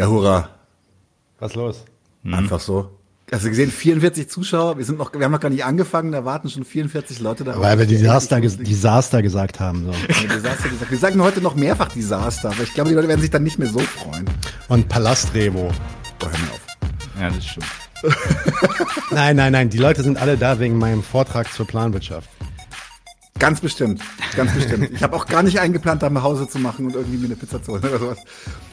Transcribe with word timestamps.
Ja, 0.00 0.06
hurra. 0.06 0.48
Was 1.40 1.54
los? 1.54 1.84
Mhm. 2.22 2.32
Einfach 2.32 2.58
so. 2.58 2.90
Hast 3.30 3.44
du 3.44 3.50
gesehen, 3.50 3.70
44 3.70 4.30
Zuschauer, 4.30 4.78
wir 4.78 4.84
sind 4.86 4.96
noch, 4.96 5.12
wir 5.12 5.22
haben 5.22 5.30
noch 5.30 5.40
gar 5.40 5.50
nicht 5.50 5.62
angefangen, 5.62 6.10
da 6.10 6.24
warten 6.24 6.48
schon 6.48 6.64
44 6.64 7.20
Leute 7.20 7.44
da. 7.44 7.60
Weil 7.60 7.78
wir 7.78 7.84
Desaster, 7.84 8.40
Desaster 8.40 9.20
gesagt 9.20 9.60
haben. 9.60 9.84
So. 9.84 9.92
Desaster 10.26 10.70
gesagt. 10.70 10.90
Wir 10.90 10.96
sagen 10.96 11.22
heute 11.22 11.42
noch 11.42 11.54
mehrfach 11.54 11.92
Desaster, 11.92 12.48
aber 12.48 12.62
ich 12.62 12.72
glaube, 12.72 12.88
die 12.88 12.96
Leute 12.96 13.08
werden 13.08 13.20
sich 13.20 13.28
dann 13.28 13.42
nicht 13.42 13.58
mehr 13.58 13.68
so 13.68 13.78
freuen. 13.78 14.24
Und 14.68 14.88
Palastrevo. 14.88 15.70
Oh, 15.70 16.24
hör 16.24 16.30
mir 16.30 16.50
auf. 16.50 16.60
Ja, 17.20 17.28
das 17.28 17.46
stimmt. 17.46 17.66
nein, 19.10 19.36
nein, 19.36 19.52
nein, 19.52 19.68
die 19.68 19.76
Leute 19.76 20.02
sind 20.02 20.16
alle 20.16 20.38
da 20.38 20.58
wegen 20.60 20.78
meinem 20.78 21.02
Vortrag 21.02 21.52
zur 21.52 21.66
Planwirtschaft. 21.66 22.30
Ganz 23.40 23.62
bestimmt, 23.62 24.02
ganz 24.36 24.52
bestimmt. 24.52 24.90
Ich 24.92 25.02
habe 25.02 25.16
auch 25.16 25.24
gar 25.24 25.42
nicht 25.42 25.60
eingeplant, 25.60 26.02
da 26.02 26.10
nach 26.10 26.22
Hause 26.22 26.46
zu 26.46 26.58
machen 26.58 26.84
und 26.84 26.94
irgendwie 26.94 27.16
mir 27.16 27.24
eine 27.24 27.36
Pizza 27.36 27.62
zu 27.62 27.72
holen 27.72 27.82
oder 27.84 27.98
sowas. 27.98 28.18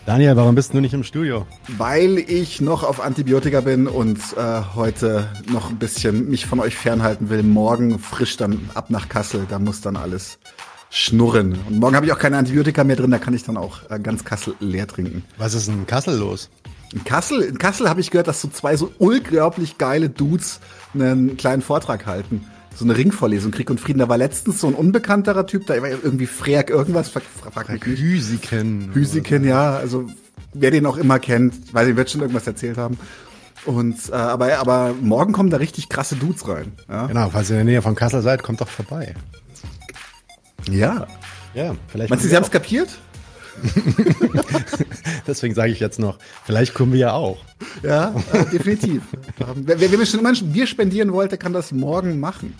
Daniel, 0.06 0.36
warum 0.36 0.56
bist 0.56 0.74
du 0.74 0.82
nicht 0.82 0.94
im 0.94 1.06
Studio? 1.06 1.48
Weil 1.78 2.18
ich 2.18 2.60
noch 2.60 2.84
auf 2.84 3.00
Antibiotika 3.00 3.62
bin 3.62 3.88
und 3.88 4.18
äh, 4.36 4.62
heute 4.76 5.30
noch 5.50 5.70
ein 5.70 5.78
bisschen 5.78 6.30
mich 6.30 6.46
von 6.46 6.60
euch 6.60 6.76
fernhalten 6.76 7.30
will. 7.30 7.44
Morgen 7.44 7.98
frisch 7.98 8.36
dann 8.36 8.70
ab 8.74 8.90
nach 8.90 9.08
Kassel, 9.08 9.46
da 9.50 9.58
muss 9.58 9.80
dann 9.80 9.96
alles 9.96 10.38
schnurren. 10.90 11.58
Und 11.70 11.80
morgen 11.80 11.96
habe 11.96 12.06
ich 12.06 12.12
auch 12.12 12.20
keine 12.20 12.38
Antibiotika 12.38 12.84
mehr 12.84 12.98
drin, 12.98 13.12
da 13.12 13.20
kann 13.20 13.34
ich 13.34 13.44
dann 13.44 13.56
auch 13.56 13.90
äh, 13.90 14.00
ganz 14.00 14.26
Kassel 14.26 14.54
leer 14.60 14.86
trinken. 14.86 15.24
Was 15.38 15.54
ist 15.54 15.70
in 15.70 15.88
Kassel 15.88 16.18
los? 16.18 16.50
In 16.94 17.06
Kassel, 17.06 17.40
in 17.42 17.58
Kassel 17.58 17.88
habe 17.88 18.02
ich 18.02 18.12
gehört, 18.12 18.28
dass 18.28 18.42
so 18.42 18.50
zwei 18.50 18.76
so 18.76 18.92
unglaublich 18.98 19.78
geile 19.78 20.10
Dudes 20.10 20.60
einen 20.94 21.38
kleinen 21.38 21.62
Vortrag 21.62 22.06
halten 22.06 22.46
so 22.78 22.86
eine 22.86 22.96
Ringvorlesung, 22.96 23.52
Krieg 23.52 23.70
und 23.70 23.80
Frieden. 23.80 24.00
Da 24.00 24.08
war 24.08 24.18
letztens 24.18 24.62
so 24.62 24.68
ein 24.68 24.76
unbekannterer 24.76 25.48
Typ, 25.48 25.66
da 25.66 25.82
war 25.82 25.90
irgendwie 25.90 26.28
Freak 26.28 26.70
irgendwas, 26.70 27.10
frag, 27.10 27.24
frag 27.24 27.70
mich 27.70 27.86
nicht. 27.86 28.00
Hüsiken. 28.00 28.92
Hüsiken, 28.94 29.44
ja, 29.44 29.76
also 29.76 30.08
wer 30.54 30.70
den 30.70 30.86
auch 30.86 30.98
immer 30.98 31.18
kennt, 31.18 31.74
weil 31.74 31.88
er 31.88 31.96
wird 31.96 32.12
schon 32.12 32.22
irgendwas 32.22 32.46
erzählt 32.46 32.78
haben. 32.78 32.98
Und 33.66 34.10
äh, 34.10 34.14
aber, 34.14 34.60
aber 34.60 34.94
morgen 35.02 35.34
kommen 35.34 35.50
da 35.50 35.58
richtig 35.58 35.90
krasse 35.90 36.16
Dudes 36.16 36.48
rein. 36.48 36.72
Ja? 36.88 37.08
Genau, 37.08 37.30
falls 37.32 37.50
ihr 37.50 37.60
in 37.60 37.66
der 37.66 37.74
Nähe 37.74 37.82
von 37.82 37.96
Kassel 37.96 38.22
seid, 38.22 38.44
kommt 38.44 38.62
doch 38.62 38.70
vorbei. 38.70 39.16
Ja. 40.70 41.08
Ja, 41.54 41.76
vielleicht. 41.88 42.12
Meinst 42.12 42.24
du, 42.24 42.30
Sie 42.30 42.36
haben 42.36 42.44
es 42.44 42.52
kapiert? 42.52 42.90
Deswegen 45.28 45.56
sage 45.56 45.72
ich 45.72 45.80
jetzt 45.80 46.00
noch, 46.00 46.18
vielleicht 46.46 46.74
kommen 46.74 46.94
wir 46.94 47.00
ja 47.00 47.14
auch. 47.14 47.38
Ja, 47.84 48.14
äh, 48.34 48.46
definitiv. 48.52 49.04
wer, 49.56 49.80
wer, 49.80 49.92
wer 49.92 50.06
schon 50.06 50.20
immer 50.20 50.30
ein 50.30 50.52
Bier 50.54 50.68
spendieren 50.68 51.14
wollte, 51.14 51.38
kann 51.38 51.54
das 51.54 51.72
morgen 51.72 52.20
machen. 52.20 52.56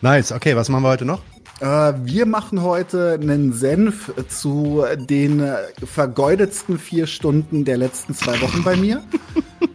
Nice, 0.00 0.32
okay, 0.32 0.56
was 0.56 0.68
machen 0.68 0.82
wir 0.82 0.88
heute 0.88 1.04
noch? 1.04 1.20
Äh, 1.60 1.94
wir 2.04 2.26
machen 2.26 2.62
heute 2.62 3.18
einen 3.20 3.52
Senf 3.52 4.12
zu 4.28 4.84
den 4.96 5.42
vergeudetsten 5.82 6.78
vier 6.78 7.06
Stunden 7.06 7.64
der 7.64 7.78
letzten 7.78 8.14
zwei 8.14 8.40
Wochen 8.42 8.62
bei 8.62 8.76
mir. 8.76 9.02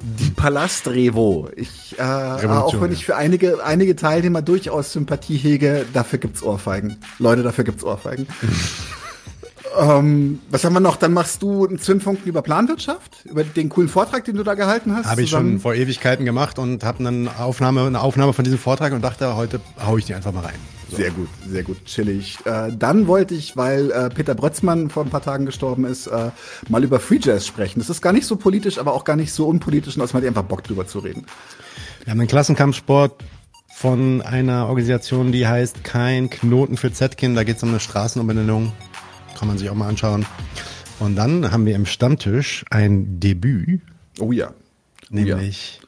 Die 0.01 0.29
Palast 0.29 0.87
Revo. 0.87 1.49
Ich, 1.55 1.97
äh, 1.97 2.03
auch 2.03 2.79
wenn 2.81 2.91
ich 2.91 3.05
für 3.05 3.15
einige, 3.15 3.63
einige 3.63 3.95
Teilnehmer 3.95 4.41
durchaus 4.41 4.93
Sympathie 4.93 5.37
hege, 5.37 5.85
dafür 5.93 6.19
gibt's 6.19 6.43
Ohrfeigen. 6.43 6.97
Leute, 7.17 7.41
dafür 7.43 7.63
gibt's 7.63 7.83
Ohrfeigen. 7.83 8.27
Ähm, 9.79 10.39
was 10.49 10.63
haben 10.63 10.73
wir 10.73 10.79
noch? 10.79 10.97
Dann 10.97 11.13
machst 11.13 11.41
du 11.41 11.65
einen 11.65 11.79
Zündfunken 11.79 12.27
über 12.27 12.41
Planwirtschaft, 12.41 13.25
über 13.25 13.43
den 13.43 13.69
coolen 13.69 13.89
Vortrag, 13.89 14.25
den 14.25 14.35
du 14.35 14.43
da 14.43 14.55
gehalten 14.55 14.95
hast. 14.95 15.05
Habe 15.05 15.21
ich 15.21 15.29
schon 15.29 15.59
vor 15.59 15.73
Ewigkeiten 15.73 16.25
gemacht 16.25 16.59
und 16.59 16.83
habe 16.83 17.07
eine 17.07 17.29
Aufnahme, 17.39 17.85
eine 17.85 18.01
Aufnahme 18.01 18.33
von 18.33 18.43
diesem 18.43 18.59
Vortrag 18.59 18.93
und 18.93 19.01
dachte, 19.01 19.35
heute 19.35 19.61
hau 19.85 19.97
ich 19.97 20.05
die 20.05 20.13
einfach 20.13 20.33
mal 20.33 20.43
rein. 20.43 20.55
So. 20.89 20.97
Sehr 20.97 21.11
gut, 21.11 21.29
sehr 21.47 21.63
gut, 21.63 21.85
chillig. 21.85 22.37
Äh, 22.43 22.73
dann 22.77 23.07
wollte 23.07 23.33
ich, 23.33 23.55
weil 23.55 23.91
äh, 23.91 24.09
Peter 24.09 24.35
Brötzmann 24.35 24.89
vor 24.89 25.03
ein 25.03 25.09
paar 25.09 25.21
Tagen 25.21 25.45
gestorben 25.45 25.85
ist, 25.85 26.07
äh, 26.07 26.31
mal 26.67 26.83
über 26.83 26.99
Free 26.99 27.19
Jazz 27.21 27.47
sprechen. 27.47 27.79
Das 27.79 27.89
ist 27.89 28.01
gar 28.01 28.11
nicht 28.11 28.27
so 28.27 28.35
politisch, 28.35 28.77
aber 28.77 28.93
auch 28.93 29.05
gar 29.05 29.15
nicht 29.15 29.31
so 29.31 29.47
unpolitisch, 29.47 29.95
und 29.95 30.13
man 30.13 30.21
hat 30.21 30.27
einfach 30.27 30.43
Bock 30.43 30.65
drüber 30.65 30.85
zu 30.85 30.99
reden. 30.99 31.25
Wir 32.03 32.11
haben 32.11 32.19
einen 32.19 32.27
Klassenkampfsport 32.27 33.23
von 33.73 34.21
einer 34.21 34.67
Organisation, 34.67 35.31
die 35.31 35.47
heißt 35.47 35.85
Kein 35.85 36.29
Knoten 36.29 36.75
für 36.75 36.91
Zetkin. 36.91 37.35
Da 37.35 37.45
geht 37.45 37.57
es 37.57 37.63
um 37.63 37.69
eine 37.69 37.79
Straßenumbenennung 37.79 38.73
kann 39.41 39.47
man 39.47 39.57
sich 39.57 39.71
auch 39.71 39.75
mal 39.75 39.89
anschauen. 39.89 40.23
Und 40.99 41.15
dann 41.15 41.51
haben 41.51 41.65
wir 41.65 41.73
im 41.75 41.87
Stammtisch 41.87 42.63
ein 42.69 43.19
Debüt. 43.19 43.81
Oh 44.19 44.31
ja. 44.31 44.51
Oh 44.51 44.53
nämlich. 45.09 45.79
Ja. 45.81 45.87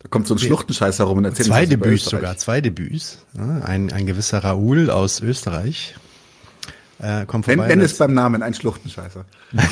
Da 0.00 0.08
kommt 0.08 0.26
so 0.26 0.34
ein 0.34 0.38
Schluchtenscheiß 0.40 0.98
herum 0.98 1.18
und 1.18 1.24
erzählt 1.24 1.46
Zwei 1.46 1.66
Debüts 1.66 2.06
sogar, 2.06 2.36
zwei 2.36 2.60
Debüts. 2.60 3.24
ein, 3.38 3.92
ein 3.92 4.06
gewisser 4.06 4.42
Raoul 4.42 4.90
aus 4.90 5.20
Österreich. 5.20 5.94
Äh, 6.98 7.26
kommt 7.26 7.44
vorbei. 7.44 7.68
Nenn 7.68 7.80
es 7.80 7.96
beim 7.96 8.12
Namen, 8.12 8.42
ein 8.42 8.54
Schluchtenscheißer. 8.54 9.24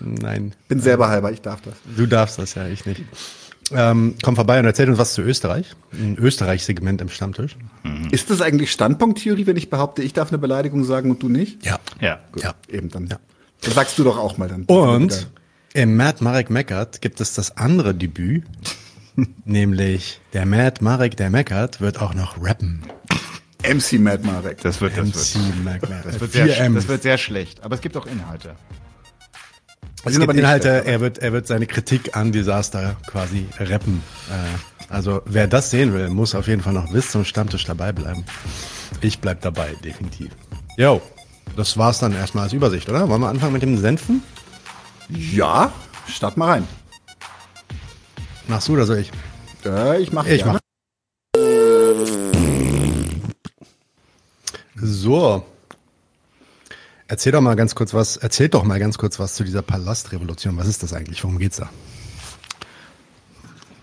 Nein. 0.00 0.52
Bin 0.68 0.80
selber 0.80 1.08
halber, 1.08 1.32
ich 1.32 1.40
darf 1.40 1.62
das. 1.62 1.76
Du 1.96 2.06
darfst 2.06 2.38
das, 2.38 2.54
ja, 2.54 2.68
ich 2.68 2.84
nicht. 2.84 3.02
Ähm, 3.72 4.14
komm 4.22 4.36
vorbei 4.36 4.58
und 4.58 4.66
erzähl 4.66 4.88
uns 4.88 4.98
was 4.98 5.14
zu 5.14 5.22
Österreich. 5.22 5.74
Ein 5.92 6.16
Österreich-Segment 6.18 7.00
im 7.00 7.08
Stammtisch. 7.08 7.56
Mhm. 7.82 8.08
Ist 8.10 8.30
das 8.30 8.40
eigentlich 8.40 8.70
Standpunkttheorie, 8.72 9.46
wenn 9.46 9.56
ich 9.56 9.70
behaupte, 9.70 10.02
ich 10.02 10.12
darf 10.12 10.28
eine 10.28 10.38
Beleidigung 10.38 10.84
sagen 10.84 11.10
und 11.10 11.22
du 11.22 11.28
nicht? 11.28 11.64
Ja. 11.64 11.78
Ja. 12.00 12.20
Gut, 12.32 12.42
ja. 12.42 12.54
Eben 12.68 12.90
dann. 12.90 13.06
Ja. 13.06 13.18
Dann 13.62 13.72
sagst 13.72 13.98
du 13.98 14.04
doch 14.04 14.18
auch 14.18 14.36
mal 14.36 14.48
dann. 14.48 14.64
Und 14.64 15.28
im 15.72 15.96
Matt 15.96 16.20
Marek 16.20 16.50
Meckert 16.50 17.00
gibt 17.00 17.20
es 17.20 17.34
das 17.34 17.56
andere 17.56 17.94
Debüt, 17.94 18.44
nämlich 19.44 20.20
der 20.32 20.46
Matt 20.46 20.82
Marek, 20.82 21.16
der 21.16 21.30
meckert, 21.30 21.80
wird 21.80 22.00
auch 22.00 22.14
noch 22.14 22.42
rappen. 22.42 22.82
MC 23.66 23.98
Matt 23.98 24.24
Marek. 24.24 24.60
Das 24.60 24.80
wird, 24.80 24.96
das 24.96 25.34
MC 25.34 25.64
wird, 25.64 25.64
Matt 25.64 26.04
das 26.04 26.20
wird, 26.20 26.32
sehr, 26.32 26.70
das 26.70 26.88
wird 26.88 27.02
sehr 27.02 27.16
schlecht. 27.16 27.64
Aber 27.64 27.74
es 27.74 27.80
gibt 27.80 27.96
auch 27.96 28.06
Inhalte. 28.06 28.56
Es 30.04 30.18
gibt 30.18 30.34
Inhalte, 30.34 30.84
er 30.84 31.00
wird, 31.00 31.18
er 31.18 31.32
wird 31.32 31.46
seine 31.46 31.66
Kritik 31.66 32.16
an 32.16 32.30
Desaster 32.32 32.96
quasi 33.06 33.46
rappen. 33.58 34.02
Äh, 34.30 34.92
also 34.92 35.22
wer 35.24 35.46
das 35.48 35.70
sehen 35.70 35.94
will, 35.94 36.08
muss 36.10 36.34
auf 36.34 36.46
jeden 36.46 36.62
Fall 36.62 36.74
noch 36.74 36.92
bis 36.92 37.10
zum 37.10 37.24
Stammtisch 37.24 37.64
dabei 37.64 37.92
bleiben. 37.92 38.24
Ich 39.00 39.18
bleib 39.18 39.40
dabei, 39.40 39.74
definitiv. 39.82 40.30
Jo, 40.76 41.00
das 41.56 41.78
war's 41.78 41.98
dann 42.00 42.12
erstmal 42.12 42.44
als 42.44 42.52
Übersicht, 42.52 42.88
oder? 42.88 43.08
Wollen 43.08 43.20
wir 43.22 43.28
anfangen 43.28 43.54
mit 43.54 43.62
dem 43.62 43.78
Senfen? 43.78 44.22
Ja, 45.08 45.72
start 46.06 46.36
mal 46.36 46.50
rein. 46.50 46.68
Machst 48.46 48.68
du 48.68 48.74
oder 48.74 48.84
soll 48.84 48.98
ich? 48.98 49.10
Äh, 49.64 50.02
ich 50.02 50.12
mach 50.12 50.26
Ich 50.26 50.42
gerne. 50.42 50.54
mach. 50.54 50.60
So, 54.76 55.44
Erzähl 57.06 57.32
doch 57.32 57.42
mal 57.42 57.54
ganz 57.54 57.74
kurz 57.74 57.92
was, 57.92 58.16
erzähl 58.16 58.48
doch 58.48 58.64
mal 58.64 58.78
ganz 58.78 58.96
kurz 58.96 59.18
was 59.18 59.34
zu 59.34 59.44
dieser 59.44 59.62
Palastrevolution. 59.62 60.56
Was 60.56 60.66
ist 60.66 60.82
das 60.82 60.92
eigentlich? 60.92 61.22
Worum 61.22 61.38
geht's 61.38 61.58
da? 61.58 61.68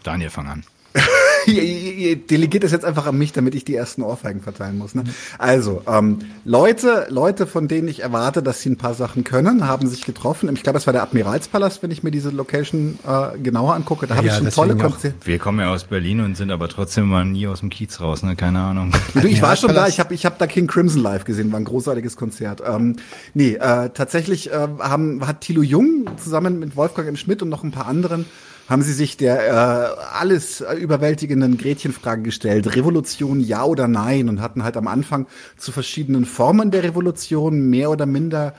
Daniel, 0.04 0.32
fang 0.32 0.48
an. 0.48 0.64
ihr 1.52 2.16
delegiert 2.16 2.64
das 2.64 2.72
jetzt 2.72 2.86
einfach 2.86 3.06
an 3.06 3.18
mich, 3.18 3.34
damit 3.34 3.56
ich 3.56 3.66
die 3.66 3.76
ersten 3.76 4.02
Ohrfeigen 4.02 4.42
verteilen 4.42 4.78
muss. 4.78 4.96
Ne? 4.96 5.04
Also, 5.38 5.82
ähm, 5.88 6.20
Leute, 6.46 7.08
Leute, 7.10 7.48
von 7.48 7.68
denen 7.68 7.88
ich 7.88 8.02
erwarte, 8.02 8.44
dass 8.44 8.62
sie 8.62 8.70
ein 8.70 8.78
paar 8.78 8.94
Sachen 8.94 9.24
können, 9.24 9.68
haben 9.68 9.88
sich 9.88 10.06
getroffen. 10.06 10.54
Ich 10.54 10.64
glaube, 10.64 10.78
es 10.78 10.86
war 10.86 10.94
der 10.94 11.04
Admiralspalast, 11.04 11.84
wenn 11.84 11.92
ich 11.92 12.04
mir 12.04 12.12
diese 12.12 12.30
Location 12.30 13.00
äh, 13.08 13.38
genauer 13.40 13.76
angucke. 13.76 14.08
Da 14.08 14.16
habe 14.16 14.28
ja, 14.28 14.34
ich 14.34 14.40
schon 14.40 14.50
tolle 14.50 14.76
Konzerte. 14.76 15.16
Wir 15.24 15.40
kommen 15.40 15.60
ja 15.60 15.72
aus 15.72 15.86
Berlin 15.86 16.22
und 16.22 16.36
sind 16.36 16.52
aber 16.52 16.68
trotzdem 16.70 17.06
mal 17.06 17.26
nie 17.26 17.48
aus 17.48 17.62
dem 17.62 17.70
Kiez 17.70 18.00
raus, 18.00 18.24
ne? 18.24 18.36
Keine 18.36 18.60
Ahnung. 18.60 18.92
Du, 19.14 19.28
ich 19.28 19.42
war 19.42 19.56
schon 19.56 19.74
da, 19.74 19.88
ich 19.88 20.00
habe 20.00 20.14
ich 20.14 20.26
hab 20.26 20.38
da 20.38 20.48
King 20.48 20.68
Crimson 20.68 21.02
live 21.02 21.24
gesehen, 21.24 21.52
war 21.52 21.60
ein 21.60 21.66
großartiges 21.66 22.16
Konzert. 22.16 22.62
Ähm, 22.66 22.98
nee, 23.34 23.56
äh, 23.56 23.90
tatsächlich 23.90 24.52
äh, 24.52 24.68
haben, 24.80 25.26
hat 25.28 25.42
Thilo 25.42 25.62
Jung 25.62 26.06
zusammen 26.18 26.60
mit 26.60 26.76
Wolfgang 26.76 27.08
M. 27.08 27.16
Schmidt 27.16 27.42
und 27.42 27.50
noch 27.50 27.64
ein 27.64 27.72
paar 27.72 27.88
anderen 27.88 28.26
haben 28.72 28.84
sie 28.84 28.94
sich 28.94 29.18
der 29.18 29.48
äh, 29.48 30.18
alles 30.18 30.62
überwältigenden 30.62 31.58
Gretchenfrage 31.58 32.22
gestellt, 32.22 32.74
Revolution 32.74 33.42
ja 33.42 33.66
oder 33.66 33.90
nein 33.90 34.30
und 34.30 34.40
hatten 34.42 34.64
halt 34.64 34.78
am 34.78 34.88
Anfang 34.88 35.28
zu 35.58 35.74
verschiedenen 35.74 36.24
Formen 36.26 36.72
der 36.72 36.84
Revolution 36.84 37.70
mehr 37.70 37.92
oder 37.92 38.06
minder 38.06 38.56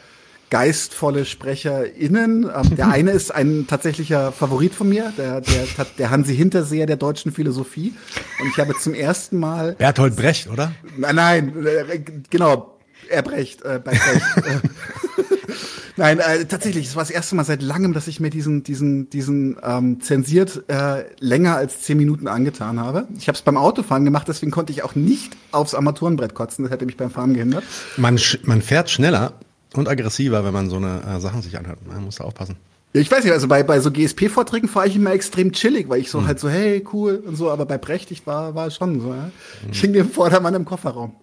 geistvolle 0.50 1.25
SprecherInnen. 1.25 2.44
Ähm, 2.44 2.76
der 2.76 2.88
eine 2.92 3.12
ist 3.12 3.34
ein 3.34 3.66
tatsächlicher 3.66 4.32
Favorit 4.32 4.75
von 4.75 4.90
mir, 4.90 5.14
der, 5.16 5.40
der, 5.40 5.64
der 5.96 6.10
Hansi 6.10 6.37
Hinterseher 6.37 6.84
der 6.84 6.96
deutschen 6.96 7.32
Philosophie. 7.32 7.94
Und 8.38 8.48
ich 8.48 8.58
habe 8.58 8.75
zum 8.78 8.92
ersten 8.92 9.38
Mal. 9.38 9.76
Bertolt 9.76 10.14
Brecht, 10.14 10.50
oder? 10.50 10.72
Nein, 10.98 11.14
nein, 11.14 11.66
äh, 11.66 12.00
genau, 12.28 12.78
Erbrecht, 13.08 13.62
äh, 13.62 13.81
bei 13.82 13.92
Brecht. 13.92 14.62
Nein, 15.96 16.18
äh, 16.20 16.44
tatsächlich, 16.46 16.86
es 16.86 16.96
war 16.96 17.02
das 17.02 17.10
erste 17.10 17.34
Mal 17.34 17.44
seit 17.44 17.62
langem, 17.62 17.92
dass 17.92 18.08
ich 18.08 18.20
mir 18.20 18.30
diesen, 18.30 18.62
diesen, 18.62 19.10
diesen 19.10 19.56
ähm, 19.62 20.00
zensiert 20.00 20.64
äh, 20.68 21.04
länger 21.20 21.56
als 21.56 21.82
zehn 21.82 21.98
Minuten 21.98 22.28
angetan 22.28 22.80
habe. 22.80 23.06
Ich 23.18 23.28
habe 23.28 23.36
es 23.36 23.42
beim 23.42 23.56
Autofahren 23.56 24.04
gemacht, 24.04 24.28
deswegen 24.28 24.52
konnte 24.52 24.72
ich 24.72 24.82
auch 24.82 24.94
nicht 24.94 25.36
aufs 25.50 25.74
Armaturenbrett 25.74 26.34
kotzen. 26.34 26.64
Das 26.64 26.72
hätte 26.72 26.86
mich 26.86 26.96
beim 26.96 27.10
Fahren 27.10 27.34
gehindert. 27.34 27.64
Man, 27.96 28.18
man 28.44 28.62
fährt 28.62 28.90
schneller 28.90 29.34
und 29.74 29.88
aggressiver, 29.88 30.44
wenn 30.44 30.52
man 30.52 30.70
so 30.70 30.76
eine 30.76 31.02
äh, 31.02 31.20
Sachen 31.20 31.42
sich 31.42 31.58
anhört. 31.58 31.78
Man 31.86 32.04
muss 32.04 32.16
da 32.16 32.24
aufpassen. 32.24 32.56
Ja, 32.94 33.00
ich 33.00 33.10
weiß 33.10 33.24
nicht, 33.24 33.32
also 33.32 33.48
bei, 33.48 33.62
bei 33.62 33.80
so 33.80 33.90
GSP-Vorträgen 33.90 34.68
fahre 34.68 34.86
ich 34.86 34.96
immer 34.96 35.12
extrem 35.12 35.52
chillig, 35.52 35.88
weil 35.88 36.00
ich 36.00 36.10
so 36.10 36.20
mhm. 36.20 36.26
halt 36.26 36.40
so, 36.40 36.48
hey, 36.48 36.84
cool 36.92 37.22
und 37.26 37.36
so, 37.36 37.50
aber 37.50 37.64
bei 37.64 37.78
Brecht, 37.78 38.10
ich 38.10 38.26
war, 38.26 38.54
war 38.54 38.70
schon 38.70 39.00
so, 39.00 39.14
ja. 39.14 39.30
Ich 39.70 39.80
hing 39.80 39.94
dem 39.94 40.10
Vordermann 40.10 40.54
im 40.54 40.66
Kofferraum. 40.66 41.16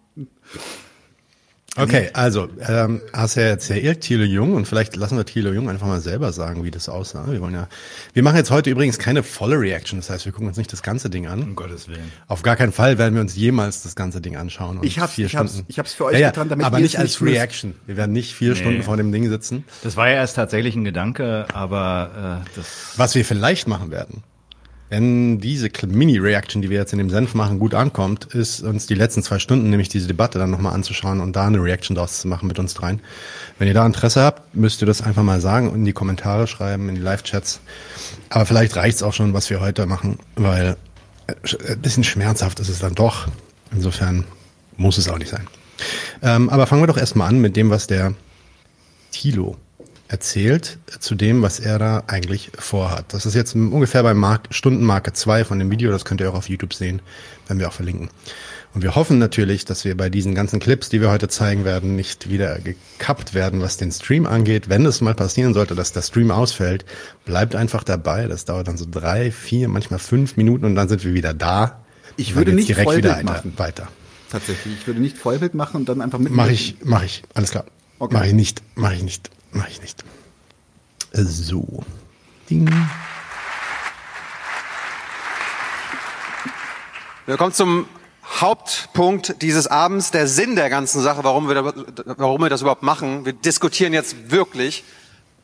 Okay, 1.76 2.10
also 2.14 2.50
ähm, 2.68 3.02
hast 3.14 3.36
ja 3.36 3.44
erzählt, 3.44 4.02
Thilo 4.02 4.24
Jung, 4.24 4.54
und 4.54 4.68
vielleicht 4.68 4.96
lassen 4.96 5.18
wir 5.18 5.26
Thilo 5.26 5.52
Jung 5.52 5.70
einfach 5.70 5.88
mal 5.88 6.02
selber 6.02 6.34
sagen, 6.34 6.64
wie 6.64 6.72
das 6.72 6.90
aussah. 6.90 7.32
Wir 7.32 7.42
wollen 7.42 7.54
ja, 7.54 7.68
wir 8.14 8.24
machen 8.24 8.38
jetzt 8.38 8.52
heute 8.52 8.70
übrigens 8.70 8.98
keine 8.98 9.24
volle 9.24 9.60
Reaction, 9.60 10.00
das 10.00 10.10
heißt, 10.10 10.26
wir 10.26 10.32
gucken 10.32 10.48
uns 10.48 10.58
nicht 10.58 10.74
das 10.74 10.82
ganze 10.82 11.10
Ding 11.10 11.28
an. 11.28 11.44
Um 11.44 11.56
Gottes 11.56 11.88
Willen. 11.88 12.12
Auf 12.28 12.42
gar 12.42 12.56
keinen 12.56 12.72
Fall 12.72 12.98
werden 12.98 13.14
wir 13.14 13.22
uns 13.22 13.36
jemals 13.36 13.84
das 13.84 13.96
ganze 13.96 14.20
Ding 14.20 14.36
anschauen. 14.36 14.80
Ich 14.82 15.00
hab's, 15.00 15.14
vier 15.14 15.28
ich 15.28 15.36
hab's, 15.36 15.52
Stunden. 15.52 15.68
ich 15.70 15.80
hab's 15.80 15.94
für 15.94 16.06
euch 16.06 16.14
ja, 16.14 16.20
ja, 16.20 16.30
getan, 16.30 16.50
damit 16.50 16.66
aber 16.66 16.80
nicht 16.80 16.98
als 16.98 17.22
nicht. 17.22 17.34
Reaction. 17.36 17.76
Wir 17.86 17.98
werden 17.98 18.12
nicht 18.12 18.34
vier 18.34 18.56
Stunden 18.56 18.84
vor 18.84 18.98
dem 18.98 19.12
Ding 19.12 19.30
sitzen. 19.30 19.64
Das 19.84 19.96
war 19.96 20.10
ja 20.10 20.16
erst 20.16 20.36
tatsächlich 20.36 20.76
ein 20.76 20.84
Gedanke, 20.84 21.46
aber 21.54 22.44
äh, 22.46 22.50
das 22.56 22.94
Was 22.98 23.16
wir 23.16 23.24
vielleicht 23.24 23.68
machen 23.68 23.92
werden, 23.92 24.24
wenn 24.90 25.40
diese 25.40 25.70
Mini-Reaction, 25.86 26.64
die 26.64 26.70
wir 26.70 26.80
jetzt 26.80 26.94
in 26.94 26.98
dem 26.98 27.12
Senf 27.12 27.36
machen, 27.36 27.60
gut 27.60 27.76
ankommt, 27.76 28.26
ist 28.34 28.62
uns 28.62 28.88
die 28.88 28.96
letzten 28.96 29.22
zwei 29.22 29.38
Stunden, 29.38 29.70
nämlich 29.70 29.90
diese 29.90 30.08
Debatte 30.08 30.40
dann 30.40 30.50
nochmal 30.50 30.74
anzuschauen 30.74 31.22
und 31.22 31.36
da 31.36 31.46
eine 31.46 31.62
Reaction 31.62 31.96
draus 31.96 32.22
zu 32.22 32.28
machen 32.28 32.48
mit 32.48 32.58
uns 32.58 32.74
dreien. 32.74 33.00
Wenn 33.60 33.68
ihr 33.68 33.76
da 33.76 33.86
Interesse 33.86 34.24
habt, 34.24 34.56
müsst 34.56 34.82
ihr 34.82 34.88
das 34.88 35.04
einfach 35.04 35.22
mal 35.22 35.42
sagen 35.42 35.70
und 35.70 35.76
in 35.76 35.86
die 35.86 35.94
Kommentare 35.94 36.48
schreiben, 36.48 36.90
in 36.90 36.96
die 36.96 37.02
Live-Chats. 37.02 37.60
Aber 38.30 38.48
vielleicht 38.48 38.76
reicht's 38.76 39.04
auch 39.04 39.14
schon, 39.14 39.34
was 39.34 39.50
wir 39.52 39.60
heute 39.60 39.86
machen, 39.86 40.18
weil 40.36 40.76
äh, 41.28 41.34
ein 41.72 41.82
bisschen 41.82 42.04
schmerzhaft 42.04 42.60
ist 42.60 42.70
es 42.70 42.80
dann 42.80 42.96
doch. 42.96 43.28
Insofern 43.72 44.26
muss 44.76 44.98
es 44.98 45.08
auch 45.08 45.20
nicht 45.20 45.30
sein. 45.30 45.48
Ähm, 46.24 46.50
aber 46.50 46.66
fangen 46.66 46.82
wir 46.82 46.88
doch 46.88 46.98
erstmal 46.98 47.30
an 47.30 47.40
mit 47.40 47.56
dem, 47.56 47.70
was 47.70 47.86
der 47.86 48.16
Thilo 49.12 49.56
erzählt 50.10 50.80
zu 51.00 51.16
dem, 51.16 51.42
was 51.42 51.60
er 51.60 51.80
da 51.80 52.04
eigentlich 52.08 52.52
vorhat. 52.58 53.14
Das 53.14 53.26
ist 53.26 53.36
jetzt 53.36 53.56
ungefähr 53.56 54.04
bei 54.04 54.14
Mark 54.14 54.48
Stundenmarke 54.50 55.14
2 55.14 55.46
von 55.46 55.60
dem 55.60 55.70
Video, 55.72 55.92
das 55.92 56.04
könnt 56.04 56.20
ihr 56.20 56.30
auch 56.30 56.36
auf 56.36 56.50
YouTube 56.50 56.74
sehen, 56.74 57.02
werden 57.48 57.60
wir 57.60 57.68
auch 57.68 57.74
verlinken. 57.74 58.10
Und 58.74 58.84
wir 58.84 58.96
hoffen 58.96 59.18
natürlich, 59.18 59.66
dass 59.66 59.86
wir 59.86 59.96
bei 59.96 60.10
diesen 60.10 60.36
ganzen 60.36 60.60
Clips, 60.60 60.90
die 60.90 61.02
wir 61.02 61.10
heute 61.10 61.28
zeigen 61.28 61.64
werden, 61.64 61.96
nicht 61.96 62.30
wieder 62.30 62.60
gekappt 62.60 63.34
werden, 63.34 63.62
was 63.62 63.78
den 63.78 63.92
Stream 63.92 64.28
angeht. 64.28 64.70
Wenn 64.70 64.86
es 64.86 65.02
mal 65.02 65.16
passieren 65.16 65.54
sollte, 65.54 65.74
dass 65.74 65.92
der 65.92 66.02
Stream 66.02 66.30
ausfällt, 66.30 66.86
bleibt 67.26 67.56
einfach 67.56 67.84
dabei. 67.84 68.28
Das 68.28 68.46
dauert 68.46 68.68
dann 68.68 68.78
so 68.78 68.86
drei, 68.90 69.32
vier, 69.32 69.70
manchmal 69.70 70.00
fünf 70.00 70.38
Minuten 70.38 70.66
und 70.66 70.76
dann 70.76 70.88
sind 70.90 71.04
wir 71.04 71.14
wieder 71.14 71.34
da. 71.34 71.82
Ich 72.16 72.36
würde 72.36 72.54
nicht 72.54 72.70
direkt 72.70 72.86
Vollbild 72.86 73.20
wieder 73.20 73.24
machen. 73.24 73.54
weiter. 73.58 73.88
Tatsächlich. 74.32 74.76
Ich 74.82 74.88
würde 74.88 75.00
nicht 75.00 75.18
Vollbild 75.18 75.56
machen 75.56 75.78
und 75.78 75.90
dann 75.90 76.02
einfach 76.02 76.20
mit. 76.20 76.32
Mache 76.32 76.52
ich, 76.52 76.78
mache 76.84 77.06
ich, 77.06 77.24
alles 77.34 77.52
klar. 77.52 77.66
Okay. 77.98 78.14
Mache 78.14 78.28
ich 78.28 78.34
nicht, 78.34 78.62
mache 78.76 78.96
ich 78.96 79.04
nicht, 79.04 79.32
mache 79.52 79.70
ich 79.70 79.82
nicht. 79.82 80.04
So. 81.14 81.84
Ding. 82.50 82.70
Wir 87.26 87.38
kommen 87.38 87.54
zum 87.54 87.88
Hauptpunkt 88.26 89.42
dieses 89.42 89.68
Abends, 89.68 90.12
der 90.12 90.28
Sinn 90.28 90.56
der 90.56 90.70
ganzen 90.70 91.02
Sache, 91.02 91.24
warum 91.24 91.48
wir, 91.48 91.56
da, 91.56 91.74
warum 92.18 92.42
wir 92.42 92.50
das 92.50 92.62
überhaupt 92.62 92.84
machen. 92.84 93.26
Wir 93.26 93.34
diskutieren 93.34 93.94
jetzt 93.94 94.32
wirklich 94.32 94.84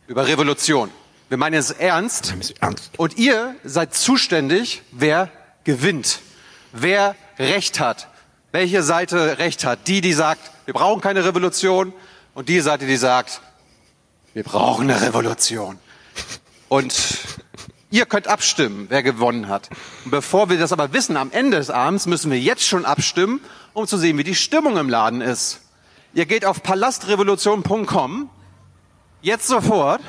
über 0.07 0.27
Revolution. 0.27 0.89
Wir 1.29 1.37
meinen 1.37 1.55
es 1.55 1.71
ernst. 1.71 2.33
Ernst. 2.59 2.91
Und 2.97 3.17
ihr 3.17 3.55
seid 3.63 3.95
zuständig, 3.95 4.83
wer 4.91 5.31
gewinnt, 5.63 6.19
wer 6.71 7.15
Recht 7.39 7.79
hat, 7.79 8.07
welche 8.51 8.83
Seite 8.83 9.39
Recht 9.39 9.65
hat. 9.65 9.87
Die, 9.87 10.01
die 10.01 10.13
sagt, 10.13 10.51
wir 10.65 10.73
brauchen 10.73 11.01
keine 11.01 11.25
Revolution 11.25 11.93
und 12.33 12.49
die 12.49 12.61
Seite, 12.61 12.85
die 12.85 12.97
sagt, 12.97 13.41
wir 14.35 14.43
brauchen 14.43 14.91
eine 14.91 15.01
Revolution. 15.01 15.79
Und 16.67 16.93
ihr 17.89 18.05
könnt 18.05 18.27
abstimmen, 18.27 18.87
wer 18.89 19.01
gewonnen 19.01 19.47
hat. 19.47 19.69
Und 20.03 20.11
bevor 20.11 20.49
wir 20.49 20.59
das 20.59 20.73
aber 20.73 20.91
wissen, 20.91 21.15
am 21.15 21.31
Ende 21.31 21.55
des 21.55 21.69
Abends 21.69 22.05
müssen 22.05 22.29
wir 22.29 22.39
jetzt 22.39 22.67
schon 22.67 22.83
abstimmen, 22.83 23.39
um 23.73 23.87
zu 23.87 23.97
sehen, 23.97 24.17
wie 24.17 24.25
die 24.25 24.35
Stimmung 24.35 24.75
im 24.75 24.89
Laden 24.89 25.21
ist. 25.21 25.61
Ihr 26.13 26.25
geht 26.25 26.43
auf 26.43 26.61
palastrevolution.com, 26.63 28.29
jetzt 29.21 29.47
sofort, 29.47 30.01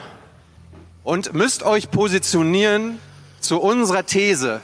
und 1.05 1.33
müsst 1.33 1.63
euch 1.63 1.93
positionieren 1.93 2.99
zu 3.39 3.61
unserer 3.61 4.07
These 4.07 4.61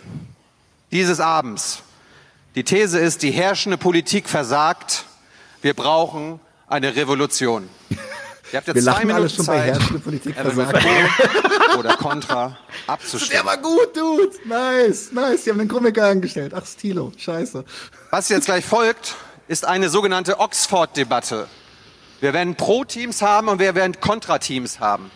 dieses 0.90 1.20
Abends. 1.20 1.82
Die 2.56 2.64
These 2.64 2.98
ist, 2.98 3.22
die 3.22 3.30
herrschende 3.30 3.78
Politik 3.78 4.28
versagt. 4.28 5.04
Wir 5.60 5.74
brauchen 5.74 6.40
eine 6.66 6.96
Revolution. 6.96 7.68
Ihr 8.52 8.58
habt 8.58 8.66
jetzt 8.68 8.76
Wir 8.76 8.82
zwei 8.82 8.90
lachen 8.92 9.06
Minuten 9.06 9.28
schon 9.30 9.46
bei 9.46 9.58
Zeit, 9.58 9.66
herrschende 9.74 9.98
Politik 10.00 10.34
versagt. 10.36 10.84
oder 11.78 11.96
contra 11.96 12.46
Der 12.48 12.94
abzustimmen. 12.94 13.46
war 13.46 13.56
gut, 13.56 13.96
Dude. 13.96 14.30
Nice, 14.44 15.10
nice. 15.12 15.44
Die 15.44 15.50
haben 15.50 15.58
den 15.58 15.68
Komiker 15.68 16.06
angestellt. 16.06 16.52
Ach, 16.54 16.66
Stilo. 16.66 17.12
Scheiße. 17.16 17.64
Was 18.10 18.28
jetzt 18.28 18.44
gleich 18.44 18.64
folgt, 18.64 19.14
ist 19.48 19.64
eine 19.66 19.88
sogenannte 19.88 20.38
Oxford-Debatte. 20.38 21.48
Wir 22.20 22.32
werden 22.34 22.54
Pro-Teams 22.54 23.22
haben 23.22 23.48
und 23.48 23.58
wir 23.58 23.74
werden 23.74 23.98
Kontra-Teams 24.00 24.80
haben. 24.80 25.10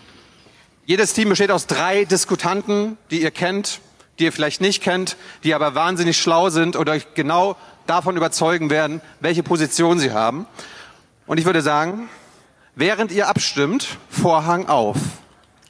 Jedes 0.87 1.13
Team 1.13 1.29
besteht 1.29 1.51
aus 1.51 1.67
drei 1.67 2.05
Diskutanten, 2.05 2.97
die 3.11 3.21
ihr 3.23 3.31
kennt, 3.31 3.81
die 4.19 4.25
ihr 4.25 4.33
vielleicht 4.33 4.61
nicht 4.61 4.83
kennt, 4.83 5.17
die 5.45 5.55
aber 5.55 5.75
wahnsinnig 5.75 6.17
schlau 6.17 6.49
sind 6.49 6.75
und 6.75 6.89
euch 6.89 7.13
genau 7.15 7.57
davon 7.87 8.17
überzeugen 8.17 8.71
werden, 8.71 9.01
welche 9.21 9.43
Position 9.43 9.99
sie 9.99 10.13
haben. 10.13 10.47
Und 11.27 11.39
ich 11.39 11.45
würde 11.45 11.61
sagen, 11.61 12.09
während 12.77 13.11
ihr 13.11 13.29
abstimmt, 13.29 13.99
Vorhang 14.09 14.69
auf. 14.69 14.99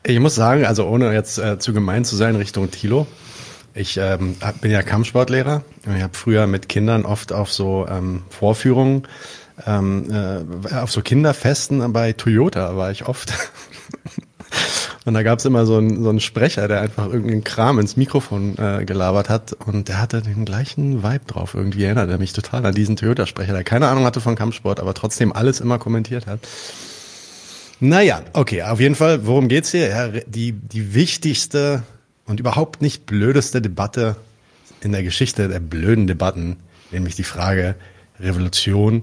Ich 0.02 0.20
muss 0.20 0.34
sagen, 0.34 0.66
also 0.66 0.86
ohne 0.86 1.12
jetzt 1.14 1.38
äh, 1.38 1.58
zu 1.58 1.72
gemein 1.72 2.04
zu 2.04 2.16
sein 2.16 2.36
Richtung 2.36 2.70
Thilo, 2.70 3.06
ich 3.74 3.96
ähm, 3.96 4.36
bin 4.60 4.70
ja 4.70 4.82
Kampfsportlehrer. 4.82 5.62
Ich 5.96 6.02
habe 6.02 6.14
früher 6.14 6.46
mit 6.46 6.68
Kindern 6.68 7.04
oft 7.04 7.32
auf 7.32 7.52
so 7.52 7.86
ähm, 7.88 8.22
Vorführungen, 8.30 9.06
ähm, 9.66 10.10
äh, 10.10 10.74
auf 10.74 10.90
so 10.90 11.00
Kinderfesten 11.00 11.92
bei 11.92 12.12
Toyota 12.12 12.76
war 12.76 12.90
ich 12.90 13.06
oft. 13.06 13.32
Und 15.04 15.14
da 15.14 15.22
gab's 15.22 15.44
immer 15.44 15.66
so 15.66 15.76
einen, 15.76 16.02
so 16.02 16.08
einen 16.08 16.20
Sprecher, 16.20 16.66
der 16.66 16.80
einfach 16.80 17.06
irgendeinen 17.06 17.44
Kram 17.44 17.78
ins 17.78 17.96
Mikrofon 17.96 18.56
äh, 18.58 18.84
gelabert 18.84 19.28
hat 19.28 19.52
und 19.52 19.88
der 19.88 20.00
hatte 20.00 20.20
den 20.20 20.44
gleichen 20.44 21.04
Vibe 21.04 21.26
drauf. 21.28 21.54
Irgendwie 21.54 21.84
erinnert 21.84 22.10
er 22.10 22.18
mich 22.18 22.32
total 22.32 22.66
an 22.66 22.74
diesen 22.74 22.96
Toyota-Sprecher, 22.96 23.52
der 23.52 23.62
keine 23.62 23.86
Ahnung 23.86 24.04
hatte 24.04 24.20
von 24.20 24.34
Kampfsport, 24.34 24.80
aber 24.80 24.94
trotzdem 24.94 25.32
alles 25.32 25.60
immer 25.60 25.78
kommentiert 25.78 26.26
hat. 26.26 26.40
Naja, 27.80 28.22
okay, 28.32 28.62
auf 28.62 28.80
jeden 28.80 28.94
Fall, 28.94 29.26
worum 29.26 29.48
geht's 29.48 29.70
hier? 29.70 29.88
Ja, 29.88 30.08
die, 30.08 30.52
die 30.52 30.94
wichtigste 30.94 31.82
und 32.24 32.40
überhaupt 32.40 32.80
nicht 32.80 33.06
blödeste 33.06 33.60
Debatte 33.60 34.16
in 34.80 34.92
der 34.92 35.02
Geschichte 35.02 35.48
der 35.48 35.60
blöden 35.60 36.06
Debatten, 36.06 36.56
nämlich 36.90 37.16
die 37.16 37.24
Frage 37.24 37.74
Revolution 38.18 39.02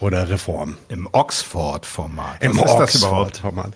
oder 0.00 0.28
Reform. 0.28 0.76
im 0.88 1.08
Oxford-Format. 1.12 2.42
Im? 2.42 2.58
Oxford-Format. 2.58 3.72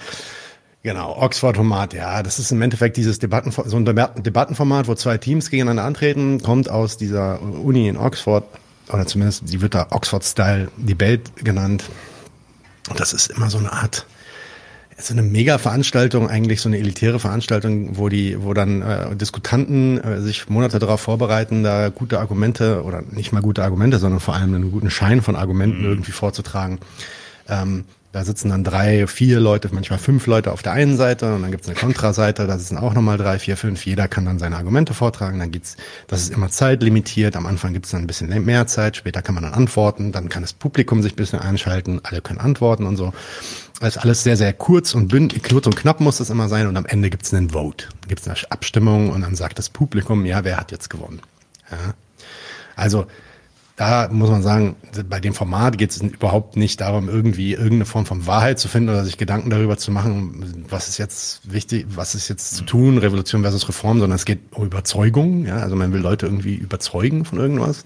Genau, 0.83 1.17
Oxford-Format, 1.19 1.95
ja, 1.95 2.23
das 2.23 2.39
ist 2.39 2.53
im 2.53 2.63
Endeffekt 2.63 2.97
dieses 2.97 3.19
Debatten, 3.19 3.51
so 3.51 3.77
ein 3.77 3.85
Debat- 3.85 4.25
Debattenformat, 4.25 4.89
wo 4.89 4.95
zwei 4.95 5.19
Teams 5.19 5.51
gegeneinander 5.51 5.85
antreten, 5.85 6.41
kommt 6.43 6.69
aus 6.69 6.97
dieser 6.97 7.41
Uni 7.43 7.89
in 7.89 7.97
Oxford, 7.97 8.45
oder 8.93 9.07
zumindest, 9.07 9.53
die 9.53 9.61
wird 9.61 9.75
da 9.75 9.89
Oxford-Style 9.91 10.69
Debate 10.77 11.23
genannt. 11.43 11.85
Und 12.89 13.01
das 13.01 13.13
ist 13.13 13.31
immer 13.31 13.51
so 13.51 13.59
eine 13.59 13.73
Art, 13.73 14.07
so 14.99 15.13
eine 15.13 15.23
Mega-Veranstaltung, 15.23 16.29
eigentlich 16.31 16.61
so 16.61 16.69
eine 16.69 16.79
elitäre 16.79 17.19
Veranstaltung, 17.21 17.99
wo 17.99 18.09
die, 18.09 18.43
wo 18.43 18.55
dann 18.55 18.81
äh, 18.81 19.15
Diskutanten 19.15 19.99
äh, 19.99 20.21
sich 20.21 20.49
Monate 20.49 20.79
darauf 20.79 21.01
vorbereiten, 21.01 21.63
da 21.63 21.91
gute 21.91 22.19
Argumente 22.19 22.83
oder 22.83 23.03
nicht 23.11 23.33
mal 23.33 23.43
gute 23.43 23.63
Argumente, 23.63 23.99
sondern 23.99 24.21
vor 24.21 24.35
allem 24.35 24.55
einen 24.55 24.73
guten 24.73 24.91
Schein 24.91 25.21
von 25.21 25.37
Argumenten 25.37 25.85
irgendwie 25.85 26.13
vorzutragen. 26.13 26.79
Ähm, 27.49 27.85
da 28.17 28.25
sitzen 28.25 28.49
dann 28.49 28.65
drei, 28.65 29.07
vier 29.07 29.41
Leute, 29.41 29.69
manchmal 29.73 29.99
fünf 29.99 30.27
Leute 30.27 30.51
auf 30.51 30.63
der 30.63 30.73
einen 30.73 30.97
Seite 30.97 31.35
und 31.35 31.43
dann 31.43 31.51
gibt's 31.51 31.69
eine 31.69 31.77
Kontraseite, 31.77 32.47
da 32.47 32.57
sitzen 32.57 32.79
auch 32.79 32.95
nochmal 32.95 33.19
drei, 33.19 33.39
vier, 33.39 33.59
fünf. 33.59 33.85
Jeder 33.85 34.09
kann 34.09 34.25
dann 34.25 34.39
seine 34.39 34.57
Argumente 34.57 34.95
vortragen. 34.95 35.39
Dann 35.39 35.51
geht's, 35.51 35.77
das 36.07 36.23
ist 36.23 36.33
immer 36.33 36.49
zeitlimitiert. 36.49 37.37
Am 37.37 37.45
Anfang 37.45 37.75
gibt's 37.75 37.91
dann 37.91 38.01
ein 38.01 38.07
bisschen 38.07 38.31
mehr 38.47 38.67
Zeit, 38.67 38.97
später 38.97 39.21
kann 39.21 39.35
man 39.35 39.45
dann 39.45 39.53
antworten, 39.53 40.13
dann 40.13 40.31
kann 40.31 40.43
das 40.43 40.55
Publikum 40.55 41.03
sich 41.03 41.13
ein 41.13 41.17
bisschen 41.17 41.41
einschalten, 41.41 42.01
alle 42.05 42.23
können 42.23 42.41
antworten 42.41 42.87
und 42.87 42.97
so. 42.97 43.13
Das 43.81 43.97
ist 43.97 44.03
alles 44.03 44.23
sehr, 44.23 44.37
sehr 44.37 44.53
kurz 44.53 44.95
und 44.95 45.09
bünd, 45.09 45.35
kurz 45.43 45.67
und 45.67 45.77
knapp 45.77 46.01
muss 46.01 46.19
das 46.19 46.31
immer 46.31 46.49
sein 46.49 46.67
und 46.67 46.77
am 46.77 46.87
Ende 46.87 47.11
gibt's 47.11 47.33
einen 47.35 47.51
Vote. 47.51 47.89
Dann 48.01 48.09
gibt's 48.09 48.27
eine 48.27 48.37
Abstimmung 48.51 49.11
und 49.11 49.21
dann 49.21 49.35
sagt 49.35 49.59
das 49.59 49.69
Publikum, 49.69 50.25
ja, 50.25 50.45
wer 50.45 50.57
hat 50.57 50.73
jetzt 50.73 50.89
gewonnen? 50.89 51.21
Ja. 51.71 51.95
Also 52.75 53.07
da 53.77 54.09
muss 54.11 54.31
man 54.31 54.43
sagen, 54.43 54.77
bei 55.09 55.21
dem 55.21 55.35
Format 55.35 55.77
geht 55.77 55.91
es 55.91 56.01
überhaupt 56.01 56.57
nicht 56.57 56.81
darum, 56.81 57.11
irgendwie 57.11 57.53
irgendeine 57.53 57.85
Form 57.85 58.07
von 58.07 58.27
Wahrheit 58.27 58.59
zu 58.59 58.69
finden 58.69 58.89
oder 58.89 59.05
sich 59.05 59.19
Gedanken 59.19 59.51
darüber 59.51 59.77
zu 59.77 59.91
machen, 59.91 60.65
was 60.71 60.89
ist 60.89 60.97
jetzt 60.97 61.53
wichtig, 61.53 61.87
was 61.91 62.15
ist 62.15 62.29
jetzt 62.29 62.57
zu 62.57 62.65
tun, 62.65 62.97
Revolution 62.97 63.43
versus 63.43 63.69
Reform, 63.69 64.01
sondern 64.01 64.17
es 64.17 64.25
geht 64.25 64.41
um 64.53 64.65
Überzeugung. 64.65 65.45
Ja, 65.45 65.59
also 65.59 65.77
man 65.77 65.93
will 65.93 66.01
Leute 66.01 66.25
irgendwie 66.25 66.55
überzeugen 66.55 67.27
von 67.27 67.39
irgendwas. 67.39 67.85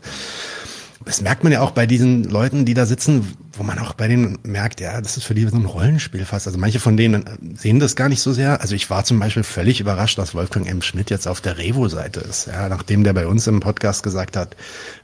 Das 1.04 1.22
merkt 1.22 1.44
man 1.44 1.52
ja 1.52 1.62
auch 1.62 1.70
bei 1.70 1.86
diesen 1.86 2.24
Leuten, 2.24 2.66
die 2.66 2.74
da 2.74 2.84
sitzen, 2.84 3.36
wo 3.54 3.62
man 3.62 3.78
auch 3.78 3.94
bei 3.94 4.06
denen 4.06 4.38
merkt, 4.42 4.80
ja, 4.80 5.00
das 5.00 5.16
ist 5.16 5.24
für 5.24 5.34
die 5.34 5.46
so 5.46 5.56
ein 5.56 5.64
Rollenspiel 5.64 6.26
fast. 6.26 6.46
Also 6.46 6.58
manche 6.58 6.78
von 6.78 6.96
denen 6.96 7.56
sehen 7.56 7.80
das 7.80 7.96
gar 7.96 8.10
nicht 8.10 8.20
so 8.20 8.32
sehr. 8.32 8.60
Also 8.60 8.74
ich 8.74 8.90
war 8.90 9.04
zum 9.04 9.18
Beispiel 9.18 9.42
völlig 9.42 9.80
überrascht, 9.80 10.18
dass 10.18 10.34
Wolfgang 10.34 10.68
M. 10.68 10.82
Schmidt 10.82 11.08
jetzt 11.08 11.26
auf 11.26 11.40
der 11.40 11.56
Revo-Seite 11.56 12.20
ist. 12.20 12.46
Ja, 12.46 12.68
nachdem 12.68 13.02
der 13.02 13.14
bei 13.14 13.26
uns 13.26 13.46
im 13.46 13.60
Podcast 13.60 14.02
gesagt 14.02 14.36
hat, 14.36 14.56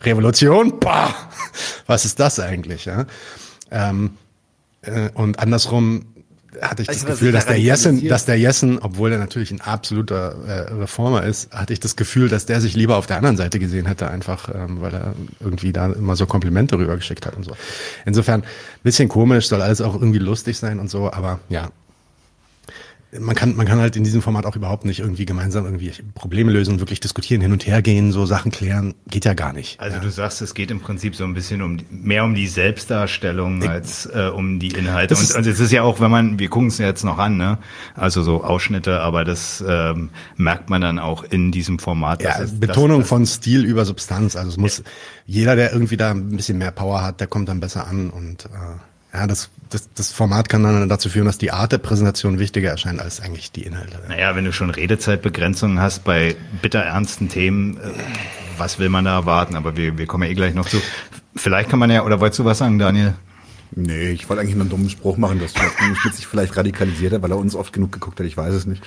Revolution, 0.02 0.78
bah, 0.80 1.14
was 1.86 2.04
ist 2.04 2.20
das 2.20 2.40
eigentlich? 2.40 2.84
Ja? 2.84 3.06
Ähm, 3.70 4.10
äh, 4.82 5.08
und 5.14 5.38
andersrum 5.38 6.04
hatte 6.62 6.82
ich 6.82 6.88
also 6.88 7.06
das 7.06 7.18
Gefühl, 7.18 7.32
dass 7.32 7.46
der 7.46 7.58
Jessen, 7.58 8.08
dass 8.08 8.24
der 8.24 8.38
Jessen, 8.38 8.78
obwohl 8.78 9.12
er 9.12 9.18
natürlich 9.18 9.50
ein 9.50 9.60
absoluter 9.60 10.34
äh, 10.46 10.72
Reformer 10.74 11.24
ist, 11.24 11.52
hatte 11.52 11.72
ich 11.72 11.80
das 11.80 11.96
Gefühl, 11.96 12.28
dass 12.28 12.46
der 12.46 12.60
sich 12.60 12.74
lieber 12.74 12.96
auf 12.96 13.06
der 13.06 13.16
anderen 13.16 13.36
Seite 13.36 13.58
gesehen 13.58 13.86
hätte, 13.86 14.08
einfach 14.10 14.48
ähm, 14.54 14.80
weil 14.80 14.94
er 14.94 15.14
irgendwie 15.40 15.72
da 15.72 15.92
immer 15.92 16.16
so 16.16 16.26
Komplimente 16.26 16.78
rübergeschickt 16.78 17.26
hat 17.26 17.36
und 17.36 17.44
so. 17.44 17.56
Insofern 18.04 18.44
bisschen 18.82 19.08
komisch, 19.08 19.48
soll 19.48 19.62
alles 19.62 19.80
auch 19.80 19.94
irgendwie 19.94 20.18
lustig 20.18 20.58
sein 20.58 20.78
und 20.78 20.88
so, 20.90 21.12
aber 21.12 21.40
ja, 21.48 21.70
man 23.12 23.36
kann, 23.36 23.54
man 23.56 23.66
kann 23.66 23.78
halt 23.78 23.96
in 23.96 24.04
diesem 24.04 24.20
Format 24.20 24.46
auch 24.46 24.56
überhaupt 24.56 24.84
nicht 24.84 25.00
irgendwie 25.00 25.26
gemeinsam 25.26 25.64
irgendwie 25.64 25.92
Probleme 26.14 26.50
lösen, 26.50 26.80
wirklich 26.80 27.00
diskutieren, 27.00 27.40
hin 27.40 27.52
und 27.52 27.66
her 27.66 27.80
gehen, 27.80 28.12
so 28.12 28.26
Sachen 28.26 28.50
klären, 28.50 28.94
geht 29.08 29.24
ja 29.24 29.34
gar 29.34 29.52
nicht. 29.52 29.78
Also 29.80 29.96
ja. 29.96 30.02
du 30.02 30.10
sagst, 30.10 30.42
es 30.42 30.54
geht 30.54 30.70
im 30.70 30.80
Prinzip 30.80 31.14
so 31.14 31.24
ein 31.24 31.34
bisschen 31.34 31.62
um 31.62 31.78
mehr 31.90 32.24
um 32.24 32.34
die 32.34 32.48
Selbstdarstellung 32.48 33.62
ich, 33.62 33.68
als 33.68 34.06
äh, 34.06 34.30
um 34.34 34.58
die 34.58 34.68
Inhalte. 34.68 35.14
Und, 35.14 35.34
und 35.34 35.46
es 35.46 35.60
ist 35.60 35.72
ja 35.72 35.82
auch, 35.82 36.00
wenn 36.00 36.10
man, 36.10 36.38
wir 36.38 36.48
gucken 36.48 36.68
es 36.68 36.78
jetzt 36.78 37.04
noch 37.04 37.18
an, 37.18 37.36
ne? 37.36 37.58
Also 37.94 38.22
so 38.22 38.42
Ausschnitte, 38.42 39.00
aber 39.00 39.24
das 39.24 39.64
ähm, 39.66 40.10
merkt 40.36 40.68
man 40.68 40.80
dann 40.80 40.98
auch 40.98 41.24
in 41.24 41.52
diesem 41.52 41.78
Format. 41.78 42.22
Ja, 42.22 42.40
es, 42.40 42.58
Betonung 42.58 43.00
das, 43.00 43.08
von 43.08 43.24
Stil 43.24 43.64
über 43.64 43.84
Substanz. 43.84 44.36
Also 44.36 44.50
es 44.50 44.56
muss 44.56 44.78
ja. 44.78 44.84
jeder, 45.26 45.56
der 45.56 45.72
irgendwie 45.72 45.96
da 45.96 46.10
ein 46.10 46.30
bisschen 46.30 46.58
mehr 46.58 46.72
Power 46.72 47.02
hat, 47.02 47.20
der 47.20 47.28
kommt 47.28 47.48
dann 47.48 47.60
besser 47.60 47.86
an 47.86 48.10
und 48.10 48.46
äh, 48.46 48.48
ja, 49.16 49.26
das, 49.26 49.50
das, 49.70 49.88
das 49.94 50.12
Format 50.12 50.48
kann 50.48 50.62
dann 50.62 50.88
dazu 50.88 51.08
führen, 51.08 51.24
dass 51.24 51.38
die 51.38 51.50
Art 51.50 51.72
der 51.72 51.78
Präsentation 51.78 52.38
wichtiger 52.38 52.70
erscheint 52.70 53.00
als 53.00 53.20
eigentlich 53.20 53.50
die 53.50 53.62
Inhalte. 53.62 53.98
Naja, 54.08 54.36
wenn 54.36 54.44
du 54.44 54.52
schon 54.52 54.68
Redezeitbegrenzungen 54.70 55.80
hast 55.80 56.04
bei 56.04 56.36
bitterernsten 56.60 57.28
Themen, 57.28 57.78
äh, 57.78 57.92
was 58.58 58.78
will 58.78 58.90
man 58.90 59.06
da 59.06 59.14
erwarten? 59.14 59.56
Aber 59.56 59.76
wir, 59.76 59.96
wir 59.96 60.06
kommen 60.06 60.24
ja 60.24 60.30
eh 60.30 60.34
gleich 60.34 60.54
noch 60.54 60.68
zu. 60.68 60.82
Vielleicht 61.34 61.70
kann 61.70 61.78
man 61.78 61.90
ja, 61.90 62.04
oder 62.04 62.20
wolltest 62.20 62.40
du 62.40 62.44
was 62.44 62.58
sagen, 62.58 62.78
Daniel? 62.78 63.14
Nee, 63.74 64.10
ich 64.10 64.28
wollte 64.28 64.42
eigentlich 64.42 64.54
nur 64.54 64.64
einen 64.64 64.70
dummen 64.70 64.90
Spruch 64.90 65.16
machen, 65.16 65.40
dass 65.40 65.54
Schmidt 65.54 66.14
sich 66.14 66.26
vielleicht 66.26 66.56
radikalisiert 66.56 67.14
hat, 67.14 67.22
weil 67.22 67.32
er 67.32 67.38
uns 67.38 67.54
oft 67.54 67.72
genug 67.72 67.92
geguckt 67.92 68.20
hat, 68.20 68.26
ich 68.26 68.36
weiß 68.36 68.54
es 68.54 68.66
nicht. 68.66 68.82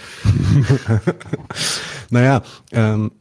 naja, 2.09 2.43
ähm, 2.71 3.11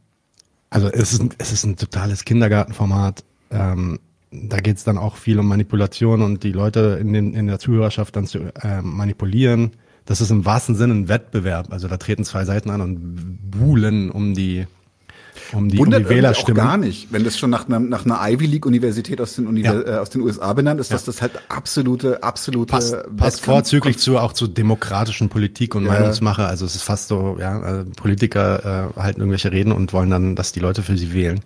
also 0.70 0.88
es 0.88 1.12
ist, 1.14 1.22
es 1.38 1.52
ist 1.52 1.64
ein 1.64 1.76
totales 1.76 2.24
Kindergartenformat. 2.24 3.24
Ähm, 3.50 3.98
da 4.30 4.58
geht 4.58 4.76
es 4.76 4.84
dann 4.84 4.98
auch 4.98 5.16
viel 5.16 5.38
um 5.38 5.48
Manipulation 5.48 6.22
und 6.22 6.42
die 6.42 6.52
Leute 6.52 6.98
in, 7.00 7.12
den, 7.12 7.34
in 7.34 7.46
der 7.46 7.58
Zuhörerschaft 7.58 8.16
dann 8.16 8.26
zu 8.26 8.40
äh, 8.62 8.82
manipulieren. 8.82 9.72
Das 10.04 10.20
ist 10.20 10.30
im 10.30 10.44
wahrsten 10.44 10.74
Sinne 10.74 10.94
ein 10.94 11.08
Wettbewerb. 11.08 11.72
Also 11.72 11.88
da 11.88 11.96
treten 11.96 12.24
zwei 12.24 12.44
Seiten 12.44 12.70
an 12.70 12.80
und 12.80 13.50
buhlen 13.50 14.10
um 14.10 14.34
die 14.34 14.66
um 15.52 15.68
die, 15.68 15.78
Wundert 15.78 16.02
um 16.02 16.08
die 16.08 16.14
Wählerstimme. 16.14 16.60
auch 16.60 16.66
gar 16.66 16.76
nicht, 16.76 17.12
wenn 17.12 17.24
das 17.24 17.38
schon 17.38 17.50
nach 17.50 17.66
einer, 17.66 17.80
nach 17.80 18.04
einer 18.04 18.18
Ivy 18.20 18.46
League 18.46 18.66
Universität 18.66 19.20
aus 19.20 19.36
den, 19.36 19.46
Univers 19.46 19.84
ja. 19.86 19.96
äh, 19.96 19.98
aus 19.98 20.10
den 20.10 20.22
USA 20.22 20.52
benannt 20.52 20.80
ist, 20.80 20.92
dass 20.92 21.04
das 21.04 21.22
halt 21.22 21.32
absolute, 21.48 22.22
absolute 22.22 22.70
passt, 22.70 22.96
passt 23.16 23.40
vorzüglich 23.40 23.98
zu 23.98 24.18
auch 24.18 24.32
zu 24.32 24.46
demokratischen 24.46 25.28
Politik 25.28 25.74
und 25.74 25.86
ja. 25.86 25.92
Meinungsmache. 25.92 26.44
Also 26.44 26.66
es 26.66 26.74
ist 26.74 26.82
fast 26.82 27.08
so, 27.08 27.36
ja, 27.40 27.60
also 27.60 27.90
Politiker 27.96 28.92
äh, 28.96 29.00
halten 29.00 29.20
irgendwelche 29.20 29.52
Reden 29.52 29.72
und 29.72 29.92
wollen 29.92 30.10
dann, 30.10 30.36
dass 30.36 30.52
die 30.52 30.60
Leute 30.60 30.82
für 30.82 30.96
sie 30.96 31.12
wählen. 31.12 31.40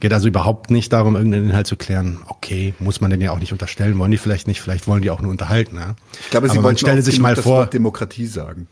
Geht 0.00 0.12
also 0.12 0.28
überhaupt 0.28 0.70
nicht 0.70 0.92
darum, 0.92 1.14
irgendeinen 1.14 1.50
Inhalt 1.50 1.66
zu 1.66 1.76
klären. 1.76 2.18
Okay, 2.26 2.74
muss 2.78 3.00
man 3.00 3.10
den 3.10 3.20
ja 3.20 3.30
auch 3.30 3.38
nicht 3.38 3.52
unterstellen, 3.52 3.98
wollen 3.98 4.10
die 4.10 4.18
vielleicht 4.18 4.48
nicht, 4.48 4.60
vielleicht 4.60 4.86
wollen 4.86 5.02
die 5.02 5.10
auch 5.10 5.20
nur 5.20 5.30
unterhalten. 5.30 5.76
Ja? 5.76 5.94
Ich 6.20 6.30
glaube, 6.30 6.48
sie 6.48 6.62
wollen 6.62 6.76
sich 6.76 7.20
mal 7.20 7.36
vor 7.36 7.66
Demokratie 7.66 8.26
sagen 8.26 8.66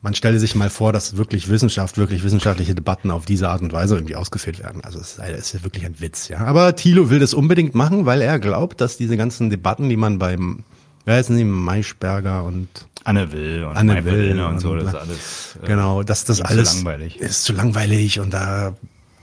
man 0.00 0.14
stelle 0.14 0.38
sich 0.38 0.54
mal 0.54 0.70
vor, 0.70 0.92
dass 0.92 1.16
wirklich 1.16 1.48
Wissenschaft, 1.48 1.98
wirklich 1.98 2.22
wissenschaftliche 2.22 2.74
Debatten 2.74 3.10
auf 3.10 3.24
diese 3.24 3.48
Art 3.48 3.62
und 3.62 3.72
Weise 3.72 3.96
irgendwie 3.96 4.16
ausgeführt 4.16 4.60
werden. 4.60 4.82
Also 4.84 5.00
es 5.00 5.18
ist 5.18 5.54
ja 5.54 5.64
wirklich 5.64 5.84
ein 5.84 6.00
Witz, 6.00 6.28
ja. 6.28 6.38
Aber 6.38 6.76
Thilo 6.76 7.10
will 7.10 7.18
das 7.18 7.34
unbedingt 7.34 7.74
machen, 7.74 8.06
weil 8.06 8.22
er 8.22 8.38
glaubt, 8.38 8.80
dass 8.80 8.96
diese 8.96 9.16
ganzen 9.16 9.50
Debatten, 9.50 9.88
die 9.88 9.96
man 9.96 10.18
beim, 10.18 10.64
wer 11.04 11.16
heißen 11.16 11.36
sie, 11.36 11.44
Maischberger 11.44 12.44
und 12.44 12.68
Anne 13.04 13.32
Will 13.32 13.64
und 13.64 13.76
Anne 13.76 14.04
Will 14.04 14.38
und, 14.38 14.46
und 14.46 14.60
so, 14.60 14.76
das 14.76 14.88
ist 14.88 14.94
alles. 14.94 15.58
Äh, 15.62 15.66
genau, 15.66 16.02
dass 16.02 16.24
das 16.24 16.40
alles 16.42 16.70
zu 16.70 16.76
langweilig. 16.76 17.16
ist 17.16 17.44
zu 17.44 17.52
langweilig 17.52 18.20
und 18.20 18.34
da, 18.34 18.76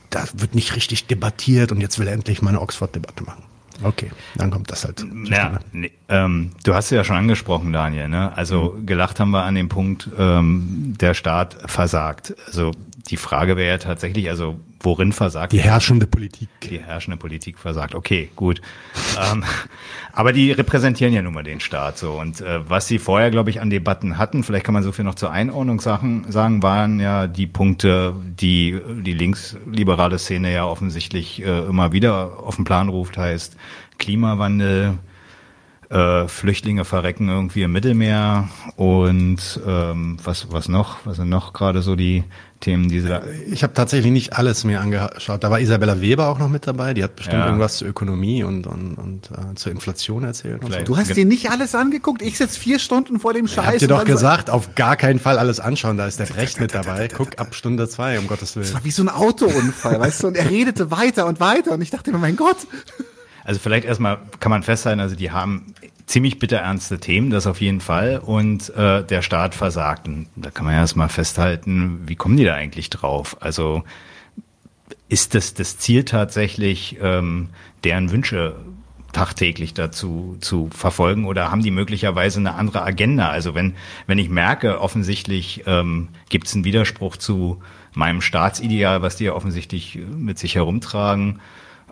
da 0.10 0.26
wird 0.34 0.56
nicht 0.56 0.76
richtig 0.76 1.08
debattiert 1.08 1.72
und 1.72 1.82
jetzt 1.82 2.00
will 2.00 2.08
er 2.08 2.14
endlich 2.14 2.42
mal 2.42 2.50
eine 2.50 2.62
Oxford-Debatte 2.62 3.24
machen. 3.24 3.44
Okay, 3.84 4.12
dann 4.36 4.52
kommt 4.52 4.72
das 4.72 4.86
halt. 4.86 5.06
Ja, 5.26 5.60
nee, 5.72 5.92
ähm, 6.08 6.52
du 6.64 6.76
hast 6.76 6.86
es 6.86 6.92
ja 6.92 7.04
schon 7.04 7.16
angesprochen, 7.16 7.74
Daniel. 7.74 8.08
Ne? 8.08 8.36
Also 8.38 8.76
mhm. 8.78 8.86
gelacht 8.86 9.20
haben 9.20 9.32
wir 9.32 9.44
an 9.44 9.56
dem 9.56 9.70
Punkt, 9.70 10.10
ähm, 10.18 10.94
der 11.00 11.16
Staat 11.16 11.58
versagt. 11.66 12.36
Also 12.46 12.72
die 13.10 13.18
Frage 13.18 13.58
wäre 13.58 13.70
ja 13.70 13.78
tatsächlich, 13.78 14.30
also 14.30 14.60
worin 14.80 15.14
versagt 15.14 15.52
die 15.52 15.60
herrschende 15.60 16.06
Politik? 16.06 16.50
Die 16.62 16.80
herrschende 16.80 17.18
Politik 17.18 17.58
versagt. 17.58 17.96
Okay, 17.96 18.30
gut. 18.36 18.62
ähm, 19.32 19.44
aber 20.14 20.32
die 20.32 20.52
repräsentieren 20.52 21.12
ja 21.12 21.24
nun 21.24 21.34
mal 21.34 21.44
den 21.44 21.60
Staat 21.60 21.98
so. 21.98 22.14
Und 22.14 22.40
äh, 22.42 22.70
was 22.70 22.88
sie 22.88 23.00
vorher, 23.00 23.32
glaube 23.32 23.50
ich, 23.50 23.60
an 23.60 23.72
Debatten 23.72 24.20
hatten, 24.20 24.44
vielleicht 24.44 24.66
kann 24.66 24.74
man 24.76 24.84
so 24.84 24.92
viel 24.92 25.06
noch 25.06 25.16
zur 25.16 25.32
Einordnung 25.32 25.82
sagen, 25.82 26.26
sagen 26.30 26.62
waren 26.62 27.00
ja 27.00 27.26
die 27.26 27.48
Punkte, 27.48 28.14
die 28.40 28.80
die 29.02 29.14
linksliberale 29.14 30.20
Szene 30.20 30.54
ja 30.54 30.66
offensichtlich 30.66 31.44
äh, 31.44 31.66
immer 31.66 31.94
wieder 31.94 32.40
auf 32.44 32.58
den 32.58 32.66
Plan 32.66 32.90
ruft, 32.90 33.18
heißt 33.18 33.58
Klimawandel, 33.98 35.00
äh, 35.90 36.28
Flüchtlinge 36.28 36.86
verrecken 36.86 37.30
irgendwie 37.30 37.64
im 37.64 37.72
Mittelmeer 37.72 38.50
und 38.76 39.60
ähm, 39.66 40.18
was 40.24 40.52
was 40.52 40.68
noch? 40.68 40.98
Was 41.06 41.18
sind 41.18 41.30
noch 41.30 41.54
gerade 41.54 41.82
so 41.82 41.96
die 41.96 42.24
Themen, 42.60 42.90
die 42.90 43.02
sie 43.02 43.10
da? 43.10 43.22
Ich 43.52 43.64
habe 43.64 43.74
tatsächlich 43.74 44.12
nicht 44.12 44.34
alles 44.34 44.64
mir 44.64 44.82
angeschaut. 44.82 45.44
Da 45.44 45.52
war 45.52 45.60
Isabella 45.60 46.02
Weber 46.02 46.28
auch 46.28 46.40
noch 46.40 46.50
mit 46.50 46.66
dabei. 46.66 46.94
Die 46.94 47.04
hat 47.04 47.16
bestimmt 47.16 47.40
ja. 47.40 47.46
irgendwas 47.46 47.78
zur 47.78 47.88
Ökonomie 47.88 48.44
und 48.44 48.66
und, 48.66 48.96
und 48.96 49.30
äh, 49.32 49.56
zur 49.56 49.72
Inflation 49.72 50.24
erzählt. 50.24 50.62
So. 50.64 50.70
Du 50.84 50.98
hast 50.98 51.16
dir 51.16 51.26
nicht 51.26 51.52
alles 51.52 51.76
angeguckt. 51.76 52.22
Ich 52.22 52.38
sitze 52.38 52.60
vier 52.60 52.80
Stunden 52.80 53.20
vor 53.20 53.34
dem 53.34 53.48
Scheiß. 53.48 53.58
Ich 53.58 53.72
hab 53.74 53.78
dir 53.78 53.88
doch 53.88 54.06
gesagt, 54.06 54.50
auf 54.50 54.74
gar 54.76 54.96
keinen 54.98 55.20
Fall 55.20 55.38
alles 55.38 55.60
anschauen. 55.60 55.98
Da 55.98 56.08
ist 56.08 56.20
der 56.20 56.36
Recht 56.36 56.60
mit 56.60 56.74
dabei. 56.74 57.08
Guck 57.08 57.40
ab 57.40 57.54
Stunde 57.54 57.88
zwei, 57.88 58.18
um 58.18 58.28
Gottes 58.28 58.56
Willen. 58.56 58.66
Das 58.66 58.74
war 58.74 58.84
wie 58.84 58.92
so 58.92 59.04
ein 59.04 59.10
Autounfall, 59.10 60.00
weißt 60.00 60.24
du? 60.24 60.28
Und 60.28 60.38
er 60.38 60.50
redete 60.50 60.90
weiter 60.90 61.28
und 61.28 61.40
weiter 61.40 61.74
und 61.74 61.82
ich 61.82 61.92
dachte 61.92 62.12
mir, 62.12 62.18
mein 62.18 62.36
Gott. 62.36 62.58
Also 63.44 63.60
vielleicht 63.60 63.86
erstmal 63.86 64.18
kann 64.40 64.50
man 64.50 64.64
festhalten, 64.64 65.00
also 65.00 65.16
die 65.16 65.30
haben 65.30 65.75
ziemlich 66.06 66.40
bitterernste 66.40 67.00
Themen, 67.00 67.30
das 67.30 67.48
auf 67.48 67.62
jeden 67.62 67.82
Fall. 67.82 68.20
Und 68.20 68.70
äh, 68.76 69.04
der 69.04 69.22
Staat 69.22 69.56
versagt. 69.56 70.08
Und 70.08 70.28
da 70.36 70.52
kann 70.52 70.66
man 70.66 70.76
ja 70.76 70.82
erstmal 70.82 71.10
festhalten, 71.10 72.04
wie 72.06 72.16
kommen 72.16 72.38
die 72.38 72.46
da 72.46 72.54
eigentlich 72.54 72.90
drauf? 72.90 73.38
Also 73.42 73.84
ist 75.10 75.36
das 75.36 75.54
das 75.54 75.78
Ziel 75.78 76.04
tatsächlich, 76.04 76.98
ähm, 77.02 77.50
deren 77.84 78.12
Wünsche 78.12 78.56
tagtäglich 79.14 79.74
dazu 79.74 80.38
zu 80.42 80.70
verfolgen 80.74 81.26
oder 81.26 81.50
haben 81.50 81.64
die 81.64 81.72
möglicherweise 81.72 82.40
eine 82.40 82.56
andere 82.56 82.84
Agenda? 82.84 83.30
Also 83.30 83.56
wenn, 83.56 83.76
wenn 84.08 84.18
ich 84.18 84.30
merke, 84.30 84.82
offensichtlich 84.82 85.64
ähm, 85.66 86.10
gibt 86.30 86.48
es 86.48 86.54
einen 86.54 86.66
Widerspruch 86.66 87.16
zu 87.16 87.62
meinem 87.94 88.22
Staatsideal, 88.22 89.02
was 89.02 89.16
die 89.16 89.26
ja 89.26 89.34
offensichtlich 89.34 89.98
mit 90.18 90.38
sich 90.38 90.56
herumtragen, 90.56 91.40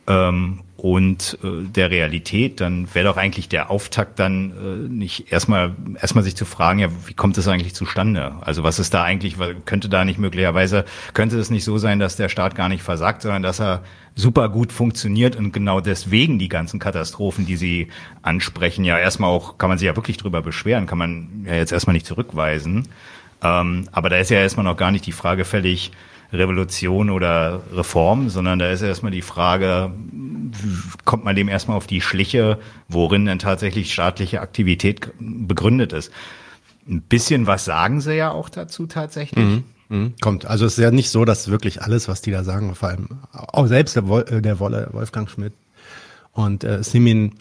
ähm, 0.07 0.59
und 0.75 1.37
äh, 1.43 1.63
der 1.63 1.91
Realität, 1.91 2.59
dann 2.59 2.93
wäre 2.93 3.05
doch 3.07 3.15
eigentlich 3.15 3.47
der 3.47 3.71
Auftakt 3.71 4.19
dann 4.19 4.51
äh, 4.51 4.89
nicht 4.89 5.31
erstmal 5.31 5.73
erstmal 6.01 6.25
sich 6.25 6.35
zu 6.35 6.43
fragen, 6.43 6.79
ja, 6.79 6.89
wie 7.05 7.13
kommt 7.13 7.37
das 7.37 7.47
eigentlich 7.47 7.73
zustande? 7.73 8.33
Also 8.41 8.63
was 8.63 8.79
ist 8.79 8.93
da 8.93 9.03
eigentlich, 9.03 9.37
könnte 9.63 9.87
da 9.87 10.03
nicht 10.03 10.19
möglicherweise, 10.19 10.83
könnte 11.13 11.39
es 11.39 11.49
nicht 11.49 11.63
so 11.63 11.77
sein, 11.77 11.99
dass 11.99 12.17
der 12.17 12.27
Staat 12.27 12.55
gar 12.55 12.67
nicht 12.67 12.83
versagt, 12.83 13.21
sondern 13.21 13.43
dass 13.43 13.61
er 13.61 13.81
super 14.15 14.49
gut 14.49 14.73
funktioniert 14.73 15.37
und 15.37 15.53
genau 15.53 15.79
deswegen 15.79 16.37
die 16.37 16.49
ganzen 16.49 16.81
Katastrophen, 16.81 17.45
die 17.45 17.55
Sie 17.55 17.87
ansprechen, 18.21 18.83
ja 18.83 18.99
erstmal 18.99 19.29
auch, 19.29 19.57
kann 19.57 19.69
man 19.69 19.77
sich 19.77 19.85
ja 19.85 19.95
wirklich 19.95 20.17
drüber 20.17 20.41
beschweren, 20.41 20.85
kann 20.85 20.97
man 20.97 21.45
ja 21.45 21.55
jetzt 21.55 21.71
erstmal 21.71 21.93
nicht 21.93 22.05
zurückweisen. 22.05 22.89
Ähm, 23.41 23.87
aber 23.93 24.09
da 24.09 24.17
ist 24.17 24.31
ja 24.31 24.39
erstmal 24.39 24.65
noch 24.65 24.77
gar 24.77 24.91
nicht 24.91 25.05
die 25.05 25.13
Frage 25.13 25.45
fällig, 25.45 25.91
Revolution 26.33 27.09
oder 27.09 27.61
Reform, 27.73 28.29
sondern 28.29 28.59
da 28.59 28.71
ist 28.71 28.81
erstmal 28.81 29.11
die 29.11 29.21
Frage, 29.21 29.91
kommt 31.05 31.23
man 31.23 31.35
dem 31.35 31.47
erstmal 31.47 31.77
auf 31.77 31.87
die 31.87 32.01
Schliche, 32.01 32.57
worin 32.89 33.25
denn 33.25 33.39
tatsächlich 33.39 33.93
staatliche 33.93 34.41
Aktivität 34.41 35.11
begründet 35.19 35.93
ist. 35.93 36.11
Ein 36.87 37.01
bisschen 37.01 37.47
was 37.47 37.65
sagen 37.65 38.01
sie 38.01 38.15
ja 38.15 38.31
auch 38.31 38.49
dazu 38.49 38.87
tatsächlich. 38.87 39.45
Mhm. 39.45 39.63
Mhm. 39.89 40.13
Kommt. 40.21 40.45
Also 40.45 40.65
es 40.65 40.77
ist 40.77 40.83
ja 40.83 40.91
nicht 40.91 41.09
so, 41.09 41.23
dass 41.23 41.49
wirklich 41.49 41.81
alles, 41.81 42.07
was 42.07 42.21
die 42.21 42.31
da 42.31 42.43
sagen, 42.43 42.73
vor 42.75 42.89
allem 42.89 43.09
auch 43.31 43.67
selbst 43.67 43.95
der, 43.95 44.07
Wol 44.07 44.23
der 44.23 44.59
Wolle, 44.59 44.89
Wolfgang 44.91 45.29
Schmidt 45.29 45.53
und 46.31 46.63
äh, 46.63 46.83
Simin 46.83 47.33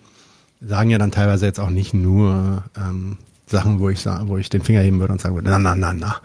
sagen 0.60 0.90
ja 0.90 0.98
dann 0.98 1.10
teilweise 1.10 1.46
jetzt 1.46 1.58
auch 1.58 1.70
nicht 1.70 1.94
nur 1.94 2.62
ähm, 2.76 3.16
Sachen, 3.46 3.80
wo 3.80 3.88
ich 3.88 4.04
wo 4.04 4.36
ich 4.36 4.48
den 4.48 4.62
Finger 4.62 4.80
heben 4.80 5.00
würde 5.00 5.12
und 5.12 5.20
sagen 5.20 5.34
würde, 5.34 5.50
na, 5.50 5.58
na, 5.58 5.74
na, 5.74 5.92
na. 5.92 6.16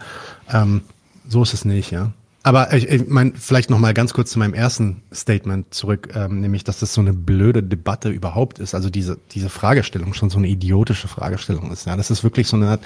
Ähm, 0.52 0.82
so 1.28 1.42
ist 1.42 1.54
es 1.54 1.64
nicht, 1.64 1.90
ja. 1.90 2.12
Aber 2.48 2.72
ich, 2.72 2.88
ich 2.88 3.06
meine, 3.06 3.32
vielleicht 3.34 3.68
noch 3.68 3.78
mal 3.78 3.92
ganz 3.92 4.14
kurz 4.14 4.30
zu 4.30 4.38
meinem 4.38 4.54
ersten 4.54 5.02
Statement 5.12 5.74
zurück, 5.74 6.08
ähm, 6.14 6.40
nämlich, 6.40 6.64
dass 6.64 6.80
das 6.80 6.94
so 6.94 7.02
eine 7.02 7.12
blöde 7.12 7.62
Debatte 7.62 8.08
überhaupt 8.08 8.58
ist. 8.58 8.74
Also 8.74 8.88
diese 8.88 9.18
diese 9.32 9.50
Fragestellung 9.50 10.14
schon 10.14 10.30
so 10.30 10.38
eine 10.38 10.48
idiotische 10.48 11.08
Fragestellung 11.08 11.70
ist. 11.70 11.86
Ja, 11.86 11.94
das 11.94 12.10
ist 12.10 12.24
wirklich 12.24 12.46
so 12.48 12.56
eine 12.56 12.68
Art. 12.68 12.80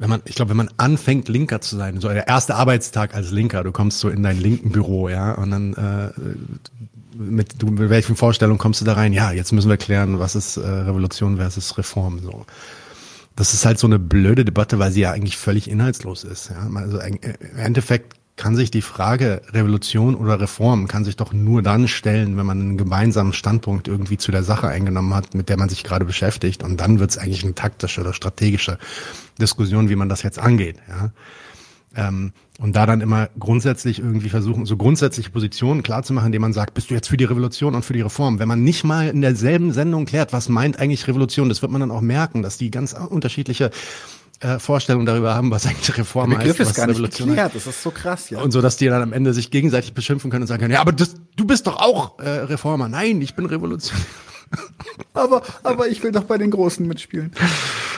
Wenn 0.00 0.10
man, 0.10 0.22
ich 0.24 0.34
glaube, 0.34 0.48
wenn 0.48 0.56
man 0.56 0.70
anfängt, 0.76 1.28
Linker 1.28 1.60
zu 1.60 1.76
sein, 1.76 2.00
so 2.00 2.08
der 2.08 2.26
erste 2.26 2.56
Arbeitstag 2.56 3.14
als 3.14 3.30
Linker, 3.30 3.62
du 3.62 3.70
kommst 3.70 4.00
so 4.00 4.08
in 4.08 4.24
dein 4.24 4.40
linken 4.40 4.72
Büro, 4.72 5.08
ja, 5.08 5.30
und 5.34 5.52
dann 5.52 5.74
äh, 5.74 6.10
mit, 7.16 7.62
du, 7.62 7.68
mit 7.68 7.90
welchen 7.90 8.16
Vorstellungen 8.16 8.58
kommst 8.58 8.80
du 8.80 8.84
da 8.84 8.94
rein? 8.94 9.12
Ja, 9.12 9.30
jetzt 9.30 9.52
müssen 9.52 9.70
wir 9.70 9.76
klären, 9.76 10.18
was 10.18 10.34
ist 10.34 10.56
äh, 10.56 10.66
Revolution 10.66 11.36
versus 11.36 11.78
Reform. 11.78 12.18
So. 12.18 12.44
Das 13.36 13.54
ist 13.54 13.66
halt 13.66 13.78
so 13.78 13.86
eine 13.86 13.98
blöde 13.98 14.44
Debatte, 14.44 14.78
weil 14.78 14.90
sie 14.90 15.02
ja 15.02 15.12
eigentlich 15.12 15.36
völlig 15.36 15.68
inhaltslos 15.68 16.24
ist. 16.24 16.50
Ja? 16.50 16.68
Also 16.74 16.98
äh, 16.98 17.16
im 17.52 17.58
Endeffekt 17.58 18.16
kann 18.36 18.54
sich 18.54 18.70
die 18.70 18.82
Frage 18.82 19.40
Revolution 19.52 20.14
oder 20.14 20.38
Reform 20.38 20.88
kann 20.88 21.04
sich 21.04 21.16
doch 21.16 21.32
nur 21.32 21.62
dann 21.62 21.88
stellen, 21.88 22.36
wenn 22.36 22.44
man 22.44 22.60
einen 22.60 22.76
gemeinsamen 22.76 23.32
Standpunkt 23.32 23.88
irgendwie 23.88 24.18
zu 24.18 24.30
der 24.30 24.42
Sache 24.42 24.68
eingenommen 24.68 25.14
hat, 25.14 25.34
mit 25.34 25.48
der 25.48 25.56
man 25.56 25.70
sich 25.70 25.84
gerade 25.84 26.04
beschäftigt. 26.04 26.62
Und 26.62 26.78
dann 26.80 26.98
wird 26.98 27.10
es 27.10 27.18
eigentlich 27.18 27.44
eine 27.44 27.54
taktische 27.54 28.02
oder 28.02 28.12
strategische 28.12 28.78
Diskussion, 29.40 29.88
wie 29.88 29.96
man 29.96 30.10
das 30.10 30.22
jetzt 30.22 30.38
angeht. 30.38 30.76
Ja? 30.88 31.12
Ähm, 31.96 32.32
und 32.58 32.76
da 32.76 32.86
dann 32.86 33.00
immer 33.00 33.28
grundsätzlich 33.38 33.98
irgendwie 33.98 34.28
versuchen, 34.28 34.66
so 34.66 34.76
grundsätzliche 34.76 35.30
Positionen 35.30 35.82
klarzumachen, 35.82 36.26
indem 36.26 36.42
man 36.42 36.52
sagt, 36.52 36.74
bist 36.74 36.90
du 36.90 36.94
jetzt 36.94 37.08
für 37.08 37.16
die 37.16 37.24
Revolution 37.24 37.74
und 37.74 37.84
für 37.84 37.92
die 37.94 38.02
Reform? 38.02 38.38
Wenn 38.38 38.48
man 38.48 38.62
nicht 38.62 38.84
mal 38.84 39.08
in 39.08 39.22
derselben 39.22 39.72
Sendung 39.72 40.04
klärt, 40.04 40.32
was 40.32 40.48
meint 40.48 40.78
eigentlich 40.78 41.08
Revolution, 41.08 41.48
das 41.48 41.62
wird 41.62 41.72
man 41.72 41.80
dann 41.80 41.90
auch 41.90 42.02
merken, 42.02 42.42
dass 42.42 42.58
die 42.58 42.70
ganz 42.70 42.92
unterschiedliche 42.92 43.70
äh, 44.40 44.58
Vorstellung 44.58 45.06
darüber 45.06 45.34
haben, 45.34 45.50
was 45.50 45.66
eigentlich 45.66 45.96
Reform 45.96 46.30
Der 46.30 46.38
Begriff 46.38 46.58
heißt. 46.58 46.70
ist 46.70 46.76
gar 46.76 46.86
nicht 46.86 47.00
geklärt, 47.00 47.54
das 47.54 47.66
ist 47.66 47.82
so 47.82 47.90
krass, 47.90 48.28
ja. 48.28 48.40
Und 48.40 48.50
so, 48.50 48.60
dass 48.60 48.76
die 48.76 48.86
dann 48.86 49.02
am 49.02 49.12
Ende 49.14 49.32
sich 49.32 49.50
gegenseitig 49.50 49.94
beschimpfen 49.94 50.30
können 50.30 50.42
und 50.42 50.48
sagen 50.48 50.60
können, 50.60 50.74
ja, 50.74 50.80
aber 50.80 50.92
das, 50.92 51.14
du 51.36 51.46
bist 51.46 51.66
doch 51.66 51.76
auch 51.76 52.18
äh, 52.18 52.28
Reformer. 52.28 52.88
Nein, 52.88 53.22
ich 53.22 53.34
bin 53.34 53.46
Revolutionär. 53.46 54.04
aber, 55.14 55.42
aber 55.62 55.88
ich 55.88 56.02
will 56.02 56.12
doch 56.12 56.24
bei 56.24 56.38
den 56.38 56.50
Großen 56.50 56.86
mitspielen. 56.86 57.32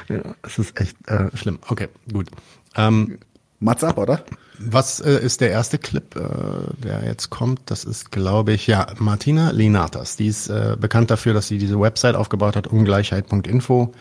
Ja, 0.09 0.21
das 0.43 0.59
ist 0.59 0.81
echt 0.81 0.97
äh, 1.09 1.37
schlimm. 1.37 1.59
Okay, 1.69 1.89
gut. 2.13 2.29
Ähm, 2.77 3.19
Mats 3.61 3.85
ab, 3.85 3.99
oder? 3.99 4.23
Was 4.59 5.01
äh, 5.01 5.19
ist 5.19 5.41
der 5.41 5.51
erste 5.51 5.79
Clip, 5.79 6.17
äh, 6.17 6.21
der 6.83 7.05
jetzt 7.05 7.31
kommt? 7.31 7.61
Das 7.67 7.85
ist, 7.85 8.11
glaube 8.11 8.53
ich, 8.53 8.67
ja, 8.67 8.87
Martina 8.99 9.51
Linatas. 9.51 10.17
Die 10.17 10.27
ist 10.27 10.49
äh, 10.49 10.77
bekannt 10.79 11.11
dafür, 11.11 11.35
dass 11.35 11.49
sie 11.49 11.59
diese 11.59 11.81
Website 11.81 12.15
aufgebaut 12.15 12.57
hat, 12.57 12.67
ungleichheit.info 12.67 13.93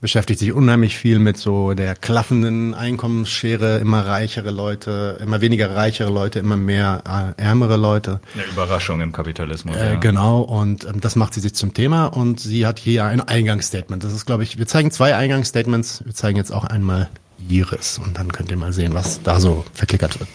beschäftigt 0.00 0.40
sich 0.40 0.52
unheimlich 0.52 0.96
viel 0.96 1.18
mit 1.18 1.36
so 1.36 1.74
der 1.74 1.94
klaffenden 1.94 2.74
Einkommensschere, 2.74 3.78
immer 3.78 4.06
reichere 4.06 4.50
Leute, 4.50 5.18
immer 5.20 5.40
weniger 5.40 5.76
reichere 5.76 6.10
Leute, 6.10 6.38
immer 6.38 6.56
mehr 6.56 7.34
äh, 7.38 7.42
ärmere 7.42 7.76
Leute. 7.76 8.20
Eine 8.34 8.44
Überraschung 8.44 9.00
im 9.00 9.12
Kapitalismus. 9.12 9.76
Äh, 9.76 9.94
ja. 9.94 10.00
Genau, 10.00 10.40
und 10.40 10.84
ähm, 10.84 11.00
das 11.00 11.16
macht 11.16 11.34
sie 11.34 11.40
sich 11.40 11.54
zum 11.54 11.74
Thema 11.74 12.06
und 12.06 12.40
sie 12.40 12.66
hat 12.66 12.78
hier 12.78 13.04
ein 13.04 13.20
Eingangsstatement. 13.20 14.02
Das 14.02 14.12
ist, 14.12 14.24
glaube 14.24 14.42
ich, 14.42 14.58
wir 14.58 14.66
zeigen 14.66 14.90
zwei 14.90 15.14
Eingangsstatements, 15.14 16.02
wir 16.04 16.14
zeigen 16.14 16.38
jetzt 16.38 16.52
auch 16.52 16.64
einmal 16.64 17.10
ihres 17.48 17.98
und 17.98 18.18
dann 18.18 18.32
könnt 18.32 18.50
ihr 18.50 18.56
mal 18.56 18.72
sehen, 18.72 18.94
was 18.94 19.22
da 19.22 19.40
so 19.40 19.64
verklickert 19.74 20.18
wird. 20.20 20.28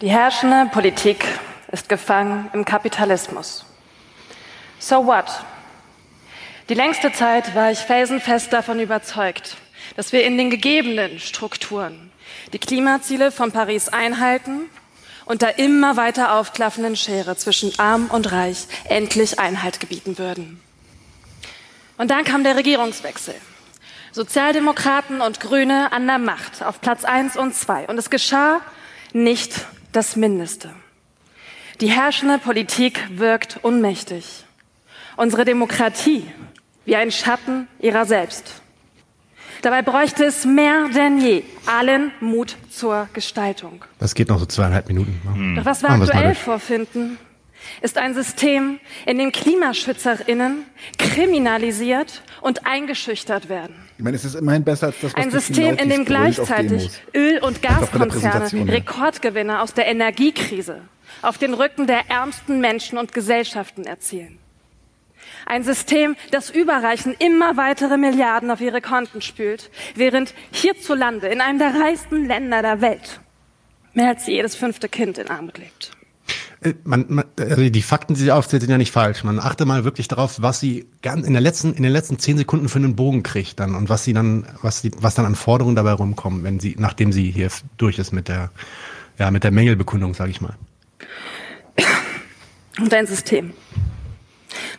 Die 0.00 0.10
herrschende 0.10 0.70
Politik 0.72 1.24
ist 1.72 1.88
gefangen 1.88 2.48
im 2.52 2.64
Kapitalismus. 2.64 3.64
So 4.78 5.06
what? 5.06 5.26
Die 6.68 6.74
längste 6.74 7.12
Zeit 7.12 7.54
war 7.54 7.72
ich 7.72 7.78
felsenfest 7.78 8.52
davon 8.52 8.78
überzeugt, 8.78 9.56
dass 9.96 10.12
wir 10.12 10.24
in 10.24 10.38
den 10.38 10.50
gegebenen 10.50 11.18
Strukturen 11.18 12.12
die 12.52 12.58
Klimaziele 12.58 13.32
von 13.32 13.52
Paris 13.52 13.88
einhalten 13.88 14.70
und 15.24 15.42
der 15.42 15.58
immer 15.58 15.96
weiter 15.96 16.34
aufklaffenden 16.34 16.94
Schere 16.94 17.36
zwischen 17.36 17.76
arm 17.78 18.06
und 18.06 18.30
reich 18.30 18.66
endlich 18.84 19.38
Einhalt 19.38 19.80
gebieten 19.80 20.18
würden. 20.18 20.60
Und 21.98 22.10
dann 22.10 22.24
kam 22.24 22.44
der 22.44 22.56
Regierungswechsel. 22.56 23.34
Sozialdemokraten 24.12 25.20
und 25.20 25.40
Grüne 25.40 25.92
an 25.92 26.06
der 26.06 26.18
Macht 26.18 26.62
auf 26.62 26.80
Platz 26.80 27.04
eins 27.04 27.36
und 27.36 27.54
zwei. 27.54 27.86
Und 27.86 27.98
es 27.98 28.08
geschah 28.08 28.60
nicht 29.12 29.66
das 29.92 30.16
Mindeste. 30.16 30.70
Die 31.80 31.90
herrschende 31.90 32.38
Politik 32.38 33.00
wirkt 33.10 33.58
unmächtig 33.62 34.44
unsere 35.18 35.44
Demokratie 35.44 36.24
wie 36.84 36.96
ein 36.96 37.10
Schatten 37.10 37.68
ihrer 37.80 38.06
selbst. 38.06 38.62
Dabei 39.62 39.82
bräuchte 39.82 40.24
es 40.24 40.44
mehr 40.44 40.88
denn 40.94 41.18
je 41.18 41.42
allen 41.66 42.12
Mut 42.20 42.56
zur 42.70 43.08
Gestaltung. 43.12 43.84
Das 43.98 44.14
geht 44.14 44.28
noch 44.28 44.38
so 44.38 44.46
zweieinhalb 44.46 44.86
Minuten. 44.86 45.20
Doch 45.56 45.64
was 45.64 45.82
wir 45.82 45.90
aktuell 45.90 46.36
vorfinden, 46.36 47.18
ist 47.80 47.98
ein 47.98 48.14
System, 48.14 48.80
in 49.06 49.18
dem 49.18 49.32
KlimaschützerInnen 49.32 50.64
kriminalisiert 50.98 52.22
und 52.40 52.66
eingeschüchtert 52.66 53.48
werden. 53.48 53.74
Ich 53.96 54.04
meine, 54.04 54.16
es 54.16 54.24
ist 54.24 54.34
immerhin 54.34 54.64
besser 54.64 54.86
als 54.86 54.96
das, 55.00 55.12
was 55.12 55.22
Ein 55.22 55.30
System, 55.30 55.76
in 55.76 55.88
dem 55.88 56.04
gleichzeitig 56.04 56.90
Öl- 57.14 57.40
und 57.40 57.62
Gaskonzerne 57.62 58.72
Rekordgewinne 58.72 59.60
aus 59.60 59.74
der 59.74 59.86
Energiekrise 59.86 60.82
auf 61.22 61.38
den 61.38 61.54
Rücken 61.54 61.86
der 61.86 62.08
ärmsten 62.10 62.60
Menschen 62.60 62.98
und 62.98 63.12
Gesellschaften 63.12 63.84
erzielen. 63.84 64.38
Ein 65.46 65.64
System, 65.64 66.16
das 66.30 66.50
Überreichen 66.50 67.14
immer 67.18 67.56
weitere 67.56 67.96
Milliarden 67.96 68.50
auf 68.50 68.60
ihre 68.60 68.80
Konten 68.80 69.22
spült, 69.22 69.70
während 69.94 70.34
hierzulande 70.52 71.28
in 71.28 71.40
einem 71.40 71.58
der 71.58 71.74
reichsten 71.74 72.26
Länder 72.26 72.62
der 72.62 72.80
Welt 72.80 73.20
mehr 73.94 74.08
als 74.08 74.26
jedes 74.26 74.54
fünfte 74.54 74.88
Kind 74.88 75.18
in 75.18 75.28
Armut 75.28 75.58
lebt. 75.58 75.90
Äh, 76.60 76.74
man, 76.84 77.06
man, 77.08 77.24
also 77.38 77.68
die 77.68 77.82
Fakten, 77.82 78.14
die 78.14 78.20
sie 78.20 78.32
aufzählt, 78.32 78.62
sind 78.62 78.70
ja 78.70 78.78
nicht 78.78 78.92
falsch. 78.92 79.24
Man 79.24 79.38
achte 79.38 79.64
mal 79.64 79.84
wirklich 79.84 80.08
darauf, 80.08 80.40
was 80.42 80.60
sie 80.60 80.86
in 81.02 81.32
der 81.32 81.40
letzten, 81.40 81.74
in 81.74 81.82
den 81.82 81.92
letzten 81.92 82.18
zehn 82.18 82.38
Sekunden 82.38 82.68
für 82.68 82.78
einen 82.78 82.96
Bogen 82.96 83.22
kriegt 83.22 83.60
dann 83.60 83.74
und 83.74 83.88
was 83.88 84.04
sie 84.04 84.12
dann, 84.12 84.46
was 84.62 84.80
sie, 84.80 84.90
was 84.98 85.14
dann 85.14 85.26
an 85.26 85.34
Forderungen 85.34 85.76
dabei 85.76 85.92
rumkommen, 85.92 86.42
wenn 86.44 86.60
sie, 86.60 86.76
nachdem 86.78 87.12
sie 87.12 87.30
hier 87.30 87.48
durch 87.76 87.98
ist 87.98 88.12
mit 88.12 88.28
der, 88.28 88.50
ja, 89.18 89.30
mit 89.30 89.44
der 89.44 89.50
Mängelbekundung, 89.50 90.14
sage 90.14 90.30
ich 90.30 90.40
mal. 90.40 90.54
Und 92.80 92.94
ein 92.94 93.06
System, 93.06 93.52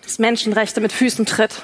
das 0.04 0.20
Menschenrechte 0.20 0.80
mit 0.82 0.92
Füßen 0.92 1.26
tritt 1.26 1.64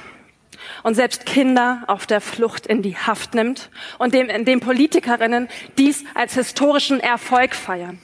und 0.84 0.95
selbst 0.95 1.25
Kinder 1.25 1.84
auf 1.88 2.06
der 2.06 2.21
Flucht 2.21 2.67
in 2.67 2.82
die 2.82 2.97
Haft 2.97 3.34
nimmt 3.34 3.69
und 3.99 4.13
dem, 4.13 4.30
in 4.30 4.45
dem 4.45 4.60
Politikerinnen 4.60 5.47
dies 5.78 6.04
als 6.13 6.34
historischen 6.34 6.99
Erfolg 6.99 7.56
feiern. 7.56 7.99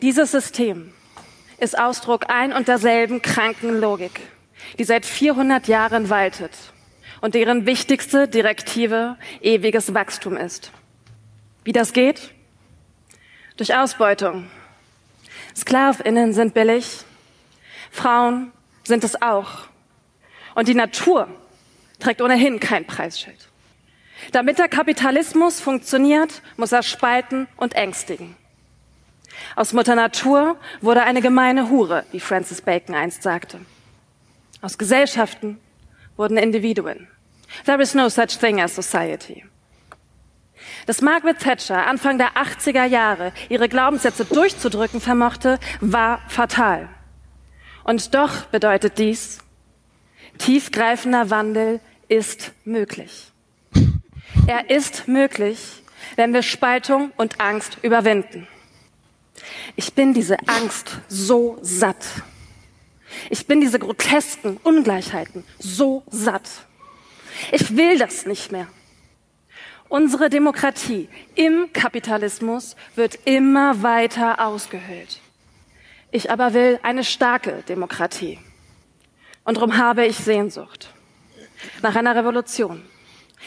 Dieses 0.00 0.30
System 0.30 0.92
ist 1.58 1.78
Ausdruck 1.78 2.30
ein 2.30 2.52
und 2.52 2.68
derselben 2.68 3.22
kranken 3.22 3.80
Logik, 3.80 4.20
die 4.78 4.84
seit 4.84 5.04
400 5.04 5.68
Jahren 5.68 6.10
waltet 6.10 6.52
und 7.20 7.34
deren 7.34 7.66
wichtigste 7.66 8.28
Direktive 8.28 9.16
ewiges 9.40 9.94
Wachstum 9.94 10.36
ist. 10.36 10.72
Wie 11.64 11.72
das 11.72 11.92
geht? 11.92 12.32
Durch 13.56 13.74
Ausbeutung. 13.74 14.48
Sklavinnen 15.54 16.32
sind 16.32 16.54
billig, 16.54 17.00
Frauen 17.90 18.52
sind 18.84 19.02
es 19.02 19.20
auch. 19.20 19.66
Und 20.54 20.68
die 20.68 20.74
Natur 20.74 21.28
trägt 21.98 22.22
ohnehin 22.22 22.60
kein 22.60 22.86
Preisschild. 22.86 23.48
Damit 24.32 24.58
der 24.58 24.68
Kapitalismus 24.68 25.60
funktioniert, 25.60 26.42
muss 26.56 26.72
er 26.72 26.82
spalten 26.82 27.48
und 27.56 27.74
ängstigen. 27.74 28.36
Aus 29.58 29.72
Mutter 29.72 29.96
Natur 29.96 30.56
wurde 30.80 31.02
eine 31.02 31.20
gemeine 31.20 31.68
Hure, 31.68 32.04
wie 32.12 32.20
Francis 32.20 32.62
Bacon 32.62 32.94
einst 32.94 33.24
sagte. 33.24 33.58
Aus 34.62 34.78
Gesellschaften 34.78 35.58
wurden 36.16 36.36
Individuen. 36.36 37.08
There 37.64 37.82
is 37.82 37.92
no 37.92 38.08
such 38.08 38.38
thing 38.38 38.60
as 38.60 38.72
society. 38.76 39.44
Dass 40.86 41.00
Margaret 41.00 41.40
Thatcher 41.40 41.88
Anfang 41.88 42.18
der 42.18 42.34
80er 42.34 42.84
Jahre 42.84 43.32
ihre 43.48 43.68
Glaubenssätze 43.68 44.24
durchzudrücken 44.26 45.00
vermochte, 45.00 45.58
war 45.80 46.20
fatal. 46.28 46.88
Und 47.82 48.14
doch 48.14 48.44
bedeutet 48.52 48.98
dies, 48.98 49.40
tiefgreifender 50.38 51.30
Wandel 51.30 51.80
ist 52.06 52.52
möglich. 52.64 53.32
Er 54.46 54.70
ist 54.70 55.08
möglich, 55.08 55.82
wenn 56.14 56.32
wir 56.32 56.42
Spaltung 56.42 57.10
und 57.16 57.40
Angst 57.40 57.78
überwinden. 57.82 58.46
Ich 59.76 59.94
bin 59.94 60.14
diese 60.14 60.36
Angst 60.46 60.98
so 61.08 61.58
satt. 61.62 62.04
Ich 63.30 63.46
bin 63.46 63.60
diese 63.60 63.78
grotesken 63.78 64.58
Ungleichheiten 64.62 65.44
so 65.58 66.02
satt. 66.10 66.48
Ich 67.52 67.76
will 67.76 67.98
das 67.98 68.26
nicht 68.26 68.52
mehr. 68.52 68.66
Unsere 69.88 70.28
Demokratie 70.28 71.08
im 71.34 71.72
Kapitalismus 71.72 72.76
wird 72.94 73.18
immer 73.24 73.82
weiter 73.82 74.44
ausgehöhlt. 74.44 75.20
Ich 76.10 76.30
aber 76.30 76.52
will 76.52 76.78
eine 76.82 77.04
starke 77.04 77.62
Demokratie. 77.68 78.38
Und 79.44 79.56
darum 79.56 79.78
habe 79.78 80.04
ich 80.04 80.16
Sehnsucht. 80.16 80.92
Nach 81.82 81.96
einer 81.96 82.14
Revolution. 82.14 82.82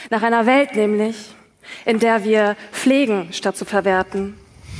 Nach 0.09 0.23
einer 0.23 0.45
Welt 0.45 0.75
nämlich, 0.75 1.15
in 1.85 1.99
der 1.99 2.23
wir 2.23 2.55
pflegen 2.71 3.33
statt 3.33 3.55
zu 3.55 3.65
verwerten, 3.65 4.37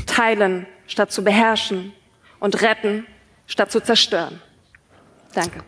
teilen 0.07 0.65
statt 0.91 1.12
zu 1.12 1.23
beherrschen 1.23 1.93
und 2.39 2.62
retten 2.62 3.06
statt 3.47 3.71
zu 3.71 3.82
zerstören. 3.82 4.41
Danke. 5.34 5.62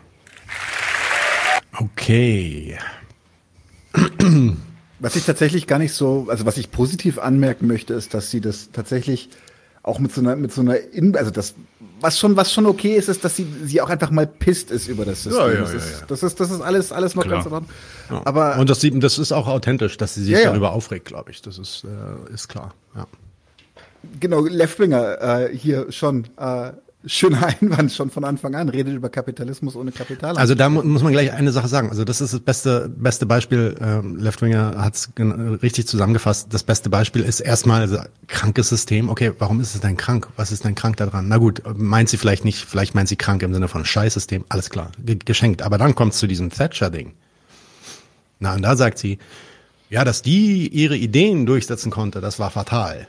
Okay. 1.78 2.78
Was 5.00 5.16
ich 5.16 5.24
tatsächlich 5.24 5.66
gar 5.66 5.78
nicht 5.78 5.94
so, 5.94 6.26
also 6.28 6.46
was 6.46 6.58
ich 6.58 6.70
positiv 6.70 7.18
anmerken 7.18 7.66
möchte, 7.66 7.94
ist, 7.94 8.14
dass 8.14 8.30
sie 8.30 8.40
das 8.40 8.70
tatsächlich 8.72 9.30
auch 9.82 9.98
mit 9.98 10.12
so 10.12 10.20
einer, 10.20 10.36
mit 10.36 10.52
so 10.52 10.60
einer, 10.60 10.78
In 10.92 11.16
also 11.16 11.30
das, 11.30 11.54
was 12.00 12.18
schon, 12.18 12.36
was 12.36 12.52
schon 12.52 12.66
okay 12.66 12.94
ist, 12.94 13.08
ist, 13.08 13.24
dass 13.24 13.36
sie, 13.36 13.46
sie 13.64 13.80
auch 13.80 13.90
einfach 13.90 14.10
mal 14.10 14.26
pisst 14.26 14.70
ist 14.70 14.88
über 14.88 15.04
das 15.04 15.24
System. 15.24 15.46
Ja, 15.46 15.52
ja, 15.52 15.60
das, 15.60 15.72
ja, 15.72 15.78
ist, 15.78 16.04
das 16.08 16.22
ist, 16.22 16.40
das 16.40 16.50
ist 16.50 16.60
alles, 16.60 16.92
alles 16.92 17.14
noch 17.14 17.24
Klar. 17.24 17.44
ganz. 17.44 17.66
Ja. 18.10 18.22
Aber 18.24 18.58
und 18.58 18.68
das, 18.70 18.80
das 18.80 19.18
ist 19.18 19.32
auch 19.32 19.46
authentisch, 19.46 19.96
dass 19.96 20.14
sie 20.14 20.24
sich 20.24 20.42
darüber 20.42 20.72
aufregt, 20.72 21.06
glaube 21.06 21.30
ich. 21.30 21.42
Das 21.42 21.58
ist, 21.58 21.84
äh, 21.84 22.32
ist 22.32 22.48
klar. 22.48 22.74
Ja. 22.94 23.06
Genau, 24.20 24.40
Leftwinger 24.44 25.48
äh, 25.48 25.56
hier 25.56 25.90
schon. 25.90 26.26
Äh, 26.36 26.72
Schöner 27.06 27.46
Einwand 27.60 27.92
schon 27.92 28.10
von 28.10 28.24
Anfang 28.24 28.54
an, 28.54 28.68
redet 28.68 28.94
über 28.94 29.10
Kapitalismus 29.10 29.76
ohne 29.76 29.92
Kapital. 29.92 30.36
Also 30.36 30.54
da 30.54 30.68
muss 30.70 31.02
man 31.02 31.12
gleich 31.12 31.32
eine 31.32 31.52
Sache 31.52 31.68
sagen. 31.68 31.90
Also 31.90 32.04
das 32.04 32.20
ist 32.20 32.32
das 32.32 32.40
beste, 32.40 32.88
beste 32.88 33.26
Beispiel, 33.26 33.76
ähm, 33.80 34.16
Leftwinger 34.16 34.76
hat 34.78 34.94
es 34.94 35.10
richtig 35.18 35.86
zusammengefasst. 35.86 36.48
Das 36.50 36.62
beste 36.62 36.88
Beispiel 36.88 37.22
ist 37.22 37.40
erstmal 37.40 37.82
also, 37.82 37.98
krankes 38.26 38.70
System. 38.70 39.10
Okay, 39.10 39.32
warum 39.38 39.60
ist 39.60 39.74
es 39.74 39.80
denn 39.82 39.96
krank? 39.96 40.28
Was 40.36 40.50
ist 40.50 40.64
denn 40.64 40.74
krank 40.74 40.96
daran? 40.96 41.28
Na 41.28 41.36
gut, 41.36 41.62
meint 41.76 42.08
sie 42.08 42.16
vielleicht 42.16 42.44
nicht, 42.44 42.64
vielleicht 42.64 42.94
meint 42.94 43.08
sie 43.08 43.16
krank 43.16 43.42
im 43.42 43.52
Sinne 43.52 43.68
von 43.68 43.84
Scheißsystem, 43.84 44.46
alles 44.48 44.70
klar, 44.70 44.90
geschenkt. 45.26 45.60
Aber 45.60 45.76
dann 45.76 45.94
kommt 45.94 46.14
es 46.14 46.18
zu 46.18 46.26
diesem 46.26 46.50
Thatcher-Ding. 46.50 47.12
Na, 48.40 48.54
und 48.54 48.62
da 48.62 48.76
sagt 48.76 48.98
sie, 48.98 49.18
ja, 49.90 50.04
dass 50.04 50.22
die 50.22 50.68
ihre 50.68 50.96
Ideen 50.96 51.44
durchsetzen 51.44 51.90
konnte, 51.90 52.20
das 52.20 52.38
war 52.38 52.50
fatal. 52.50 53.08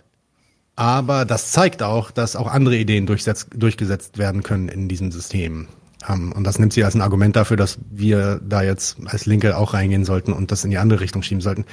Aber 0.75 1.25
das 1.25 1.51
zeigt 1.51 1.83
auch, 1.83 2.11
dass 2.11 2.35
auch 2.35 2.47
andere 2.47 2.77
Ideen 2.77 3.05
durchgesetzt 3.05 4.17
werden 4.17 4.43
können 4.43 4.67
in 4.67 4.87
diesem 4.87 5.11
System. 5.11 5.67
Um, 6.07 6.15
ähm, 6.15 6.31
und 6.33 6.43
das 6.43 6.59
nimmt 6.59 6.73
sie 6.73 6.83
als 6.83 6.93
ein 6.93 7.01
Argument 7.01 7.35
dafür, 7.35 7.57
dass 7.57 7.79
wir 7.89 8.39
da 8.47 8.61
jetzt 8.61 8.97
als 9.05 9.25
Linke 9.25 9.57
auch 9.57 9.73
reingehen 9.73 10.05
sollten 10.05 10.33
und 10.33 10.51
das 10.51 10.63
in 10.63 10.69
die 10.69 10.77
andere 10.77 10.99
Richtung 10.99 11.23
schieben 11.23 11.41
sollten. 11.41 11.65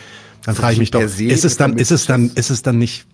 Dann 0.45 0.55
frage 0.55 0.75
ich 0.75 0.79
mich 0.79 0.91
doch, 0.91 1.03
ist 1.03 1.45
es 1.45 1.57
dann, 1.57 1.77
ist 1.77 1.91
es 1.91 2.07
dann, 2.07 2.31
ist 2.35 2.51
es 2.51 2.63
dann 2.63 2.79
nicht, 2.79 3.07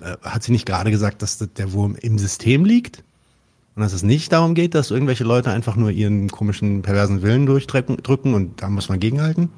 äh, 0.00 0.16
hat 0.22 0.42
sie 0.42 0.52
nicht 0.52 0.66
gerade 0.66 0.90
gesagt, 0.90 1.22
dass 1.22 1.38
der 1.38 1.72
Wurm 1.72 1.96
im 2.00 2.18
System 2.18 2.64
liegt? 2.64 3.02
Und 3.76 3.82
dass 3.82 3.92
es 3.92 4.02
nicht 4.02 4.32
darum 4.32 4.54
geht, 4.54 4.74
dass 4.74 4.90
irgendwelche 4.90 5.24
Leute 5.24 5.50
einfach 5.50 5.76
nur 5.76 5.90
ihren 5.90 6.30
komischen, 6.30 6.80
perversen 6.80 7.20
Willen 7.20 7.44
durchdrücken 7.44 8.34
und 8.34 8.62
da 8.62 8.70
muss 8.70 8.88
man 8.88 8.98
gegenhalten? 9.00 9.50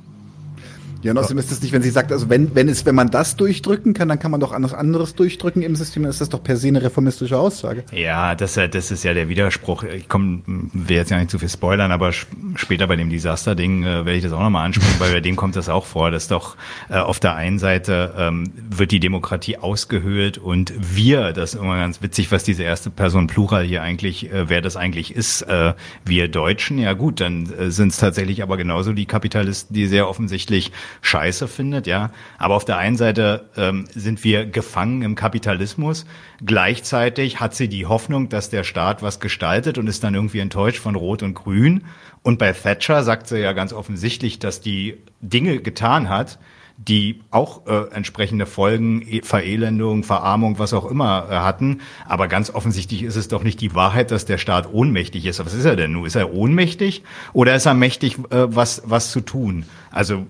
Ja, 1.09 1.13
und 1.13 1.19
außerdem 1.19 1.39
ist 1.39 1.51
es 1.51 1.63
nicht, 1.63 1.73
wenn 1.73 1.81
sie 1.81 1.89
sagt, 1.89 2.13
also 2.13 2.29
wenn, 2.29 2.55
wenn 2.55 2.69
es, 2.69 2.85
wenn 2.85 2.95
man 2.95 3.11
das 3.11 3.35
durchdrücken 3.35 3.95
kann, 3.95 4.11
dann 4.11 4.19
kann 4.19 4.31
man 4.31 4.41
doch 4.41 4.53
anders 4.53 4.75
anderes 4.75 5.15
durchdrücken 5.15 5.63
im 5.63 5.75
System, 5.75 6.03
dann 6.03 6.11
ist 6.11 6.21
das 6.21 6.29
doch 6.29 6.43
per 6.43 6.59
se 6.59 6.69
eine 6.69 6.83
reformistische 6.83 7.39
Aussage. 7.39 7.83
Ja, 7.93 8.35
das, 8.35 8.59
äh, 8.59 8.69
das 8.69 8.91
ist 8.91 9.05
ja 9.05 9.15
der 9.15 9.31
Widerspruch. 9.31 9.85
Ich 9.85 10.07
komm, 10.07 10.43
will 10.75 10.97
jetzt 10.97 11.11
ja 11.11 11.17
nicht 11.17 11.31
zu 11.31 11.39
viel 11.39 11.49
spoilern, 11.49 11.93
aber 11.93 12.13
später 12.57 12.87
bei 12.87 12.97
dem 12.97 13.09
Desaster-Ding 13.09 13.85
äh, 13.85 13.87
werde 13.87 14.17
ich 14.17 14.23
das 14.23 14.33
auch 14.35 14.41
nochmal 14.41 14.67
ansprechen, 14.67 14.97
weil 14.99 15.11
bei 15.11 15.21
dem 15.21 15.35
kommt 15.35 15.57
das 15.57 15.71
auch 15.71 15.87
vor, 15.87 16.11
dass 16.11 16.29
doch 16.29 16.57
äh, 16.91 16.99
auf 16.99 17.21
der 17.21 17.37
einen 17.37 17.59
Seite 17.59 18.13
ähm, 18.19 18.51
wird 18.69 18.91
die 18.91 19.01
Demokratie 19.01 19.57
ausgehöhlt 19.57 20.37
und 20.37 20.75
wir, 20.79 21.33
das 21.33 21.55
ist 21.55 21.61
immer 21.61 21.79
ganz 21.79 22.03
witzig, 22.03 22.31
was 22.33 22.45
diese 22.45 22.65
erste 22.65 22.91
Person 22.91 23.29
Plural 23.29 23.65
hier 23.65 23.81
eigentlich, 23.81 24.31
äh, 24.31 24.51
wer 24.51 24.61
das 24.61 24.77
eigentlich 24.77 25.17
ist, 25.17 25.41
äh, 25.41 25.73
wir 26.05 26.29
Deutschen, 26.29 26.77
ja 26.77 26.93
gut, 26.93 27.23
dann 27.23 27.51
äh, 27.55 27.71
sind 27.71 27.93
es 27.93 27.97
tatsächlich 27.97 28.43
aber 28.43 28.59
genauso 28.59 28.93
die 28.93 29.07
Kapitalisten, 29.07 29.75
die 29.75 29.87
sehr 29.87 30.07
offensichtlich 30.07 30.71
scheiße 31.01 31.49
findet, 31.49 31.87
ja. 31.87 32.11
Aber 32.39 32.55
auf 32.55 32.65
der 32.65 32.79
einen 32.79 32.97
Seite 32.97 33.49
ähm, 33.57 33.87
sind 33.95 34.25
wir 34.25 34.47
gefangen 34.47 35.03
im 35.03 35.15
Kapitalismus. 35.15 36.07
Gleichzeitig 36.45 37.41
hat 37.41 37.55
sie 37.55 37.69
die 37.69 37.87
Hoffnung, 37.87 38.29
dass 38.29 38.51
der 38.51 38.65
Staat 38.65 39.03
was 39.03 39.21
gestaltet 39.21 39.79
und 39.79 39.87
ist 39.87 40.05
dann 40.05 40.15
irgendwie 40.15 40.41
enttäuscht 40.41 40.81
von 40.81 40.95
Rot 40.95 41.23
und 41.23 41.35
Grün. 41.35 41.85
Und 42.23 42.39
bei 42.39 42.53
Thatcher 42.53 43.05
sagt 43.05 43.29
sie 43.29 43.39
ja 43.39 43.53
ganz 43.53 43.73
offensichtlich, 43.73 44.39
dass 44.39 44.61
die 44.61 44.99
Dinge 45.21 45.61
getan 45.61 46.09
hat, 46.09 46.39
die 46.79 47.21
auch 47.33 47.67
äh, 47.67 47.93
entsprechende 47.93 48.47
Folgen, 48.47 49.03
e, 49.03 49.23
Verelendung, 49.23 50.05
Verarmung, 50.05 50.61
was 50.61 50.73
auch 50.73 50.89
immer 50.89 51.27
äh, 51.29 51.35
hatten. 51.35 51.81
Aber 52.07 52.29
ganz 52.29 52.51
offensichtlich 52.51 53.03
ist 53.03 53.17
es 53.17 53.27
doch 53.27 53.43
nicht 53.43 53.61
die 53.61 53.75
Wahrheit, 53.75 54.13
dass 54.13 54.27
der 54.27 54.39
Staat 54.39 54.73
ohnmächtig 54.73 55.27
ist. 55.27 55.45
Was 55.45 55.55
ist 55.55 55.65
er 55.65 55.75
denn 55.75 55.93
nun? 55.93 56.07
Ist 56.07 56.15
er 56.15 56.33
ohnmächtig 56.33 57.03
oder 57.33 57.57
ist 57.57 57.67
er 57.67 57.75
mächtig, 57.75 58.19
äh, 58.31 58.55
was, 58.55 58.83
was 58.85 59.11
zu 59.11 59.21
tun? 59.21 59.65
Also 59.91 60.27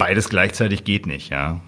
beides 0.00 0.30
gleichzeitig 0.30 0.82
geht 0.84 1.06
nicht, 1.06 1.30
ja. 1.30 1.60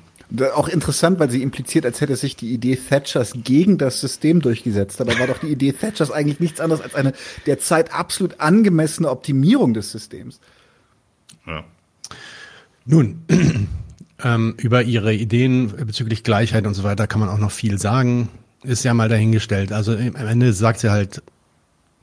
Auch 0.55 0.69
interessant, 0.69 1.19
weil 1.19 1.31
sie 1.31 1.43
impliziert, 1.43 1.85
als 1.85 2.01
hätte 2.01 2.17
sich 2.17 2.35
die 2.35 2.55
Idee 2.55 2.77
Thatchers 2.77 3.35
gegen 3.45 3.77
das 3.77 4.01
System 4.01 4.41
durchgesetzt. 4.41 4.99
Dabei 4.99 5.19
war 5.19 5.27
doch 5.27 5.39
die 5.39 5.49
Idee 5.49 5.73
Thatchers 5.73 6.11
eigentlich 6.11 6.41
nichts 6.41 6.59
anderes 6.59 6.81
als 6.81 6.95
eine 6.95 7.13
derzeit 7.45 7.93
absolut 7.93 8.41
angemessene 8.41 9.11
Optimierung 9.11 9.75
des 9.75 9.93
Systems. 9.93 10.41
Ja. 11.47 11.65
Nun, 12.87 13.23
ähm, 14.25 14.55
über 14.57 14.83
ihre 14.83 15.13
Ideen 15.13 15.69
bezüglich 15.69 16.25
Gleichheit 16.25 16.67
und 16.67 16.73
so 16.73 16.83
weiter 16.83 17.07
kann 17.07 17.21
man 17.21 17.29
auch 17.29 17.39
noch 17.39 17.53
viel 17.53 17.79
sagen. 17.79 18.31
Ist 18.63 18.85
ja 18.85 18.95
mal 18.95 19.11
dahingestellt. 19.11 19.71
Also 19.71 19.93
am 19.93 20.15
Ende 20.17 20.55
sagt 20.55 20.81
sie 20.81 20.91
halt, 20.91 21.23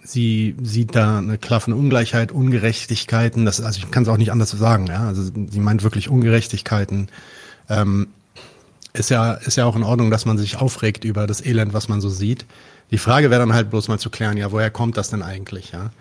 sie 0.03 0.55
sieht 0.61 0.95
da 0.95 1.19
eine 1.19 1.37
klaffende 1.37 1.77
Ungleichheit, 1.77 2.31
Ungerechtigkeiten. 2.31 3.45
Das, 3.45 3.61
also 3.61 3.79
ich 3.79 3.91
kann 3.91 4.03
es 4.03 4.09
auch 4.09 4.17
nicht 4.17 4.31
anders 4.31 4.51
sagen. 4.51 4.87
Ja? 4.87 5.07
Also 5.07 5.23
sie 5.23 5.59
meint 5.59 5.83
wirklich 5.83 6.09
Ungerechtigkeiten. 6.09 7.09
Ähm, 7.69 8.07
ist 8.93 9.09
ja 9.09 9.33
ist 9.33 9.55
ja 9.55 9.65
auch 9.65 9.75
in 9.75 9.83
Ordnung, 9.83 10.09
dass 10.09 10.25
man 10.25 10.37
sich 10.37 10.57
aufregt 10.57 11.03
über 11.03 11.27
das 11.27 11.45
Elend, 11.45 11.73
was 11.73 11.89
man 11.89 12.01
so 12.01 12.09
sieht. 12.09 12.45
Die 12.91 12.97
Frage 12.97 13.29
wäre 13.29 13.39
dann 13.39 13.53
halt 13.53 13.69
bloß 13.69 13.87
mal 13.87 13.99
zu 13.99 14.09
klären, 14.09 14.37
ja, 14.37 14.51
woher 14.51 14.71
kommt 14.71 14.97
das 14.97 15.09
denn 15.09 15.21
eigentlich, 15.21 15.71
ja? 15.71 15.91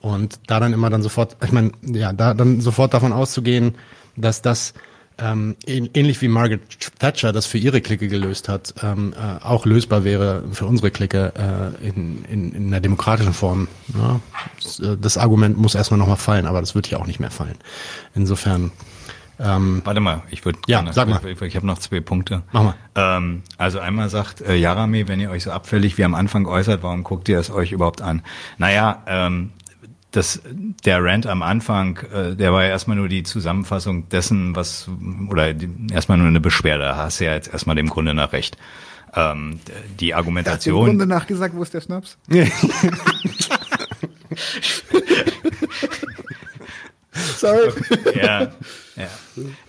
Und 0.00 0.38
da 0.46 0.60
dann 0.60 0.74
immer 0.74 0.90
dann 0.90 1.02
sofort, 1.02 1.38
ich 1.42 1.52
meine, 1.52 1.72
ja, 1.82 2.12
da 2.12 2.34
dann 2.34 2.60
sofort 2.60 2.92
davon 2.92 3.14
auszugehen, 3.14 3.74
dass 4.16 4.42
das 4.42 4.74
ähm, 5.18 5.56
ähnlich 5.66 6.20
wie 6.22 6.28
Margaret 6.28 6.60
Thatcher 6.98 7.32
das 7.32 7.46
für 7.46 7.58
ihre 7.58 7.80
Clique 7.80 8.08
gelöst 8.08 8.48
hat, 8.48 8.74
ähm, 8.82 9.14
äh, 9.16 9.44
auch 9.44 9.64
lösbar 9.64 10.04
wäre 10.04 10.42
für 10.52 10.66
unsere 10.66 10.90
Clique 10.90 11.32
äh, 11.36 11.86
in, 11.86 12.24
in, 12.24 12.52
in 12.52 12.66
einer 12.66 12.80
demokratischen 12.80 13.32
Form. 13.32 13.68
Ja, 13.96 14.20
das, 14.62 14.80
äh, 14.80 14.96
das 14.96 15.16
Argument 15.16 15.56
muss 15.56 15.74
erstmal 15.74 15.98
nochmal 15.98 16.16
fallen, 16.16 16.46
aber 16.46 16.60
das 16.60 16.74
wird 16.74 16.88
hier 16.88 17.00
auch 17.00 17.06
nicht 17.06 17.20
mehr 17.20 17.30
fallen. 17.30 17.56
Insofern. 18.14 18.72
Ähm, 19.38 19.82
Warte 19.84 19.98
mal, 19.98 20.22
ich 20.30 20.44
würde 20.44 20.60
ja, 20.68 20.84
sag 20.92 21.08
mal. 21.08 21.20
Ich, 21.26 21.40
ich 21.42 21.56
habe 21.56 21.66
noch 21.66 21.78
zwei 21.78 22.00
Punkte. 22.00 22.42
Mach 22.52 22.62
mal. 22.62 22.74
Ähm, 22.94 23.42
also 23.58 23.80
einmal 23.80 24.08
sagt 24.08 24.40
äh, 24.40 24.54
Jarame, 24.54 25.08
wenn 25.08 25.18
ihr 25.18 25.30
euch 25.30 25.42
so 25.42 25.50
abfällig 25.50 25.98
wie 25.98 26.04
am 26.04 26.14
Anfang 26.14 26.46
äußert, 26.46 26.84
warum 26.84 27.02
guckt 27.02 27.28
ihr 27.28 27.40
es 27.40 27.50
euch 27.50 27.72
überhaupt 27.72 28.00
an? 28.00 28.22
Naja, 28.58 29.02
ähm, 29.08 29.50
das, 30.16 30.40
der 30.84 31.02
Rant 31.02 31.26
am 31.26 31.42
Anfang, 31.42 31.98
äh, 32.12 32.36
der 32.36 32.52
war 32.52 32.62
ja 32.62 32.70
erstmal 32.70 32.96
nur 32.96 33.08
die 33.08 33.24
Zusammenfassung 33.24 34.08
dessen, 34.08 34.54
was, 34.54 34.88
oder 35.28 35.52
die, 35.54 35.68
erstmal 35.92 36.18
nur 36.18 36.28
eine 36.28 36.40
Beschwerde. 36.40 36.84
Da 36.84 36.96
hast 36.96 37.20
du 37.20 37.24
ja 37.24 37.34
jetzt 37.34 37.52
erstmal 37.52 37.76
dem 37.76 37.88
Grunde 37.88 38.14
nach 38.14 38.32
recht. 38.32 38.56
Ähm, 39.16 39.60
die 40.00 40.14
Argumentation. 40.14 40.82
Hat 40.82 40.86
dem 40.92 40.98
Grunde 40.98 41.06
nach 41.06 41.26
gesagt, 41.26 41.54
wo 41.56 41.62
ist 41.62 41.74
der 41.74 41.80
Schnaps? 41.80 42.16
Sorry. 47.36 47.72
Ja, 48.16 48.52
ja. 48.96 49.08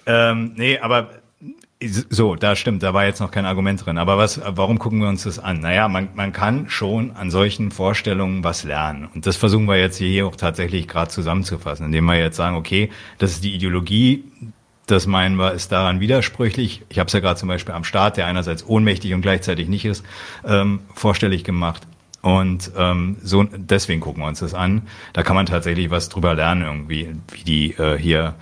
Ähm, 0.05 0.53
nee, 0.55 0.79
aber 0.79 1.09
so, 1.83 2.35
da 2.35 2.55
stimmt, 2.55 2.83
da 2.83 2.93
war 2.93 3.05
jetzt 3.05 3.19
noch 3.19 3.31
kein 3.31 3.45
Argument 3.45 3.85
drin. 3.85 3.97
Aber 3.97 4.17
was, 4.17 4.41
warum 4.45 4.79
gucken 4.79 4.99
wir 4.99 5.09
uns 5.09 5.23
das 5.23 5.39
an? 5.39 5.59
Naja, 5.59 5.87
man, 5.87 6.09
man 6.15 6.31
kann 6.31 6.69
schon 6.69 7.11
an 7.11 7.31
solchen 7.31 7.71
Vorstellungen 7.71 8.43
was 8.43 8.63
lernen. 8.63 9.09
Und 9.13 9.25
das 9.25 9.35
versuchen 9.35 9.65
wir 9.67 9.77
jetzt 9.77 9.97
hier 9.97 10.25
auch 10.25 10.35
tatsächlich 10.35 10.87
gerade 10.87 11.11
zusammenzufassen, 11.11 11.85
indem 11.87 12.05
wir 12.05 12.17
jetzt 12.17 12.37
sagen, 12.37 12.55
okay, 12.55 12.89
das 13.17 13.31
ist 13.31 13.43
die 13.43 13.53
Ideologie, 13.53 14.23
das 14.87 15.07
meinen 15.07 15.35
wir, 15.35 15.51
ist 15.53 15.71
daran 15.71 15.99
widersprüchlich. 15.99 16.83
Ich 16.89 16.99
habe 16.99 17.07
es 17.07 17.13
ja 17.13 17.19
gerade 17.19 17.39
zum 17.39 17.49
Beispiel 17.49 17.73
am 17.73 17.83
Start, 17.83 18.17
der 18.17 18.27
einerseits 18.27 18.65
ohnmächtig 18.65 19.13
und 19.13 19.21
gleichzeitig 19.21 19.67
nicht 19.67 19.85
ist, 19.85 20.05
ähm, 20.45 20.81
vorstellig 20.93 21.43
gemacht. 21.43 21.87
Und 22.21 22.71
ähm, 22.75 23.17
so 23.21 23.43
deswegen 23.43 24.01
gucken 24.01 24.23
wir 24.23 24.27
uns 24.27 24.39
das 24.39 24.53
an. 24.53 24.83
Da 25.13 25.21
kann 25.23 25.35
man 25.35 25.45
tatsächlich 25.45 25.91
was 25.91 26.09
drüber 26.09 26.33
lernen, 26.33 26.63
irgendwie, 26.63 27.15
wie 27.31 27.43
die 27.43 27.71
äh, 27.73 27.99
hier 27.99 28.33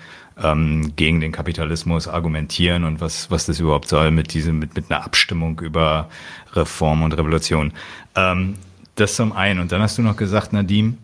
ähm, 0.42 0.94
gegen 0.96 1.20
den 1.20 1.32
Kapitalismus 1.32 2.08
argumentieren 2.08 2.84
und 2.84 3.02
was, 3.02 3.30
was 3.30 3.46
das 3.46 3.60
überhaupt 3.60 3.88
soll 3.88 4.12
mit 4.12 4.34
diesem, 4.34 4.60
mit, 4.60 4.76
mit 4.76 4.90
einer 4.90 5.04
Abstimmung 5.04 5.60
über 5.60 6.10
Reform 6.54 7.04
und 7.04 7.14
Revolution. 7.14 7.74
Ähm, 8.16 8.56
das 8.96 9.16
zum 9.16 9.34
einen. 9.34 9.60
Und 9.60 9.72
dann 9.72 9.82
hast 9.82 9.98
du 9.98 10.02
noch 10.02 10.18
gesagt, 10.18 10.54
Nadim, 10.54 10.98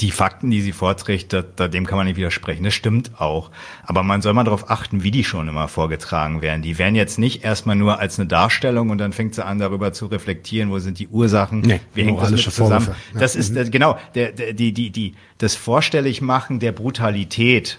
die 0.00 0.10
Fakten, 0.10 0.50
die 0.50 0.60
sie 0.60 0.72
vorträgt, 0.72 1.32
da, 1.32 1.42
da, 1.42 1.68
dem 1.68 1.86
kann 1.86 1.96
man 1.96 2.06
nicht 2.06 2.16
widersprechen. 2.16 2.64
Das 2.64 2.74
stimmt 2.74 3.20
auch. 3.20 3.50
Aber 3.84 4.02
man 4.02 4.22
soll 4.22 4.34
mal 4.34 4.44
darauf 4.44 4.70
achten, 4.70 5.02
wie 5.02 5.10
die 5.10 5.24
schon 5.24 5.48
immer 5.48 5.68
vorgetragen 5.68 6.42
werden. 6.42 6.62
Die 6.62 6.78
werden 6.78 6.94
jetzt 6.94 7.18
nicht 7.18 7.42
erstmal 7.42 7.76
nur 7.76 7.98
als 7.98 8.18
eine 8.18 8.28
Darstellung 8.28 8.90
und 8.90 8.98
dann 8.98 9.12
fängt 9.12 9.34
sie 9.34 9.44
an, 9.44 9.58
darüber 9.58 9.92
zu 9.92 10.06
reflektieren, 10.06 10.70
wo 10.70 10.78
sind 10.78 10.98
die 10.98 11.08
Ursachen, 11.08 11.60
nee, 11.60 11.80
wie 11.94 12.04
hängt 12.04 12.20
das 12.20 12.30
mit 12.30 12.40
zusammen. 12.40 12.88
Ja. 13.14 13.20
Das 13.20 13.34
ist, 13.34 13.54
mhm. 13.54 13.70
genau, 13.70 13.98
der, 14.14 14.32
der, 14.32 14.52
die, 14.52 14.72
die, 14.72 14.90
die, 14.90 15.14
das 15.38 15.54
Vorstelligmachen 15.54 16.60
der 16.60 16.72
Brutalität 16.72 17.78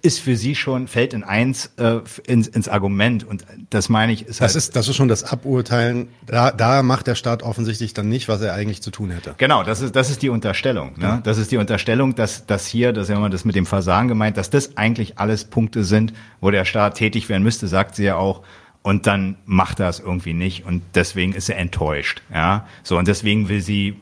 ist 0.00 0.20
für 0.20 0.36
sie 0.36 0.54
schon, 0.54 0.86
fällt 0.86 1.12
in 1.12 1.24
eins 1.24 1.72
äh, 1.76 1.98
ins, 2.26 2.46
ins 2.46 2.68
Argument. 2.68 3.24
Und 3.24 3.44
das 3.70 3.88
meine 3.88 4.12
ich, 4.12 4.26
ist 4.26 4.40
halt. 4.40 4.50
Das 4.50 4.56
ist, 4.56 4.76
das 4.76 4.88
ist 4.88 4.94
schon 4.94 5.08
das 5.08 5.24
Aburteilen. 5.24 6.08
Da, 6.24 6.52
da 6.52 6.82
macht 6.82 7.08
der 7.08 7.16
Staat 7.16 7.42
offensichtlich 7.42 7.92
dann 7.92 8.08
nicht, 8.08 8.28
was 8.28 8.40
er 8.42 8.54
eigentlich 8.54 8.80
zu 8.80 8.92
tun 8.92 9.10
hätte. 9.10 9.34
Genau, 9.38 9.64
das 9.64 9.80
ist, 9.80 9.96
das 9.96 10.08
ist 10.08 10.22
die 10.22 10.28
Unterstellung. 10.28 10.92
Ne? 10.98 11.20
Das 11.24 11.36
ist 11.36 11.50
die 11.50 11.56
Unterstellung, 11.56 12.14
dass, 12.14 12.46
dass 12.46 12.66
hier, 12.66 12.92
das 12.92 13.04
ist 13.04 13.08
ja 13.10 13.16
immer 13.16 13.30
das 13.30 13.44
mit 13.44 13.56
dem 13.56 13.66
Versagen 13.66 14.06
gemeint, 14.06 14.36
dass 14.36 14.50
das 14.50 14.76
eigentlich 14.76 15.18
alles 15.18 15.44
Punkte 15.44 15.82
sind, 15.82 16.12
wo 16.40 16.50
der 16.52 16.64
Staat 16.64 16.96
tätig 16.96 17.28
werden 17.28 17.42
müsste, 17.42 17.66
sagt 17.66 17.96
sie 17.96 18.04
ja 18.04 18.16
auch. 18.16 18.42
Und 18.82 19.06
dann 19.06 19.36
macht 19.46 19.80
er 19.80 19.88
es 19.88 20.00
irgendwie 20.00 20.32
nicht 20.32 20.64
und 20.64 20.82
deswegen 20.94 21.32
ist 21.34 21.48
er 21.48 21.56
enttäuscht. 21.58 22.22
Ja, 22.32 22.66
so 22.82 22.98
und 22.98 23.06
deswegen 23.06 23.48
will 23.48 23.60
sie 23.60 23.96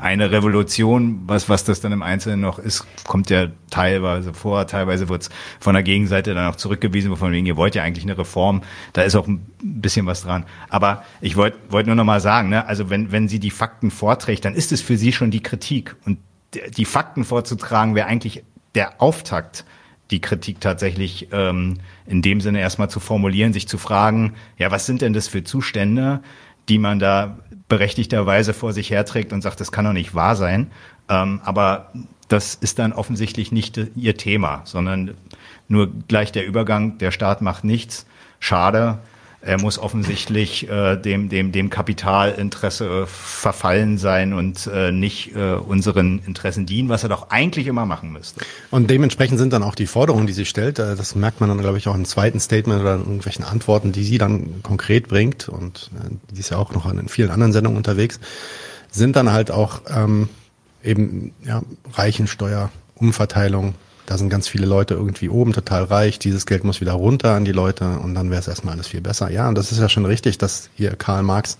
eine 0.00 0.30
Revolution, 0.30 1.22
was, 1.26 1.48
was 1.48 1.64
das 1.64 1.80
dann 1.80 1.92
im 1.92 2.02
Einzelnen 2.02 2.40
noch 2.40 2.58
ist, 2.58 2.86
kommt 3.04 3.30
ja 3.30 3.48
teilweise 3.70 4.32
vor, 4.32 4.66
teilweise 4.66 5.08
wird 5.08 5.22
es 5.22 5.30
von 5.58 5.74
der 5.74 5.82
Gegenseite 5.82 6.34
dann 6.34 6.52
auch 6.52 6.56
zurückgewiesen, 6.56 7.14
von 7.16 7.32
wegen, 7.32 7.46
ihr 7.46 7.56
wollt 7.56 7.74
ja 7.74 7.82
eigentlich 7.82 8.04
eine 8.04 8.16
Reform, 8.16 8.62
da 8.92 9.02
ist 9.02 9.16
auch 9.16 9.26
ein 9.26 9.46
bisschen 9.62 10.06
was 10.06 10.22
dran. 10.22 10.44
Aber 10.68 11.04
ich 11.20 11.36
wollte 11.36 11.58
wollt 11.68 11.86
nur 11.86 11.96
noch 11.96 12.04
mal 12.04 12.20
sagen, 12.20 12.48
ne, 12.48 12.66
also 12.66 12.90
wenn, 12.90 13.10
wenn 13.10 13.28
sie 13.28 13.40
die 13.40 13.50
Fakten 13.50 13.90
vorträgt, 13.90 14.44
dann 14.44 14.54
ist 14.54 14.72
es 14.72 14.80
für 14.80 14.96
sie 14.96 15.12
schon 15.12 15.30
die 15.30 15.42
Kritik. 15.42 15.96
Und 16.06 16.18
die 16.76 16.84
Fakten 16.84 17.24
vorzutragen 17.24 17.94
wäre 17.94 18.06
eigentlich 18.06 18.44
der 18.74 19.02
Auftakt, 19.02 19.64
die 20.10 20.20
Kritik 20.20 20.60
tatsächlich 20.60 21.28
ähm, 21.32 21.78
in 22.06 22.22
dem 22.22 22.40
Sinne 22.40 22.60
erstmal 22.60 22.90
zu 22.90 23.00
formulieren, 23.00 23.52
sich 23.52 23.68
zu 23.68 23.78
fragen, 23.78 24.34
ja, 24.58 24.70
was 24.70 24.86
sind 24.86 25.02
denn 25.02 25.12
das 25.12 25.28
für 25.28 25.44
Zustände, 25.44 26.20
die 26.68 26.78
man 26.78 26.98
da 26.98 27.38
berechtigterweise 27.70 28.52
vor 28.52 28.74
sich 28.74 28.90
herträgt 28.90 29.32
und 29.32 29.40
sagt, 29.40 29.60
das 29.60 29.72
kann 29.72 29.86
doch 29.86 29.94
nicht 29.94 30.14
wahr 30.14 30.36
sein. 30.36 30.70
Ähm, 31.08 31.40
aber 31.42 31.90
das 32.28 32.54
ist 32.54 32.78
dann 32.78 32.92
offensichtlich 32.92 33.50
nicht 33.50 33.80
ihr 33.96 34.16
Thema, 34.18 34.60
sondern 34.64 35.14
nur 35.68 35.90
gleich 36.08 36.32
der 36.32 36.46
Übergang, 36.46 36.98
der 36.98 37.12
Staat 37.12 37.40
macht 37.40 37.64
nichts. 37.64 38.06
Schade. 38.40 38.98
Er 39.42 39.58
muss 39.58 39.78
offensichtlich 39.78 40.68
äh, 40.68 40.96
dem, 40.96 41.30
dem, 41.30 41.50
dem 41.50 41.70
Kapitalinteresse 41.70 42.84
äh, 42.84 43.06
verfallen 43.06 43.96
sein 43.96 44.34
und 44.34 44.66
äh, 44.66 44.92
nicht 44.92 45.34
äh, 45.34 45.54
unseren 45.54 46.20
Interessen 46.26 46.66
dienen, 46.66 46.90
was 46.90 47.04
er 47.04 47.08
doch 47.08 47.30
eigentlich 47.30 47.66
immer 47.66 47.86
machen 47.86 48.12
müsste. 48.12 48.42
Und 48.70 48.90
dementsprechend 48.90 49.38
sind 49.38 49.54
dann 49.54 49.62
auch 49.62 49.74
die 49.74 49.86
Forderungen, 49.86 50.26
die 50.26 50.34
sie 50.34 50.44
stellt, 50.44 50.78
äh, 50.78 50.94
das 50.94 51.14
merkt 51.14 51.40
man 51.40 51.48
dann, 51.48 51.58
glaube 51.58 51.78
ich, 51.78 51.88
auch 51.88 51.94
im 51.94 52.04
zweiten 52.04 52.38
Statement 52.38 52.82
oder 52.82 52.96
in 52.96 53.00
irgendwelchen 53.00 53.44
Antworten, 53.46 53.92
die 53.92 54.04
sie 54.04 54.18
dann 54.18 54.62
konkret 54.62 55.08
bringt, 55.08 55.48
und 55.48 55.90
äh, 55.94 56.10
die 56.34 56.40
ist 56.40 56.50
ja 56.50 56.58
auch 56.58 56.72
noch 56.72 56.90
in 56.90 57.08
vielen 57.08 57.30
anderen 57.30 57.54
Sendungen 57.54 57.78
unterwegs, 57.78 58.20
sind 58.90 59.16
dann 59.16 59.32
halt 59.32 59.50
auch 59.50 59.80
ähm, 59.88 60.28
eben 60.84 61.32
ja, 61.44 61.62
Reichensteuer, 61.94 62.70
Umverteilung, 62.94 63.74
da 64.10 64.18
sind 64.18 64.28
ganz 64.28 64.48
viele 64.48 64.66
Leute 64.66 64.94
irgendwie 64.94 65.28
oben 65.28 65.52
total 65.52 65.84
reich, 65.84 66.18
dieses 66.18 66.44
Geld 66.44 66.64
muss 66.64 66.80
wieder 66.80 66.94
runter 66.94 67.36
an 67.36 67.44
die 67.44 67.52
Leute 67.52 67.84
und 68.00 68.16
dann 68.16 68.28
wäre 68.28 68.40
es 68.40 68.48
erstmal 68.48 68.74
alles 68.74 68.88
viel 68.88 69.00
besser. 69.00 69.30
Ja, 69.30 69.48
und 69.48 69.54
das 69.54 69.70
ist 69.70 69.78
ja 69.78 69.88
schon 69.88 70.04
richtig, 70.04 70.36
dass 70.36 70.68
hier 70.74 70.96
Karl 70.96 71.22
Marx, 71.22 71.58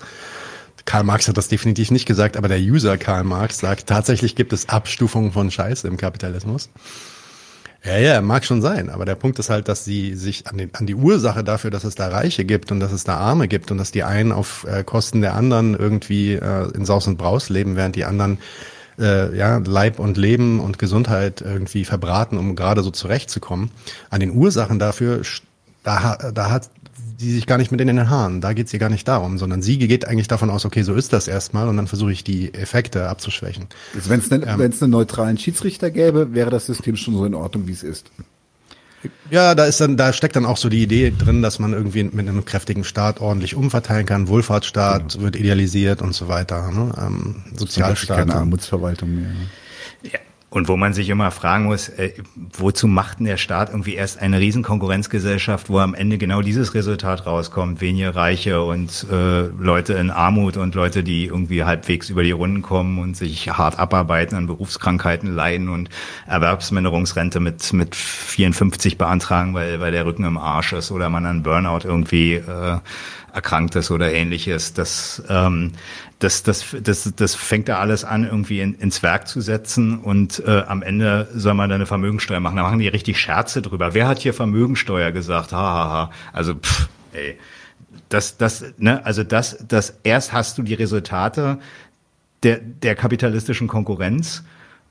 Karl 0.85 1.05
Marx 1.05 1.29
hat 1.29 1.37
das 1.37 1.47
definitiv 1.47 1.93
nicht 1.93 2.07
gesagt, 2.07 2.37
aber 2.37 2.49
der 2.49 2.59
User 2.59 2.99
Karl 2.99 3.23
Marx 3.23 3.59
sagt, 3.59 3.87
tatsächlich 3.87 4.35
gibt 4.35 4.53
es 4.53 4.69
Abstufungen 4.69 5.31
von 5.31 5.53
Scheiße 5.53 5.87
im 5.87 5.97
Kapitalismus. 5.97 6.71
Ja, 7.85 7.99
ja, 7.99 8.21
mag 8.21 8.45
schon 8.45 8.63
sein, 8.63 8.91
aber 8.91 9.05
der 9.05 9.15
Punkt 9.15 9.39
ist 9.39 9.49
halt, 9.49 9.69
dass 9.69 9.85
sie 9.85 10.17
sich 10.17 10.49
an, 10.49 10.59
den, 10.59 10.75
an 10.75 10.87
die 10.87 10.97
Ursache 10.97 11.45
dafür, 11.45 11.71
dass 11.71 11.85
es 11.85 11.95
da 11.95 12.09
Reiche 12.09 12.45
gibt 12.45 12.73
und 12.73 12.81
dass 12.81 12.91
es 12.91 13.05
da 13.05 13.19
Arme 13.19 13.47
gibt 13.47 13.71
und 13.71 13.79
dass 13.79 13.93
die 13.93 14.03
einen 14.03 14.33
auf 14.33 14.67
äh, 14.69 14.83
Kosten 14.83 15.21
der 15.21 15.37
anderen 15.37 15.77
irgendwie 15.77 16.33
äh, 16.33 16.69
in 16.75 16.85
Saus 16.85 17.07
und 17.07 17.17
Braus 17.17 17.49
leben, 17.49 17.77
während 17.77 17.95
die 17.95 18.07
anderen 18.07 18.39
äh, 19.01 19.37
ja, 19.37 19.59
Leib 19.59 19.99
und 19.99 20.17
Leben 20.17 20.61
und 20.61 20.79
Gesundheit 20.79 21.41
irgendwie 21.41 21.85
verbraten, 21.85 22.39
um 22.39 22.55
gerade 22.55 22.83
so 22.83 22.91
zurechtzukommen. 22.91 23.71
An 24.11 24.21
den 24.21 24.33
Ursachen 24.33 24.79
dafür, 24.79 25.23
da, 25.83 26.17
da 26.33 26.51
hat 26.51 26.71
die 27.21 27.33
sich 27.33 27.47
gar 27.47 27.59
nicht 27.59 27.71
mit 27.71 27.81
in 27.81 27.87
den 27.87 28.09
Haaren. 28.09 28.41
Da 28.41 28.53
geht 28.53 28.67
es 28.67 28.73
ihr 28.73 28.79
gar 28.79 28.89
nicht 28.89 29.07
darum, 29.07 29.39
sondern 29.39 29.63
sie 29.63 29.79
geht 29.79 30.07
eigentlich 30.07 30.29
davon 30.29 30.51
aus, 30.51 30.65
okay, 30.65 30.83
so 30.83 30.95
ist 30.95 31.13
das 31.13 31.29
erstmal 31.29 31.69
und 31.69 31.77
dann 31.77 31.87
versuche 31.87 32.13
ich 32.13 32.25
die 32.25 32.55
Effekte 32.55 33.09
abzuschwächen. 33.09 33.67
Also 33.95 34.11
wenn 34.11 34.21
es 34.21 34.31
ne, 34.31 34.43
ähm, 34.47 34.61
einen 34.61 34.91
neutralen 34.91 35.37
Schiedsrichter 35.37 35.91
gäbe, 35.91 36.33
wäre 36.35 36.51
das 36.51 36.67
System 36.67 36.97
schon 36.97 37.15
so 37.15 37.25
in 37.25 37.35
Ordnung, 37.35 37.67
wie 37.67 37.73
es 37.73 37.83
ist. 37.83 38.11
Ja, 39.31 39.55
da 39.55 39.65
ist 39.65 39.81
dann, 39.81 39.97
da 39.97 40.13
steckt 40.13 40.37
dann 40.37 40.45
auch 40.45 40.57
so 40.57 40.69
die 40.69 40.83
Idee 40.83 41.13
drin, 41.17 41.41
dass 41.43 41.59
man 41.59 41.73
irgendwie 41.73 42.05
mit 42.05 42.29
einem 42.29 42.45
kräftigen 42.45 42.85
Staat 42.85 43.21
ordentlich 43.21 43.55
umverteilen 43.55 44.05
kann. 44.05 44.29
Wohlfahrtsstaat 44.29 45.13
genau. 45.13 45.25
wird 45.25 45.37
idealisiert 45.37 46.03
und 46.03 46.15
so 46.15 46.29
weiter. 46.29 46.71
Ne? 46.71 46.93
Ähm, 46.99 47.45
Sozialstaat. 47.57 48.19
Keine 48.19 48.35
Armutsverwaltung 48.35 49.15
mehr. 49.15 49.31
Ja. 50.03 50.19
Und 50.51 50.67
wo 50.67 50.77
man 50.77 50.93
sich 50.93 51.09
immer 51.09 51.31
fragen 51.31 51.67
muss, 51.67 51.89
äh, 51.89 52.13
wozu 52.59 52.89
macht 52.89 53.21
denn 53.21 53.27
der 53.27 53.37
Staat 53.37 53.71
irgendwie 53.71 53.95
erst 53.95 54.19
eine 54.21 54.41
Riesenkonkurrenzgesellschaft, 54.41 55.71
wo 55.71 55.79
am 55.79 55.95
Ende 55.95 56.19
genau 56.19 56.43
dieses 56.43 56.75
Resultat 56.75 57.25
rauskommt, 57.25 57.81
weniger 57.81 58.17
Reiche 58.17 58.61
und 58.63 59.07
äh, 59.13 59.43
Leute 59.43 59.93
in 59.93 60.11
Armut 60.11 60.57
und 60.57 60.75
Leute, 60.75 61.05
die 61.05 61.27
irgendwie 61.27 61.63
halbwegs 61.63 62.11
über 62.11 62.25
die 62.25 62.33
Runden 62.33 62.63
kommen 62.63 62.99
und 62.99 63.17
sich 63.17 63.49
hart 63.49 63.79
abarbeiten, 63.79 64.37
an 64.37 64.49
Berufskrankheiten 64.49 65.33
leiden 65.33 65.69
und 65.69 65.89
Erwerbsminderungsrente 66.27 67.39
mit 67.39 67.73
mit 67.73 67.95
54 67.95 68.99
beantragen, 68.99 69.55
weil 69.55 69.79
weil 69.79 69.93
der 69.93 70.05
Rücken 70.05 70.25
im 70.25 70.37
Arsch 70.37 70.73
ist 70.73 70.91
oder 70.91 71.11
man 71.11 71.27
an 71.27 71.45
Burnout 71.45 71.85
irgendwie 71.85 72.35
äh, 72.35 72.79
erkrankt 73.33 73.77
ist 73.77 73.91
oder 73.91 74.13
ähnliches. 74.13 74.75
Das, 74.75 75.23
ähm, 75.29 75.73
das, 76.21 76.43
das, 76.43 76.77
das, 76.83 77.13
das 77.17 77.35
fängt 77.35 77.69
da 77.69 77.79
alles 77.79 78.05
an, 78.05 78.25
irgendwie 78.25 78.61
in, 78.61 78.75
ins 78.75 79.03
Werk 79.03 79.27
zu 79.27 79.41
setzen 79.41 79.99
und 79.99 80.43
äh, 80.47 80.63
am 80.67 80.83
Ende 80.83 81.29
soll 81.35 81.55
man 81.55 81.71
da 81.71 81.75
eine 81.75 81.87
Vermögensteuer 81.87 82.41
machen. 82.41 82.57
Da 82.57 82.63
machen 82.63 82.79
die 82.79 82.89
richtig 82.89 83.19
Scherze 83.19 83.63
drüber. 83.63 83.95
Wer 83.95 84.07
hat 84.07 84.19
hier 84.19 84.35
Vermögensteuer 84.35 85.13
gesagt? 85.13 85.53
Hahaha. 85.53 85.85
Ha, 85.85 85.91
ha. 85.91 86.11
Also, 86.33 86.55
pff, 86.55 86.89
ey. 87.13 87.39
Das, 88.11 88.37
das, 88.37 88.65
ne, 88.77 89.05
also 89.05 89.25
das, 89.25 89.65
das 89.67 89.99
erst 90.03 90.33
hast 90.33 90.59
du 90.59 90.63
die 90.63 90.75
Resultate 90.75 91.59
der, 92.43 92.59
der 92.59 92.95
kapitalistischen 92.95 93.67
Konkurrenz 93.67 94.45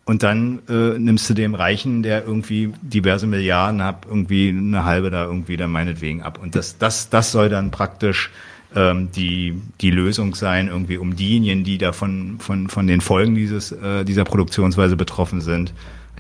und 0.06 0.24
dann 0.24 0.62
äh, 0.68 0.98
nimmst 0.98 1.30
du 1.30 1.36
dem 1.36 1.54
Reichen, 1.54 2.02
der 2.02 2.26
irgendwie 2.26 2.74
diverse 2.82 3.28
Milliarden 3.28 3.84
hat, 3.84 4.06
irgendwie 4.08 4.50
eine 4.50 4.84
halbe 4.84 5.12
da 5.12 5.26
irgendwie 5.26 5.58
dann 5.58 5.70
meinetwegen 5.70 6.24
ab. 6.24 6.40
Und 6.42 6.56
das, 6.56 6.80
das, 6.80 7.10
das 7.10 7.32
soll 7.32 7.50
dann 7.50 7.70
praktisch 7.70 8.32
ähm, 8.76 9.12
die, 9.12 9.62
die 9.82 9.92
Lösung 9.92 10.36
sein, 10.36 10.68
irgendwie 10.68 10.98
um 10.98 11.16
diejenigen, 11.16 11.64
die 11.64 11.78
davon 11.78 12.38
von, 12.40 12.70
von 12.70 12.88
den 12.88 13.02
Folgen 13.02 13.36
dieses, 13.36 13.72
äh, 13.72 14.04
dieser 14.04 14.24
Produktionsweise 14.24 14.96
betroffen 14.96 15.42
sind, 15.42 15.74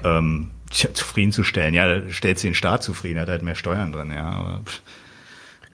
ähm, 0.03 0.51
zufriedenzustellen. 0.71 1.73
Ja, 1.73 2.01
stellt 2.09 2.39
sie 2.39 2.47
den 2.47 2.55
Staat 2.55 2.83
zufrieden, 2.83 3.19
hat 3.19 3.29
halt 3.29 3.43
mehr 3.43 3.55
Steuern 3.55 3.91
drin, 3.91 4.11
ja. 4.11 4.29
Aber, 4.29 4.61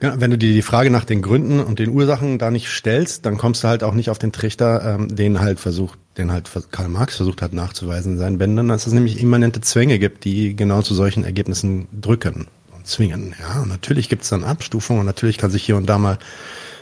ja, 0.02 0.20
wenn 0.20 0.32
du 0.32 0.38
dir 0.38 0.54
die 0.54 0.62
Frage 0.62 0.90
nach 0.90 1.06
den 1.06 1.22
Gründen 1.22 1.62
und 1.62 1.80
den 1.80 1.90
Ursachen 1.90 2.38
da 2.38 2.52
nicht 2.52 2.68
stellst, 2.68 3.26
dann 3.26 3.38
kommst 3.38 3.64
du 3.64 3.70
halt 3.70 3.84
auch 3.84 3.94
nicht 3.94 4.10
auf 4.10 4.20
den 4.20 4.34
Trichter, 4.34 4.96
ähm, 4.96 5.16
den 5.16 5.40
halt 5.40 5.60
versucht, 5.60 5.98
den 6.18 6.32
halt 6.32 6.50
Karl 6.72 6.90
Marx 6.90 7.16
versucht 7.16 7.42
hat 7.42 7.54
nachzuweisen 7.54 8.14
in 8.14 8.18
seinen 8.18 8.38
Bändern, 8.38 8.68
dass 8.68 8.88
es 8.88 8.94
nämlich 8.94 9.22
immanente 9.22 9.62
Zwänge 9.62 9.98
gibt, 9.98 10.26
die 10.26 10.56
genau 10.56 10.82
zu 10.82 10.94
solchen 10.94 11.24
Ergebnissen 11.24 11.88
drücken 12.02 12.48
und 12.76 12.88
zwingen. 12.88 13.36
Ja, 13.40 13.62
und 13.62 13.70
natürlich 13.70 14.10
gibt 14.10 14.24
es 14.24 14.30
dann 14.30 14.44
Abstufungen 14.44 15.00
und 15.00 15.06
natürlich 15.06 15.38
kann 15.38 15.52
sich 15.52 15.64
hier 15.64 15.78
und 15.78 15.88
da 15.88 15.98
mal 15.98 16.20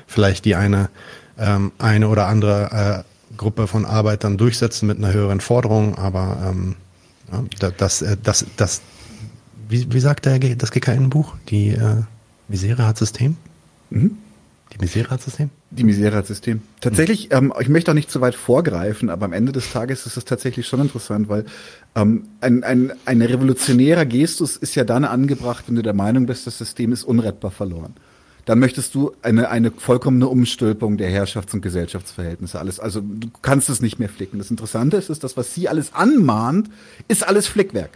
vielleicht 0.08 0.46
die 0.46 0.56
eine, 0.56 0.90
ähm, 1.38 1.72
eine 1.80 2.08
oder 2.08 2.28
andere 2.28 3.04
äh, 3.04 3.38
Gruppe 3.38 3.68
von 3.68 3.86
Arbeitern 3.86 4.38
durchsetzen 4.38 4.88
mit 4.88 4.98
einer 4.98 5.14
höheren 5.14 5.40
Forderung, 5.40 5.98
aber 5.98 6.38
ähm, 6.50 6.76
ja, 7.32 7.72
das, 7.72 8.02
äh, 8.02 8.18
das, 8.22 8.46
das, 8.58 8.82
wie, 9.68 9.92
wie 9.92 10.00
sagt 10.00 10.26
der, 10.26 10.40
das 10.40 10.72
GKN-Buch? 10.72 11.36
Die 11.50 11.70
äh, 11.70 12.04
Misere 12.48 12.86
hat 12.86 12.98
System? 12.98 13.38
Mhm. 13.90 14.18
Die 14.74 14.80
Misere 14.80 15.10
hat 15.10 15.22
System? 15.22 15.50
Die 15.70 15.84
Misere 15.84 16.18
hat 16.18 16.28
System. 16.28 16.62
Tatsächlich, 16.82 17.30
mhm. 17.30 17.36
ähm, 17.36 17.54
ich 17.60 17.70
möchte 17.70 17.92
auch 17.92 17.96
nicht 17.96 18.12
zu 18.12 18.22
weit 18.22 18.36
vorgreifen, 18.36 19.10
aber 19.10 19.26
am 19.26 19.34
Ende 19.34 19.52
des 19.52 19.72
Tages 19.72 20.06
ist 20.06 20.18
es 20.18 20.26
tatsächlich 20.26 20.68
schon 20.68 20.82
interessant, 20.82 21.30
weil 21.30 21.46
ähm, 21.96 22.24
ein, 22.42 22.64
ein, 22.64 22.94
ein 23.06 23.22
revolutionärer 23.22 24.06
Gestus 24.06 24.58
ist 24.58 24.76
ja 24.76 24.84
dann 24.84 25.06
angebracht, 25.06 25.66
wenn 25.68 25.76
du 25.76 25.84
der 25.84 25.94
Meinung 25.94 26.26
bist, 26.26 26.48
das 26.48 26.58
System 26.58 26.92
ist 26.92 27.04
unrettbar 27.04 27.52
verloren. 27.52 27.94
Dann 28.46 28.60
möchtest 28.60 28.94
du 28.94 29.14
eine, 29.22 29.50
eine 29.50 29.72
vollkommene 29.72 30.28
Umstülpung 30.28 30.98
der 30.98 31.10
Herrschafts- 31.10 31.54
und 31.54 31.62
Gesellschaftsverhältnisse. 31.62 32.60
Alles, 32.60 32.80
also 32.80 33.02
du 33.02 33.30
kannst 33.42 33.70
es 33.70 33.82
nicht 33.82 34.00
mehr 34.00 34.10
flicken. 34.10 34.38
Das 34.38 34.52
Interessante 34.52 34.98
ist, 34.98 35.10
ist 35.10 35.24
das, 35.24 35.38
was 35.38 35.54
sie 35.54 35.70
alles 35.70 35.94
anmahnt, 35.94 36.70
ist 37.08 37.26
alles 37.26 37.48
Flickwerk. 37.48 37.92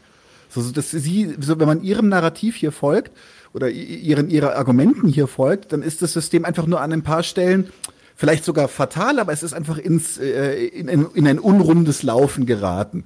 So, 0.50 0.62
dass 0.72 0.92
sie, 0.92 1.36
so, 1.42 1.60
wenn 1.60 1.68
man 1.68 1.84
ihrem 1.84 2.08
Narrativ 2.08 2.56
hier 2.56 2.72
folgt, 2.72 3.12
oder 3.54 3.70
ihren, 3.70 4.30
ihre 4.30 4.56
Argumenten 4.56 5.08
hier 5.08 5.28
folgt, 5.28 5.72
dann 5.72 5.82
ist 5.82 6.02
das 6.02 6.14
System 6.14 6.46
einfach 6.46 6.68
nur 6.68 6.80
an 6.80 6.94
ein 6.94 7.02
paar 7.02 7.24
Stellen 7.24 7.70
vielleicht 8.16 8.46
sogar 8.46 8.68
fatal, 8.68 9.20
aber 9.20 9.34
es 9.34 9.44
ist 9.44 9.54
einfach 9.54 9.78
ins, 9.78 10.18
äh, 10.18 10.66
in, 10.66 10.88
in, 10.88 11.08
in 11.14 11.28
ein 11.28 11.40
unrundes 11.40 12.04
Laufen 12.04 12.46
geraten. 12.46 13.06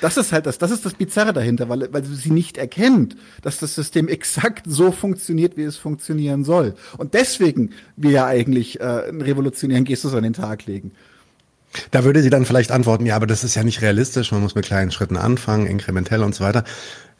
Das 0.00 0.16
ist 0.16 0.32
halt 0.32 0.46
das, 0.46 0.58
das 0.58 0.70
ist 0.70 0.84
das 0.84 0.94
Bizarre 0.94 1.32
dahinter, 1.32 1.68
weil, 1.68 1.92
weil 1.92 2.04
sie 2.04 2.30
nicht 2.30 2.56
erkennt, 2.56 3.16
dass 3.42 3.58
das 3.58 3.74
System 3.74 4.08
exakt 4.20 4.64
so 4.66 4.92
funktioniert, 4.92 5.56
wie 5.56 5.62
es 5.62 5.76
funktionieren 5.76 6.44
soll. 6.44 6.74
Und 6.98 7.14
deswegen 7.14 7.70
wir 7.96 8.10
ja 8.10 8.26
eigentlich 8.26 8.80
äh, 8.80 8.84
einen 8.84 9.22
revolutionären 9.22 9.84
Gestus 9.84 10.14
an 10.14 10.22
den 10.22 10.32
Tag 10.32 10.66
legen. 10.66 10.92
Da 11.92 12.04
würde 12.04 12.22
sie 12.22 12.30
dann 12.30 12.44
vielleicht 12.44 12.72
antworten, 12.72 13.06
ja, 13.06 13.14
aber 13.14 13.28
das 13.28 13.44
ist 13.44 13.54
ja 13.54 13.62
nicht 13.62 13.80
realistisch, 13.80 14.32
man 14.32 14.40
muss 14.40 14.56
mit 14.56 14.64
kleinen 14.64 14.90
Schritten 14.90 15.16
anfangen, 15.16 15.66
inkrementell 15.66 16.22
und 16.22 16.34
so 16.34 16.42
weiter. 16.42 16.64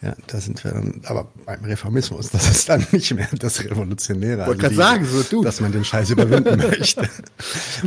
Ja, 0.03 0.15
da 0.29 0.41
sind 0.41 0.65
wir 0.65 0.71
dann, 0.71 1.03
aber 1.05 1.29
beim 1.45 1.63
Reformismus, 1.63 2.31
das 2.31 2.51
ist 2.51 2.71
dann 2.71 2.87
nicht 2.91 3.15
mehr 3.15 3.29
das 3.39 3.63
Revolutionäre. 3.63 4.47
Wollte 4.47 4.65
also 4.65 4.75
gerade 4.75 4.75
sagen, 4.75 5.05
so 5.05 5.23
du. 5.23 5.45
Dass 5.45 5.61
man 5.61 5.73
den 5.73 5.85
Scheiß 5.85 6.09
überwinden 6.09 6.57
möchte. 6.71 7.07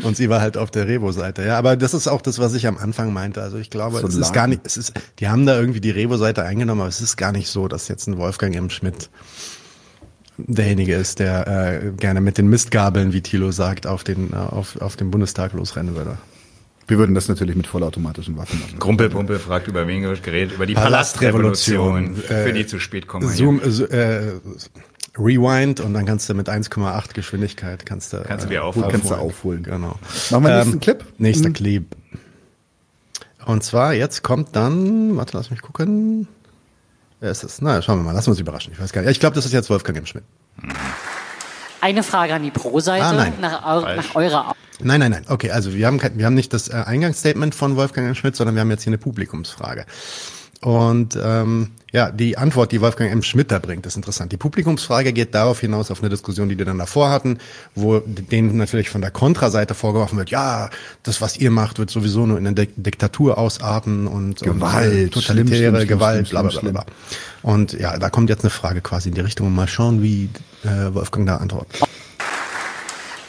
Und 0.03 0.15
sie 0.15 0.29
war 0.29 0.39
halt 0.39 0.55
auf 0.55 0.69
der 0.69 0.87
Revo-Seite. 0.87 1.43
Ja, 1.43 1.57
aber 1.57 1.75
das 1.75 1.95
ist 1.95 2.07
auch 2.07 2.21
das, 2.21 2.37
was 2.37 2.53
ich 2.53 2.67
am 2.67 2.77
Anfang 2.77 3.13
meinte. 3.13 3.41
Also 3.41 3.57
ich 3.57 3.71
glaube, 3.71 3.99
so 3.99 4.07
es 4.07 4.13
lang. 4.13 4.21
ist 4.21 4.33
gar 4.33 4.45
nicht, 4.45 4.61
es 4.63 4.77
ist, 4.77 4.93
die 5.19 5.27
haben 5.27 5.47
da 5.47 5.59
irgendwie 5.59 5.81
die 5.81 5.89
Revo-Seite 5.89 6.43
eingenommen, 6.43 6.81
aber 6.81 6.89
es 6.89 7.01
ist 7.01 7.17
gar 7.17 7.31
nicht 7.31 7.49
so, 7.49 7.67
dass 7.67 7.87
jetzt 7.87 8.07
ein 8.07 8.17
Wolfgang 8.17 8.55
M. 8.55 8.69
Schmidt 8.69 9.09
derjenige 10.37 10.95
ist, 10.95 11.17
der 11.17 11.47
äh, 11.47 11.91
gerne 11.97 12.21
mit 12.21 12.37
den 12.37 12.47
Mistgabeln, 12.47 13.13
wie 13.13 13.21
Thilo 13.21 13.51
sagt, 13.51 13.87
auf 13.87 14.03
den, 14.03 14.33
äh, 14.33 14.35
auf, 14.35 14.79
auf 14.81 14.95
den 14.95 15.09
Bundestag 15.09 15.53
losrennen 15.53 15.95
würde. 15.95 16.17
Wir 16.87 16.97
würden 16.97 17.15
das 17.15 17.29
natürlich 17.29 17.55
mit 17.55 17.67
vollautomatischen 17.67 18.37
Waffen 18.37 18.59
machen. 18.59 18.79
Grumpel 18.79 19.09
Pumpel 19.09 19.39
fragt 19.39 19.67
über 19.67 19.87
wen 19.87 20.01
geredet, 20.01 20.53
über 20.53 20.65
die 20.65 20.73
Palastrevolution, 20.73 22.15
Palast 22.15 22.27
für 22.27 22.53
die 22.53 22.65
zu 22.65 22.79
spät 22.79 23.07
kommen. 23.07 23.29
Zoom, 23.29 23.61
äh, 23.61 24.33
Rewind 25.17 25.79
und 25.79 25.93
dann 25.93 26.05
kannst 26.05 26.27
du 26.27 26.33
mit 26.33 26.49
1,8 26.49 27.13
Geschwindigkeit 27.13 27.85
kannst 27.85 28.13
du, 28.13 28.23
kannst 28.23 28.45
du 28.45 28.49
wieder 28.49 28.63
aufholen. 28.63 28.89
Kannst 28.89 29.11
du 29.11 29.15
aufholen. 29.15 29.63
Genau. 29.63 29.99
Machen 30.31 30.43
wir 30.43 30.55
nächsten 30.55 30.73
ähm, 30.73 30.79
Clip? 30.79 31.03
Nächster 31.17 31.49
mhm. 31.49 31.53
Clip. 31.53 31.85
Und 33.45 33.63
zwar, 33.63 33.93
jetzt 33.93 34.23
kommt 34.23 34.55
dann, 34.55 35.15
warte, 35.15 35.37
lass 35.37 35.51
mich 35.51 35.61
gucken. 35.61 36.27
Wer 37.19 37.31
ist 37.31 37.43
das? 37.43 37.61
Na, 37.61 37.81
schauen 37.81 37.99
wir 37.99 38.03
mal, 38.03 38.11
lassen 38.11 38.27
wir 38.27 38.31
uns 38.31 38.39
überraschen. 38.39 38.73
Ich 38.73 38.79
weiß 38.79 38.91
gar 38.91 39.01
nicht. 39.01 39.11
Ich 39.11 39.19
glaube, 39.19 39.35
das 39.35 39.45
ist 39.45 39.53
jetzt 39.53 39.69
Wolfgang 39.69 39.97
M. 39.97 40.05
Schmidt. 40.05 40.23
Eine 41.83 42.01
Frage 42.01 42.33
an 42.33 42.43
die 42.43 42.49
Pro-Seite 42.49 43.03
ah, 43.03 43.29
nach, 43.41 43.61
nach 43.61 44.15
eurer 44.15 44.55
Nein, 44.79 45.01
nein, 45.01 45.11
nein. 45.11 45.25
Okay, 45.27 45.51
also 45.51 45.73
wir 45.73 45.85
haben, 45.85 45.97
kein, 45.99 46.17
wir 46.17 46.25
haben 46.25 46.33
nicht 46.33 46.53
das 46.53 46.69
äh, 46.69 46.75
Eingangsstatement 46.75 47.53
von 47.53 47.75
Wolfgang 47.75 48.15
Schmidt, 48.15 48.37
sondern 48.37 48.55
wir 48.55 48.61
haben 48.61 48.71
jetzt 48.71 48.83
hier 48.83 48.91
eine 48.91 48.97
Publikumsfrage. 48.97 49.85
Und 50.61 51.19
ähm, 51.21 51.71
ja, 51.91 52.09
die 52.09 52.37
Antwort, 52.37 52.71
die 52.71 52.79
Wolfgang 52.79 53.11
M. 53.11 53.21
Schmidt 53.21 53.51
da 53.51 53.59
bringt, 53.59 53.85
ist 53.85 53.97
interessant. 53.97 54.31
Die 54.31 54.37
Publikumsfrage 54.37 55.11
geht 55.11 55.35
darauf 55.35 55.59
hinaus 55.59 55.91
auf 55.91 55.99
eine 55.99 56.07
Diskussion, 56.07 56.47
die 56.47 56.57
wir 56.57 56.63
dann 56.63 56.77
davor 56.77 57.09
hatten, 57.09 57.39
wo 57.75 57.99
denen 57.99 58.55
natürlich 58.55 58.89
von 58.89 59.01
der 59.01 59.11
Kontraseite 59.11 59.73
vorgeworfen 59.73 60.17
wird, 60.17 60.29
ja, 60.29 60.69
das, 61.03 61.19
was 61.19 61.35
ihr 61.35 61.51
macht, 61.51 61.79
wird 61.79 61.89
sowieso 61.89 62.25
nur 62.25 62.37
in 62.37 62.47
eine 62.47 62.55
Diktatur 62.55 63.37
ausarten 63.37 64.07
und 64.07 64.39
Gewalt, 64.39 65.03
und, 65.03 65.13
totalitäre 65.15 65.57
schlimm, 65.57 65.75
schlimm, 65.75 65.87
Gewalt, 65.89 66.27
schlimm, 66.29 66.43
bla, 66.43 66.49
bla, 66.49 66.61
bla, 66.61 66.71
bla. 66.71 66.85
Und 67.41 67.73
ja, 67.73 67.97
da 67.99 68.09
kommt 68.09 68.29
jetzt 68.29 68.45
eine 68.45 68.51
Frage 68.51 68.79
quasi 68.79 69.09
in 69.09 69.15
die 69.15 69.21
Richtung 69.21 69.47
und 69.47 69.55
mal 69.55 69.67
schauen, 69.67 70.01
wie 70.01 70.29
äh, 70.63 70.93
Wolfgang 70.93 71.27
da 71.27 71.37
antwortet. 71.37 71.81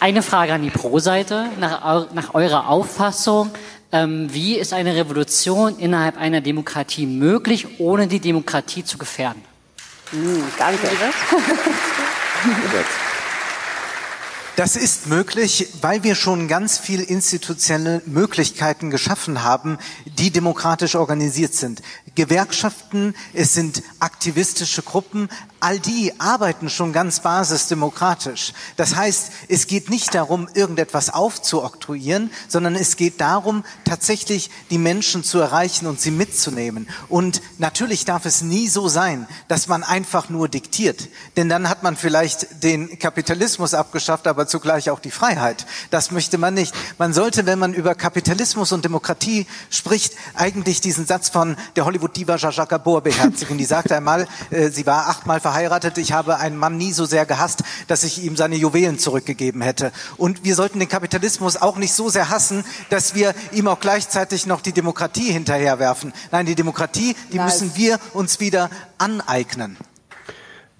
Eine 0.00 0.22
Frage 0.22 0.52
an 0.52 0.62
die 0.62 0.70
Pro-Seite. 0.70 1.46
Nach, 1.58 2.12
nach 2.12 2.34
eurer 2.34 2.68
Auffassung, 2.68 3.50
ähm, 3.90 4.32
wie 4.32 4.56
ist 4.56 4.72
eine 4.72 4.94
Revolution 4.96 5.78
innerhalb 5.78 6.18
einer 6.18 6.40
Demokratie 6.40 7.06
möglich, 7.06 7.78
ohne 7.78 8.06
die 8.06 8.20
Demokratie 8.20 8.84
zu 8.84 8.98
gefährden? 8.98 9.42
Mm, 10.12 10.42
danke. 10.58 10.88
Das 14.56 14.76
ist 14.76 15.08
möglich, 15.08 15.66
weil 15.80 16.04
wir 16.04 16.14
schon 16.14 16.46
ganz 16.46 16.78
viel 16.78 17.00
institutionelle 17.00 18.02
Möglichkeiten 18.06 18.88
geschaffen 18.88 19.42
haben, 19.42 19.78
die 20.04 20.30
demokratisch 20.30 20.94
organisiert 20.94 21.54
sind. 21.54 21.82
Gewerkschaften, 22.14 23.16
es 23.32 23.52
sind 23.52 23.82
aktivistische 23.98 24.82
Gruppen, 24.82 25.28
all 25.64 25.80
die 25.80 26.12
arbeiten 26.20 26.70
schon 26.70 26.92
ganz 26.92 27.20
basisdemokratisch. 27.20 28.52
Das 28.76 28.94
heißt, 28.94 29.32
es 29.48 29.66
geht 29.66 29.90
nicht 29.90 30.14
darum, 30.14 30.48
irgendetwas 30.54 31.10
aufzuoktroyieren, 31.10 32.30
sondern 32.46 32.76
es 32.76 32.96
geht 32.96 33.20
darum, 33.20 33.64
tatsächlich 33.84 34.50
die 34.70 34.78
Menschen 34.78 35.24
zu 35.24 35.40
erreichen 35.40 35.86
und 35.86 36.00
sie 36.00 36.12
mitzunehmen. 36.12 36.88
Und 37.08 37.42
natürlich 37.58 38.04
darf 38.04 38.26
es 38.26 38.42
nie 38.42 38.68
so 38.68 38.88
sein, 38.88 39.26
dass 39.48 39.66
man 39.66 39.82
einfach 39.82 40.28
nur 40.28 40.48
diktiert. 40.48 41.08
Denn 41.36 41.48
dann 41.48 41.68
hat 41.68 41.82
man 41.82 41.96
vielleicht 41.96 42.62
den 42.62 42.98
Kapitalismus 42.98 43.74
abgeschafft, 43.74 44.28
aber 44.28 44.46
zugleich 44.46 44.90
auch 44.90 45.00
die 45.00 45.10
Freiheit. 45.10 45.66
Das 45.90 46.12
möchte 46.12 46.38
man 46.38 46.54
nicht. 46.54 46.74
Man 46.98 47.12
sollte, 47.12 47.46
wenn 47.46 47.58
man 47.58 47.74
über 47.74 47.96
Kapitalismus 47.96 48.70
und 48.70 48.84
Demokratie 48.84 49.46
spricht, 49.70 50.14
eigentlich 50.34 50.80
diesen 50.80 51.06
Satz 51.06 51.28
von 51.28 51.56
der 51.74 51.84
Hollywood 51.84 52.04
Hollywood-Diva 52.04 52.36
Jaja 52.36 52.64
Gabor 52.64 53.00
beherzigen. 53.00 53.58
Die 53.58 53.64
sagte 53.64 53.96
einmal, 53.96 54.26
äh, 54.50 54.68
sie 54.68 54.86
war 54.86 55.08
achtmal 55.08 55.40
verheiratet, 55.40 55.53
ich 55.96 56.12
habe 56.12 56.38
einen 56.38 56.56
Mann 56.56 56.76
nie 56.76 56.92
so 56.92 57.04
sehr 57.04 57.26
gehasst, 57.26 57.62
dass 57.86 58.04
ich 58.04 58.22
ihm 58.22 58.36
seine 58.36 58.56
Juwelen 58.56 58.98
zurückgegeben 58.98 59.62
hätte. 59.62 59.92
Und 60.16 60.44
wir 60.44 60.54
sollten 60.54 60.78
den 60.78 60.88
Kapitalismus 60.88 61.56
auch 61.56 61.76
nicht 61.76 61.92
so 61.92 62.08
sehr 62.08 62.30
hassen, 62.30 62.64
dass 62.90 63.14
wir 63.14 63.34
ihm 63.52 63.68
auch 63.68 63.80
gleichzeitig 63.80 64.46
noch 64.46 64.60
die 64.60 64.72
Demokratie 64.72 65.32
hinterherwerfen. 65.32 66.12
Nein, 66.30 66.46
die 66.46 66.54
Demokratie, 66.54 67.16
die 67.32 67.36
nice. 67.36 67.60
müssen 67.60 67.76
wir 67.76 67.98
uns 68.12 68.40
wieder 68.40 68.70
aneignen. 68.98 69.76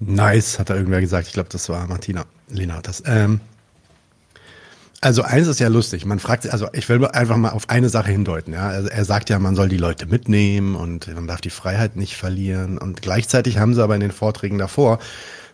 Nice, 0.01 0.59
hat 0.59 0.71
er 0.71 0.77
irgendwer 0.77 1.01
gesagt. 1.01 1.29
Ich 1.29 1.33
glaube, 1.33 1.49
das 1.51 1.69
war 1.69 1.87
Martina 1.87 2.25
Lena. 2.49 2.81
Das, 2.83 3.03
ähm, 3.07 3.41
also 5.05 5.23
eins 5.23 5.49
ist 5.49 5.61
ja 5.61 5.69
lustig. 5.69 6.07
Man 6.07 6.19
fragt, 6.19 6.49
also 6.49 6.69
ich 6.73 6.89
will 6.89 7.05
einfach 7.07 7.37
mal 7.37 7.51
auf 7.51 7.69
eine 7.69 7.91
Sache 7.91 8.11
hindeuten. 8.11 8.55
Ja, 8.55 8.69
also 8.69 8.89
er 8.89 9.05
sagt 9.05 9.29
ja, 9.29 9.39
man 9.39 9.55
soll 9.55 9.69
die 9.69 9.77
Leute 9.77 10.07
mitnehmen 10.07 10.77
und 10.77 11.15
man 11.15 11.27
darf 11.27 11.43
die 11.43 11.51
Freiheit 11.51 11.97
nicht 11.97 12.17
verlieren. 12.17 12.79
Und 12.79 13.03
gleichzeitig 13.03 13.59
haben 13.59 13.75
sie 13.75 13.83
aber 13.83 13.95
in 13.95 14.01
den 14.01 14.13
Vorträgen 14.13 14.57
davor, 14.57 14.99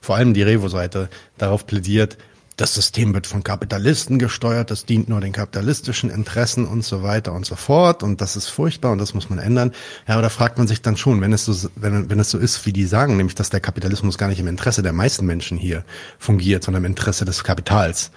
vor 0.00 0.14
allem 0.14 0.34
die 0.34 0.42
Revo-Seite, 0.42 1.08
darauf 1.36 1.66
plädiert, 1.66 2.16
das 2.56 2.74
System 2.74 3.12
wird 3.14 3.26
von 3.26 3.42
Kapitalisten 3.42 4.18
gesteuert, 4.18 4.70
das 4.70 4.84
dient 4.84 5.08
nur 5.08 5.20
den 5.20 5.32
kapitalistischen 5.32 6.10
Interessen 6.10 6.66
und 6.66 6.84
so 6.84 7.02
weiter 7.02 7.32
und 7.32 7.44
so 7.44 7.56
fort. 7.56 8.04
Und 8.04 8.20
das 8.20 8.36
ist 8.36 8.48
furchtbar 8.48 8.92
und 8.92 8.98
das 8.98 9.14
muss 9.14 9.30
man 9.30 9.40
ändern. 9.40 9.72
Ja, 10.06 10.14
aber 10.14 10.22
da 10.22 10.28
fragt 10.28 10.58
man 10.58 10.68
sich 10.68 10.80
dann 10.80 10.96
schon, 10.96 11.20
wenn 11.22 11.32
es 11.32 11.46
so, 11.46 11.70
wenn, 11.74 12.08
wenn 12.08 12.20
es 12.20 12.30
so 12.30 12.38
ist, 12.38 12.64
wie 12.66 12.72
die 12.72 12.84
sagen, 12.84 13.16
nämlich, 13.16 13.34
dass 13.34 13.50
der 13.50 13.60
Kapitalismus 13.60 14.16
gar 14.16 14.28
nicht 14.28 14.38
im 14.38 14.46
Interesse 14.46 14.82
der 14.82 14.92
meisten 14.92 15.26
Menschen 15.26 15.58
hier 15.58 15.84
fungiert, 16.20 16.62
sondern 16.62 16.84
im 16.84 16.90
Interesse 16.90 17.24
des 17.24 17.42
Kapitals 17.42 18.12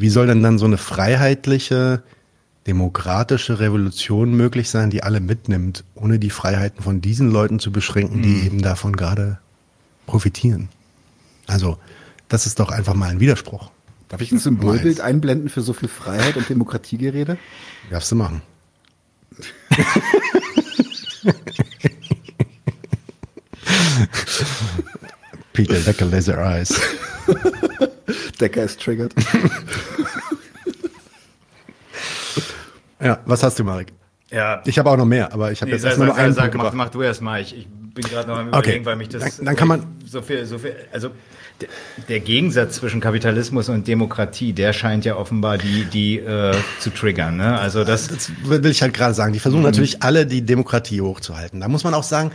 wie 0.00 0.08
soll 0.08 0.26
denn 0.26 0.42
dann 0.42 0.58
so 0.58 0.64
eine 0.64 0.78
freiheitliche, 0.78 2.02
demokratische 2.66 3.60
Revolution 3.60 4.32
möglich 4.34 4.70
sein, 4.70 4.88
die 4.88 5.02
alle 5.02 5.20
mitnimmt, 5.20 5.84
ohne 5.94 6.18
die 6.18 6.30
Freiheiten 6.30 6.82
von 6.82 7.02
diesen 7.02 7.30
Leuten 7.30 7.58
zu 7.58 7.70
beschränken, 7.70 8.22
die 8.22 8.30
mhm. 8.30 8.46
eben 8.46 8.62
davon 8.62 8.96
gerade 8.96 9.38
profitieren? 10.06 10.70
Also, 11.46 11.76
das 12.28 12.46
ist 12.46 12.60
doch 12.60 12.70
einfach 12.70 12.94
mal 12.94 13.10
ein 13.10 13.20
Widerspruch. 13.20 13.70
Darf 14.08 14.22
ich 14.22 14.32
ein 14.32 14.38
Symbolbild 14.38 15.02
einblenden 15.02 15.50
für 15.50 15.60
so 15.60 15.74
viel 15.74 15.88
Freiheit 15.88 16.36
und 16.36 16.48
Demokratiegerede? 16.48 17.36
Darfst 17.90 18.10
du 18.10 18.16
machen. 18.16 18.40
Peter 25.52 25.78
Decker 25.78 26.06
Laser 26.06 26.38
Eyes. 26.38 26.74
Decker 28.40 28.62
ist 28.62 28.80
triggered. 28.80 29.14
ja, 33.00 33.18
was 33.24 33.42
hast 33.42 33.58
du, 33.58 33.64
Marek? 33.64 33.92
Ja. 34.30 34.62
Ich 34.64 34.78
habe 34.78 34.90
auch 34.90 34.96
noch 34.96 35.06
mehr, 35.06 35.32
aber 35.32 35.50
ich 35.50 35.60
habe 35.60 35.70
nee, 35.70 35.76
jetzt 35.76 35.84
erstmal 35.84 36.08
nur 36.08 36.16
einen 36.16 36.32
sag, 36.32 36.54
mach, 36.54 36.72
mach, 36.72 36.88
du 36.90 37.02
erst 37.02 37.20
mal. 37.20 37.40
Ich, 37.40 37.56
ich 37.56 37.66
bin 37.68 38.04
gerade 38.04 38.28
noch 38.28 38.38
am 38.38 38.48
überlegen, 38.48 38.78
okay. 38.78 38.86
weil 38.86 38.96
mich 38.96 39.08
das 39.08 39.36
dann, 39.36 39.46
dann 39.46 39.56
kann 39.56 39.68
man 39.68 39.86
so 40.06 40.22
viel, 40.22 40.46
so 40.46 40.58
viel, 40.58 40.74
also 40.92 41.10
der, 41.60 41.68
der, 42.08 42.20
Gegensatz 42.20 42.76
zwischen 42.76 43.00
Kapitalismus 43.00 43.68
und 43.68 43.86
Demokratie, 43.88 44.52
der 44.52 44.72
scheint 44.72 45.04
ja 45.04 45.16
offenbar 45.16 45.58
die, 45.58 45.84
die 45.84 46.18
äh, 46.18 46.54
zu 46.78 46.90
triggern. 46.90 47.36
Ne? 47.36 47.58
Also 47.58 47.84
das, 47.84 48.08
das 48.08 48.30
will 48.44 48.64
ich 48.66 48.82
halt 48.82 48.94
gerade 48.94 49.14
sagen. 49.14 49.32
Die 49.32 49.40
versuchen 49.40 49.62
mhm. 49.62 49.66
natürlich 49.66 50.02
alle 50.02 50.26
die 50.26 50.42
Demokratie 50.42 51.00
hochzuhalten. 51.00 51.60
Da 51.60 51.68
muss 51.68 51.84
man 51.84 51.94
auch 51.94 52.04
sagen, 52.04 52.30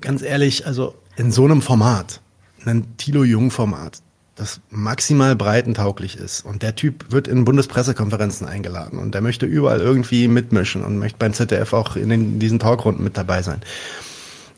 ganz 0.00 0.22
ehrlich, 0.22 0.66
also 0.66 0.94
in 1.16 1.30
so 1.30 1.44
einem 1.44 1.62
Format, 1.62 2.20
ein 2.66 2.96
Tilo 2.96 3.24
Jung 3.24 3.50
Format, 3.50 4.00
das 4.36 4.60
maximal 4.70 5.36
breitentauglich 5.36 6.16
ist. 6.16 6.44
Und 6.44 6.62
der 6.62 6.74
Typ 6.74 7.12
wird 7.12 7.28
in 7.28 7.44
Bundespressekonferenzen 7.44 8.46
eingeladen 8.46 8.98
und 8.98 9.14
der 9.14 9.20
möchte 9.20 9.46
überall 9.46 9.80
irgendwie 9.80 10.28
mitmischen 10.28 10.84
und 10.84 10.98
möchte 10.98 11.18
beim 11.18 11.32
ZDF 11.32 11.72
auch 11.72 11.96
in 11.96 12.08
den, 12.08 12.38
diesen 12.38 12.58
Talkrunden 12.58 13.04
mit 13.04 13.16
dabei 13.16 13.42
sein. 13.42 13.60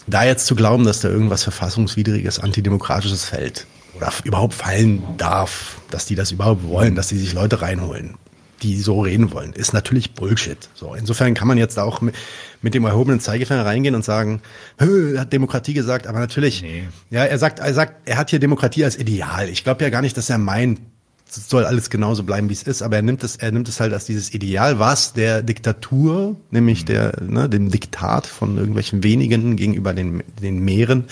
Da 0.06 0.24
jetzt 0.24 0.46
zu 0.46 0.54
glauben, 0.54 0.84
dass 0.84 1.00
da 1.00 1.08
irgendwas 1.08 1.42
verfassungswidriges, 1.42 2.38
antidemokratisches 2.38 3.24
fällt 3.24 3.66
oder 3.96 4.12
überhaupt 4.24 4.54
fallen 4.54 5.02
darf, 5.16 5.76
dass 5.90 6.06
die 6.06 6.14
das 6.14 6.30
überhaupt 6.30 6.64
wollen, 6.64 6.94
dass 6.94 7.08
die 7.08 7.18
sich 7.18 7.32
Leute 7.32 7.60
reinholen, 7.60 8.14
die 8.62 8.78
so 8.80 9.02
reden 9.02 9.32
wollen, 9.32 9.52
ist 9.52 9.72
natürlich 9.72 10.12
Bullshit. 10.12 10.68
So, 10.74 10.94
insofern 10.94 11.34
kann 11.34 11.48
man 11.48 11.58
jetzt 11.58 11.78
auch 11.78 12.00
mit, 12.00 12.14
mit 12.62 12.74
dem 12.74 12.84
erhobenen 12.84 13.20
Zeigefinger 13.20 13.64
reingehen 13.64 13.94
und 13.94 14.04
sagen, 14.04 14.40
er 14.78 15.20
hat 15.20 15.32
Demokratie 15.32 15.74
gesagt, 15.74 16.06
aber 16.06 16.18
natürlich, 16.18 16.62
nee. 16.62 16.84
ja, 17.10 17.24
er 17.24 17.38
sagt, 17.38 17.58
er 17.58 17.74
sagt, 17.74 18.08
er 18.08 18.16
hat 18.16 18.30
hier 18.30 18.38
Demokratie 18.38 18.84
als 18.84 18.98
Ideal. 18.98 19.48
Ich 19.48 19.64
glaube 19.64 19.84
ja 19.84 19.90
gar 19.90 20.02
nicht, 20.02 20.16
dass 20.16 20.30
er 20.30 20.38
meint, 20.38 20.80
es 21.28 21.48
soll 21.48 21.64
alles 21.64 21.90
genauso 21.90 22.22
bleiben, 22.22 22.48
wie 22.48 22.54
es 22.54 22.62
ist, 22.62 22.82
aber 22.82 22.96
er 22.96 23.02
nimmt 23.02 23.24
es, 23.24 23.36
er 23.36 23.50
nimmt 23.52 23.68
es 23.68 23.80
halt 23.80 23.92
als 23.92 24.04
dieses 24.04 24.32
Ideal, 24.32 24.78
was 24.78 25.12
der 25.12 25.42
Diktatur, 25.42 26.36
nämlich 26.50 26.82
mhm. 26.82 26.86
der, 26.86 27.22
ne, 27.22 27.48
dem 27.48 27.70
Diktat 27.70 28.26
von 28.26 28.56
irgendwelchen 28.56 29.02
wenigen 29.02 29.56
gegenüber 29.56 29.92
den, 29.92 30.22
den 30.40 30.60
Meeren 30.60 31.04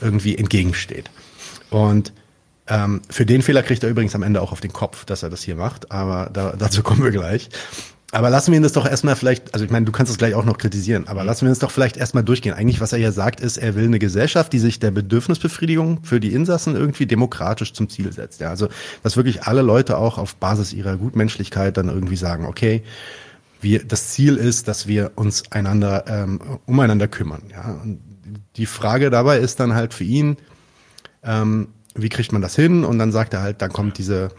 irgendwie 0.00 0.38
entgegensteht. 0.38 1.10
Und 1.70 2.12
ähm, 2.68 3.02
für 3.08 3.26
den 3.26 3.42
Fehler 3.42 3.62
kriegt 3.62 3.82
er 3.82 3.90
übrigens 3.90 4.14
am 4.14 4.22
Ende 4.22 4.40
auch 4.42 4.52
auf 4.52 4.60
den 4.60 4.72
Kopf, 4.72 5.04
dass 5.04 5.22
er 5.22 5.30
das 5.30 5.42
hier 5.42 5.56
macht, 5.56 5.92
aber 5.92 6.30
da, 6.32 6.54
dazu 6.58 6.82
kommen 6.82 7.02
wir 7.02 7.10
gleich. 7.10 7.48
Aber 8.12 8.30
lassen 8.30 8.52
wir 8.52 8.56
ihn 8.56 8.62
das 8.62 8.72
doch 8.72 8.86
erstmal 8.86 9.16
vielleicht, 9.16 9.52
also 9.52 9.64
ich 9.64 9.70
meine, 9.70 9.84
du 9.84 9.92
kannst 9.92 10.12
es 10.12 10.16
gleich 10.16 10.34
auch 10.34 10.44
noch 10.44 10.58
kritisieren, 10.58 11.08
aber 11.08 11.24
lassen 11.24 11.42
wir 11.42 11.50
uns 11.50 11.58
doch 11.58 11.72
vielleicht 11.72 11.96
erstmal 11.96 12.22
durchgehen. 12.22 12.54
Eigentlich, 12.54 12.80
was 12.80 12.92
er 12.92 12.98
ja 12.98 13.10
sagt, 13.10 13.40
ist, 13.40 13.56
er 13.56 13.74
will 13.74 13.84
eine 13.84 13.98
Gesellschaft, 13.98 14.52
die 14.52 14.60
sich 14.60 14.78
der 14.78 14.92
Bedürfnisbefriedigung 14.92 16.04
für 16.04 16.20
die 16.20 16.32
Insassen 16.32 16.76
irgendwie 16.76 17.06
demokratisch 17.06 17.72
zum 17.72 17.88
Ziel 17.88 18.12
setzt. 18.12 18.40
Ja, 18.40 18.50
also, 18.50 18.68
dass 19.02 19.16
wirklich 19.16 19.42
alle 19.42 19.62
Leute 19.62 19.98
auch 19.98 20.18
auf 20.18 20.36
Basis 20.36 20.72
ihrer 20.72 20.96
Gutmenschlichkeit 20.96 21.76
dann 21.76 21.88
irgendwie 21.88 22.16
sagen, 22.16 22.46
okay, 22.46 22.84
wir, 23.60 23.84
das 23.84 24.10
Ziel 24.10 24.36
ist, 24.36 24.68
dass 24.68 24.86
wir 24.86 25.12
uns 25.16 25.50
einander, 25.50 26.04
ähm, 26.06 26.40
umeinander 26.64 27.08
kümmern. 27.08 27.42
Ja, 27.50 27.80
und 27.82 28.00
die 28.56 28.66
Frage 28.66 29.10
dabei 29.10 29.38
ist 29.38 29.58
dann 29.58 29.74
halt 29.74 29.92
für 29.92 30.04
ihn, 30.04 30.36
ähm, 31.24 31.68
wie 31.96 32.08
kriegt 32.08 32.32
man 32.32 32.42
das 32.42 32.56
hin? 32.56 32.84
Und 32.84 32.98
dann 32.98 33.12
sagt 33.12 33.34
er 33.34 33.42
halt, 33.42 33.62
dann 33.62 33.72
kommt 33.72 33.98
diese 33.98 34.30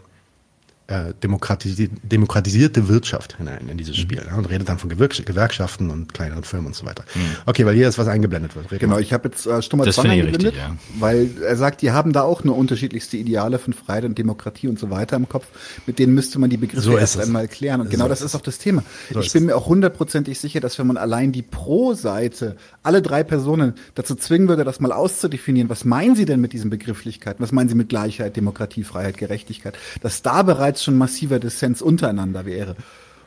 äh, 0.88 1.12
demokratisi 1.22 1.90
demokratisierte 2.02 2.88
Wirtschaft 2.88 3.36
hinein 3.36 3.68
in 3.68 3.76
dieses 3.76 3.96
mhm. 3.98 4.00
Spiel 4.00 4.22
ja, 4.26 4.34
und 4.36 4.46
redet 4.46 4.70
dann 4.70 4.78
von 4.78 4.88
Gewerkschaften 4.88 5.90
und 5.90 6.14
kleineren 6.14 6.44
Firmen 6.44 6.68
und 6.68 6.74
so 6.74 6.86
weiter. 6.86 7.04
Mhm. 7.14 7.20
Okay, 7.44 7.66
weil 7.66 7.74
hier 7.74 7.86
ist 7.88 7.98
was 7.98 8.08
eingeblendet 8.08 8.56
wird. 8.56 8.72
Red 8.72 8.80
genau, 8.80 8.94
mal. 8.94 9.02
ich 9.02 9.12
habe 9.12 9.28
jetzt 9.28 9.46
äh, 9.46 9.60
Stummer 9.60 9.84
Zwang 9.90 10.08
eingeblendet, 10.08 10.54
richtig, 10.54 10.62
ja. 10.62 10.76
weil 10.98 11.28
er 11.42 11.56
sagt, 11.56 11.82
die 11.82 11.90
haben 11.90 12.14
da 12.14 12.22
auch 12.22 12.42
nur 12.42 12.56
unterschiedlichste 12.56 13.18
Ideale 13.18 13.58
von 13.58 13.74
Freiheit 13.74 14.04
und 14.04 14.16
Demokratie 14.16 14.66
und 14.66 14.78
so 14.78 14.88
weiter 14.88 15.16
im 15.16 15.28
Kopf. 15.28 15.46
Mit 15.86 15.98
denen 15.98 16.14
müsste 16.14 16.38
man 16.38 16.48
die 16.48 16.56
Begriffe 16.56 16.80
so 16.80 16.96
erst 16.96 17.20
einmal 17.20 17.48
klären. 17.48 17.82
Und 17.82 17.90
genau 17.90 18.04
so 18.04 18.08
das 18.08 18.22
ist 18.22 18.34
auch 18.34 18.40
das 18.40 18.56
Thema. 18.58 18.82
So 19.12 19.20
ich 19.20 19.30
bin 19.30 19.44
mir 19.44 19.56
auch 19.56 19.66
hundertprozentig 19.66 20.40
sicher, 20.40 20.60
dass 20.60 20.78
wenn 20.78 20.86
man 20.86 20.96
allein 20.96 21.32
die 21.32 21.42
Pro-Seite, 21.42 22.56
alle 22.82 23.02
drei 23.02 23.24
Personen 23.24 23.74
dazu 23.94 24.14
zwingen 24.14 24.48
würde, 24.48 24.64
das 24.64 24.80
mal 24.80 24.92
auszudefinieren, 24.92 25.68
was 25.68 25.84
meinen 25.84 26.16
sie 26.16 26.24
denn 26.24 26.40
mit 26.40 26.54
diesen 26.54 26.70
Begrifflichkeiten? 26.70 27.42
Was 27.42 27.52
meinen 27.52 27.68
sie 27.68 27.74
mit 27.74 27.90
Gleichheit, 27.90 28.36
Demokratie, 28.36 28.84
Freiheit, 28.84 29.18
Gerechtigkeit? 29.18 29.76
Dass 30.00 30.22
da 30.22 30.42
bereits 30.42 30.77
bereits 30.78 30.84
schon 30.84 30.96
massiver 30.96 31.38
Dissens 31.38 31.82
untereinander 31.82 32.46
wäre. 32.46 32.76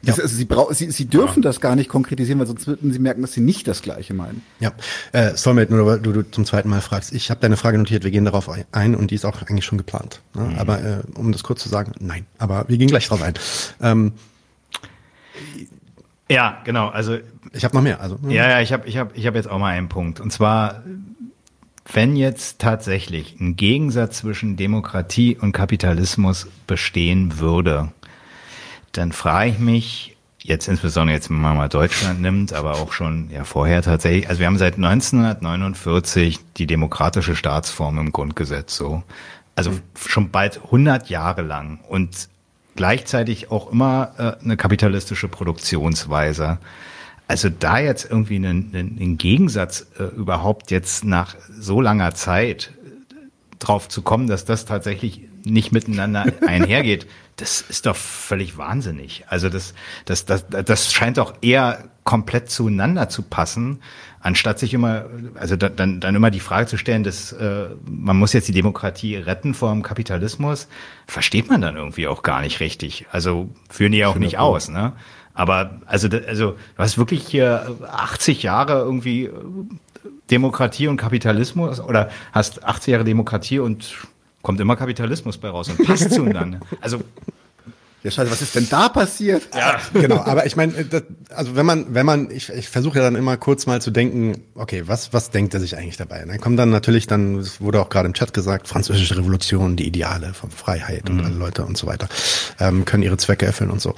Ja. 0.03 0.15
Also 0.15 0.25
sie, 0.25 0.47
sie, 0.71 0.91
sie 0.91 1.05
dürfen 1.05 1.43
ja. 1.43 1.49
das 1.49 1.61
gar 1.61 1.75
nicht 1.75 1.87
konkretisieren, 1.87 2.39
weil 2.39 2.47
sonst 2.47 2.65
würden 2.65 2.91
sie 2.91 2.97
merken, 2.97 3.21
dass 3.21 3.33
sie 3.33 3.41
nicht 3.41 3.67
das 3.67 3.83
Gleiche 3.83 4.15
meinen. 4.15 4.41
Ja, 4.59 4.71
äh, 5.11 5.35
Soulmate, 5.35 5.71
nur 5.71 5.85
weil 5.85 5.99
du, 5.99 6.11
du 6.11 6.23
zum 6.23 6.43
zweiten 6.45 6.69
Mal 6.69 6.81
fragst. 6.81 7.13
Ich 7.13 7.29
habe 7.29 7.39
deine 7.39 7.55
Frage 7.55 7.77
notiert, 7.77 8.03
wir 8.03 8.09
gehen 8.09 8.25
darauf 8.25 8.49
ein 8.71 8.95
und 8.95 9.11
die 9.11 9.15
ist 9.15 9.25
auch 9.25 9.39
eigentlich 9.43 9.65
schon 9.65 9.77
geplant. 9.77 10.21
Ne? 10.33 10.41
Mhm. 10.41 10.57
Aber 10.57 10.83
äh, 10.83 11.01
um 11.13 11.31
das 11.31 11.43
kurz 11.43 11.61
zu 11.61 11.69
sagen, 11.69 11.91
nein. 11.99 12.25
Aber 12.39 12.65
wir 12.67 12.77
gehen 12.79 12.87
gleich 12.87 13.07
drauf 13.07 13.21
ein. 13.21 13.35
Ähm, 13.79 14.13
ja, 16.31 16.61
genau. 16.63 16.87
Also 16.87 17.19
ich 17.53 17.63
habe 17.63 17.75
noch 17.75 17.83
mehr. 17.83 18.01
Also 18.01 18.17
ja, 18.27 18.49
ja, 18.49 18.61
ich 18.61 18.73
habe 18.73 18.87
ich 18.87 18.97
hab, 18.97 19.15
ich 19.15 19.27
hab 19.27 19.35
jetzt 19.35 19.47
auch 19.47 19.59
mal 19.59 19.67
einen 19.67 19.89
Punkt. 19.89 20.19
Und 20.19 20.33
zwar 20.33 20.81
wenn 21.93 22.15
jetzt 22.15 22.59
tatsächlich 22.59 23.39
ein 23.39 23.55
Gegensatz 23.55 24.19
zwischen 24.19 24.55
Demokratie 24.55 25.37
und 25.37 25.51
Kapitalismus 25.51 26.47
bestehen 26.67 27.39
würde, 27.39 27.91
dann 28.91 29.11
frage 29.11 29.51
ich 29.51 29.59
mich, 29.59 30.17
jetzt 30.43 30.67
insbesondere 30.67 31.15
jetzt, 31.15 31.29
wenn 31.29 31.39
man 31.39 31.57
mal 31.57 31.69
Deutschland 31.69 32.21
nimmt, 32.21 32.53
aber 32.53 32.73
auch 32.73 32.93
schon 32.93 33.29
ja 33.29 33.43
vorher 33.43 33.81
tatsächlich, 33.81 34.27
also 34.27 34.39
wir 34.39 34.47
haben 34.47 34.57
seit 34.57 34.75
1949 34.75 36.39
die 36.57 36.67
demokratische 36.67 37.35
Staatsform 37.35 37.99
im 37.99 38.11
Grundgesetz 38.11 38.75
so, 38.75 39.03
also 39.55 39.71
schon 39.95 40.31
bald 40.31 40.61
100 40.63 41.09
Jahre 41.09 41.41
lang 41.41 41.79
und 41.87 42.29
gleichzeitig 42.75 43.51
auch 43.51 43.71
immer 43.71 44.13
äh, 44.17 44.43
eine 44.43 44.57
kapitalistische 44.57 45.27
Produktionsweise. 45.27 46.57
Also 47.31 47.47
da 47.47 47.79
jetzt 47.79 48.11
irgendwie 48.11 48.35
einen, 48.35 48.71
einen 48.73 49.17
Gegensatz 49.17 49.87
äh, 49.97 50.03
überhaupt 50.03 50.69
jetzt 50.69 51.05
nach 51.05 51.37
so 51.49 51.79
langer 51.79 52.13
Zeit 52.13 52.73
drauf 53.57 53.87
zu 53.87 54.01
kommen, 54.01 54.27
dass 54.27 54.43
das 54.43 54.65
tatsächlich 54.65 55.21
nicht 55.45 55.71
miteinander 55.71 56.25
einhergeht, 56.45 57.07
das 57.37 57.61
ist 57.61 57.85
doch 57.85 57.95
völlig 57.95 58.57
wahnsinnig. 58.57 59.23
Also 59.29 59.47
das, 59.47 59.73
das, 60.03 60.25
das, 60.25 60.45
das 60.49 60.91
scheint 60.91 61.19
doch 61.19 61.35
eher 61.41 61.85
komplett 62.03 62.49
zueinander 62.49 63.07
zu 63.07 63.21
passen, 63.21 63.79
anstatt 64.19 64.59
sich 64.59 64.73
immer, 64.73 65.05
also 65.35 65.55
da, 65.55 65.69
dann, 65.69 66.01
dann 66.01 66.15
immer 66.15 66.31
die 66.31 66.41
Frage 66.41 66.67
zu 66.67 66.75
stellen, 66.75 67.05
dass 67.05 67.31
äh, 67.31 67.69
man 67.85 68.17
muss 68.17 68.33
jetzt 68.33 68.49
die 68.49 68.53
Demokratie 68.53 69.15
retten 69.15 69.53
vor 69.53 69.71
dem 69.71 69.83
Kapitalismus, 69.83 70.67
versteht 71.07 71.49
man 71.49 71.61
dann 71.61 71.77
irgendwie 71.77 72.09
auch 72.09 72.23
gar 72.23 72.41
nicht 72.41 72.59
richtig. 72.59 73.05
Also 73.09 73.49
führen 73.69 73.93
die 73.93 74.03
auch 74.03 74.17
nicht 74.17 74.37
aus, 74.37 74.67
ne? 74.67 74.91
Aber 75.41 75.71
also, 75.87 76.07
also 76.27 76.51
du 76.51 76.77
hast 76.77 76.99
wirklich 76.99 77.25
hier 77.25 77.75
80 77.91 78.43
Jahre 78.43 78.73
irgendwie 78.73 79.25
äh, 79.25 79.31
Demokratie 80.29 80.87
und 80.87 80.97
Kapitalismus 80.97 81.79
oder 81.79 82.11
hast 82.31 82.63
80 82.63 82.91
Jahre 82.91 83.03
Demokratie 83.03 83.57
und 83.57 83.95
kommt 84.43 84.59
immer 84.59 84.75
Kapitalismus 84.75 85.39
bei 85.39 85.49
raus 85.49 85.69
und 85.69 85.83
passt 85.83 86.11
zueinander. 86.11 86.59
Also 86.79 87.01
ja, 88.03 88.09
scheiße, 88.09 88.31
was 88.31 88.41
ist 88.41 88.55
denn 88.55 88.67
da 88.69 88.89
passiert? 88.89 89.43
Ja, 89.55 89.79
genau. 89.99 90.17
Aber 90.17 90.45
ich 90.45 90.55
meine, 90.55 90.73
also 91.29 91.55
wenn 91.55 91.65
man, 91.65 91.93
wenn 91.93 92.05
man, 92.05 92.29
ich, 92.29 92.49
ich 92.49 92.67
versuche 92.67 92.99
ja 92.99 93.03
dann 93.03 93.15
immer 93.15 93.37
kurz 93.37 93.65
mal 93.65 93.81
zu 93.81 93.89
denken, 93.89 94.43
okay, 94.55 94.83
was, 94.85 95.13
was 95.13 95.31
denkt 95.31 95.55
er 95.55 95.59
sich 95.59 95.75
eigentlich 95.75 95.97
dabei? 95.97 96.21
Und 96.21 96.29
dann 96.29 96.39
kommt 96.39 96.57
dann 96.59 96.69
natürlich 96.69 97.05
dann, 97.07 97.37
es 97.37 97.61
wurde 97.61 97.79
auch 97.79 97.89
gerade 97.89 98.07
im 98.07 98.13
Chat 98.13 98.33
gesagt, 98.33 98.67
französische 98.67 99.17
Revolution, 99.17 99.75
die 99.75 99.87
Ideale 99.87 100.33
von 100.33 100.51
Freiheit 100.51 101.09
mhm. 101.09 101.19
und 101.19 101.25
alle 101.25 101.35
Leute 101.35 101.63
und 101.63 101.77
so 101.77 101.85
weiter, 101.87 102.09
ähm, 102.59 102.85
können 102.85 103.03
ihre 103.03 103.17
Zwecke 103.17 103.45
erfüllen 103.47 103.71
und 103.71 103.81
so. 103.81 103.95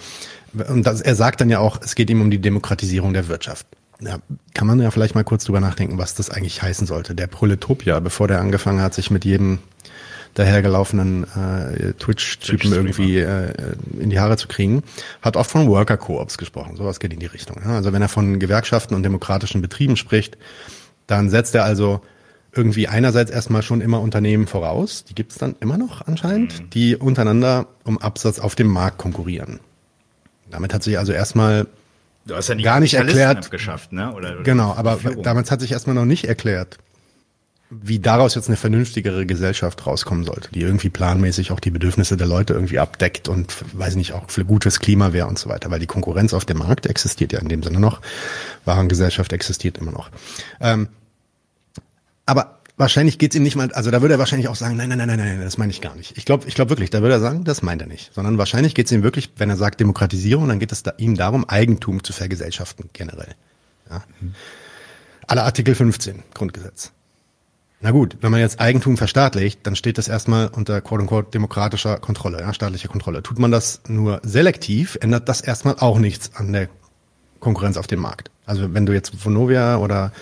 Und 0.70 0.86
das, 0.86 1.01
er 1.01 1.16
sagt 1.16 1.41
dann 1.41 1.49
ja 1.49 1.60
auch, 1.60 1.80
es 1.82 1.95
geht 1.95 2.10
ihm 2.10 2.22
um 2.22 2.32
die 2.32 2.39
Demokratisierung 2.39 3.14
der 3.14 3.28
Wirtschaft. 3.28 3.66
Ja, 4.01 4.18
kann 4.54 4.68
man 4.68 4.80
ja 4.80 4.91
vielleicht 4.91 5.16
mal 5.16 5.24
kurz 5.24 5.45
drüber 5.45 5.60
nachdenken, 5.60 5.97
was 5.97 6.14
das 6.16 6.30
eigentlich 6.30 6.62
heißen 6.62 6.88
sollte. 6.88 7.16
Der 7.16 7.28
Proletopia, 7.28 7.99
bevor 7.99 8.28
der 8.28 8.41
angefangen 8.41 8.82
hat, 8.82 8.93
sich 8.93 9.12
mit 9.12 9.24
jedem 9.24 9.60
dahergelaufenen 10.34 11.26
äh, 11.36 11.93
Twitch-Typen 11.93 12.74
irgendwie 12.74 13.20
äh, 13.20 13.54
in 13.99 14.10
die 14.10 14.20
Haare 14.20 14.36
zu 14.36 14.47
kriegen, 14.47 14.84
hat 15.22 15.38
oft 15.38 15.51
von 15.51 15.68
Worker-Coops 15.68 16.38
gesprochen. 16.38 16.76
Sowas 16.76 16.99
geht 16.99 17.14
in 17.14 17.20
die 17.20 17.28
Richtung. 17.28 17.62
Ja? 17.64 17.76
Also 17.76 17.93
wenn 17.93 18.01
er 18.01 18.10
von 18.10 18.39
Gewerkschaften 18.39 18.95
und 18.95 19.04
demokratischen 19.04 19.62
Betrieben 19.62 19.95
spricht, 19.95 20.38
dann 21.08 21.30
setzt 21.30 21.54
er 21.56 21.66
also 21.66 22.01
irgendwie 22.51 22.88
einerseits 22.88 23.32
erstmal 23.32 23.64
schon 23.64 23.82
immer 23.82 24.01
Unternehmen 24.01 24.47
voraus, 24.47 25.04
die 25.04 25.16
gibt's 25.16 25.38
dann 25.38 25.56
immer 25.60 25.78
noch 25.78 26.06
anscheinend, 26.08 26.60
mhm. 26.60 26.70
die 26.70 26.95
untereinander 26.95 27.68
um 27.84 27.99
Absatz 27.99 28.39
auf 28.39 28.56
dem 28.56 28.68
Markt 28.68 28.97
konkurrieren. 28.97 29.60
Damit 30.54 30.74
hat 30.74 30.84
sich 30.84 30.97
also 30.99 31.12
erstmal 31.12 31.66
du 32.26 32.36
hast 32.36 32.47
ja 32.47 32.56
gar 32.56 32.80
nicht 32.80 32.93
erklärt, 32.93 33.49
geschafft, 33.51 33.91
ne? 33.91 34.14
Oder, 34.14 34.43
genau, 34.43 34.74
aber 34.74 34.99
damals 35.22 35.51
hat 35.51 35.62
sich 35.62 35.72
erstmal 35.72 35.95
noch 35.95 36.06
nicht 36.06 36.26
erklärt, 36.26 36.78
wie 37.70 37.97
daraus 37.97 38.36
jetzt 38.36 38.47
eine 38.47 38.56
vernünftigere 38.56 39.26
Gesellschaft 39.26 39.86
rauskommen 39.88 40.24
sollte, 40.26 40.49
die 40.51 40.62
irgendwie 40.62 40.89
planmäßig 40.89 41.51
auch 41.51 41.60
die 41.60 41.72
Bedürfnisse 41.72 42.18
der 42.18 42.28
Leute 42.28 42.54
irgendwie 42.54 42.78
abdeckt 42.78 43.28
und 43.30 43.56
weiß 43.74 43.95
nicht 43.95 44.14
auch 44.14 44.30
für 44.30 44.45
gutes 44.45 44.80
Klima 44.80 45.12
wäre 45.12 45.28
und 45.28 45.39
so 45.39 45.49
weiter, 45.49 45.72
weil 45.72 45.80
die 45.80 45.88
Konkurrenz 45.88 46.36
auf 46.36 46.45
dem 46.45 46.60
Markt 46.60 46.86
existiert 46.86 47.34
ja 47.34 47.39
in 47.39 47.49
dem 47.49 47.64
Sinne 47.64 47.80
noch, 47.80 48.01
Warengesellschaft 48.66 49.34
existiert 49.34 49.80
immer 49.80 49.91
noch. 49.91 50.12
Ähm, 50.62 50.88
aber 52.26 52.60
wahrscheinlich 52.78 53.17
geht's 53.17 53.36
ihm 53.36 53.43
nicht 53.43 53.55
mal, 53.55 53.71
also 53.74 53.91
da 53.91 54.01
würde 54.01 54.15
er 54.15 54.19
wahrscheinlich 54.19 54.47
auch 54.47 54.55
sagen, 54.55 54.76
nein, 54.76 54.89
nein, 54.89 54.97
nein, 54.97 55.07
nein, 55.07 55.17
nein, 55.17 55.41
das 55.41 55.57
meine 55.57 55.71
ich 55.71 55.82
gar 55.82 55.95
nicht. 55.95 56.17
Ich 56.17 56.26
glaube 56.26 56.47
ich 56.47 56.55
glaube 56.55 56.71
wirklich, 56.71 56.89
da 56.89 57.01
würde 57.01 57.15
er 57.15 57.19
sagen, 57.19 57.43
das 57.43 57.61
meint 57.61 57.82
er 57.82 57.88
nicht. 57.88 58.13
Sondern 58.13 58.38
wahrscheinlich 58.38 58.76
geht's 58.76 58.91
ihm 58.91 59.03
wirklich, 59.03 59.32
wenn 59.38 59.49
er 59.49 59.57
sagt 59.57 59.80
Demokratisierung, 59.80 60.47
dann 60.47 60.59
geht 60.59 60.71
es 60.71 60.84
da, 60.84 60.93
ihm 60.97 61.15
darum, 61.15 61.47
Eigentum 61.47 62.03
zu 62.03 62.13
vergesellschaften 62.13 62.89
generell. 62.93 63.36
Ja? 63.89 64.03
Mhm. 64.19 64.34
Alle 65.28 65.43
Artikel 65.43 65.76
15 65.76 66.24
Grundgesetz. 66.34 66.91
Na 67.82 67.91
gut, 67.91 68.17
wenn 68.21 68.32
man 68.32 68.39
jetzt 68.39 68.61
Eigentum 68.61 68.95
verstaatlicht, 68.95 69.59
dann 69.63 69.76
steht 69.76 69.97
das 69.97 70.07
erstmal 70.07 70.47
unter 70.47 70.80
quote-unquote 70.80 71.32
demokratischer 71.32 71.97
Kontrolle, 71.97 72.39
ja, 72.39 72.53
staatlicher 72.53 72.88
Kontrolle. 72.88 73.21
Tut 73.24 73.39
man 73.39 73.51
das 73.51 73.82
nur 73.89 74.21
selektiv, 74.24 74.97
ändert 75.01 75.28
das 75.28 75.41
erstmal 75.41 75.76
auch 75.80 75.99
nichts 75.99 76.32
an 76.36 76.53
der 76.53 76.69
Konkurrenz 77.41 77.76
auf 77.76 77.88
dem 77.88 77.99
Markt. 77.99 78.32
Also 78.45 78.74
wenn 78.74 78.86
du 78.86 78.93
jetzt 78.93 79.26
Vonovia 79.26 79.78
oder 79.78 80.13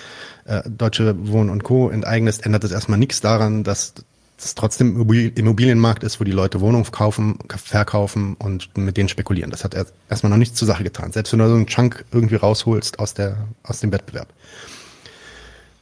äh, 0.46 0.62
Deutsche 0.70 1.16
Wohnen 1.28 1.50
und 1.50 1.64
Co. 1.64 1.90
enteignest, 1.90 2.46
ändert 2.46 2.64
das 2.64 2.72
erstmal 2.72 3.00
nichts 3.00 3.22
daran, 3.22 3.64
dass 3.64 3.94
es 4.38 4.56
trotzdem 4.56 5.08
Immobilienmarkt 5.36 6.04
ist, 6.04 6.20
wo 6.20 6.24
die 6.24 6.32
Leute 6.32 6.62
Wohnungen 6.62 6.90
kaufen, 6.92 7.38
verkaufen 7.48 8.36
und 8.36 8.76
mit 8.78 8.98
denen 8.98 9.10
spekulieren. 9.10 9.52
Das 9.52 9.64
hat 9.64 9.76
erstmal 10.10 10.30
noch 10.32 10.38
nichts 10.38 10.58
zur 10.58 10.68
Sache 10.68 10.84
getan. 10.84 11.12
Selbst 11.12 11.32
wenn 11.32 11.40
du 11.40 11.48
so 11.48 11.56
einen 11.56 11.68
Chunk 11.68 12.06
irgendwie 12.12 12.36
rausholst 12.36 13.00
aus, 13.00 13.14
der, 13.14 13.38
aus 13.64 13.80
dem 13.80 13.92
Wettbewerb. 13.92 14.34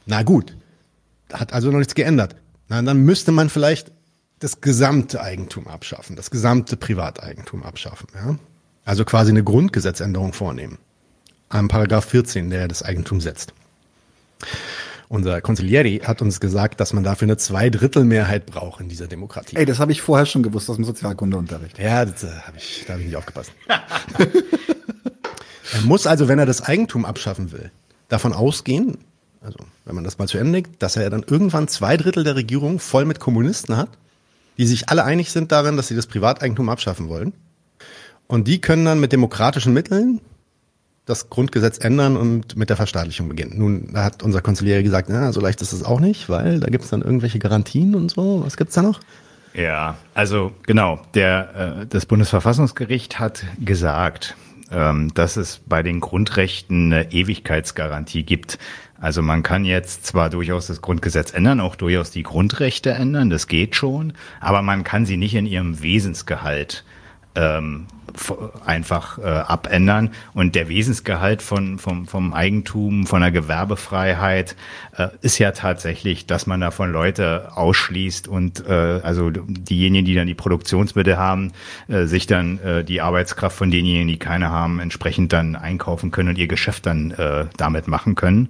Na 0.06 0.22
gut, 0.22 0.56
hat 1.32 1.52
also 1.52 1.70
noch 1.70 1.78
nichts 1.78 1.94
geändert. 1.94 2.36
Na, 2.68 2.82
dann 2.82 2.98
müsste 2.98 3.32
man 3.32 3.48
vielleicht 3.48 3.92
das 4.40 4.60
gesamte 4.60 5.20
Eigentum 5.20 5.66
abschaffen, 5.68 6.16
das 6.16 6.30
gesamte 6.30 6.76
Privateigentum 6.76 7.62
abschaffen. 7.62 8.08
Ja? 8.14 8.36
Also 8.84 9.04
quasi 9.04 9.30
eine 9.30 9.44
Grundgesetzänderung 9.44 10.32
vornehmen. 10.32 10.78
Am 11.48 11.68
Paragraph 11.68 12.06
14, 12.06 12.48
der 12.50 12.68
das 12.68 12.82
Eigentum 12.82 13.20
setzt. 13.20 13.52
Unser 15.08 15.40
Consiglieri 15.40 16.02
hat 16.04 16.22
uns 16.22 16.38
gesagt, 16.38 16.78
dass 16.78 16.92
man 16.92 17.02
dafür 17.02 17.26
eine 17.26 17.36
Zweidrittelmehrheit 17.36 18.46
braucht 18.46 18.80
in 18.80 18.88
dieser 18.88 19.08
Demokratie. 19.08 19.56
Ey, 19.56 19.66
das 19.66 19.80
habe 19.80 19.90
ich 19.90 20.02
vorher 20.02 20.24
schon 20.24 20.44
gewusst 20.44 20.70
aus 20.70 20.76
dem 20.76 20.84
Sozialkundeunterricht. 20.84 21.80
Ja, 21.80 22.04
das 22.04 22.22
äh, 22.22 22.28
hab 22.46 22.56
ich, 22.56 22.84
da 22.86 22.92
habe 22.92 23.02
ich 23.02 23.08
nicht 23.08 23.16
aufgepasst. 23.16 23.50
er 25.72 25.80
muss 25.82 26.06
also, 26.06 26.28
wenn 26.28 26.38
er 26.38 26.46
das 26.46 26.62
Eigentum 26.62 27.04
abschaffen 27.04 27.50
will, 27.50 27.72
davon 28.08 28.32
ausgehen, 28.32 28.98
also 29.40 29.58
wenn 29.84 29.96
man 29.96 30.04
das 30.04 30.18
mal 30.18 30.28
zu 30.28 30.38
Ende 30.38 30.52
legt, 30.52 30.80
dass 30.80 30.96
er 30.96 31.10
dann 31.10 31.24
irgendwann 31.26 31.66
zwei 31.66 31.96
Drittel 31.96 32.22
der 32.22 32.36
Regierung 32.36 32.78
voll 32.78 33.04
mit 33.04 33.18
Kommunisten 33.18 33.76
hat, 33.76 33.88
die 34.58 34.66
sich 34.66 34.90
alle 34.90 35.04
einig 35.04 35.32
sind 35.32 35.50
darin, 35.50 35.76
dass 35.76 35.88
sie 35.88 35.96
das 35.96 36.06
Privateigentum 36.06 36.68
abschaffen 36.68 37.08
wollen. 37.08 37.32
Und 38.28 38.46
die 38.46 38.60
können 38.60 38.84
dann 38.84 39.00
mit 39.00 39.10
demokratischen 39.10 39.72
Mitteln 39.72 40.20
das 41.10 41.28
Grundgesetz 41.28 41.78
ändern 41.78 42.16
und 42.16 42.56
mit 42.56 42.70
der 42.70 42.76
Verstaatlichung 42.76 43.28
beginnen. 43.28 43.58
Nun, 43.58 43.90
da 43.92 44.04
hat 44.04 44.22
unser 44.22 44.40
Konziliär 44.40 44.82
gesagt, 44.82 45.08
na, 45.10 45.32
so 45.32 45.40
leicht 45.40 45.60
ist 45.60 45.72
es 45.72 45.84
auch 45.84 46.00
nicht, 46.00 46.28
weil 46.28 46.60
da 46.60 46.68
gibt 46.68 46.84
es 46.84 46.90
dann 46.90 47.02
irgendwelche 47.02 47.38
Garantien 47.38 47.94
und 47.94 48.10
so. 48.10 48.42
Was 48.44 48.56
gibt's 48.56 48.74
da 48.74 48.82
noch? 48.82 49.00
Ja, 49.52 49.96
also 50.14 50.52
genau, 50.62 51.00
der, 51.14 51.80
äh, 51.82 51.86
das 51.86 52.06
Bundesverfassungsgericht 52.06 53.18
hat 53.18 53.44
gesagt, 53.58 54.36
ähm, 54.70 55.12
dass 55.14 55.36
es 55.36 55.60
bei 55.66 55.82
den 55.82 56.00
Grundrechten 56.00 56.92
eine 56.92 57.12
Ewigkeitsgarantie 57.12 58.22
gibt. 58.22 58.58
Also 59.00 59.22
man 59.22 59.42
kann 59.42 59.64
jetzt 59.64 60.06
zwar 60.06 60.30
durchaus 60.30 60.66
das 60.66 60.82
Grundgesetz 60.82 61.32
ändern, 61.32 61.60
auch 61.60 61.74
durchaus 61.74 62.10
die 62.10 62.22
Grundrechte 62.22 62.90
ändern, 62.90 63.30
das 63.30 63.46
geht 63.48 63.74
schon, 63.74 64.12
aber 64.40 64.62
man 64.62 64.84
kann 64.84 65.06
sie 65.06 65.16
nicht 65.16 65.34
in 65.34 65.46
ihrem 65.46 65.82
Wesensgehalt 65.82 66.84
ähm, 67.34 67.86
einfach 68.64 69.18
äh, 69.18 69.22
abändern. 69.22 70.10
Und 70.34 70.54
der 70.54 70.68
Wesensgehalt 70.68 71.42
von, 71.42 71.78
vom, 71.78 72.06
vom 72.06 72.32
Eigentum, 72.32 73.06
von 73.06 73.20
der 73.20 73.30
Gewerbefreiheit 73.30 74.56
äh, 74.96 75.08
ist 75.22 75.38
ja 75.38 75.52
tatsächlich, 75.52 76.26
dass 76.26 76.46
man 76.46 76.60
davon 76.60 76.92
Leute 76.92 77.50
ausschließt 77.54 78.28
und 78.28 78.66
äh, 78.66 79.00
also 79.02 79.30
diejenigen, 79.30 80.04
die 80.04 80.14
dann 80.14 80.26
die 80.26 80.34
Produktionsmittel 80.34 81.16
haben, 81.16 81.52
äh, 81.88 82.04
sich 82.04 82.26
dann 82.26 82.58
äh, 82.58 82.84
die 82.84 83.00
Arbeitskraft 83.00 83.56
von 83.56 83.70
denjenigen, 83.70 84.08
die 84.08 84.18
keine 84.18 84.50
haben, 84.50 84.80
entsprechend 84.80 85.32
dann 85.32 85.56
einkaufen 85.56 86.10
können 86.10 86.30
und 86.30 86.38
ihr 86.38 86.48
Geschäft 86.48 86.86
dann 86.86 87.12
äh, 87.12 87.46
damit 87.56 87.88
machen 87.88 88.14
können. 88.14 88.48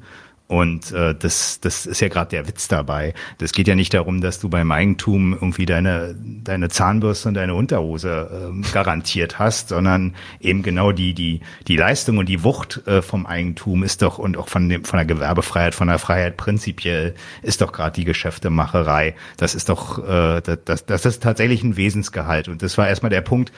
Und 0.51 0.91
äh, 0.91 1.15
das, 1.15 1.61
das 1.61 1.87
ist 1.87 2.01
ja 2.01 2.09
gerade 2.09 2.31
der 2.31 2.49
Witz 2.49 2.67
dabei. 2.67 3.15
Das 3.39 3.53
geht 3.53 3.69
ja 3.69 3.77
nicht 3.77 3.95
darum, 3.95 4.21
dass 4.21 4.41
du 4.41 4.49
beim 4.49 4.73
Eigentum 4.73 5.33
irgendwie 5.33 5.65
deine, 5.65 6.17
deine 6.19 6.69
Zahnbürste 6.69 7.29
und 7.29 7.35
deine 7.35 7.55
Unterhose 7.55 8.51
äh, 8.53 8.73
garantiert 8.73 9.39
hast, 9.39 9.69
sondern 9.69 10.17
eben 10.41 10.65
genau 10.65 10.91
die, 10.91 11.15
die, 11.15 11.39
die 11.69 11.77
Leistung 11.77 12.19
und 12.19 12.29
die 12.29 12.43
Wucht 12.43 12.85
äh, 12.89 13.01
vom 13.01 13.27
Eigentum 13.27 13.85
ist 13.85 14.03
doch 14.03 14.19
und 14.19 14.37
auch 14.37 14.49
von, 14.49 14.69
dem, 14.69 14.85
von 14.85 14.97
der 14.97 15.07
Gewerbefreiheit, 15.07 15.77
von 15.77 15.87
der 15.87 16.01
Freiheit 16.01 16.37
prinzipiell 16.37 17.15
ist 17.43 17.61
doch 17.61 17.71
gerade 17.71 17.95
die 17.95 18.05
Geschäftemacherei. 18.05 19.15
Das 19.37 19.55
ist 19.55 19.69
doch, 19.69 20.05
äh, 20.05 20.43
das, 20.65 20.85
das 20.85 21.07
ist 21.07 21.23
tatsächlich 21.23 21.63
ein 21.63 21.77
Wesensgehalt. 21.77 22.49
Und 22.49 22.61
das 22.63 22.77
war 22.77 22.89
erstmal 22.89 23.11
der 23.11 23.21
Punkt, 23.21 23.53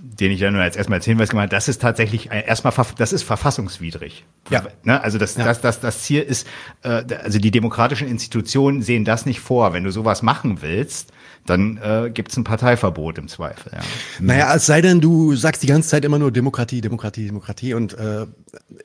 den 0.00 0.30
ich 0.30 0.40
ja 0.40 0.50
nur 0.50 0.62
als 0.62 0.76
erstmal 0.76 0.98
als 0.98 1.04
Hinweis 1.04 1.28
gemacht 1.28 1.44
habe, 1.44 1.50
das 1.50 1.68
ist 1.68 1.82
tatsächlich 1.82 2.30
erstmal, 2.30 2.72
das 2.96 3.12
ist 3.12 3.22
verfassungswidrig. 3.24 4.24
Ja. 4.50 4.64
Ne? 4.84 5.02
Also 5.02 5.18
das, 5.18 5.36
ja. 5.36 5.44
das, 5.44 5.60
das, 5.60 5.80
das 5.80 6.02
Ziel 6.02 6.22
ist, 6.22 6.46
äh, 6.82 7.02
also 7.22 7.38
die 7.38 7.50
demokratischen 7.50 8.08
Institutionen 8.08 8.82
sehen 8.82 9.04
das 9.04 9.26
nicht 9.26 9.40
vor. 9.40 9.72
Wenn 9.72 9.84
du 9.84 9.90
sowas 9.90 10.22
machen 10.22 10.62
willst, 10.62 11.12
dann 11.46 11.78
äh, 11.78 12.10
gibt 12.10 12.30
es 12.30 12.36
ein 12.36 12.44
Parteiverbot 12.44 13.18
im 13.18 13.28
Zweifel. 13.28 13.72
Ja. 13.72 13.80
Naja, 14.20 14.54
es 14.54 14.66
sei 14.66 14.80
denn, 14.82 15.00
du 15.00 15.34
sagst 15.34 15.62
die 15.62 15.66
ganze 15.66 15.88
Zeit 15.88 16.04
immer 16.04 16.18
nur 16.18 16.30
Demokratie, 16.30 16.80
Demokratie, 16.80 17.26
Demokratie 17.26 17.74
und 17.74 17.94
äh, 17.94 18.26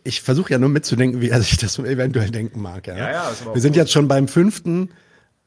ich 0.03 0.21
versuche 0.21 0.51
ja 0.51 0.59
nur 0.59 0.69
mitzudenken, 0.69 1.21
wie 1.21 1.29
er 1.29 1.41
sich 1.41 1.57
das 1.57 1.77
eventuell 1.77 2.31
denken 2.31 2.61
mag. 2.61 2.87
Ja, 2.87 2.97
ja, 2.97 3.11
ja 3.11 3.31
Wir 3.53 3.61
sind 3.61 3.71
gut. 3.71 3.77
jetzt 3.77 3.91
schon 3.91 4.07
beim 4.07 4.27
fünften 4.27 4.89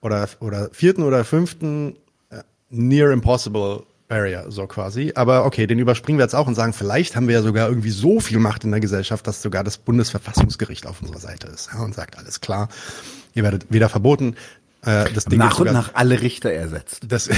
oder, 0.01 0.29
oder 0.41 0.69
vierten 0.73 1.03
oder 1.03 1.25
fünften 1.25 1.97
äh, 2.31 2.43
Near 2.71 3.11
Impossible 3.11 3.85
Barrier, 4.09 4.47
so 4.49 4.67
quasi. 4.67 5.13
Aber 5.15 5.45
okay, 5.45 5.67
den 5.67 5.79
überspringen 5.79 6.19
wir 6.19 6.25
jetzt 6.25 6.35
auch 6.35 6.47
und 6.47 6.55
sagen, 6.55 6.73
vielleicht 6.73 7.17
haben 7.17 7.27
wir 7.27 7.35
ja 7.35 7.43
sogar 7.43 7.69
irgendwie 7.69 7.91
so 7.91 8.21
viel 8.21 8.39
Macht 8.39 8.65
in 8.65 8.71
der 8.71 8.81
Gesellschaft, 8.81 9.27
dass 9.27 9.43
sogar 9.43 9.65
das 9.65 9.79
Bundesverfassungsgericht 9.79 10.87
auf 10.87 11.03
unserer 11.03 11.19
Seite 11.19 11.49
ist 11.49 11.71
ja, 11.73 11.81
und 11.81 11.95
sagt, 11.95 12.17
alles 12.19 12.41
klar, 12.41 12.69
ihr 13.35 13.43
werdet 13.43 13.73
wieder 13.73 13.89
verboten. 13.89 14.37
Äh, 14.87 15.11
das 15.13 15.25
Ding 15.25 15.41
nach 15.41 15.59
und 15.59 15.73
nach 15.73 15.95
alle 15.95 16.23
Richter 16.23 16.53
ersetzt. 16.53 17.01
Das, 17.09 17.29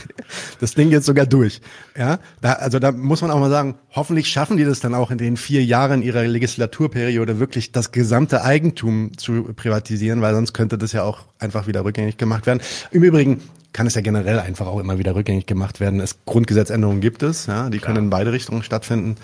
das 0.60 0.74
Ding 0.74 0.90
geht 0.90 1.04
sogar 1.04 1.26
durch. 1.26 1.60
Ja, 1.96 2.18
da, 2.40 2.54
also 2.54 2.80
da 2.80 2.90
muss 2.90 3.22
man 3.22 3.30
auch 3.30 3.38
mal 3.38 3.50
sagen, 3.50 3.76
hoffentlich 3.92 4.26
schaffen 4.26 4.56
die 4.56 4.64
das 4.64 4.80
dann 4.80 4.94
auch 4.94 5.12
in 5.12 5.18
den 5.18 5.36
vier 5.36 5.64
Jahren 5.64 6.02
ihrer 6.02 6.24
Legislaturperiode 6.24 7.38
wirklich 7.38 7.70
das 7.70 7.92
gesamte 7.92 8.42
Eigentum 8.42 9.16
zu 9.16 9.44
privatisieren, 9.54 10.20
weil 10.22 10.34
sonst 10.34 10.52
könnte 10.54 10.76
das 10.76 10.92
ja 10.92 11.04
auch 11.04 11.26
einfach 11.38 11.68
wieder 11.68 11.84
rückgängig 11.84 12.16
gemacht 12.16 12.46
werden. 12.46 12.60
Im 12.90 13.04
Übrigen, 13.04 13.42
kann 13.72 13.86
es 13.86 13.94
ja 13.94 14.00
generell 14.00 14.40
einfach 14.40 14.66
auch 14.66 14.80
immer 14.80 14.98
wieder 14.98 15.14
rückgängig 15.14 15.46
gemacht 15.46 15.80
werden. 15.80 16.00
Es 16.00 16.18
Grundgesetzänderungen 16.24 17.00
gibt 17.00 17.22
es, 17.22 17.46
ja, 17.46 17.70
die 17.70 17.78
Klar. 17.78 17.94
können 17.94 18.06
in 18.06 18.10
beide 18.10 18.32
Richtungen 18.32 18.62
stattfinden. 18.62 19.16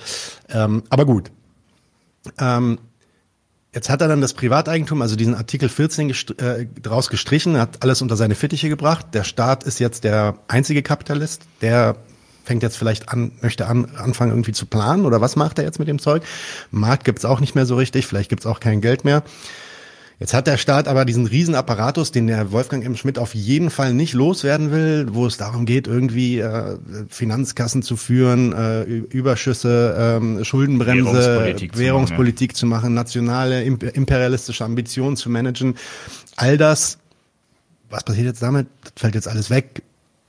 Ähm, 0.48 0.82
aber 0.90 1.06
gut. 1.06 1.30
Ähm, 2.38 2.78
jetzt 3.74 3.90
hat 3.90 4.00
er 4.00 4.08
dann 4.08 4.20
das 4.20 4.34
Privateigentum, 4.34 5.02
also 5.02 5.16
diesen 5.16 5.34
Artikel 5.34 5.68
14 5.68 6.08
gest 6.08 6.40
äh, 6.40 6.66
draus 6.80 7.10
gestrichen, 7.10 7.58
hat 7.58 7.82
alles 7.82 8.02
unter 8.02 8.16
seine 8.16 8.34
Fittiche 8.34 8.68
gebracht. 8.68 9.06
Der 9.12 9.24
Staat 9.24 9.64
ist 9.64 9.80
jetzt 9.80 10.04
der 10.04 10.38
einzige 10.48 10.82
Kapitalist, 10.82 11.42
der 11.60 11.96
fängt 12.44 12.62
jetzt 12.62 12.76
vielleicht 12.76 13.08
an, 13.08 13.32
möchte 13.40 13.66
an, 13.66 13.96
anfangen 13.96 14.30
irgendwie 14.30 14.52
zu 14.52 14.66
planen 14.66 15.06
oder 15.06 15.20
was 15.20 15.34
macht 15.34 15.58
er 15.58 15.64
jetzt 15.64 15.78
mit 15.78 15.88
dem 15.88 15.98
Zeug? 15.98 16.22
Markt 16.70 17.04
gibt's 17.04 17.24
auch 17.24 17.40
nicht 17.40 17.54
mehr 17.54 17.66
so 17.66 17.76
richtig, 17.76 18.06
vielleicht 18.06 18.28
gibt's 18.28 18.46
auch 18.46 18.60
kein 18.60 18.80
Geld 18.80 19.04
mehr. 19.04 19.22
Jetzt 20.20 20.32
hat 20.32 20.46
der 20.46 20.58
Staat 20.58 20.86
aber 20.86 21.04
diesen 21.04 21.26
Riesenapparatus, 21.26 22.12
den 22.12 22.28
der 22.28 22.52
Wolfgang 22.52 22.84
M. 22.84 22.96
Schmidt 22.96 23.18
auf 23.18 23.34
jeden 23.34 23.70
Fall 23.70 23.92
nicht 23.94 24.14
loswerden 24.14 24.70
will, 24.70 25.08
wo 25.10 25.26
es 25.26 25.38
darum 25.38 25.66
geht, 25.66 25.88
irgendwie 25.88 26.38
äh, 26.38 26.78
Finanzkassen 27.08 27.82
zu 27.82 27.96
führen, 27.96 28.52
äh, 28.52 28.84
Überschüsse, 28.84 29.96
ähm, 29.98 30.44
Schuldenbremse, 30.44 31.12
Währungspolitik, 31.12 31.78
Währungspolitik 31.78 32.56
zu, 32.56 32.66
machen, 32.66 32.82
zu 32.82 32.86
machen, 32.86 32.94
nationale 32.94 33.64
imperialistische 33.64 34.64
Ambitionen 34.64 35.16
zu 35.16 35.30
managen. 35.30 35.74
All 36.36 36.58
das, 36.58 36.98
was 37.90 38.04
passiert 38.04 38.26
jetzt 38.26 38.42
damit? 38.42 38.68
Das 38.82 38.92
fällt 38.96 39.16
jetzt 39.16 39.28
alles 39.28 39.50
weg. 39.50 39.82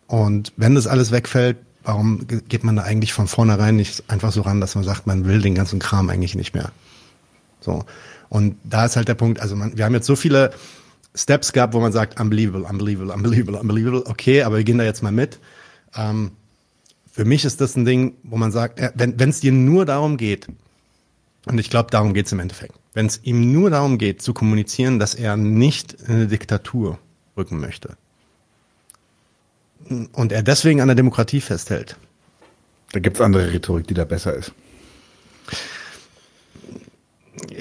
Und 0.07 0.51
wenn 0.57 0.73
das 0.73 0.88
alles 0.88 1.11
wegfällt, 1.11 1.57
warum 1.83 2.25
geht 2.27 2.63
man 2.63 2.75
da 2.75 2.83
eigentlich 2.83 3.13
von 3.13 3.27
vornherein 3.27 3.75
nicht 3.75 4.03
einfach 4.07 4.31
so 4.31 4.41
ran, 4.41 4.61
dass 4.61 4.73
man 4.73 4.83
sagt, 4.83 5.05
man 5.05 5.25
will 5.25 5.41
den 5.41 5.53
ganzen 5.53 5.77
Kram 5.77 6.09
eigentlich 6.09 6.36
nicht 6.36 6.55
mehr? 6.55 6.71
So. 7.59 7.86
Und 8.36 8.57
da 8.65 8.83
ist 8.83 8.97
halt 8.97 9.07
der 9.07 9.13
Punkt, 9.13 9.39
also 9.39 9.55
man, 9.55 9.77
wir 9.77 9.86
haben 9.86 9.93
jetzt 9.93 10.07
so 10.07 10.17
viele 10.17 10.51
Steps 11.15 11.53
gehabt, 11.53 11.73
wo 11.73 11.79
man 11.79 11.93
sagt, 11.93 12.19
unbelievable, 12.19 12.67
unbelievable, 12.67 13.13
unbelievable, 13.13 13.57
unbelievable, 13.57 14.05
okay, 14.07 14.43
aber 14.43 14.57
wir 14.57 14.65
gehen 14.65 14.77
da 14.77 14.83
jetzt 14.83 15.01
mal 15.01 15.13
mit. 15.13 15.39
Ähm, 15.95 16.31
für 17.09 17.23
mich 17.23 17.45
ist 17.45 17.61
das 17.61 17.77
ein 17.77 17.86
Ding, 17.86 18.17
wo 18.23 18.36
man 18.36 18.51
sagt, 18.51 18.77
äh, 18.77 18.91
wenn 18.93 19.29
es 19.29 19.39
dir 19.39 19.53
nur 19.53 19.86
darum 19.86 20.17
geht, 20.17 20.47
und 21.45 21.57
ich 21.59 21.69
glaube, 21.69 21.91
darum 21.91 22.13
geht 22.13 22.25
es 22.25 22.33
im 22.33 22.41
Endeffekt, 22.41 22.75
wenn 22.93 23.05
es 23.05 23.21
ihm 23.23 23.53
nur 23.53 23.69
darum 23.69 23.97
geht, 23.97 24.21
zu 24.21 24.33
kommunizieren, 24.33 24.99
dass 24.99 25.15
er 25.15 25.38
nicht 25.38 25.93
in 25.93 26.15
eine 26.15 26.27
Diktatur 26.27 26.99
rücken 27.38 27.61
möchte 27.61 27.95
und 30.11 30.33
er 30.33 30.43
deswegen 30.43 30.81
an 30.81 30.89
der 30.89 30.95
Demokratie 30.95 31.39
festhält. 31.39 31.95
Da 32.91 32.99
gibt's 32.99 33.21
andere 33.21 33.53
Rhetorik, 33.53 33.88
die 33.88 33.93
da 33.93 34.03
besser 34.03 34.33
ist. 34.33 34.51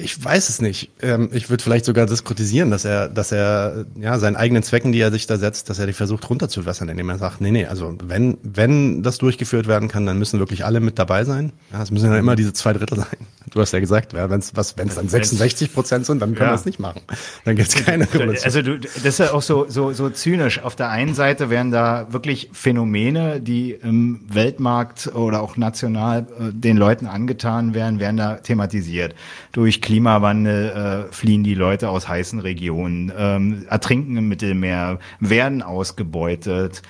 Ich 0.05 0.22
weiß 0.22 0.50
es 0.50 0.61
nicht. 0.61 0.90
Ähm, 1.00 1.30
ich 1.32 1.48
würde 1.48 1.64
vielleicht 1.64 1.86
sogar 1.86 2.05
das 2.05 2.24
dass 2.70 2.84
er, 2.84 3.09
dass 3.09 3.32
er 3.32 3.86
ja 3.98 4.18
seinen 4.18 4.36
eigenen 4.36 4.62
Zwecken, 4.62 4.92
die 4.92 5.00
er 5.00 5.11
sich 5.11 5.26
da 5.26 5.38
setzt, 5.38 5.70
dass 5.70 5.78
er 5.78 5.86
die 5.86 5.94
versucht 5.94 6.28
runterzuwässern, 6.28 6.90
indem 6.90 7.09
er 7.09 7.18
sagt, 7.18 7.40
nee, 7.40 7.50
nee, 7.50 7.64
also 7.64 7.96
wenn 8.05 8.36
wenn 8.42 9.02
das 9.02 9.16
durchgeführt 9.16 9.66
werden 9.66 9.88
kann, 9.88 10.05
dann 10.05 10.18
müssen 10.18 10.38
wirklich 10.38 10.66
alle 10.66 10.80
mit 10.80 10.98
dabei 10.98 11.24
sein. 11.24 11.52
Ja, 11.72 11.82
es 11.82 11.90
müssen 11.90 12.12
ja 12.12 12.18
immer 12.18 12.36
diese 12.36 12.52
zwei 12.52 12.74
Drittel 12.74 12.98
sein. 12.98 13.07
Du 13.55 13.61
hast 13.61 13.70
ja 13.70 13.78
gesagt, 13.78 14.14
ja, 14.14 14.28
wenn 14.30 14.40
es 14.40 14.57
was, 14.57 14.76
wenn 14.76 14.88
es 14.88 14.96
dann 14.96 15.09
66 15.09 15.72
Prozent 15.72 16.07
sind, 16.07 16.20
dann 16.20 16.34
können 16.34 16.48
ja. 16.48 16.55
wir 16.55 16.57
es 16.57 16.64
nicht 16.64 16.80
machen. 16.80 17.02
Dann 17.44 17.55
gibt 17.55 17.68
es 17.68 17.84
keine 17.84 18.02
Revolution. 18.12 18.44
Also 18.44 18.62
du, 18.62 18.80
das 18.80 19.05
ist 19.05 19.20
ja 19.20 19.32
auch 19.32 19.42
so 19.42 19.66
so 19.68 19.92
so 19.92 20.11
zynisch. 20.11 20.59
Auf 20.59 20.74
der 20.74 20.90
einen 20.90 21.14
Seite 21.14 21.50
werden 21.50 21.70
da 21.70 22.09
wirklich 22.11 22.50
Phänomene, 22.52 23.40
die 23.40 23.70
im 23.70 24.22
Weltmarkt 24.26 25.14
oder 25.14 25.40
auch 25.40 25.57
national 25.57 26.26
äh, 26.40 26.52
den 26.52 26.76
Leuten 26.76 27.07
angetan 27.07 27.74
werden, 27.74 28.00
werden 28.00 28.16
da 28.16 28.34
thematisiert. 28.38 29.14
Durch 29.52 29.80
Klimawandel 29.80 31.07
äh, 31.11 31.12
fliehen 31.12 31.44
die 31.44 31.55
Leute 31.55 31.90
aus 31.90 32.09
heißen 32.09 32.40
Regionen, 32.40 33.12
ähm, 33.16 33.66
ertrinken 33.70 34.16
im 34.16 34.26
Mittelmeer, 34.28 34.98
werden 35.20 35.62
ausgebeutet 35.62 36.82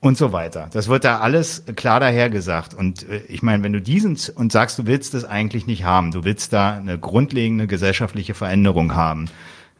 und 0.00 0.16
so 0.16 0.32
weiter. 0.32 0.68
Das 0.72 0.88
wird 0.88 1.04
da 1.04 1.18
alles 1.18 1.64
klar 1.76 2.00
dahergesagt. 2.00 2.74
Und 2.74 3.08
äh, 3.08 3.22
ich 3.28 3.42
meine, 3.42 3.62
wenn 3.62 3.72
du 3.72 3.80
diesen 3.80 4.18
und 4.34 4.52
sagst, 4.52 4.78
du 4.78 4.86
willst 4.86 5.14
das 5.14 5.24
eigentlich 5.24 5.66
nicht 5.66 5.84
haben, 5.84 6.10
du 6.10 6.24
willst 6.24 6.52
da 6.52 6.76
eine 6.76 6.98
grundlegende 6.98 7.66
gesellschaftliche 7.66 8.34
Veränderung 8.34 8.94
haben, 8.94 9.26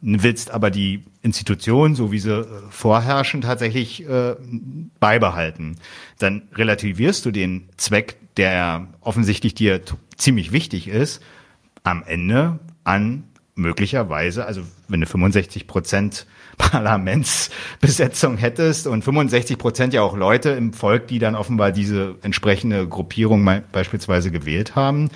willst 0.01 0.51
aber 0.51 0.71
die 0.71 1.03
Institution, 1.21 1.95
so 1.95 2.11
wie 2.11 2.19
sie 2.19 2.41
äh, 2.41 2.45
vorherrschen, 2.69 3.41
tatsächlich 3.41 4.07
äh, 4.07 4.35
beibehalten, 4.99 5.77
dann 6.17 6.43
relativierst 6.53 7.25
du 7.25 7.31
den 7.31 7.69
Zweck, 7.77 8.17
der 8.37 8.87
offensichtlich 9.01 9.53
dir 9.53 9.81
ziemlich 10.17 10.51
wichtig 10.51 10.87
ist, 10.87 11.21
am 11.83 12.03
Ende 12.05 12.59
an 12.83 13.23
möglicherweise, 13.55 14.45
also 14.45 14.61
wenn 14.87 15.01
du 15.01 15.07
65 15.07 15.67
Prozent 15.67 16.25
Parlamentsbesetzung 16.59 18.37
hättest 18.37 18.85
und 18.85 19.03
65 19.03 19.57
Prozent 19.57 19.93
ja 19.95 20.03
auch 20.03 20.15
Leute 20.15 20.51
im 20.51 20.73
Volk, 20.73 21.07
die 21.07 21.17
dann 21.17 21.33
offenbar 21.33 21.71
diese 21.71 22.15
entsprechende 22.21 22.87
Gruppierung 22.87 23.49
beispielsweise 23.71 24.29
gewählt 24.29 24.75
haben, 24.75 25.09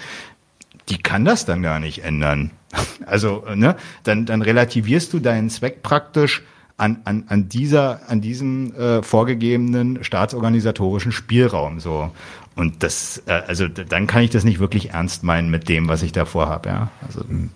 die 0.90 0.98
kann 0.98 1.26
das 1.26 1.46
dann 1.46 1.62
gar 1.62 1.80
nicht 1.80 2.04
ändern. 2.04 2.52
Also, 3.06 3.44
ne, 3.54 3.76
dann, 4.04 4.26
dann 4.26 4.42
relativierst 4.42 5.14
du 5.14 5.20
deinen 5.20 5.50
Zweck 5.50 5.84
praktisch 5.84 6.42
an, 6.78 7.02
an, 7.04 7.26
an 7.28 7.50
dieser, 7.50 8.10
an 8.10 8.22
diesem 8.22 8.74
äh, 8.76 9.04
vorgegebenen 9.04 10.04
staatsorganisatorischen 10.04 11.12
Spielraum 11.12 11.80
so. 11.80 12.12
Und 12.56 12.82
das, 12.82 13.22
äh, 13.28 13.34
also 13.46 13.68
dann 13.68 14.08
kann 14.08 14.24
ich 14.24 14.32
das 14.32 14.44
nicht 14.44 14.60
wirklich 14.60 14.92
ernst 14.92 15.24
meinen 15.24 15.52
mit 15.52 15.70
dem, 15.70 15.88
was 15.88 16.02
ich 16.02 16.14
da 16.14 16.26
vorhabe, 16.26 16.70
ja. 16.70 16.92
Also, 17.06 17.22
hm. 17.28 17.52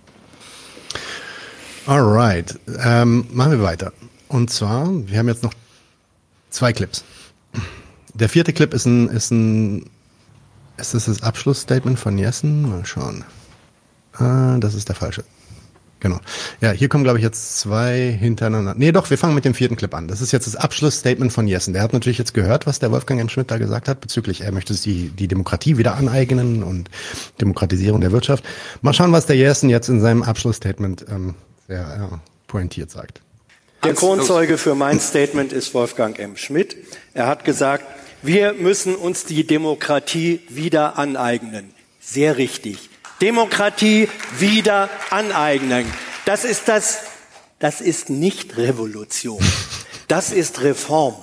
Alright. 1.88 2.60
Ähm, 2.84 3.28
machen 3.32 3.54
wir 3.54 3.62
weiter. 3.62 3.94
Und 4.28 4.50
zwar, 4.50 4.90
wir 5.08 5.18
haben 5.18 5.30
jetzt 5.30 5.42
noch 5.42 5.54
zwei 6.50 6.74
Clips. 6.74 7.06
Der 8.14 8.28
vierte 8.28 8.52
Clip 8.52 8.74
ist 8.74 8.86
ein, 8.86 9.08
ist 9.08 9.32
ein, 9.32 9.86
ist 10.76 10.94
das 10.94 11.06
das 11.06 11.24
Abschlussstatement 11.24 11.98
von 11.98 12.18
Jessen? 12.18 12.70
Mal 12.70 12.86
schauen. 12.86 13.24
Ah, 14.14 14.58
das 14.60 14.74
ist 14.74 14.90
der 14.90 14.98
falsche. 14.98 15.24
Genau. 16.02 16.20
Ja, 16.60 16.72
hier 16.72 16.90
kommen, 16.90 17.06
glaube 17.06 17.20
ich, 17.20 17.24
jetzt 17.24 17.58
zwei 17.58 18.12
hintereinander. 18.20 18.76
Nee, 18.78 18.92
doch, 18.92 19.10
wir 19.10 19.18
fangen 19.18 19.34
mit 19.34 19.46
dem 19.46 19.54
vierten 19.54 19.78
Clip 19.78 19.94
an. 19.96 20.10
Das 20.10 20.20
ist 20.20 20.34
jetzt 20.34 20.46
das 20.46 20.58
Abschlussstatement 20.58 21.32
von 21.32 21.48
Jessen. 21.48 21.74
Der 21.74 21.82
hat 21.82 21.94
natürlich 21.94 22.18
jetzt 22.18 22.34
gehört, 22.34 22.68
was 22.68 22.80
der 22.80 22.92
Wolfgang 22.92 23.22
M. 23.22 23.30
Schmidt 23.30 23.50
da 23.50 23.58
gesagt 23.58 23.88
hat, 23.88 24.02
bezüglich, 24.02 24.42
er 24.42 24.52
möchte 24.52 24.74
die, 24.76 25.10
die 25.10 25.28
Demokratie 25.30 25.78
wieder 25.78 25.96
aneignen 25.96 26.64
und 26.64 26.90
Demokratisierung 27.40 28.02
der 28.02 28.12
Wirtschaft. 28.12 28.44
Mal 28.82 28.94
schauen, 28.94 29.14
was 29.14 29.26
der 29.26 29.38
Jessen 29.38 29.70
jetzt 29.70 29.88
in 29.88 30.02
seinem 30.02 30.22
Abschlussstatement 30.22 31.06
ähm, 31.10 31.34
sehr 31.68 31.80
ja, 31.80 32.20
pointiert 32.48 32.92
sagt. 32.92 33.22
Der 33.84 33.94
Kronzeuge 33.94 34.58
für 34.58 34.76
mein 34.76 35.00
Statement 35.00 35.54
ist 35.54 35.74
Wolfgang 35.74 36.18
M. 36.18 36.36
Schmidt. 36.36 36.76
Er 37.14 37.28
hat 37.28 37.46
gesagt, 37.46 37.86
wir 38.22 38.54
müssen 38.54 38.96
uns 38.96 39.26
die 39.26 39.46
Demokratie 39.46 40.42
wieder 40.50 40.98
aneignen. 40.98 41.74
Sehr 42.00 42.38
richtig. 42.38 42.90
Demokratie 43.22 44.10
wieder 44.40 44.90
aneignen. 45.10 45.86
Das 46.26 46.44
ist 46.44 46.68
das, 46.68 47.00
das 47.60 47.82
ist 47.82 48.10
nicht 48.10 48.58
Revolution. 48.58 49.44
Das 50.08 50.32
ist 50.32 50.62
Reform. 50.62 51.16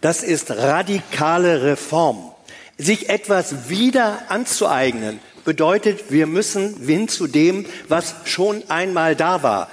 Das 0.00 0.22
ist 0.22 0.50
radikale 0.50 1.62
Reform. 1.62 2.32
Sich 2.76 3.08
etwas 3.08 3.68
wieder 3.68 4.30
anzueignen 4.30 5.20
bedeutet, 5.44 6.10
wir 6.10 6.26
müssen 6.26 6.76
hin 6.84 7.08
zu 7.08 7.26
dem, 7.26 7.66
was 7.88 8.14
schon 8.24 8.62
einmal 8.68 9.16
da 9.16 9.42
war. 9.42 9.68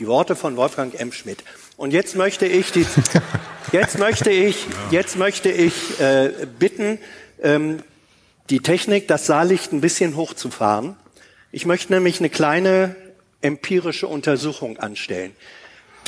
Die 0.00 0.08
Worte 0.08 0.34
von 0.34 0.56
Wolfgang 0.56 0.92
M. 0.98 1.12
Schmidt. 1.12 1.44
Und 1.76 1.92
jetzt 1.92 2.16
möchte 2.16 2.46
ich 2.46 2.72
die, 2.72 2.84
jetzt 3.70 3.96
möchte 3.96 4.28
ich, 4.28 4.66
jetzt 4.90 5.16
möchte 5.16 5.52
ich 5.52 6.00
äh, 6.00 6.32
bitten, 6.58 6.98
ähm, 7.40 7.78
die 8.50 8.58
Technik, 8.58 9.06
das 9.06 9.26
Saallicht 9.26 9.72
ein 9.72 9.80
bisschen 9.80 10.16
hochzufahren. 10.16 10.96
Ich 11.52 11.64
möchte 11.64 11.92
nämlich 11.92 12.18
eine 12.18 12.28
kleine 12.28 12.96
empirische 13.40 14.08
Untersuchung 14.08 14.78
anstellen. 14.78 15.30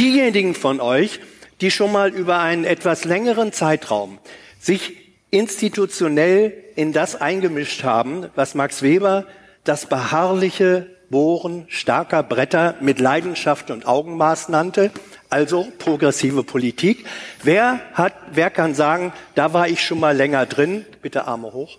Diejenigen 0.01 0.57
von 0.57 0.81
euch, 0.81 1.21
die 1.61 1.71
schon 1.71 1.93
mal 1.93 2.11
über 2.11 2.41
einen 2.41 2.65
etwas 2.65 3.05
längeren 3.05 3.53
Zeitraum 3.53 4.19
sich 4.59 4.97
institutionell 5.31 6.53
in 6.75 6.93
das 6.93 7.15
eingemischt 7.15 7.85
haben, 7.85 8.27
was 8.35 8.57
Max 8.57 8.83
Weber 8.83 9.27
das 9.63 9.87
beharrliche 9.87 10.96
Bohren 11.11 11.67
starker 11.69 12.23
Bretter 12.23 12.75
mit 12.81 12.99
Leidenschaft 12.99 13.71
und 13.71 13.87
Augenmaß 13.87 14.49
nannte, 14.49 14.91
also 15.31 15.69
progressive 15.79 16.43
Politik. 16.43 17.07
Wer 17.43 17.81
hat, 17.95 18.15
wer 18.33 18.51
kann 18.51 18.75
sagen, 18.75 19.13
da 19.35 19.53
war 19.53 19.69
ich 19.69 19.83
schon 19.85 20.01
mal 20.01 20.17
länger 20.17 20.47
drin? 20.47 20.85
Bitte 21.03 21.27
Arme 21.27 21.53
hoch. 21.53 21.79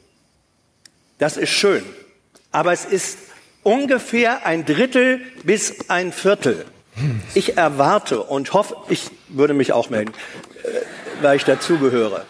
Das 1.17 1.37
ist 1.37 1.49
schön. 1.49 1.83
Aber 2.51 2.73
es 2.73 2.85
ist 2.85 3.17
ungefähr 3.63 4.45
ein 4.45 4.65
Drittel 4.65 5.21
bis 5.43 5.89
ein 5.89 6.11
Viertel. 6.11 6.65
Ich 7.35 7.57
erwarte 7.57 8.23
und 8.23 8.53
hoffe, 8.53 8.75
ich 8.89 9.11
würde 9.27 9.53
mich 9.53 9.71
auch 9.71 9.89
melden, 9.89 10.13
äh, 10.63 11.21
weil 11.21 11.37
ich 11.37 11.43
dazugehöre. 11.43 12.25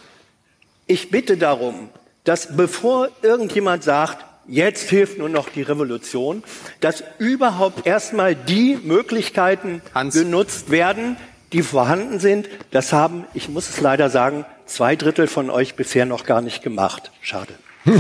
Ich 0.88 1.10
bitte 1.10 1.38
darum, 1.38 1.90
dass 2.24 2.58
bevor 2.58 3.10
irgendjemand 3.22 3.84
sagt, 3.84 4.26
jetzt 4.48 4.90
hilft 4.90 5.18
nur 5.18 5.30
noch 5.30 5.50
die 5.50 5.62
Revolution, 5.62 6.44
dass 6.80 7.04
überhaupt 7.20 7.86
erstmal 7.86 8.36
die 8.36 8.78
Möglichkeiten 8.84 9.82
Hans. 9.94 10.14
genutzt 10.14 10.70
werden, 10.70 11.18
die 11.54 11.62
vorhanden 11.62 12.20
sind. 12.20 12.48
Das 12.72 12.94
haben, 12.94 13.26
ich 13.34 13.50
muss 13.50 13.70
es 13.70 13.82
leider 13.82 14.10
sagen, 14.10 14.46
zwei 14.66 14.96
Drittel 14.96 15.28
von 15.28 15.50
euch 15.50 15.76
bisher 15.76 16.06
noch 16.06 16.26
gar 16.26 16.42
nicht 16.42 16.62
gemacht. 16.64 17.12
Schade. 17.22 17.54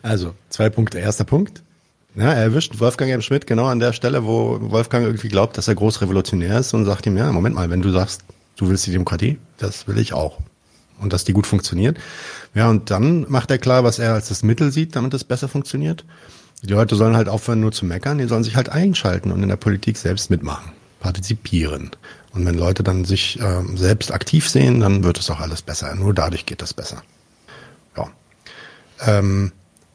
Also, 0.00 0.34
zwei 0.48 0.70
Punkte. 0.70 0.98
Erster 0.98 1.24
Punkt. 1.24 1.62
Ja, 2.14 2.32
er 2.32 2.42
erwischt 2.42 2.80
Wolfgang 2.80 3.10
M. 3.10 3.20
Schmidt 3.20 3.46
genau 3.46 3.66
an 3.66 3.78
der 3.78 3.92
Stelle, 3.92 4.24
wo 4.24 4.58
Wolfgang 4.60 5.04
irgendwie 5.04 5.28
glaubt, 5.28 5.58
dass 5.58 5.68
er 5.68 5.74
groß 5.74 6.00
revolutionär 6.00 6.58
ist 6.60 6.72
und 6.72 6.84
sagt 6.84 7.06
ihm, 7.06 7.16
ja, 7.16 7.30
Moment 7.30 7.54
mal, 7.54 7.68
wenn 7.68 7.82
du 7.82 7.90
sagst, 7.90 8.22
du 8.56 8.68
willst 8.68 8.86
die 8.86 8.92
Demokratie, 8.92 9.38
das 9.58 9.86
will 9.86 9.98
ich 9.98 10.12
auch. 10.12 10.38
Und 11.00 11.12
dass 11.12 11.24
die 11.24 11.32
gut 11.32 11.46
funktioniert. 11.46 11.98
Ja, 12.54 12.68
und 12.68 12.90
dann 12.90 13.26
macht 13.28 13.50
er 13.50 13.58
klar, 13.58 13.84
was 13.84 13.98
er 13.98 14.14
als 14.14 14.28
das 14.28 14.42
Mittel 14.42 14.72
sieht, 14.72 14.96
damit 14.96 15.14
es 15.14 15.24
besser 15.24 15.48
funktioniert. 15.48 16.04
Die 16.62 16.72
Leute 16.72 16.96
sollen 16.96 17.16
halt 17.16 17.28
aufhören, 17.28 17.60
nur 17.60 17.72
zu 17.72 17.86
meckern, 17.86 18.18
die 18.18 18.26
sollen 18.26 18.42
sich 18.42 18.56
halt 18.56 18.68
einschalten 18.68 19.30
und 19.30 19.42
in 19.42 19.48
der 19.48 19.56
Politik 19.56 19.96
selbst 19.96 20.28
mitmachen, 20.28 20.72
partizipieren. 20.98 21.90
Und 22.32 22.44
wenn 22.44 22.56
Leute 22.56 22.82
dann 22.82 23.04
sich 23.04 23.40
äh, 23.40 23.62
selbst 23.76 24.12
aktiv 24.12 24.48
sehen, 24.48 24.80
dann 24.80 25.04
wird 25.04 25.18
es 25.18 25.30
auch 25.30 25.40
alles 25.40 25.62
besser. 25.62 25.94
Nur 25.94 26.14
dadurch 26.14 26.46
geht 26.46 26.62
das 26.62 26.74
besser. 26.74 27.02
Ja. 27.96 28.08
Ähm, 29.06 29.52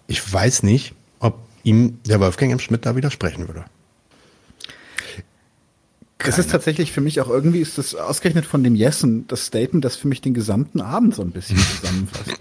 ich 0.08 0.34
weiß 0.34 0.64
nicht, 0.64 0.93
ob 1.20 1.39
ihm 1.64 1.99
der 2.06 2.20
Wolfgang 2.20 2.51
M. 2.51 2.60
Schmidt 2.60 2.86
da 2.86 2.95
widersprechen 2.95 3.47
würde. 3.47 3.66
Das 6.20 6.39
ist 6.39 6.51
tatsächlich 6.51 6.91
für 6.91 7.01
mich 7.01 7.20
auch 7.20 7.30
irgendwie 7.30 7.59
ist 7.59 7.78
das 7.78 7.95
ausgerechnet 7.95 8.45
von 8.45 8.64
dem 8.64 8.76
Jessen 8.76 9.28
das 9.28 9.45
Statement, 9.45 9.84
das 9.84 9.97
für 9.97 10.07
mich 10.07 10.22
den 10.22 10.34
gesamten 10.34 10.80
Abend 10.80 11.16
so 11.16 11.22
ein 11.22 11.32
bisschen 11.32 11.57
zusammenfasst. 11.82 12.32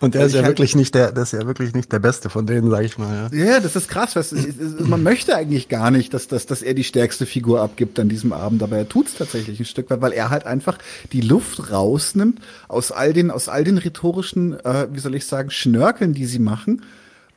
Und 0.00 0.14
der 0.14 0.26
ist 0.26 0.34
ja 0.34 0.42
halt 0.42 0.48
wirklich 0.48 0.76
nicht 0.76 0.94
der, 0.94 1.12
das 1.12 1.32
ist 1.32 1.40
ja 1.40 1.46
wirklich 1.46 1.74
nicht 1.74 1.92
der 1.92 1.98
Beste 1.98 2.28
von 2.28 2.46
denen, 2.46 2.70
sag 2.70 2.84
ich 2.84 2.98
mal. 2.98 3.30
Ja, 3.32 3.44
ja 3.44 3.60
das 3.60 3.74
ist 3.76 3.88
krass. 3.88 4.16
Was, 4.16 4.34
man 4.80 5.02
möchte 5.02 5.34
eigentlich 5.34 5.68
gar 5.68 5.90
nicht, 5.90 6.12
dass, 6.12 6.28
dass, 6.28 6.46
dass 6.46 6.62
er 6.62 6.74
die 6.74 6.84
stärkste 6.84 7.26
Figur 7.26 7.60
abgibt 7.62 7.98
an 7.98 8.08
diesem 8.08 8.32
Abend, 8.32 8.62
aber 8.62 8.76
er 8.76 8.88
tut 8.88 9.06
es 9.06 9.14
tatsächlich 9.14 9.60
ein 9.60 9.66
Stück 9.66 9.88
weit, 9.90 10.02
weil 10.02 10.12
er 10.12 10.30
halt 10.30 10.44
einfach 10.44 10.78
die 11.12 11.22
Luft 11.22 11.70
rausnimmt 11.70 12.40
aus 12.68 12.92
all 12.92 13.12
den, 13.12 13.30
aus 13.30 13.48
all 13.48 13.64
den 13.64 13.78
rhetorischen, 13.78 14.60
äh, 14.64 14.88
wie 14.92 15.00
soll 15.00 15.14
ich 15.14 15.26
sagen, 15.26 15.50
Schnörkeln, 15.50 16.12
die 16.12 16.26
sie 16.26 16.38
machen 16.38 16.82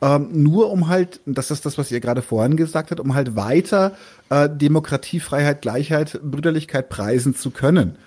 ähm, 0.01 0.29
nur 0.31 0.71
um 0.71 0.87
halt, 0.87 1.21
das 1.25 1.51
ist 1.51 1.65
das, 1.65 1.77
was 1.77 1.91
ihr 1.91 1.99
gerade 1.99 2.21
vorhin 2.21 2.55
gesagt 2.55 2.91
habt, 2.91 2.99
um 2.99 3.15
halt 3.15 3.35
weiter 3.35 3.93
äh, 4.29 4.49
Demokratie, 4.49 5.19
Freiheit, 5.19 5.61
Gleichheit, 5.61 6.19
Brüderlichkeit 6.23 6.89
preisen 6.89 7.35
zu 7.35 7.51
können. 7.51 7.97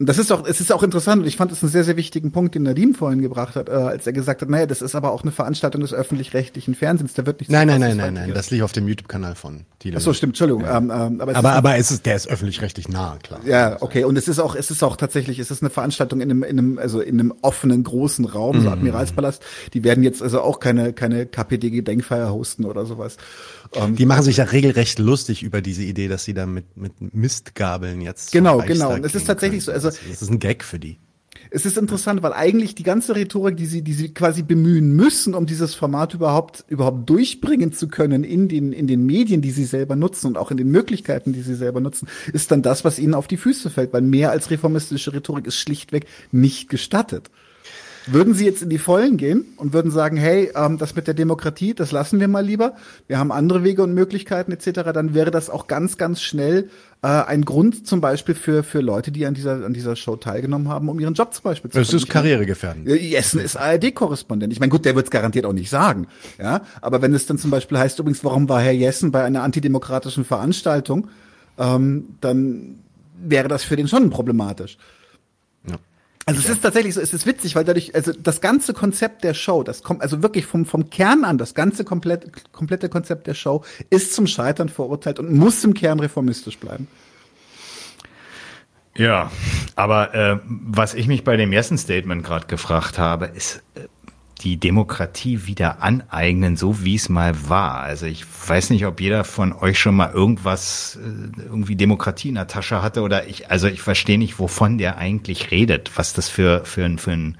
Und 0.00 0.08
das 0.08 0.16
ist 0.16 0.32
auch, 0.32 0.46
es 0.46 0.62
ist 0.62 0.72
auch 0.72 0.82
interessant 0.82 1.20
und 1.20 1.28
ich 1.28 1.36
fand 1.36 1.52
es 1.52 1.62
einen 1.62 1.70
sehr, 1.70 1.84
sehr 1.84 1.98
wichtigen 1.98 2.32
Punkt, 2.32 2.54
den 2.54 2.62
Nadim 2.62 2.94
vorhin 2.94 3.20
gebracht 3.20 3.54
hat, 3.54 3.68
äh, 3.68 3.72
als 3.72 4.06
er 4.06 4.14
gesagt 4.14 4.40
hat, 4.40 4.48
naja, 4.48 4.64
das 4.64 4.80
ist 4.80 4.94
aber 4.94 5.12
auch 5.12 5.24
eine 5.24 5.30
Veranstaltung 5.30 5.82
des 5.82 5.92
öffentlich-rechtlichen 5.92 6.74
Fernsehens, 6.74 7.12
da 7.12 7.26
wird 7.26 7.40
nicht 7.40 7.50
Nein, 7.50 7.68
nein, 7.68 7.82
nein, 7.82 7.98
nein, 7.98 8.14
nein, 8.14 8.32
das 8.32 8.50
liegt 8.50 8.62
auf 8.62 8.72
dem 8.72 8.88
YouTube-Kanal 8.88 9.34
von 9.34 9.66
Tilo. 9.78 9.98
Ach 9.98 10.00
so, 10.00 10.14
stimmt, 10.14 10.30
Entschuldigung. 10.30 10.62
Ja. 10.62 10.78
Ähm, 10.78 10.90
ähm, 10.90 11.20
aber 11.20 11.36
aber, 11.36 11.52
aber 11.52 11.76
es 11.76 11.90
ist, 11.90 12.06
der 12.06 12.16
ist 12.16 12.28
öffentlich-rechtlich 12.28 12.88
nah, 12.88 13.18
klar. 13.22 13.40
Ja, 13.44 13.76
okay. 13.80 14.04
Und 14.04 14.16
es 14.16 14.26
ist 14.26 14.38
auch, 14.38 14.54
es 14.54 14.70
ist 14.70 14.82
auch 14.82 14.96
tatsächlich, 14.96 15.38
es 15.38 15.50
ist 15.50 15.62
eine 15.62 15.68
Veranstaltung 15.68 16.22
in 16.22 16.30
einem, 16.30 16.44
in 16.44 16.58
einem, 16.58 16.78
also 16.78 17.02
in 17.02 17.20
einem 17.20 17.34
offenen, 17.42 17.84
großen 17.84 18.24
Raum, 18.24 18.56
mhm. 18.56 18.62
so 18.62 18.70
Admiralspalast. 18.70 19.42
Die 19.74 19.84
werden 19.84 20.02
jetzt 20.02 20.22
also 20.22 20.40
auch 20.40 20.60
keine, 20.60 20.94
keine 20.94 21.26
KPD-Gedenkfeier 21.26 22.32
hosten 22.32 22.64
oder 22.64 22.86
sowas. 22.86 23.18
Um, 23.72 23.94
die 23.94 24.04
machen 24.04 24.24
sich 24.24 24.38
ja 24.38 24.44
regelrecht 24.44 24.98
lustig 24.98 25.44
über 25.44 25.62
diese 25.62 25.84
Idee, 25.84 26.08
dass 26.08 26.24
sie 26.24 26.34
da 26.34 26.44
mit, 26.44 26.76
mit 26.76 27.14
Mistgabeln 27.14 28.00
jetzt. 28.00 28.32
Genau, 28.32 28.58
genau. 28.58 28.94
Und 28.94 29.06
es 29.06 29.14
ist 29.14 29.26
tatsächlich 29.26 29.64
können. 29.64 29.80
so. 29.80 29.88
Also, 29.88 29.98
das 30.08 30.22
ist 30.22 30.30
ein 30.30 30.40
Gag 30.40 30.64
für 30.64 30.80
die. 30.80 30.98
Es 31.52 31.66
ist 31.66 31.78
interessant, 31.78 32.22
weil 32.22 32.32
eigentlich 32.32 32.74
die 32.74 32.82
ganze 32.82 33.14
Rhetorik, 33.14 33.56
die 33.56 33.66
sie, 33.66 33.82
die 33.82 33.92
sie 33.92 34.12
quasi 34.12 34.42
bemühen 34.42 34.94
müssen, 34.94 35.34
um 35.34 35.46
dieses 35.46 35.74
Format 35.74 36.14
überhaupt, 36.14 36.64
überhaupt 36.68 37.08
durchbringen 37.08 37.72
zu 37.72 37.88
können 37.88 38.24
in 38.24 38.48
den, 38.48 38.72
in 38.72 38.86
den 38.86 39.04
Medien, 39.06 39.40
die 39.40 39.50
sie 39.50 39.64
selber 39.64 39.96
nutzen 39.96 40.28
und 40.28 40.38
auch 40.38 40.50
in 40.50 40.56
den 40.56 40.70
Möglichkeiten, 40.70 41.32
die 41.32 41.42
sie 41.42 41.54
selber 41.54 41.80
nutzen, 41.80 42.08
ist 42.32 42.50
dann 42.50 42.62
das, 42.62 42.84
was 42.84 42.98
ihnen 42.98 43.14
auf 43.14 43.26
die 43.26 43.36
Füße 43.36 43.70
fällt, 43.70 43.92
weil 43.92 44.02
mehr 44.02 44.30
als 44.30 44.50
reformistische 44.50 45.12
Rhetorik 45.12 45.46
ist 45.46 45.56
schlichtweg 45.56 46.06
nicht 46.30 46.68
gestattet. 46.68 47.30
Würden 48.06 48.34
Sie 48.34 48.44
jetzt 48.44 48.62
in 48.62 48.70
die 48.70 48.78
Vollen 48.78 49.16
gehen 49.16 49.44
und 49.56 49.72
würden 49.72 49.90
sagen, 49.90 50.16
hey, 50.16 50.50
ähm, 50.54 50.78
das 50.78 50.96
mit 50.96 51.06
der 51.06 51.14
Demokratie, 51.14 51.74
das 51.74 51.92
lassen 51.92 52.20
wir 52.20 52.28
mal 52.28 52.44
lieber, 52.44 52.74
wir 53.06 53.18
haben 53.18 53.32
andere 53.32 53.62
Wege 53.62 53.82
und 53.82 53.94
Möglichkeiten 53.94 54.52
etc., 54.52 54.92
dann 54.92 55.14
wäre 55.14 55.30
das 55.30 55.50
auch 55.50 55.66
ganz, 55.66 55.98
ganz 55.98 56.22
schnell 56.22 56.70
äh, 57.02 57.08
ein 57.08 57.44
Grund 57.44 57.86
zum 57.86 58.00
Beispiel 58.00 58.34
für, 58.34 58.62
für 58.62 58.80
Leute, 58.80 59.12
die 59.12 59.26
an 59.26 59.34
dieser, 59.34 59.64
an 59.64 59.72
dieser 59.72 59.96
Show 59.96 60.16
teilgenommen 60.16 60.68
haben, 60.68 60.88
um 60.88 60.98
ihren 61.00 61.14
Job 61.14 61.34
zum 61.34 61.44
Beispiel 61.44 61.70
zu 61.70 61.78
Das 61.78 61.92
ist 61.92 62.08
Karrieregefährdend. 62.08 62.88
Essen 62.88 63.40
ist 63.40 63.56
ARD-Korrespondent. 63.56 64.52
Ich 64.52 64.60
meine, 64.60 64.70
gut, 64.70 64.84
der 64.84 64.94
wird 64.96 65.06
es 65.06 65.10
garantiert 65.10 65.46
auch 65.46 65.52
nicht 65.52 65.70
sagen. 65.70 66.06
Ja, 66.38 66.62
aber 66.80 67.02
wenn 67.02 67.14
es 67.14 67.26
dann 67.26 67.38
zum 67.38 67.50
Beispiel 67.50 67.78
heißt, 67.78 67.98
übrigens, 67.98 68.24
warum 68.24 68.48
war 68.48 68.60
Herr 68.60 68.72
Jessen 68.72 69.12
bei 69.12 69.24
einer 69.24 69.42
antidemokratischen 69.42 70.24
Veranstaltung, 70.24 71.08
ähm, 71.58 72.16
dann 72.20 72.76
wäre 73.22 73.48
das 73.48 73.64
für 73.64 73.76
den 73.76 73.88
schon 73.88 74.10
problematisch. 74.10 74.78
Also 76.26 76.40
es 76.40 76.48
ist 76.48 76.62
tatsächlich 76.62 76.94
so, 76.94 77.00
es 77.00 77.12
ist 77.12 77.26
witzig, 77.26 77.56
weil 77.56 77.64
dadurch, 77.64 77.94
also 77.94 78.12
das 78.12 78.40
ganze 78.40 78.72
Konzept 78.72 79.24
der 79.24 79.34
Show, 79.34 79.62
das 79.62 79.82
kommt 79.82 80.02
also 80.02 80.22
wirklich 80.22 80.46
vom, 80.46 80.66
vom 80.66 80.90
Kern 80.90 81.24
an, 81.24 81.38
das 81.38 81.54
ganze 81.54 81.84
komplett, 81.84 82.52
komplette 82.52 82.88
Konzept 82.88 83.26
der 83.26 83.34
Show 83.34 83.64
ist 83.88 84.14
zum 84.14 84.26
Scheitern 84.26 84.68
verurteilt 84.68 85.18
und 85.18 85.32
muss 85.32 85.64
im 85.64 85.74
Kern 85.74 85.98
reformistisch 85.98 86.58
bleiben. 86.58 86.86
Ja, 88.96 89.30
aber 89.76 90.14
äh, 90.14 90.38
was 90.44 90.94
ich 90.94 91.06
mich 91.06 91.24
bei 91.24 91.36
dem 91.36 91.52
ersten 91.52 91.78
Statement 91.78 92.24
gerade 92.24 92.46
gefragt 92.46 92.98
habe, 92.98 93.26
ist 93.26 93.62
äh, 93.74 93.86
die 94.40 94.56
Demokratie 94.56 95.46
wieder 95.46 95.82
aneignen, 95.82 96.56
so 96.56 96.82
wie 96.82 96.94
es 96.94 97.08
mal 97.08 97.48
war. 97.48 97.80
Also 97.80 98.06
ich 98.06 98.24
weiß 98.46 98.70
nicht, 98.70 98.86
ob 98.86 99.00
jeder 99.00 99.24
von 99.24 99.52
euch 99.52 99.78
schon 99.78 99.94
mal 99.94 100.12
irgendwas, 100.12 100.98
äh, 101.00 101.42
irgendwie 101.44 101.76
Demokratie 101.76 102.30
in 102.30 102.36
der 102.36 102.46
Tasche 102.46 102.82
hatte 102.82 103.02
oder 103.02 103.28
ich, 103.28 103.50
also 103.50 103.66
ich 103.66 103.82
verstehe 103.82 104.18
nicht, 104.18 104.38
wovon 104.38 104.78
der 104.78 104.98
eigentlich 104.98 105.50
redet, 105.50 105.92
was 105.96 106.14
das 106.14 106.28
für, 106.28 106.64
für 106.64 106.84
ein, 106.84 106.98
für 106.98 107.12
ein, 107.12 107.36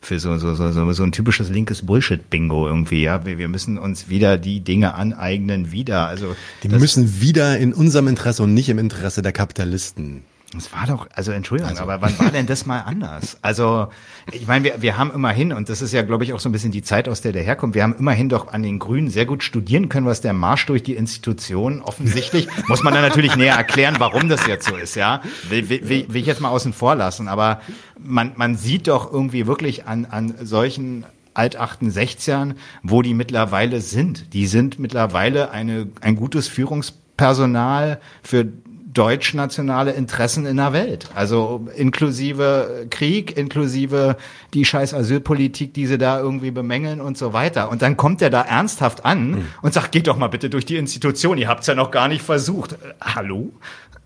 für 0.00 0.18
so, 0.18 0.36
so, 0.36 0.54
so, 0.54 0.72
so, 0.72 0.92
so 0.92 1.02
ein 1.04 1.12
typisches 1.12 1.48
linkes 1.48 1.86
Bullshit-Bingo 1.86 2.66
irgendwie, 2.66 3.02
ja. 3.02 3.24
Wir, 3.24 3.38
wir 3.38 3.48
müssen 3.48 3.78
uns 3.78 4.08
wieder 4.08 4.36
die 4.36 4.60
Dinge 4.60 4.94
aneignen, 4.94 5.72
wieder. 5.72 6.08
Also 6.08 6.36
die 6.62 6.68
müssen 6.68 7.20
wieder 7.20 7.56
in 7.58 7.72
unserem 7.72 8.08
Interesse 8.08 8.42
und 8.42 8.52
nicht 8.52 8.68
im 8.68 8.78
Interesse 8.78 9.22
der 9.22 9.32
Kapitalisten 9.32 10.24
das 10.54 10.72
war 10.72 10.86
doch, 10.86 11.08
also 11.14 11.32
Entschuldigung, 11.32 11.70
also. 11.70 11.82
aber 11.82 12.02
wann 12.02 12.18
war 12.18 12.30
denn 12.30 12.46
das 12.46 12.66
mal 12.66 12.80
anders? 12.80 13.38
Also, 13.40 13.88
ich 14.32 14.46
meine, 14.46 14.64
wir, 14.64 14.82
wir 14.82 14.98
haben 14.98 15.10
immerhin, 15.10 15.52
und 15.52 15.68
das 15.68 15.80
ist 15.80 15.92
ja, 15.92 16.02
glaube 16.02 16.24
ich, 16.24 16.32
auch 16.34 16.40
so 16.40 16.48
ein 16.48 16.52
bisschen 16.52 16.72
die 16.72 16.82
Zeit, 16.82 17.08
aus 17.08 17.22
der 17.22 17.32
der 17.32 17.42
herkommt, 17.42 17.74
wir 17.74 17.82
haben 17.82 17.94
immerhin 17.98 18.28
doch 18.28 18.52
an 18.52 18.62
den 18.62 18.78
Grünen 18.78 19.08
sehr 19.08 19.24
gut 19.24 19.42
studieren 19.42 19.88
können, 19.88 20.06
was 20.06 20.20
der 20.20 20.34
Marsch 20.34 20.66
durch 20.66 20.82
die 20.82 20.94
Institutionen 20.94 21.80
offensichtlich, 21.80 22.48
muss 22.68 22.82
man 22.82 22.92
dann 22.92 23.02
natürlich 23.02 23.34
näher 23.36 23.54
erklären, 23.54 23.96
warum 23.98 24.28
das 24.28 24.46
jetzt 24.46 24.68
so 24.68 24.76
ist, 24.76 24.94
ja. 24.94 25.22
Will, 25.48 25.68
will, 25.70 25.88
will, 25.88 26.06
will 26.08 26.20
ich 26.20 26.26
jetzt 26.26 26.40
mal 26.40 26.50
außen 26.50 26.72
vor 26.72 26.96
lassen, 26.96 27.28
aber 27.28 27.62
man, 27.98 28.32
man 28.36 28.56
sieht 28.56 28.88
doch 28.88 29.10
irgendwie 29.10 29.46
wirklich 29.46 29.86
an, 29.86 30.04
an 30.04 30.34
solchen 30.42 31.06
Alt-68ern, 31.34 32.56
wo 32.82 33.00
die 33.00 33.14
mittlerweile 33.14 33.80
sind. 33.80 34.34
Die 34.34 34.46
sind 34.46 34.78
mittlerweile 34.78 35.50
eine, 35.50 35.88
ein 36.02 36.16
gutes 36.16 36.48
Führungspersonal 36.48 38.00
für 38.22 38.52
deutschnationale 38.92 39.92
Interessen 39.92 40.46
in 40.46 40.56
der 40.56 40.72
Welt. 40.72 41.08
Also 41.14 41.66
inklusive 41.76 42.86
Krieg, 42.90 43.36
inklusive 43.36 44.16
die 44.54 44.64
scheiß 44.64 44.94
Asylpolitik, 44.94 45.74
die 45.74 45.86
sie 45.86 45.98
da 45.98 46.20
irgendwie 46.20 46.50
bemängeln 46.50 47.00
und 47.00 47.16
so 47.16 47.32
weiter. 47.32 47.70
Und 47.70 47.82
dann 47.82 47.96
kommt 47.96 48.22
er 48.22 48.30
da 48.30 48.42
ernsthaft 48.42 49.04
an 49.04 49.30
mhm. 49.30 49.46
und 49.62 49.74
sagt, 49.74 49.92
geht 49.92 50.06
doch 50.06 50.16
mal 50.16 50.28
bitte 50.28 50.50
durch 50.50 50.66
die 50.66 50.76
Institution, 50.76 51.38
ihr 51.38 51.48
habt's 51.48 51.66
ja 51.66 51.74
noch 51.74 51.90
gar 51.90 52.08
nicht 52.08 52.22
versucht. 52.22 52.76
Hallo? 53.00 53.52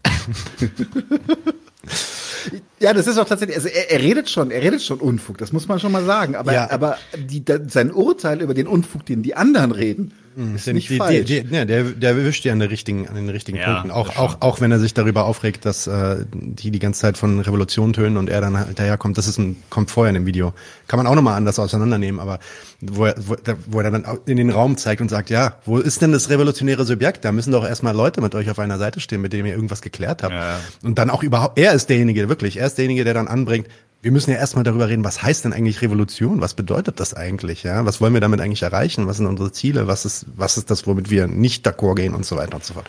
Ja, 2.78 2.92
das 2.92 3.06
ist 3.06 3.18
auch 3.18 3.26
tatsächlich, 3.26 3.56
also 3.56 3.68
er, 3.68 3.90
er, 3.90 4.02
redet 4.02 4.28
schon, 4.28 4.50
er 4.50 4.62
redet 4.62 4.82
schon 4.82 5.00
Unfug, 5.00 5.38
das 5.38 5.52
muss 5.52 5.66
man 5.66 5.80
schon 5.80 5.92
mal 5.92 6.04
sagen. 6.04 6.36
Aber, 6.36 6.52
ja. 6.52 6.70
aber 6.70 6.98
die, 7.16 7.42
sein 7.68 7.90
Urteil 7.90 8.42
über 8.42 8.52
den 8.52 8.66
Unfug, 8.66 9.06
den 9.06 9.22
die 9.22 9.34
anderen 9.34 9.72
reden, 9.72 10.12
Mhm. 10.36 10.56
Ist 10.56 10.66
nicht 10.66 10.90
die, 10.90 10.98
falsch. 10.98 11.24
Die, 11.24 11.42
die, 11.44 11.54
ja, 11.54 11.64
der, 11.64 11.84
der 11.84 12.10
erwischt 12.10 12.44
ja 12.44 12.52
an, 12.52 12.58
der 12.58 12.70
richtigen, 12.70 13.08
an 13.08 13.14
den 13.14 13.30
richtigen 13.30 13.56
ja, 13.56 13.72
Punkten. 13.72 13.90
Auch, 13.90 14.16
auch, 14.16 14.36
auch 14.40 14.60
wenn 14.60 14.70
er 14.70 14.78
sich 14.78 14.92
darüber 14.92 15.24
aufregt, 15.24 15.64
dass 15.64 15.86
äh, 15.86 16.26
die 16.32 16.70
die 16.70 16.78
ganze 16.78 17.00
Zeit 17.00 17.16
von 17.16 17.40
Revolution 17.40 17.94
tönen 17.94 18.18
und 18.18 18.28
er 18.28 18.42
dann 18.42 18.58
halt 18.58 18.78
daherkommt. 18.78 19.16
Das 19.16 19.28
ist 19.28 19.38
ein, 19.38 19.56
kommt 19.70 19.90
vorher 19.90 20.10
in 20.10 20.14
dem 20.14 20.26
Video. 20.26 20.52
Kann 20.88 20.98
man 20.98 21.06
auch 21.06 21.14
nochmal 21.14 21.36
anders 21.36 21.58
auseinandernehmen, 21.58 22.20
aber 22.20 22.38
wo 22.82 23.06
er, 23.06 23.14
wo, 23.16 23.36
wo 23.66 23.80
er 23.80 23.90
dann 23.90 24.04
in 24.26 24.36
den 24.36 24.50
Raum 24.50 24.76
zeigt 24.76 25.00
und 25.00 25.08
sagt, 25.08 25.30
ja, 25.30 25.54
wo 25.64 25.78
ist 25.78 26.02
denn 26.02 26.12
das 26.12 26.28
revolutionäre 26.28 26.84
Subjekt? 26.84 27.24
Da 27.24 27.32
müssen 27.32 27.52
doch 27.52 27.66
erstmal 27.66 27.96
Leute 27.96 28.20
mit 28.20 28.34
euch 28.34 28.50
auf 28.50 28.58
einer 28.58 28.76
Seite 28.76 29.00
stehen, 29.00 29.22
mit 29.22 29.32
denen 29.32 29.46
ihr 29.46 29.54
irgendwas 29.54 29.80
geklärt 29.80 30.22
habt. 30.22 30.34
Ja. 30.34 30.60
Und 30.82 30.98
dann 30.98 31.08
auch 31.08 31.22
überhaupt, 31.22 31.58
er 31.58 31.72
ist 31.72 31.88
derjenige, 31.88 32.28
wirklich, 32.28 32.58
er 32.58 32.66
derjenige, 32.78 33.04
der 33.04 33.14
dann 33.14 33.28
anbringt, 33.28 33.68
wir 34.02 34.12
müssen 34.12 34.30
ja 34.30 34.36
erstmal 34.36 34.62
darüber 34.62 34.88
reden, 34.88 35.04
was 35.04 35.22
heißt 35.22 35.44
denn 35.44 35.52
eigentlich 35.52 35.82
Revolution? 35.82 36.40
Was 36.40 36.54
bedeutet 36.54 37.00
das 37.00 37.14
eigentlich? 37.14 37.64
Ja, 37.64 37.84
was 37.86 38.00
wollen 38.00 38.14
wir 38.14 38.20
damit 38.20 38.40
eigentlich 38.40 38.62
erreichen? 38.62 39.06
Was 39.06 39.16
sind 39.16 39.26
unsere 39.26 39.50
Ziele? 39.50 39.88
Was 39.88 40.04
ist, 40.04 40.26
was 40.36 40.58
ist 40.58 40.70
das, 40.70 40.86
womit 40.86 41.10
wir 41.10 41.26
nicht 41.26 41.66
d'accord 41.66 41.96
gehen 41.96 42.14
und 42.14 42.24
so 42.24 42.36
weiter 42.36 42.54
und 42.54 42.64
so 42.64 42.74
fort? 42.74 42.86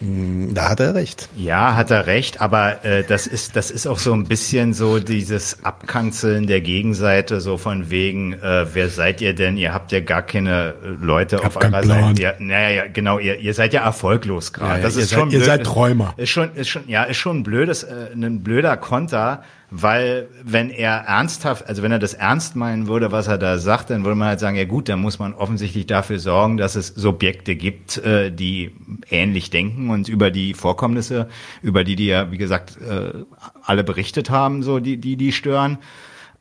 Hm, 0.00 0.54
da 0.54 0.70
hat 0.70 0.80
er 0.80 0.94
recht. 0.94 1.28
Ja, 1.36 1.76
hat 1.76 1.90
er 1.90 2.06
recht, 2.06 2.40
aber 2.40 2.84
äh, 2.84 3.04
das 3.04 3.26
ist 3.26 3.56
das 3.56 3.70
ist 3.70 3.86
auch 3.86 3.98
so 3.98 4.12
ein 4.12 4.24
bisschen 4.24 4.72
so 4.72 4.98
dieses 4.98 5.64
Abkanzeln 5.64 6.46
der 6.46 6.60
Gegenseite, 6.60 7.40
so 7.40 7.58
von 7.58 7.90
wegen, 7.90 8.32
äh, 8.34 8.66
wer 8.72 8.88
seid 8.88 9.20
ihr 9.20 9.34
denn? 9.34 9.56
Ihr 9.56 9.72
habt 9.72 9.92
ja 9.92 10.00
gar 10.00 10.22
keine 10.22 10.74
äh, 10.82 10.88
Leute 11.00 11.44
auf 11.44 11.56
eurer 11.56 11.84
Seite. 11.84 12.22
Ja, 12.22 12.34
naja, 12.38 12.70
ja, 12.70 12.84
genau, 12.92 13.18
ihr, 13.18 13.38
ihr 13.38 13.54
seid 13.54 13.72
ja 13.72 13.84
erfolglos 13.84 14.52
gerade. 14.52 14.70
Ja, 14.70 14.76
ja, 14.78 14.82
das 14.82 14.96
ist 14.96 15.12
schon 15.12 15.28
blöd. 15.28 15.40
Ihr 15.40 15.46
seid 15.46 15.64
Träumer. 15.64 16.14
Ist 16.16 16.30
schon, 16.30 16.54
ist 16.54 16.68
schon, 16.68 16.88
ja, 16.88 17.04
ist 17.04 17.18
schon 17.18 17.38
ein 17.38 17.42
blödes, 17.42 17.84
äh, 17.84 18.10
ein 18.14 18.42
blöder 18.42 18.76
Konter 18.76 19.42
weil 19.74 20.28
wenn 20.44 20.68
er 20.68 20.98
ernsthaft, 20.98 21.66
also 21.66 21.82
wenn 21.82 21.92
er 21.92 21.98
das 21.98 22.12
ernst 22.12 22.56
meinen 22.56 22.88
würde, 22.88 23.10
was 23.10 23.26
er 23.26 23.38
da 23.38 23.56
sagt, 23.56 23.88
dann 23.88 24.04
würde 24.04 24.16
man 24.16 24.28
halt 24.28 24.38
sagen, 24.38 24.54
ja 24.54 24.66
gut, 24.66 24.90
dann 24.90 25.00
muss 25.00 25.18
man 25.18 25.32
offensichtlich 25.32 25.86
dafür 25.86 26.18
sorgen, 26.18 26.58
dass 26.58 26.74
es 26.74 26.88
Subjekte 26.88 27.56
gibt, 27.56 27.96
äh, 27.96 28.30
die 28.30 28.72
ähnlich 29.08 29.48
denken 29.48 29.88
und 29.88 30.10
über 30.10 30.30
die 30.30 30.52
Vorkommnisse, 30.52 31.26
über 31.62 31.84
die 31.84 31.96
die 31.96 32.06
ja, 32.06 32.30
wie 32.30 32.36
gesagt, 32.36 32.76
äh, 32.82 33.24
alle 33.64 33.82
berichtet 33.82 34.28
haben, 34.28 34.62
so 34.62 34.78
die, 34.78 34.98
die, 34.98 35.16
die 35.16 35.32
stören. 35.32 35.78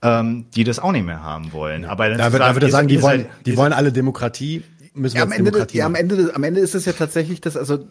Ähm, 0.04 0.48
die 0.56 0.64
das 0.64 0.80
auch 0.80 0.92
nicht 0.92 1.06
mehr 1.06 1.22
haben 1.22 1.54
wollen. 1.54 1.86
Aber 1.86 2.10
dann 2.10 2.18
da, 2.18 2.32
wird, 2.32 2.42
da 2.42 2.56
würde 2.56 2.66
er 2.66 2.72
sagen, 2.72 2.88
die 2.88 3.04
wollen, 3.04 3.28
die 3.46 3.56
wollen 3.56 3.72
alle 3.72 3.92
Demokratie, 3.92 4.64
müssen 4.96 5.14
wir 5.14 5.20
ja, 5.20 5.26
am 5.26 5.32
Ende, 5.32 5.52
Demokratie 5.52 5.78
ja, 5.78 5.86
am 5.86 5.94
Ende, 5.94 6.32
am 6.34 6.44
Ende 6.44 6.60
ist 6.60 6.74
es 6.74 6.86
ja 6.86 6.94
tatsächlich 6.94 7.40
das, 7.40 7.56
also 7.56 7.86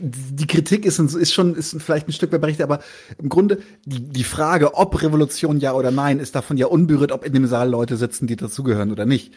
die 0.00 0.46
Kritik 0.46 0.84
ist, 0.86 0.98
ist 0.98 1.32
schon 1.32 1.54
ist 1.54 1.80
vielleicht 1.82 2.08
ein 2.08 2.12
Stück 2.12 2.32
weit 2.32 2.40
berechtigt, 2.40 2.64
aber 2.64 2.80
im 3.18 3.28
Grunde 3.28 3.58
die, 3.84 4.00
die 4.00 4.24
Frage, 4.24 4.74
ob 4.74 5.02
Revolution 5.02 5.60
ja 5.60 5.72
oder 5.74 5.90
nein, 5.90 6.20
ist 6.20 6.34
davon 6.34 6.56
ja 6.56 6.66
unberührt, 6.66 7.12
ob 7.12 7.24
in 7.24 7.32
dem 7.32 7.46
Saal 7.46 7.68
Leute 7.68 7.96
sitzen, 7.96 8.26
die 8.26 8.36
dazugehören 8.36 8.90
oder 8.90 9.06
nicht. 9.06 9.32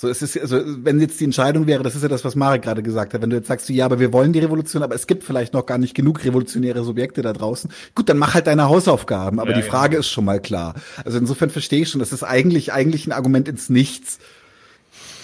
So, 0.00 0.08
es 0.08 0.22
ist, 0.22 0.38
also, 0.38 0.60
wenn 0.64 1.00
jetzt 1.00 1.18
die 1.18 1.24
Entscheidung 1.24 1.66
wäre, 1.66 1.82
das 1.82 1.96
ist 1.96 2.02
ja 2.02 2.08
das, 2.08 2.24
was 2.24 2.36
Marek 2.36 2.62
gerade 2.62 2.84
gesagt 2.84 3.14
hat, 3.14 3.22
wenn 3.22 3.30
du 3.30 3.36
jetzt 3.36 3.48
sagst, 3.48 3.68
ja, 3.68 3.84
aber 3.84 3.98
wir 3.98 4.12
wollen 4.12 4.32
die 4.32 4.38
Revolution, 4.38 4.84
aber 4.84 4.94
es 4.94 5.08
gibt 5.08 5.24
vielleicht 5.24 5.54
noch 5.54 5.66
gar 5.66 5.76
nicht 5.76 5.92
genug 5.96 6.24
revolutionäre 6.24 6.84
Subjekte 6.84 7.20
da 7.20 7.32
draußen. 7.32 7.68
Gut, 7.96 8.08
dann 8.08 8.16
mach 8.16 8.34
halt 8.34 8.46
deine 8.46 8.68
Hausaufgaben, 8.68 9.40
aber 9.40 9.50
ja, 9.50 9.56
die 9.56 9.64
Frage 9.64 9.94
ja. 9.94 10.00
ist 10.00 10.08
schon 10.08 10.24
mal 10.24 10.40
klar. 10.40 10.74
Also 11.04 11.18
insofern 11.18 11.50
verstehe 11.50 11.82
ich 11.82 11.88
schon, 11.88 11.98
das 11.98 12.12
ist 12.12 12.22
eigentlich, 12.22 12.72
eigentlich 12.72 13.08
ein 13.08 13.12
Argument 13.12 13.48
ins 13.48 13.70
Nichts. 13.70 14.20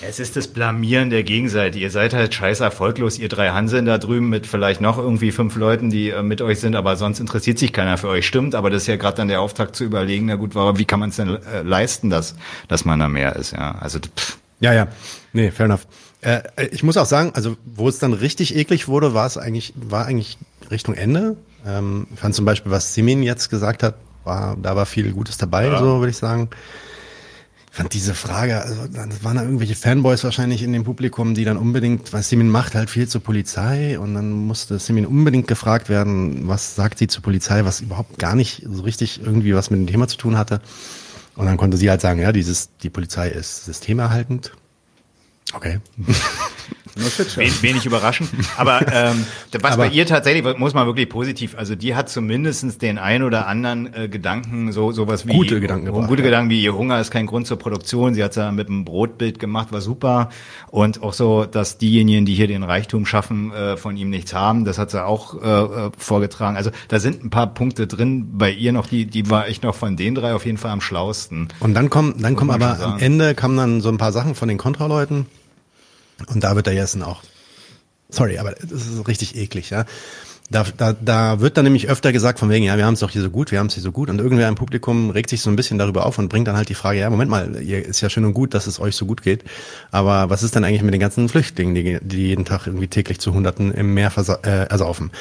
Es 0.03 0.19
ist 0.19 0.37
das 0.37 0.49
Blamieren 0.49 1.11
der 1.11 1.23
Gegenseite. 1.23 1.79
Ihr 1.79 1.91
seid 1.91 2.15
halt 2.15 2.35
scheiß 2.35 2.61
erfolglos, 2.61 3.19
ihr 3.19 3.29
drei 3.29 3.51
Hanseln 3.51 3.87
da 3.87 3.99
drüben 3.99 4.29
mit 4.29 4.47
vielleicht 4.47 4.81
noch 4.81 4.99
irgendwie 4.99 5.31
fünf 5.31 5.57
Leuten, 5.57 5.91
die 5.91 6.11
äh, 6.11 6.23
mit 6.23 6.43
euch 6.43 6.61
sind, 6.61 6.77
aber 6.77 6.97
sonst 6.97 7.21
interessiert 7.21 7.59
sich 7.59 7.73
keiner 7.73 7.97
für 7.97 8.09
euch. 8.09 8.27
Stimmt, 8.27 8.55
aber 8.55 8.71
das 8.71 8.83
ist 8.83 8.89
ja 8.89 8.97
gerade 8.97 9.17
dann 9.17 9.29
der 9.29 9.41
Auftrag 9.41 9.75
zu 9.75 9.85
überlegen, 9.85 10.27
na 10.27 10.35
gut, 10.35 10.55
wie 10.55 10.85
kann 10.85 11.01
man 11.01 11.11
es 11.11 11.17
denn 11.17 11.29
äh, 11.29 11.63
leisten, 11.63 12.11
dass, 12.11 12.35
dass 12.69 12.85
man 12.85 12.99
da 12.99 13.09
mehr 13.09 13.37
ist, 13.37 13.53
ja. 13.53 13.73
Also 13.73 13.99
pff. 13.99 14.39
Ja, 14.61 14.73
ja. 14.73 14.89
Nee, 15.33 15.51
fair 15.51 15.67
enough. 15.67 15.87
Äh, 16.21 16.43
ich 16.71 16.83
muss 16.83 16.97
auch 16.97 17.07
sagen, 17.07 17.33
also 17.35 17.57
wo 17.65 17.89
es 17.89 17.99
dann 17.99 18.13
richtig 18.13 18.57
eklig 18.57 18.89
wurde, 18.89 19.15
war 19.15 19.27
es 19.27 19.37
eigentlich, 19.37 19.75
war 19.77 20.07
eigentlich 20.07 20.39
Richtung 20.71 20.95
Ende. 20.95 21.37
Ähm, 21.67 22.07
ich 22.15 22.21
fand 22.21 22.35
zum 22.35 22.45
Beispiel, 22.45 22.73
was 22.73 22.95
Simin 22.95 23.23
jetzt 23.23 23.51
gesagt 23.51 23.83
hat, 23.83 23.97
war, 24.25 24.57
da 24.61 24.75
war 24.75 24.87
viel 24.87 25.13
Gutes 25.13 25.37
dabei, 25.37 25.67
ja. 25.67 25.79
so 25.79 25.99
würde 25.99 26.11
ich 26.11 26.17
sagen 26.17 26.49
fand 27.75 27.93
diese 27.93 28.15
Frage, 28.15 28.63
also 28.63 28.87
das 28.87 29.25
waren 29.25 29.37
da 29.37 29.43
irgendwelche 29.43 29.75
Fanboys 29.75 30.23
wahrscheinlich 30.23 30.63
in 30.63 30.73
dem 30.73 30.85
Publikum, 30.85 31.35
die 31.35 31.45
dann 31.45 31.57
unbedingt, 31.57 32.13
weil 32.13 32.23
Simin 32.23 32.49
macht 32.49 32.77
halt 32.77 32.89
viel 32.89 33.09
zur 33.09 33.21
Polizei 33.21 33.99
und 33.99 34.15
dann 34.15 34.31
musste 34.31 34.79
Simin 34.79 35.05
unbedingt 35.05 35.49
gefragt 35.49 35.89
werden, 35.89 36.47
was 36.47 36.77
sagt 36.77 36.99
sie 36.99 37.09
zur 37.09 37.25
Polizei, 37.25 37.65
was 37.65 37.81
überhaupt 37.81 38.21
gar 38.21 38.37
nicht 38.37 38.65
so 38.71 38.83
richtig 38.83 39.21
irgendwie 39.21 39.57
was 39.57 39.71
mit 39.71 39.81
dem 39.81 39.89
Thema 39.89 40.07
zu 40.07 40.17
tun 40.17 40.39
hatte. 40.39 40.61
Und 41.35 41.47
dann 41.47 41.57
konnte 41.57 41.77
sie 41.77 41.91
halt 41.91 42.01
sagen, 42.01 42.21
ja, 42.21 42.31
dieses, 42.31 42.69
die 42.85 42.91
Polizei 42.91 43.29
ist 43.29 43.65
systemerhaltend. 43.65 44.53
Okay. 45.53 45.81
wenig 46.97 47.87
überraschend. 47.87 48.31
Aber 48.57 48.81
ähm, 48.93 49.27
was 49.61 49.73
Aber 49.73 49.85
bei 49.85 49.89
ihr 49.91 50.07
tatsächlich, 50.07 50.59
muss 50.59 50.75
man 50.75 50.87
wirklich 50.87 51.09
positiv, 51.09 51.57
also 51.57 51.75
die 51.75 51.95
hat 51.95 52.09
zumindestens 52.09 52.79
den 52.79 52.99
ein 52.99 53.23
oder 53.23 53.47
anderen 53.47 53.93
äh, 53.95 54.09
Gedanken, 54.09 54.73
so 54.73 54.93
sowas 54.93 55.27
wie 55.27 55.33
gute 55.33 55.61
Gedanken, 55.61 55.87
gebracht, 55.87 56.09
gute 56.09 56.23
ja. 56.23 56.29
Gedanken 56.29 56.51
wie 56.51 56.63
ihr 56.63 56.75
Hunger 56.75 57.01
ist 57.01 57.11
kein 57.11 57.27
Grund 57.27 57.47
zur 57.47 57.59
Produktion. 57.59 58.15
Sie 58.15 58.23
hat 58.23 58.37
ja 58.37 58.53
mit 58.53 58.69
einem 58.69 58.85
Brotbild 58.85 59.39
gemacht, 59.39 59.73
war 59.73 59.81
super. 59.81 60.31
Und 60.71 61.03
auch 61.03 61.13
so, 61.13 61.45
dass 61.45 61.79
diejenigen, 61.79 62.27
die 62.27 62.35
hier 62.35 62.47
den 62.47 62.63
Reichtum 62.63 63.07
schaffen, 63.07 63.53
äh, 63.53 63.77
von 63.77 63.97
ihm 63.97 64.11
nichts 64.11 64.35
haben, 64.35 64.65
das 64.65 64.79
hat 64.79 64.91
sie 64.91 65.05
auch 65.05 65.41
äh, 65.43 65.87
äh 65.87 65.91
vorgetragen. 65.99 66.57
Also 66.57 66.71
da 66.89 67.01
sind 67.01 67.25
ein 67.25 67.31
paar 67.31 67.53
Punkte 67.53 67.87
drin 67.87 68.39
bei 68.39 68.51
ihr 68.51 68.73
noch, 68.73 68.87
die, 68.87 69.07
die 69.07 69.31
war 69.31 69.49
ich 69.49 69.63
noch 69.63 69.75
von 69.75 69.97
den 69.97 70.15
drei 70.15 70.35
auf 70.35 70.47
jeden 70.47 70.59
Fall 70.59 70.71
am 70.71 70.81
schlausten. 70.81 71.49
Und 71.61 71.75
dann 71.75 71.91
kommen, 71.91 72.15
dann 72.21 72.37
kommen 72.37 72.51
aber 72.51 72.79
am 72.81 72.99
Ende 72.99 73.35
kamen 73.35 73.57
dann 73.57 73.81
so 73.81 73.89
ein 73.89 73.99
paar 73.99 74.13
Sachen 74.13 74.35
von 74.35 74.49
den 74.49 74.59
Kontraleuten. 74.59 75.27
Und 76.27 76.45
da 76.45 76.57
wird 76.57 76.67
der 76.67 76.75
Jessen 76.75 77.03
auch, 77.03 77.23
sorry, 78.09 78.39
aber 78.39 78.53
das 78.53 78.87
ist 78.87 79.09
richtig 79.09 79.37
eklig, 79.37 79.71
ja. 79.71 79.85
Da, 80.51 80.67
da, 80.77 80.93
da 80.93 81.41
wird 81.41 81.57
dann 81.57 81.65
nämlich 81.65 81.89
öfter 81.89 82.13
gesagt 82.13 82.39
von 82.39 82.51
wegen, 82.51 82.67
ja, 82.67 82.77
wir 82.77 82.85
haben 82.85 82.95
es 82.95 83.01
doch 83.01 83.11
hier 83.11 83.23
so 83.23 83.31
gut, 83.31 83.51
wir 83.51 83.59
haben 83.59 83.69
es 83.69 83.75
hier 83.75 83.83
so 83.83 83.93
gut. 83.93 84.11
Und 84.11 84.21
irgendwer 84.21 84.47
im 84.47 84.57
Publikum 84.57 85.09
regt 85.09 85.31
sich 85.31 85.41
so 85.41 85.49
ein 85.49 85.57
bisschen 85.57 85.79
darüber 85.79 86.05
auf 86.05 86.19
und 86.19 86.29
bringt 86.29 86.47
dann 86.47 86.57
halt 86.57 86.69
die 86.69 86.75
Frage, 86.75 87.01
ja, 87.01 87.09
Moment 87.09 87.31
mal, 87.31 87.63
ihr 87.63 87.85
ist 87.85 88.03
ja 88.03 88.11
schön 88.11 88.27
und 88.27 88.35
gut, 88.35 88.53
dass 88.53 88.67
es 88.67 88.79
euch 88.79 88.95
so 88.95 89.07
gut 89.07 89.23
geht. 89.23 89.43
Aber 89.91 90.29
was 90.29 90.43
ist 90.43 90.55
denn 90.55 90.63
eigentlich 90.63 90.83
mit 90.83 90.93
den 90.93 91.01
ganzen 91.01 91.31
Flüchtlingen, 91.31 91.75
die, 91.75 91.99
die 92.03 92.29
jeden 92.29 92.45
Tag 92.45 92.67
irgendwie 92.67 92.89
täglich 92.89 93.21
zu 93.21 93.33
Hunderten 93.33 93.73
im 93.73 93.95
Meer 93.95 94.13
äh, 94.45 94.69
ersaufen? 94.69 95.13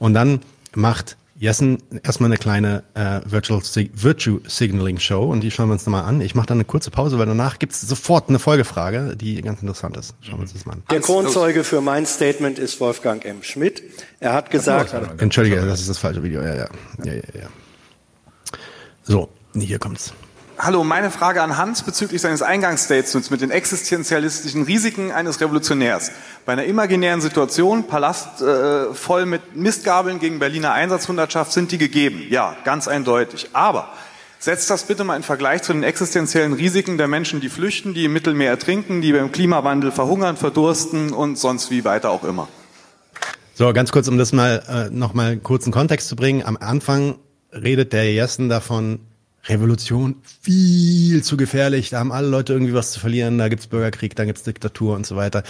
Und 0.00 0.14
dann 0.14 0.40
macht 0.74 1.16
Jessen, 1.42 1.82
erstmal 2.04 2.28
eine 2.28 2.36
kleine 2.36 2.84
äh, 2.94 3.20
Virtual 3.24 3.60
Sig 3.64 3.90
Virtue 3.94 4.40
Signaling 4.46 5.00
Show 5.00 5.24
und 5.24 5.40
die 5.40 5.50
schauen 5.50 5.68
wir 5.68 5.72
uns 5.72 5.84
nochmal 5.84 6.04
an. 6.04 6.20
Ich 6.20 6.36
mache 6.36 6.46
dann 6.46 6.58
eine 6.58 6.64
kurze 6.64 6.92
Pause, 6.92 7.18
weil 7.18 7.26
danach 7.26 7.58
gibt's 7.58 7.80
sofort 7.80 8.28
eine 8.28 8.38
Folgefrage, 8.38 9.16
die 9.16 9.42
ganz 9.42 9.60
interessant 9.60 9.96
ist. 9.96 10.14
Schauen 10.20 10.36
wir 10.36 10.42
uns 10.42 10.52
das 10.52 10.66
mal 10.66 10.74
an. 10.74 10.84
Der 10.92 11.00
Kronzeuge 11.00 11.64
für 11.64 11.80
mein 11.80 12.06
Statement 12.06 12.60
ist 12.60 12.80
Wolfgang 12.80 13.24
M. 13.24 13.42
Schmidt. 13.42 13.82
Er 14.20 14.34
hat 14.34 14.52
gesagt, 14.52 14.94
Entschuldige, 15.20 15.56
das 15.56 15.80
ist 15.80 15.90
das 15.90 15.98
falsche 15.98 16.22
Video. 16.22 16.42
Ja, 16.42 16.54
ja, 16.54 16.68
ja, 17.02 17.12
ja, 17.12 17.22
ja. 17.40 17.48
So, 19.02 19.28
hier 19.52 19.80
kommt's. 19.80 20.14
Hallo, 20.64 20.84
meine 20.84 21.10
Frage 21.10 21.42
an 21.42 21.56
Hans 21.56 21.82
bezüglich 21.82 22.20
seines 22.20 22.40
Eingangsstatements 22.40 23.30
mit 23.30 23.40
den 23.40 23.50
existenzialistischen 23.50 24.62
Risiken 24.62 25.10
eines 25.10 25.40
Revolutionärs. 25.40 26.12
Bei 26.46 26.52
einer 26.52 26.62
imaginären 26.62 27.20
Situation, 27.20 27.88
Palast 27.88 28.42
äh, 28.42 28.94
voll 28.94 29.26
mit 29.26 29.56
Mistgabeln 29.56 30.20
gegen 30.20 30.38
Berliner 30.38 30.72
Einsatzhundertschaft, 30.72 31.50
sind 31.50 31.72
die 31.72 31.78
gegeben. 31.78 32.22
Ja, 32.30 32.54
ganz 32.62 32.86
eindeutig. 32.86 33.48
Aber 33.54 33.88
setzt 34.38 34.70
das 34.70 34.84
bitte 34.84 35.02
mal 35.02 35.16
in 35.16 35.24
Vergleich 35.24 35.64
zu 35.64 35.72
den 35.72 35.82
existenziellen 35.82 36.52
Risiken 36.52 36.96
der 36.96 37.08
Menschen, 37.08 37.40
die 37.40 37.48
flüchten, 37.48 37.92
die 37.92 38.04
im 38.04 38.12
Mittelmeer 38.12 38.50
ertrinken, 38.50 39.02
die 39.02 39.12
beim 39.12 39.32
Klimawandel 39.32 39.90
verhungern, 39.90 40.36
verdursten 40.36 41.12
und 41.12 41.38
sonst 41.38 41.72
wie 41.72 41.84
weiter 41.84 42.10
auch 42.10 42.22
immer. 42.22 42.46
So, 43.54 43.72
ganz 43.72 43.90
kurz, 43.90 44.06
um 44.06 44.16
das 44.16 44.32
mal 44.32 44.62
äh, 44.68 44.94
nochmal 44.94 45.38
kurz 45.38 45.66
in 45.66 45.72
Kontext 45.72 46.06
zu 46.06 46.14
bringen. 46.14 46.44
Am 46.44 46.56
Anfang 46.56 47.16
redet 47.52 47.92
der 47.92 48.12
Jessen 48.12 48.48
davon, 48.48 49.00
Revolution 49.46 50.16
viel 50.40 51.24
zu 51.24 51.36
gefährlich, 51.36 51.90
da 51.90 51.98
haben 51.98 52.12
alle 52.12 52.28
Leute 52.28 52.52
irgendwie 52.52 52.74
was 52.74 52.92
zu 52.92 53.00
verlieren, 53.00 53.38
da 53.38 53.48
gibt's 53.48 53.66
Bürgerkrieg, 53.66 54.14
da 54.14 54.24
gibt's 54.24 54.44
Diktatur 54.44 54.94
und 54.94 55.04
so 55.04 55.16
weiter. 55.16 55.42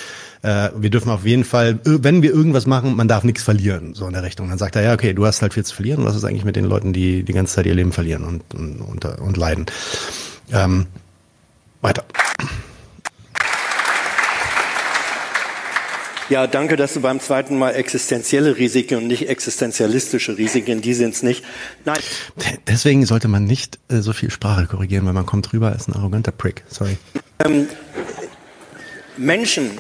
Äh, 0.43 0.71
wir 0.77 0.89
dürfen 0.89 1.11
auf 1.11 1.27
jeden 1.27 1.45
Fall, 1.45 1.79
wenn 1.85 2.23
wir 2.23 2.33
irgendwas 2.33 2.67
machen, 2.67 2.97
man 2.97 3.09
darf 3.09 3.23
nichts 3.23 3.43
verlieren, 3.43 3.95
so 3.95 4.07
in 4.07 4.15
der 4.15 4.23
Richtung. 4.23 4.49
Dann 4.49 4.59
sagt 4.59 4.77
er, 4.77 4.83
ja, 4.83 4.95
okay, 4.95 5.13
du 5.13 5.27
hast 5.27 5.43
halt 5.43 5.53
viel 5.53 5.65
zu 5.65 5.75
verlieren, 5.75 6.05
was 6.05 6.17
ist 6.17 6.25
eigentlich 6.25 6.45
mit 6.45 6.57
den 6.57 6.65
Leuten, 6.65 6.93
die 6.95 7.23
die 7.23 7.33
ganze 7.33 7.55
Zeit 7.55 7.67
ihr 7.67 7.75
Leben 7.75 7.93
verlieren 7.93 8.25
und, 8.25 8.55
und, 8.55 8.81
und, 8.81 9.05
und 9.05 9.37
leiden? 9.37 9.67
Ähm, 10.51 10.87
weiter. 11.83 12.05
Ja, 16.33 16.47
danke, 16.47 16.77
dass 16.77 16.95
du 16.95 17.03
beim 17.03 17.21
zweiten 17.21 17.59
Mal 17.59 17.73
existenzielle 17.73 18.57
Risiken 18.57 18.97
und 18.97 19.07
nicht 19.07 19.29
existenzialistische 19.29 20.39
Risiken, 20.39 20.81
die 20.81 20.95
sind's 20.95 21.23
nicht. 21.23 21.45
Nein. 21.85 21.99
Deswegen 22.67 23.05
sollte 23.05 23.29
man 23.29 23.45
nicht 23.45 23.79
äh, 23.91 24.01
so 24.01 24.15
viel 24.15 24.31
Sprache 24.31 24.65
korrigieren, 24.65 25.05
weil 25.05 25.13
man 25.13 25.27
kommt 25.27 25.53
rüber 25.53 25.73
als 25.73 25.89
ein 25.89 25.93
arroganter 25.93 26.33
Prick. 26.33 26.65
Sorry. 26.71 26.97
Ähm, 27.45 27.69
Menschen, 29.19 29.73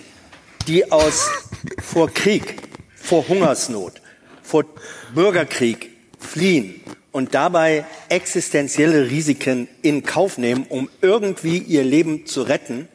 die 0.66 0.92
aus 0.92 1.30
vor 1.82 2.10
Krieg, 2.10 2.56
vor 2.96 3.26
Hungersnot, 3.28 4.02
vor 4.42 4.66
Bürgerkrieg 5.14 5.88
fliehen 6.18 6.82
und 7.12 7.32
dabei 7.32 7.86
existenzielle 8.10 9.08
Risiken 9.08 9.68
in 9.80 10.02
Kauf 10.02 10.36
nehmen, 10.36 10.66
um 10.68 10.90
irgendwie 11.00 11.56
ihr 11.56 11.82
Leben 11.82 12.26
zu 12.26 12.42
retten, 12.42 12.88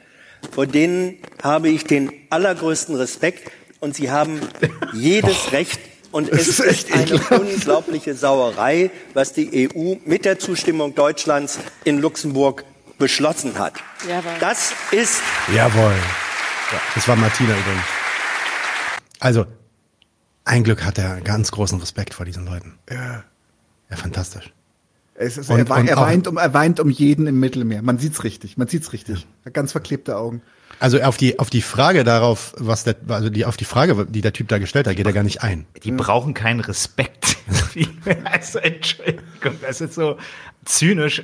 vor 0.51 0.67
denen 0.67 1.17
habe 1.41 1.69
ich 1.69 1.83
den 1.83 2.11
allergrößten 2.29 2.95
Respekt 2.95 3.51
und 3.79 3.95
sie 3.95 4.11
haben 4.11 4.41
jedes 4.93 5.51
Recht 5.51 5.79
und 6.11 6.29
es 6.29 6.47
ist, 6.47 6.59
ist 6.59 6.91
eine 6.91 7.03
ekelhaft. 7.03 7.31
unglaubliche 7.31 8.15
Sauerei, 8.15 8.91
was 9.13 9.33
die 9.33 9.69
EU 9.69 9.95
mit 10.05 10.25
der 10.25 10.39
Zustimmung 10.39 10.95
Deutschlands 10.95 11.59
in 11.83 11.99
Luxemburg 11.99 12.63
beschlossen 12.97 13.59
hat. 13.59 13.73
Jawohl. 14.07 14.31
Das 14.39 14.73
ist. 14.91 15.21
Jawohl. 15.53 15.95
Ja, 16.71 16.81
das 16.95 17.07
war 17.07 17.15
Martina 17.15 17.51
übrigens. 17.51 17.83
Also, 19.19 19.45
ein 20.45 20.63
Glück 20.63 20.83
hat 20.83 20.97
er 20.97 21.21
ganz 21.21 21.51
großen 21.51 21.79
Respekt 21.79 22.13
vor 22.13 22.25
diesen 22.25 22.45
Leuten. 22.45 22.79
Ja. 22.89 23.23
Ja, 23.89 23.95
fantastisch. 23.95 24.51
Es 25.19 25.35
ist, 25.37 25.49
und, 25.49 25.67
er, 25.67 25.77
und 25.77 25.87
er, 25.87 25.97
weint 25.97 26.27
um, 26.27 26.37
er 26.37 26.53
weint 26.53 26.79
um 26.79 26.91
jeden 26.91 27.25
im 27.25 27.39
Mittelmeer. 27.39 27.81
Man 27.81 27.97
sieht's 27.97 28.23
richtig. 28.23 28.55
Man 28.55 28.67
sieht's 28.67 28.93
richtig. 28.93 29.25
Ja. 29.45 29.51
Ganz 29.51 29.71
verklebte 29.71 30.15
Augen. 30.15 30.43
Also 30.79 31.01
auf 31.01 31.17
die 31.17 31.39
auf 31.39 31.49
die 31.49 31.63
Frage 31.63 32.03
darauf, 32.03 32.53
was 32.57 32.83
der 32.83 32.95
also 33.07 33.31
die 33.31 33.45
auf 33.45 33.57
die 33.57 33.65
Frage, 33.65 34.05
die 34.05 34.21
der 34.21 34.31
Typ 34.31 34.47
da 34.47 34.59
gestellt 34.59 34.85
hat, 34.85 34.95
geht 34.95 35.07
er 35.07 35.13
gar 35.13 35.23
nicht 35.23 35.41
ein. 35.41 35.65
Die 35.83 35.91
brauchen 35.91 36.35
keinen 36.35 36.59
Respekt. 36.59 37.37
also 38.31 38.59
Entschuldigung, 38.59 39.55
das 39.61 39.81
ist 39.81 39.95
so 39.95 40.17
zynisch. 40.65 41.23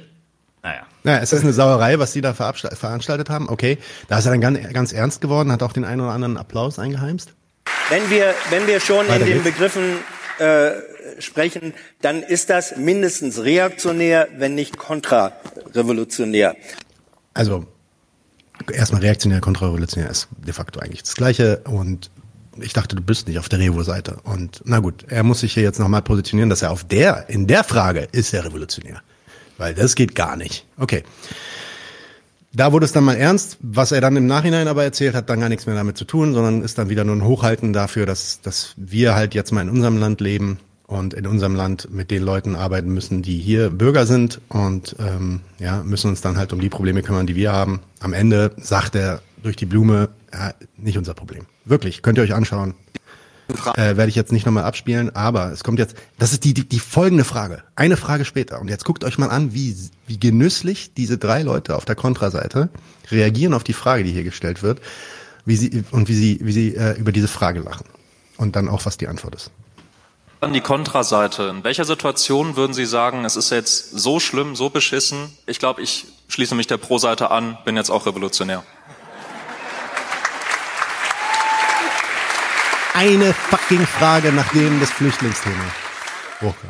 Naja. 0.64 0.82
Naja, 1.04 1.20
es 1.20 1.34
ist 1.34 1.44
eine 1.44 1.54
Sauerei, 1.54 2.00
was 2.00 2.14
die 2.14 2.22
da 2.22 2.34
veranstaltet 2.34 3.30
haben. 3.30 3.48
Okay, 3.48 3.78
da 4.08 4.18
ist 4.18 4.26
er 4.26 4.32
dann 4.32 4.42
ganz, 4.42 4.74
ganz 4.74 4.94
ernst 4.94 5.22
geworden, 5.22 5.52
hat 5.52 5.62
auch 5.62 5.74
den 5.74 5.84
einen 5.84 6.02
oder 6.02 6.12
anderen 6.12 6.38
Applaus 6.38 6.80
eingeheimst. 6.80 7.34
Wenn 7.90 8.10
wir 8.10 8.34
wenn 8.50 8.66
wir 8.66 8.80
schon 8.80 9.08
Weiter 9.08 9.20
in 9.20 9.26
den 9.26 9.44
geht's. 9.44 9.56
Begriffen 9.56 9.98
äh, 10.40 10.72
sprechen, 11.20 11.74
dann 12.02 12.24
ist 12.24 12.50
das 12.50 12.78
mindestens 12.78 13.44
reaktionär, 13.44 14.28
wenn 14.38 14.56
nicht 14.56 14.78
kontrarevolutionär. 14.78 16.56
Also 17.34 17.66
erstmal 18.72 19.02
reaktionär, 19.02 19.42
kontrarevolutionär 19.42 20.10
ist 20.10 20.28
de 20.46 20.54
facto 20.54 20.80
eigentlich 20.80 21.04
das 21.04 21.16
Gleiche 21.16 21.62
und 21.66 22.10
ich 22.62 22.74
dachte, 22.74 22.96
du 22.96 23.02
bist 23.02 23.28
nicht 23.28 23.40
auf 23.40 23.50
der 23.50 23.60
Revo-Seite. 23.60 24.18
Und 24.24 24.62
na 24.66 24.80
gut, 24.80 25.06
er 25.08 25.24
muss 25.24 25.40
sich 25.40 25.54
hier 25.54 25.64
jetzt 25.64 25.80
nochmal 25.80 26.04
positionieren, 26.04 26.50
dass 26.50 26.62
er 26.62 26.72
auf 26.72 26.84
der, 26.84 27.30
in 27.30 27.48
der 27.48 27.64
Frage 27.64 28.08
ist 28.12 28.34
er 28.34 28.46
revolutionär. 28.46 29.02
Weil 29.58 29.74
das 29.74 29.96
geht 29.96 30.16
gar 30.16 30.36
nicht. 30.36 30.66
Okay. 30.78 31.04
Da 32.56 32.72
wurde 32.72 32.86
es 32.86 32.92
dann 32.92 33.04
mal 33.04 33.16
ernst. 33.16 33.58
Was 33.62 33.92
er 33.92 34.02
dann 34.02 34.16
im 34.16 34.28
Nachhinein 34.28 34.68
aber 34.68 34.84
erzählt 34.84 35.16
hat, 35.16 35.30
dann 35.30 35.40
gar 35.40 35.50
nichts 35.50 35.66
mehr 35.66 35.76
damit 35.76 35.98
zu 35.98 36.06
tun, 36.06 36.34
sondern 36.34 36.62
ist 36.62 36.78
dann 36.78 36.90
wieder 36.90 37.04
nur 37.04 37.16
ein 37.16 37.24
Hochhalten 37.24 37.74
dafür, 37.74 38.06
dass, 38.06 38.42
dass 38.42 38.74
wir 38.78 39.16
halt 39.16 39.34
jetzt 39.34 39.52
mal 39.52 39.62
in 39.62 39.70
unserem 39.70 39.98
Land 39.98 40.22
leben 40.22 40.60
und 40.88 41.14
in 41.14 41.26
unserem 41.28 41.56
Land 41.56 41.90
mit 41.92 42.12
den 42.12 42.24
Leuten 42.24 42.56
arbeiten 42.56 42.94
müssen, 42.94 43.22
die 43.22 43.40
hier 43.40 43.70
Bürger 43.70 44.06
sind 44.06 44.42
und 44.50 44.96
ähm, 45.00 45.42
ja, 45.60 45.84
müssen 45.84 46.10
uns 46.10 46.22
dann 46.22 46.38
halt 46.38 46.54
um 46.54 46.60
die 46.60 46.70
Probleme 46.70 47.02
kümmern, 47.02 47.28
die 47.28 47.36
wir 47.36 47.52
haben. 47.52 47.80
Am 48.00 48.14
Ende 48.14 48.52
sagt 48.58 48.96
er 48.96 49.22
durch 49.42 49.56
die 49.56 49.66
Blume, 49.66 50.10
ja, 50.34 50.54
nicht 50.78 50.98
unser 50.98 51.14
Problem. 51.14 51.46
Wirklich, 51.66 52.02
könnt 52.02 52.18
ihr 52.18 52.24
euch 52.24 52.34
anschauen. 52.34 52.74
Äh, 53.76 53.98
Werde 53.98 54.08
ich 54.08 54.16
jetzt 54.16 54.32
nicht 54.32 54.46
nochmal 54.46 54.64
abspielen, 54.64 55.14
aber 55.16 55.52
es 55.52 55.64
kommt 55.64 55.78
jetzt, 55.78 55.96
das 56.18 56.32
ist 56.32 56.44
die, 56.44 56.54
die, 56.54 56.68
die 56.68 56.80
folgende 56.80 57.24
Frage. 57.24 57.64
Eine 57.76 57.98
Frage 57.98 58.26
später. 58.26 58.60
Und 58.62 58.70
jetzt 58.70 58.86
guckt 58.86 59.04
euch 59.04 59.18
mal 59.18 59.30
an, 59.30 59.54
wie, 59.54 59.76
wie 60.08 60.18
genüsslich 60.18 60.94
diese 60.94 61.18
drei 61.18 61.44
Leute 61.44 61.76
auf 61.76 61.86
der 61.86 61.96
Kontraseite 61.96 62.70
reagieren 63.12 63.54
auf 63.54 63.64
die 63.64 63.74
Frage, 63.74 64.04
die 64.04 64.12
hier 64.12 64.24
gestellt 64.24 64.64
wird, 64.64 64.82
wie 65.46 65.58
sie, 65.58 65.84
und 65.92 66.08
wie 66.08 66.16
sie, 66.16 66.40
wie 66.42 66.54
sie 66.54 66.76
äh, 66.76 66.98
über 66.98 67.12
diese 67.12 67.28
Frage 67.28 67.60
lachen. 67.60 67.86
Und 68.38 68.56
dann 68.56 68.70
auch, 68.70 68.86
was 68.86 68.98
die 68.98 69.08
Antwort 69.08 69.36
ist. 69.36 69.52
An 70.44 70.54
die 70.54 70.62
Kontraseite. 70.62 71.44
In 71.44 71.64
welcher 71.64 71.86
Situation 71.86 72.58
würden 72.58 72.74
Sie 72.74 72.86
sagen, 72.86 73.24
es 73.24 73.38
ist 73.38 73.50
jetzt 73.50 73.92
so 73.92 74.20
schlimm, 74.20 74.56
so 74.56 74.70
beschissen? 74.70 75.38
Ich 75.46 75.58
glaube, 75.58 75.82
ich 75.82 76.06
schließe 76.28 76.54
mich 76.54 76.68
der 76.68 76.78
Pro-Seite 76.78 77.32
an, 77.32 77.58
bin 77.64 77.78
jetzt 77.78 77.90
auch 77.90 78.06
revolutionär. 78.06 78.64
eine 82.94 83.34
fucking 83.34 83.86
Frage, 83.86 84.32
nachdem 84.32 84.80
das 84.80 84.92
Flüchtlingsthema 84.92 85.64
hochkam. 86.42 86.70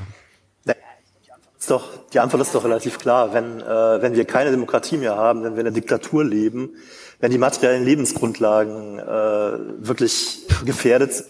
Ist 1.59 1.71
doch, 1.71 1.87
die 2.11 2.19
Antwort 2.19 2.41
ist 2.41 2.53
doch 2.53 2.63
relativ 2.63 2.99
klar. 2.99 3.33
Wenn, 3.33 3.61
äh, 3.61 4.01
wenn 4.01 4.15
wir 4.15 4.25
keine 4.25 4.51
Demokratie 4.51 4.97
mehr 4.97 5.15
haben, 5.15 5.43
wenn 5.43 5.53
wir 5.53 5.61
in 5.61 5.67
einer 5.67 5.73
Diktatur 5.73 6.23
leben, 6.23 6.75
wenn 7.19 7.31
die 7.31 7.37
materiellen 7.37 7.85
Lebensgrundlagen 7.85 8.99
äh, 8.99 9.03
wirklich 9.87 10.39
gefährdet 10.65 11.13
sind, 11.13 11.27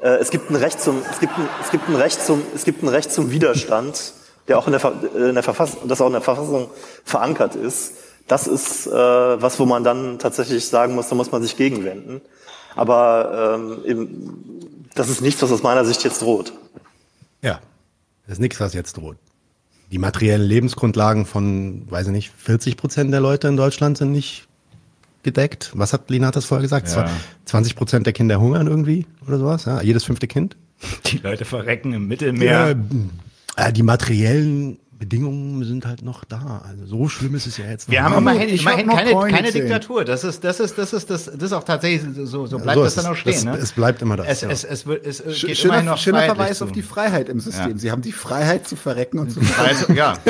äh, 0.00 0.08
es 0.16 0.30
gibt 0.30 0.50
ein 0.50 0.56
Recht 0.56 0.80
zum, 0.80 1.02
es 1.10 1.20
gibt 1.20 1.36
ein, 1.38 1.48
es 1.62 1.70
gibt 1.70 1.88
ein 1.88 1.96
Recht 1.96 2.22
zum, 2.22 2.42
es 2.54 2.64
gibt 2.64 2.82
ein 2.82 2.88
Recht 2.88 3.12
zum 3.12 3.30
Widerstand, 3.30 4.14
der 4.46 4.58
auch 4.58 4.66
in 4.66 4.72
der, 4.72 4.92
in 5.28 5.34
der 5.34 5.42
Verfassung, 5.42 5.88
das 5.88 6.00
auch 6.00 6.06
in 6.06 6.12
der 6.12 6.22
Verfassung 6.22 6.70
verankert 7.04 7.54
ist. 7.54 7.94
Das 8.26 8.46
ist 8.46 8.86
äh, 8.86 8.90
was, 8.92 9.58
wo 9.58 9.66
man 9.66 9.84
dann 9.84 10.18
tatsächlich 10.18 10.66
sagen 10.66 10.94
muss, 10.94 11.08
da 11.08 11.14
muss 11.14 11.32
man 11.32 11.42
sich 11.42 11.56
gegenwenden. 11.56 12.20
Aber 12.76 13.56
ähm, 13.56 13.84
eben, 13.84 14.88
das 14.94 15.08
ist 15.08 15.20
nichts, 15.20 15.42
was 15.42 15.50
aus 15.50 15.62
meiner 15.62 15.84
Sicht 15.84 16.04
jetzt 16.04 16.22
droht. 16.22 16.52
Ja, 17.42 17.60
das 18.26 18.34
ist 18.34 18.40
nichts, 18.40 18.60
was 18.60 18.74
jetzt 18.74 18.96
droht. 18.96 19.16
Die 19.90 19.98
materiellen 19.98 20.42
Lebensgrundlagen 20.46 21.24
von, 21.24 21.90
weiß 21.90 22.08
ich 22.08 22.12
nicht, 22.12 22.32
40 22.36 22.76
Prozent 22.76 23.12
der 23.12 23.20
Leute 23.20 23.48
in 23.48 23.56
Deutschland 23.56 23.96
sind 23.96 24.12
nicht 24.12 24.47
gedeckt. 25.22 25.72
Was 25.74 25.92
hat 25.92 26.10
Lina 26.10 26.30
das 26.30 26.44
vorher 26.44 26.62
gesagt? 26.62 26.88
Ja. 26.94 27.10
20 27.44 27.76
Prozent 27.76 28.06
der 28.06 28.12
Kinder 28.12 28.40
hungern 28.40 28.66
irgendwie 28.66 29.06
oder 29.26 29.38
sowas? 29.38 29.64
Ja, 29.64 29.80
jedes 29.82 30.04
fünfte 30.04 30.26
Kind. 30.26 30.56
Die 31.06 31.18
Leute 31.18 31.44
verrecken 31.44 31.92
im 31.92 32.06
Mittelmeer. 32.06 32.76
Ja, 33.56 33.66
äh, 33.66 33.72
die 33.72 33.82
materiellen 33.82 34.78
Bedingungen 34.98 35.62
sind 35.64 35.86
halt 35.86 36.02
noch 36.02 36.24
da. 36.24 36.62
Also 36.68 36.86
so 36.86 37.08
schlimm 37.08 37.34
ist 37.34 37.46
es 37.46 37.56
ja 37.56 37.66
jetzt. 37.66 37.90
Wir 37.90 38.02
haben 38.02 38.16
immerhin, 38.18 38.48
immerhin 38.48 38.88
keine, 38.88 39.14
keine 39.30 39.52
Diktatur. 39.52 40.04
Das 40.04 40.24
ist, 40.24 40.42
das 40.42 40.60
ist, 40.60 40.76
das 40.76 40.92
ist, 40.92 41.08
das, 41.08 41.26
das 41.26 41.34
ist 41.34 41.52
auch 41.52 41.64
tatsächlich 41.64 42.02
so, 42.24 42.46
so 42.46 42.58
bleibt 42.58 42.78
so, 42.78 42.84
das 42.84 42.94
dann 42.96 43.06
auch 43.06 43.14
stehen. 43.14 43.34
Es, 43.34 43.44
ne? 43.44 43.56
es 43.56 43.72
bleibt 43.72 44.02
immer 44.02 44.16
das. 44.16 44.26
Es, 44.26 44.40
ja. 44.40 44.50
es, 44.50 44.64
es, 44.64 44.86
es, 44.86 45.20
es 45.20 45.40
geht 45.40 45.56
schöner, 45.56 45.82
noch 45.82 45.98
schöner 45.98 46.22
Verweis 46.22 46.62
auf 46.62 46.72
die 46.72 46.82
Freiheit 46.82 47.28
im 47.28 47.38
System. 47.40 47.70
Ja. 47.72 47.78
Sie 47.78 47.90
haben 47.90 48.02
die 48.02 48.12
Freiheit 48.12 48.66
zu 48.66 48.76
verrecken 48.76 49.18
und 49.20 49.30
zu 49.30 49.40
also, 49.58 49.92
Ja. 49.92 50.18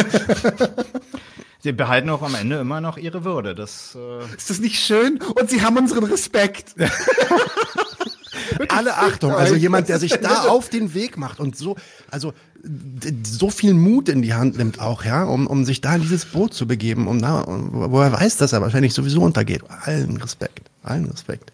Sie 1.61 1.73
behalten 1.73 2.09
auch 2.11 2.23
am 2.23 2.35
Ende 2.35 2.59
immer 2.59 2.81
noch 2.81 2.99
ihre 2.99 3.25
Würde. 3.25 3.55
Das, 3.55 3.97
äh 3.97 4.37
ist 4.37 4.51
das 4.51 4.61
nicht 4.61 4.79
schön? 4.79 5.21
Und 5.35 5.51
sie 5.51 5.63
haben 5.63 5.77
unseren 5.77 6.05
Respekt. 6.05 6.75
Alle 8.69 8.97
Achtung, 8.97 9.33
also 9.33 9.55
jemand, 9.55 9.89
der 9.89 9.99
sich 9.99 10.13
da 10.13 10.43
auf 10.49 10.69
den 10.69 10.95
Weg 10.95 11.17
macht 11.17 11.41
und 11.41 11.57
so, 11.57 11.77
also 12.11 12.33
so 13.25 13.51
viel 13.51 13.75
Mut 13.75 14.09
in 14.09 14.23
die 14.23 14.35
Hand 14.35 14.57
nimmt 14.59 14.81
auch, 14.81 15.05
ja, 15.05 15.25
um, 15.25 15.47
um 15.47 15.65
sich 15.65 15.81
da 15.81 15.95
in 15.95 16.03
dieses 16.03 16.25
Boot 16.27 16.55
zu 16.55 16.67
begeben, 16.67 17.07
um 17.07 17.21
da, 17.21 17.45
wo 17.47 18.01
er 18.01 18.13
weiß, 18.13 18.37
dass 18.37 18.53
er 18.53 18.61
wahrscheinlich 18.61 18.95
sowieso 18.95 19.23
untergeht. 19.23 19.63
Allen 19.85 20.17
Respekt, 20.17 20.71
allen 20.83 21.07
Respekt. 21.07 21.53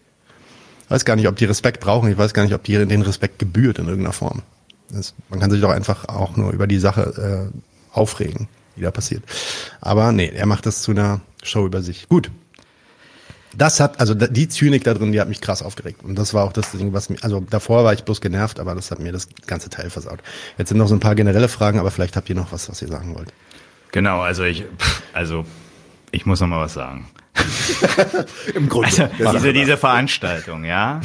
Ich 0.85 0.91
weiß 0.91 1.05
gar 1.05 1.15
nicht, 1.15 1.27
ob 1.27 1.35
die 1.35 1.45
Respekt 1.45 1.79
brauchen, 1.79 2.09
ich 2.11 2.17
weiß 2.17 2.33
gar 2.33 2.43
nicht, 2.43 2.53
ob 2.53 2.63
die 2.63 2.73
den 2.73 3.01
Respekt 3.01 3.39
gebührt 3.39 3.79
in 3.79 3.87
irgendeiner 3.87 4.13
Form. 4.13 4.41
Das, 4.89 5.13
man 5.29 5.39
kann 5.39 5.51
sich 5.51 5.61
doch 5.61 5.71
einfach 5.71 6.07
auch 6.07 6.37
nur 6.37 6.51
über 6.51 6.67
die 6.67 6.79
Sache 6.79 7.51
äh, 7.51 7.97
aufregen, 7.97 8.47
die 8.75 8.81
da 8.81 8.91
passiert. 8.91 9.23
Aber 9.81 10.11
nee, 10.11 10.31
er 10.33 10.45
macht 10.45 10.65
das 10.65 10.81
zu 10.81 10.91
einer 10.91 11.21
Show 11.43 11.65
über 11.65 11.81
sich. 11.81 12.07
Gut, 12.09 12.31
das 13.57 13.79
hat, 13.79 13.99
also 13.99 14.13
die 14.13 14.47
Zynik 14.47 14.83
da 14.83 14.93
drin, 14.93 15.11
die 15.11 15.21
hat 15.21 15.29
mich 15.29 15.41
krass 15.41 15.61
aufgeregt. 15.61 16.03
Und 16.03 16.15
das 16.15 16.33
war 16.33 16.43
auch 16.43 16.53
das 16.53 16.71
Ding, 16.71 16.93
was 16.93 17.09
mir, 17.09 17.17
also 17.21 17.39
davor 17.39 17.83
war 17.83 17.93
ich 17.93 18.03
bloß 18.03 18.21
genervt, 18.21 18.59
aber 18.59 18.75
das 18.75 18.91
hat 18.91 18.99
mir 18.99 19.11
das 19.11 19.29
ganze 19.47 19.69
Teil 19.69 19.89
versaut. 19.89 20.19
Jetzt 20.57 20.69
sind 20.69 20.77
noch 20.77 20.87
so 20.87 20.95
ein 20.95 20.99
paar 20.99 21.15
generelle 21.15 21.47
Fragen, 21.47 21.79
aber 21.79 21.91
vielleicht 21.91 22.15
habt 22.15 22.29
ihr 22.29 22.35
noch 22.35 22.51
was, 22.51 22.69
was 22.69 22.81
ihr 22.81 22.87
sagen 22.87 23.15
wollt. 23.15 23.31
Genau, 23.91 24.19
also 24.19 24.43
ich, 24.43 24.65
also 25.13 25.45
ich 26.11 26.25
muss 26.25 26.41
noch 26.41 26.47
mal 26.47 26.59
was 26.59 26.73
sagen. 26.73 27.07
Im 28.55 28.69
Grunde. 28.69 29.09
Also, 29.19 29.33
diese, 29.33 29.53
diese 29.53 29.77
Veranstaltung, 29.77 30.63
ja, 30.63 31.01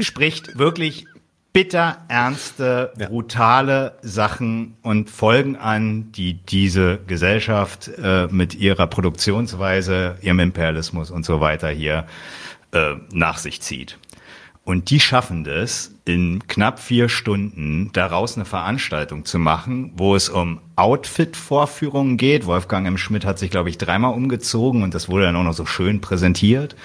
spricht 0.00 0.58
wirklich 0.58 1.06
bitter 1.52 1.98
ernste, 2.08 2.92
brutale 2.96 3.98
Sachen 4.02 4.76
und 4.82 5.10
Folgen 5.10 5.56
an, 5.56 6.12
die 6.12 6.34
diese 6.34 6.98
Gesellschaft 7.06 7.90
äh, 8.02 8.28
mit 8.30 8.54
ihrer 8.54 8.86
Produktionsweise, 8.86 10.16
ihrem 10.22 10.40
Imperialismus 10.40 11.10
und 11.10 11.24
so 11.24 11.40
weiter 11.40 11.68
hier 11.68 12.06
äh, 12.72 12.94
nach 13.12 13.38
sich 13.38 13.60
zieht. 13.62 13.98
Und 14.62 14.90
die 14.90 15.00
schaffen 15.00 15.42
das, 15.42 15.92
in 16.04 16.46
knapp 16.46 16.78
vier 16.78 17.08
Stunden 17.08 17.90
daraus 17.92 18.36
eine 18.36 18.44
Veranstaltung 18.44 19.24
zu 19.24 19.38
machen, 19.38 19.92
wo 19.96 20.14
es 20.14 20.28
um 20.28 20.60
Outfit-Vorführungen 20.76 22.16
geht. 22.16 22.46
Wolfgang 22.46 22.86
M. 22.86 22.98
Schmidt 22.98 23.24
hat 23.24 23.38
sich, 23.38 23.50
glaube 23.50 23.70
ich, 23.70 23.78
dreimal 23.78 24.14
umgezogen 24.14 24.82
und 24.82 24.94
das 24.94 25.08
wurde 25.08 25.24
dann 25.24 25.36
auch 25.36 25.44
noch 25.44 25.54
so 25.54 25.66
schön 25.66 26.00
präsentiert. 26.00 26.76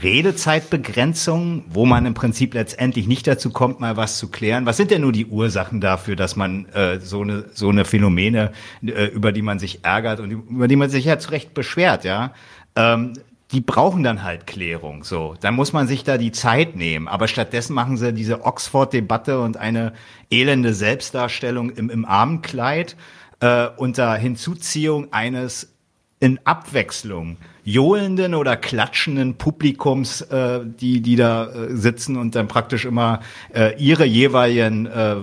Redezeitbegrenzung, 0.00 1.64
wo 1.68 1.84
man 1.84 2.06
im 2.06 2.14
Prinzip 2.14 2.54
letztendlich 2.54 3.06
nicht 3.06 3.26
dazu 3.26 3.50
kommt, 3.50 3.80
mal 3.80 3.96
was 3.96 4.16
zu 4.18 4.30
klären. 4.30 4.64
Was 4.64 4.78
sind 4.78 4.90
denn 4.90 5.02
nur 5.02 5.12
die 5.12 5.26
Ursachen 5.26 5.80
dafür, 5.80 6.16
dass 6.16 6.34
man 6.34 6.66
äh, 6.70 6.98
so 7.00 7.20
eine 7.22 7.46
so 7.52 7.68
eine 7.68 7.84
Phänomene, 7.84 8.52
äh, 8.82 9.06
über 9.06 9.32
die 9.32 9.42
man 9.42 9.58
sich 9.58 9.84
ärgert 9.84 10.20
und 10.20 10.30
über 10.30 10.68
die 10.68 10.76
man 10.76 10.88
sich 10.88 11.04
ja 11.04 11.18
zu 11.18 11.30
Recht 11.30 11.52
beschwert, 11.52 12.04
ja? 12.04 12.32
Ähm, 12.74 13.12
die 13.52 13.60
brauchen 13.60 14.02
dann 14.02 14.22
halt 14.22 14.46
Klärung. 14.46 15.04
So, 15.04 15.34
dann 15.40 15.54
muss 15.54 15.74
man 15.74 15.86
sich 15.86 16.04
da 16.04 16.16
die 16.16 16.32
Zeit 16.32 16.74
nehmen. 16.74 17.06
Aber 17.06 17.28
stattdessen 17.28 17.74
machen 17.74 17.98
sie 17.98 18.14
diese 18.14 18.46
Oxford-Debatte 18.46 19.40
und 19.40 19.58
eine 19.58 19.92
elende 20.30 20.72
Selbstdarstellung 20.72 21.68
im, 21.68 21.90
im 21.90 22.06
Abendkleid 22.06 22.96
äh, 23.40 23.66
unter 23.76 24.14
Hinzuziehung 24.14 25.12
eines 25.12 25.74
in 26.18 26.40
Abwechslung 26.44 27.36
johlenden 27.64 28.34
oder 28.34 28.56
klatschenden 28.56 29.34
Publikums, 29.34 30.20
äh, 30.22 30.60
die, 30.64 31.00
die 31.00 31.16
da 31.16 31.46
äh, 31.46 31.76
sitzen 31.76 32.16
und 32.16 32.34
dann 32.34 32.48
praktisch 32.48 32.84
immer 32.84 33.20
äh, 33.54 33.76
ihre 33.78 34.04
jeweiligen 34.04 34.86
äh, 34.86 35.16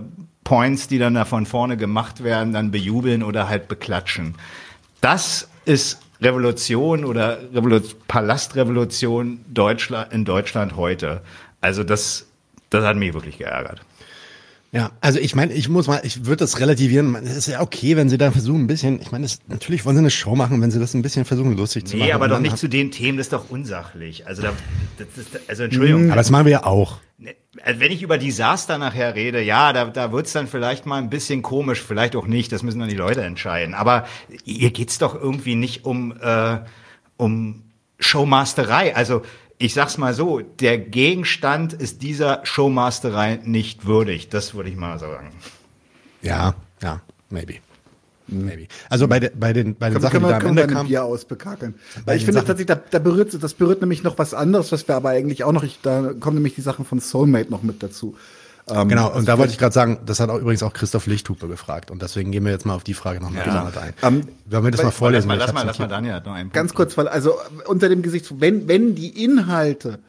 Points, 0.44 0.88
die 0.88 0.98
dann 0.98 1.14
da 1.14 1.26
von 1.26 1.46
vorne 1.46 1.78
gemacht 1.78 2.24
werden, 2.24 2.54
dann 2.54 2.72
bejubeln 2.72 3.24
oder 3.24 3.50
halt 3.50 3.68
beklatschen. 3.68 4.36
Das 5.02 5.50
ist 5.66 6.02
Revolution 6.22 7.06
oder 7.06 7.40
Revolu 7.54 7.82
Palastrevolution 8.08 9.40
Deutschland, 9.48 10.12
in 10.12 10.26
Deutschland 10.26 10.76
heute. 10.76 11.22
Also 11.62 11.84
das, 11.84 12.28
das 12.70 12.84
hat 12.84 12.98
mich 12.98 13.14
wirklich 13.14 13.38
geärgert. 13.38 13.82
Ja, 14.72 14.91
also 15.01 15.17
ich 15.17 15.34
meine, 15.36 15.53
ich 15.53 15.67
muss 15.67 15.88
mal, 15.88 16.01
ich 16.03 16.26
würde 16.26 16.38
das 16.38 16.59
relativieren. 16.59 17.15
Es 17.15 17.36
ist 17.36 17.47
ja 17.47 17.61
okay, 17.61 17.95
wenn 17.95 18.07
sie 18.07 18.20
da 18.20 18.32
versuchen, 18.32 18.61
ein 18.61 18.67
bisschen, 18.67 19.01
ich 19.01 19.11
meine, 19.11 19.28
natürlich 19.47 19.84
wollen 19.84 19.95
sie 19.95 20.01
eine 20.01 20.11
Show 20.11 20.36
machen, 20.36 20.61
wenn 20.61 20.70
sie 20.70 20.80
das 20.80 20.93
ein 20.93 21.01
bisschen 21.01 21.26
versuchen, 21.26 21.57
lustig 21.57 21.88
zu 21.88 21.95
nee, 21.95 22.01
machen. 22.01 22.07
Nee, 22.09 22.13
aber 22.13 22.28
doch 22.28 22.39
nicht 22.39 22.57
zu 22.57 22.67
den 22.67 22.91
Themen, 22.91 23.17
das 23.17 23.28
ist 23.28 23.34
doch 23.34 23.49
unsachlich. 23.49 24.28
Also, 24.28 24.43
da, 24.43 24.53
das 24.97 25.07
ist, 25.17 25.49
also 25.49 25.63
Entschuldigung. 25.63 26.07
Aber 26.07 26.17
das 26.17 26.30
machen 26.30 26.45
wir 26.45 26.51
ja 26.51 26.63
auch. 26.65 26.99
Also 27.63 27.80
wenn 27.80 27.91
ich 27.91 28.03
über 28.03 28.17
Desaster 28.17 28.78
nachher 28.78 29.15
rede, 29.15 29.41
ja, 29.41 29.74
da, 29.74 29.86
da 29.86 30.11
wird's 30.11 30.32
dann 30.32 30.47
vielleicht 30.47 30.86
mal 30.86 30.97
ein 30.97 31.09
bisschen 31.09 31.41
komisch, 31.41 31.82
vielleicht 31.82 32.15
auch 32.15 32.28
nicht, 32.28 32.51
das 32.51 32.63
müssen 32.63 32.80
dann 32.80 32.89
die 32.89 32.95
Leute 32.95 33.24
entscheiden. 33.24 33.74
Aber 33.74 34.05
hier 34.45 34.72
geht's 34.72 34.99
doch 34.99 35.15
irgendwie 35.15 35.55
nicht 35.55 35.84
um, 35.84 36.13
äh, 36.22 36.59
um 37.17 37.63
Showmasterei. 37.99 38.95
Also 38.95 39.24
ich 39.60 39.74
sag's 39.74 39.97
mal 39.97 40.14
so, 40.14 40.39
der 40.39 40.78
Gegenstand 40.78 41.74
ist 41.74 42.01
dieser 42.01 42.39
Showmasterei 42.45 43.39
nicht 43.43 43.86
würdig. 43.86 44.30
Das 44.30 44.55
würde 44.55 44.70
ich 44.70 44.78
mal 44.78 44.97
sagen. 44.97 45.32
Ja, 46.22 46.55
ja, 46.82 47.01
maybe. 47.30 47.55
Maybe. 48.28 48.68
Also 48.89 49.07
bei, 49.07 49.20
de, 49.20 49.32
bei 49.38 49.53
den, 49.53 49.76
bei 49.76 49.89
den 49.89 49.99
Sachen, 50.01 50.22
können 50.22 50.26
wir, 50.26 50.39
die 50.39 50.45
da 50.45 50.49
am 50.49 50.57
Ende 50.57 50.74
kamen. 50.74 50.88
Bier 50.88 51.03
ausbekakeln. 51.03 51.74
Weil 52.05 52.18
ich 52.18 52.26
finde 52.26 52.39
tatsächlich, 52.39 52.68
da, 52.68 52.76
da 52.76 52.99
berührt, 52.99 53.36
das 53.41 53.53
berührt 53.53 53.82
nämlich 53.82 54.03
noch 54.03 54.18
was 54.18 54.34
anderes, 54.34 54.72
was 54.72 54.88
wir 54.88 54.95
aber 54.95 55.10
eigentlich 55.10 55.43
auch 55.43 55.51
noch, 55.51 55.64
ich, 55.64 55.80
da 55.82 56.14
kommen 56.20 56.36
nämlich 56.36 56.55
die 56.55 56.62
Sachen 56.62 56.86
von 56.86 56.99
Soulmate 56.99 57.49
noch 57.49 57.64
mit 57.64 57.84
dazu. 57.84 58.16
Ähm, 58.72 58.89
genau, 58.89 59.07
und 59.07 59.13
also 59.13 59.26
da 59.26 59.38
wollte 59.38 59.51
ich 59.51 59.57
gerade 59.57 59.74
sagen, 59.74 59.99
das 60.05 60.20
hat 60.20 60.30
auch 60.30 60.39
übrigens 60.39 60.63
auch 60.63 60.74
Christoph 60.74 61.07
Lichthupe 61.07 61.47
gefragt 61.47 61.91
und 61.91 62.01
deswegen 62.01 62.32
gehen 62.32 62.45
wir 62.45 62.51
jetzt 62.51 62.65
mal 62.65 62.76
auf 62.76 62.84
die 62.84 62.93
Frage 62.93 63.22
nochmal 63.22 63.45
ja. 63.45 63.70
genau. 63.70 63.80
ein. 63.80 63.93
Ähm, 64.01 64.28
Wollen 64.45 64.63
wir 64.63 64.72
das 64.72 64.84
mal 64.84 64.91
vorlesen? 64.91 65.30
Lass 65.30 65.38
mal, 65.38 65.45
lass 65.45 65.53
mal, 65.53 65.65
lass 65.65 65.80
mal 65.80 65.88
Daniel 65.88 66.22
noch 66.26 66.34
einen 66.34 66.51
Ganz 66.51 66.74
kurz, 66.74 66.97
weil 66.97 67.07
also 67.07 67.36
unter 67.67 67.89
dem 67.89 68.01
Gesicht, 68.01 68.39
wenn, 68.39 68.67
wenn 68.67 68.95
die 68.95 69.24
Inhalte 69.24 69.99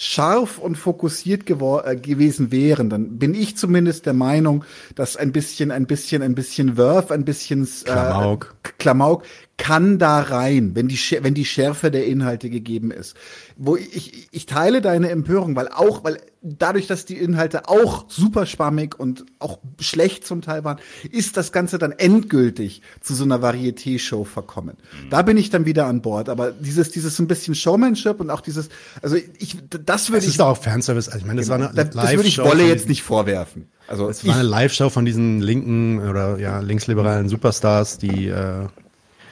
scharf 0.00 0.58
und 0.58 0.76
fokussiert 0.76 1.50
äh, 1.50 1.96
gewesen 1.96 2.52
wären, 2.52 2.88
dann 2.88 3.18
bin 3.18 3.34
ich 3.34 3.56
zumindest 3.56 4.06
der 4.06 4.12
Meinung, 4.12 4.64
dass 4.94 5.16
ein 5.16 5.32
bisschen, 5.32 5.72
ein 5.72 5.86
bisschen, 5.86 6.22
ein 6.22 6.36
bisschen 6.36 6.76
Wurf, 6.76 7.10
ein 7.10 7.24
bisschen 7.24 7.64
äh, 7.64 7.90
Klamauk. 7.90 8.54
Klamauk 8.78 9.24
kann 9.58 9.98
da 9.98 10.20
rein, 10.20 10.74
wenn 10.74 10.88
die, 10.88 10.98
wenn 11.20 11.34
die 11.34 11.44
Schärfe 11.44 11.90
der 11.90 12.06
Inhalte 12.06 12.48
gegeben 12.48 12.90
ist. 12.90 13.16
Wo 13.56 13.76
ich, 13.76 14.28
ich 14.30 14.46
teile 14.46 14.80
deine 14.80 15.10
Empörung, 15.10 15.56
weil 15.56 15.68
auch, 15.68 16.04
weil 16.04 16.18
dadurch, 16.40 16.86
dass 16.86 17.04
die 17.04 17.18
Inhalte 17.18 17.68
auch 17.68 18.06
super 18.08 18.46
spammig 18.46 18.98
und 18.98 19.26
auch 19.40 19.58
schlecht 19.80 20.24
zum 20.26 20.42
Teil 20.42 20.62
waren, 20.64 20.78
ist 21.10 21.36
das 21.36 21.50
Ganze 21.50 21.78
dann 21.78 21.90
endgültig 21.90 22.82
zu 23.00 23.14
so 23.14 23.24
einer 23.24 23.42
Varieté-Show 23.42 24.24
verkommen. 24.24 24.76
Mhm. 24.76 25.10
Da 25.10 25.22
bin 25.22 25.36
ich 25.36 25.50
dann 25.50 25.66
wieder 25.66 25.86
an 25.86 26.02
Bord. 26.02 26.28
Aber 26.28 26.52
dieses, 26.52 26.92
dieses 26.92 27.18
ein 27.18 27.26
bisschen 27.26 27.56
Showmanship 27.56 28.20
und 28.20 28.30
auch 28.30 28.40
dieses, 28.40 28.68
also 29.02 29.16
ich, 29.16 29.56
das 29.68 30.10
würde 30.10 30.20
ich. 30.20 30.26
Das 30.26 30.34
ist 30.36 30.40
auch 30.40 30.56
Fanservice. 30.56 31.08
Also 31.08 31.18
ich 31.18 31.26
meine, 31.26 31.40
das 31.40 31.48
genau, 31.48 31.64
war 31.64 31.70
eine 31.70 31.76
Live-Show. 31.82 32.00
Das 32.00 32.12
würde 32.14 32.28
ich 32.28 32.38
Wolle 32.38 32.68
jetzt 32.68 32.88
nicht 32.88 33.02
vorwerfen. 33.02 33.66
Also 33.88 34.08
es 34.08 34.24
war 34.24 34.36
eine 34.36 34.48
Live-Show 34.48 34.90
von 34.90 35.04
diesen 35.04 35.40
linken 35.40 36.08
oder 36.08 36.38
ja 36.38 36.60
linksliberalen 36.60 37.28
Superstars, 37.28 37.98
die 37.98 38.28
äh, 38.28 38.66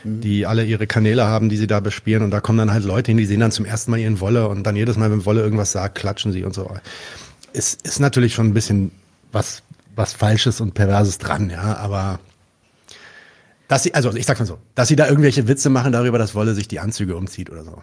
die 0.07 0.47
alle 0.47 0.65
ihre 0.65 0.87
Kanäle 0.87 1.27
haben, 1.27 1.49
die 1.49 1.57
sie 1.57 1.67
da 1.67 1.81
bespielen. 1.81 2.23
Und 2.23 2.31
da 2.31 2.41
kommen 2.41 2.59
dann 2.59 2.73
halt 2.73 2.85
Leute 2.85 3.11
hin, 3.11 3.19
die 3.19 3.27
sehen 3.27 3.41
dann 3.41 3.53
zum 3.53 3.65
ersten 3.65 3.91
Mal 3.91 3.99
ihren 3.99 4.21
Wolle 4.21 4.49
und 4.49 4.63
dann 4.65 4.77
jedes 4.77 4.97
Mal, 4.97 5.11
wenn 5.11 5.25
Wolle 5.27 5.43
irgendwas 5.43 5.73
sagt, 5.73 5.97
klatschen 5.97 6.33
sie 6.33 6.45
und 6.45 6.55
so. 6.55 6.71
Es 7.53 7.75
ist 7.75 8.01
natürlich 8.01 8.35
schon 8.35 8.47
ein 8.47 8.55
bisschen 8.55 8.93
was, 9.33 9.63
was 9.95 10.13
Falsches 10.13 10.61
und 10.61 10.75
Perverses 10.75 11.19
dran, 11.19 11.51
ja, 11.51 11.77
aber 11.77 12.21
dass 13.69 13.83
sie, 13.83 13.95
also 13.95 14.15
ich 14.15 14.27
sag's 14.27 14.39
mal 14.39 14.47
so, 14.47 14.59
dass 14.75 14.89
sie 14.89 14.97
da 14.97 15.09
irgendwelche 15.09 15.49
Witze 15.49 15.71
machen 15.71 15.93
darüber, 15.93 16.19
dass 16.19 16.35
Wolle 16.35 16.55
sich 16.55 16.69
die 16.69 16.79
Anzüge 16.79 17.17
umzieht 17.17 17.51
oder 17.51 17.65
so. 17.65 17.83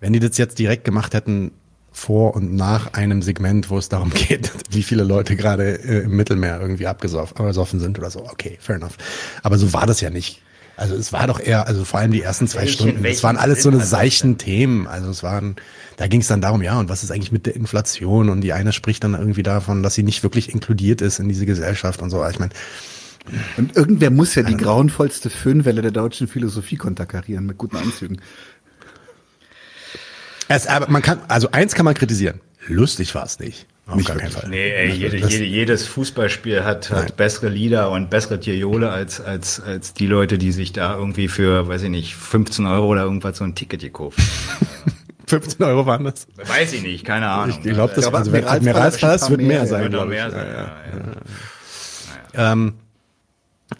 Wenn 0.00 0.12
die 0.12 0.20
das 0.20 0.36
jetzt 0.36 0.58
direkt 0.58 0.84
gemacht 0.84 1.14
hätten, 1.14 1.52
vor 1.96 2.36
und 2.36 2.54
nach 2.54 2.92
einem 2.92 3.22
Segment, 3.22 3.70
wo 3.70 3.78
es 3.78 3.88
darum 3.88 4.10
geht, 4.14 4.52
wie 4.70 4.82
viele 4.82 5.02
Leute 5.02 5.34
gerade 5.34 5.82
äh, 5.82 6.04
im 6.04 6.14
Mittelmeer 6.14 6.60
irgendwie 6.60 6.86
abgesoffen 6.86 7.80
sind 7.80 7.98
oder 7.98 8.10
so. 8.10 8.24
Okay, 8.26 8.58
fair 8.60 8.76
enough. 8.76 8.98
Aber 9.42 9.56
so 9.56 9.72
war 9.72 9.86
das 9.86 10.02
ja 10.02 10.10
nicht. 10.10 10.42
Also 10.76 10.94
es 10.94 11.12
war 11.12 11.26
doch 11.26 11.40
eher, 11.40 11.66
also 11.66 11.84
vor 11.84 12.00
allem 12.00 12.12
die 12.12 12.20
ersten 12.20 12.46
zwei 12.46 12.62
welchen, 12.62 12.90
Stunden, 12.90 13.04
es 13.04 13.22
waren 13.22 13.38
alles 13.38 13.62
so 13.62 13.70
eine 13.70 13.80
seichten 13.80 14.36
Themen. 14.36 14.86
Also 14.86 15.08
es 15.08 15.22
waren, 15.22 15.56
da 15.96 16.06
ging 16.06 16.20
es 16.20 16.26
dann 16.26 16.42
darum, 16.42 16.62
ja, 16.62 16.78
und 16.78 16.90
was 16.90 17.02
ist 17.02 17.10
eigentlich 17.10 17.32
mit 17.32 17.46
der 17.46 17.56
Inflation? 17.56 18.28
Und 18.28 18.42
die 18.42 18.52
eine 18.52 18.72
spricht 18.72 19.02
dann 19.02 19.14
irgendwie 19.14 19.42
davon, 19.42 19.82
dass 19.82 19.94
sie 19.94 20.02
nicht 20.02 20.22
wirklich 20.22 20.52
inkludiert 20.52 21.00
ist 21.00 21.18
in 21.18 21.28
diese 21.28 21.46
Gesellschaft 21.46 22.02
und 22.02 22.10
so. 22.10 22.26
Ich 22.28 22.38
meine, 22.38 22.52
und 23.56 23.76
irgendwer 23.76 24.10
muss 24.10 24.34
ja 24.34 24.42
die 24.42 24.56
grauenvollste 24.56 25.30
Föhnwelle 25.30 25.82
der 25.82 25.90
deutschen 25.90 26.28
Philosophie 26.28 26.76
konterkarieren 26.76 27.46
mit 27.46 27.58
guten 27.58 27.76
Anzügen. 27.76 28.20
Es, 30.48 30.66
aber 30.66 30.88
man 30.88 31.02
kann, 31.02 31.20
also 31.26 31.50
eins 31.50 31.74
kann 31.74 31.84
man 31.84 31.94
kritisieren. 31.94 32.40
Lustig 32.68 33.14
war 33.14 33.24
es 33.24 33.38
nicht. 33.38 33.66
Auf 33.86 33.94
nicht 33.94 34.08
gar 34.08 34.16
keinen 34.16 34.32
Fall. 34.32 34.48
Nee, 34.48 34.70
ey, 34.70 34.90
jede, 34.90 35.16
jede, 35.16 35.44
jedes 35.44 35.86
Fußballspiel 35.86 36.64
hat, 36.64 36.90
hat 36.90 37.16
bessere 37.16 37.48
Lieder 37.48 37.90
und 37.90 38.10
bessere 38.10 38.40
Tierjole 38.40 38.90
als, 38.90 39.20
als, 39.20 39.60
als 39.60 39.94
die 39.94 40.08
Leute, 40.08 40.38
die 40.38 40.50
sich 40.50 40.72
da 40.72 40.96
irgendwie 40.96 41.28
für, 41.28 41.68
weiß 41.68 41.82
ich 41.82 41.90
nicht, 41.90 42.16
15 42.16 42.66
Euro 42.66 42.86
oder 42.88 43.02
irgendwas 43.02 43.38
so 43.38 43.44
ein 43.44 43.54
Ticket 43.54 43.82
gekauft 43.82 44.18
15 45.28 45.64
Euro 45.66 45.86
waren 45.86 46.04
das? 46.04 46.26
Weiß 46.36 46.72
ich 46.72 46.82
nicht, 46.82 47.04
keine 47.04 47.28
Ahnung. 47.28 47.58
Ich 47.62 47.72
glaube, 47.72 47.94
das 47.94 48.12
also, 48.12 48.32
Admiralspalast 48.32 49.30
wird 49.30 49.42
mehr 49.42 49.66
sein. 49.66 49.92
Wird 49.92 50.08
mehr 50.08 50.30
sein. 50.32 50.46
Ja, 50.46 50.52
ja, 50.52 50.60
ja. 50.62 51.02
ja. 52.34 52.52
Ähm, 52.52 52.74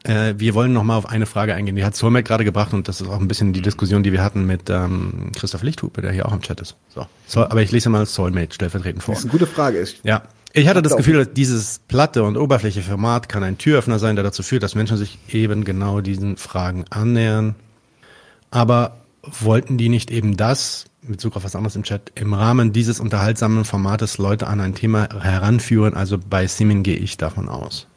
Äh, 0.06 0.34
wir 0.38 0.54
wollen 0.54 0.72
noch 0.72 0.84
mal 0.84 0.96
auf 0.96 1.06
eine 1.06 1.26
Frage 1.26 1.54
eingehen. 1.54 1.74
Die 1.74 1.84
hat 1.84 1.96
Solmec 1.96 2.24
gerade 2.24 2.44
gebracht 2.44 2.72
und 2.72 2.86
das 2.86 3.00
ist 3.00 3.08
auch 3.08 3.18
ein 3.18 3.26
bisschen 3.26 3.52
die 3.52 3.62
Diskussion, 3.62 4.02
die 4.02 4.12
wir 4.12 4.22
hatten 4.22 4.46
mit 4.46 4.70
ähm, 4.70 5.32
Christoph 5.34 5.62
Lichthupe, 5.62 6.00
der 6.00 6.12
hier 6.12 6.26
auch 6.26 6.32
im 6.32 6.40
Chat 6.40 6.60
ist. 6.60 6.76
So, 6.88 7.06
so 7.26 7.42
aber 7.42 7.62
ich 7.62 7.72
lese 7.72 7.88
mal 7.90 8.06
Soulmate 8.06 8.54
stellvertretend 8.54 9.02
vor. 9.02 9.14
Das 9.14 9.24
ist 9.24 9.30
eine 9.30 9.32
gute 9.32 9.46
Frage. 9.46 9.80
Ich 9.80 10.00
ja, 10.04 10.22
ich 10.52 10.68
hatte 10.68 10.80
das 10.80 10.96
Gefühl, 10.96 11.24
dass 11.24 11.34
dieses 11.34 11.80
platte 11.88 12.22
und 12.22 12.36
oberflächliche 12.36 12.88
Format 12.88 13.28
kann 13.28 13.42
ein 13.42 13.58
Türöffner 13.58 13.98
sein, 13.98 14.16
der 14.16 14.22
dazu 14.22 14.42
führt, 14.42 14.62
dass 14.62 14.74
Menschen 14.74 14.96
sich 14.96 15.18
eben 15.28 15.64
genau 15.64 16.00
diesen 16.00 16.36
Fragen 16.36 16.84
annähern. 16.88 17.56
Aber 18.50 18.98
wollten 19.22 19.76
die 19.76 19.88
nicht 19.88 20.10
eben 20.10 20.36
das, 20.36 20.86
mit 21.02 21.18
Bezug 21.18 21.36
auf 21.36 21.44
was 21.44 21.56
anderes 21.56 21.74
im 21.74 21.82
Chat, 21.82 22.12
im 22.14 22.32
Rahmen 22.32 22.72
dieses 22.72 23.00
unterhaltsamen 23.00 23.64
Formates 23.64 24.18
Leute 24.18 24.46
an 24.46 24.60
ein 24.60 24.74
Thema 24.74 25.08
heranführen? 25.20 25.94
Also 25.94 26.16
bei 26.16 26.46
Siemens 26.46 26.84
gehe 26.84 26.96
ich 26.96 27.16
davon 27.16 27.48
aus. 27.48 27.88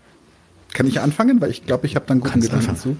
Kann 0.73 0.87
ich 0.87 0.99
anfangen? 0.99 1.41
Weil 1.41 1.49
ich 1.49 1.65
glaube, 1.65 1.87
ich 1.87 1.95
habe 1.95 2.05
dann 2.07 2.19
guten 2.19 2.41
Gedanken 2.41 2.67
dazu. 2.67 2.97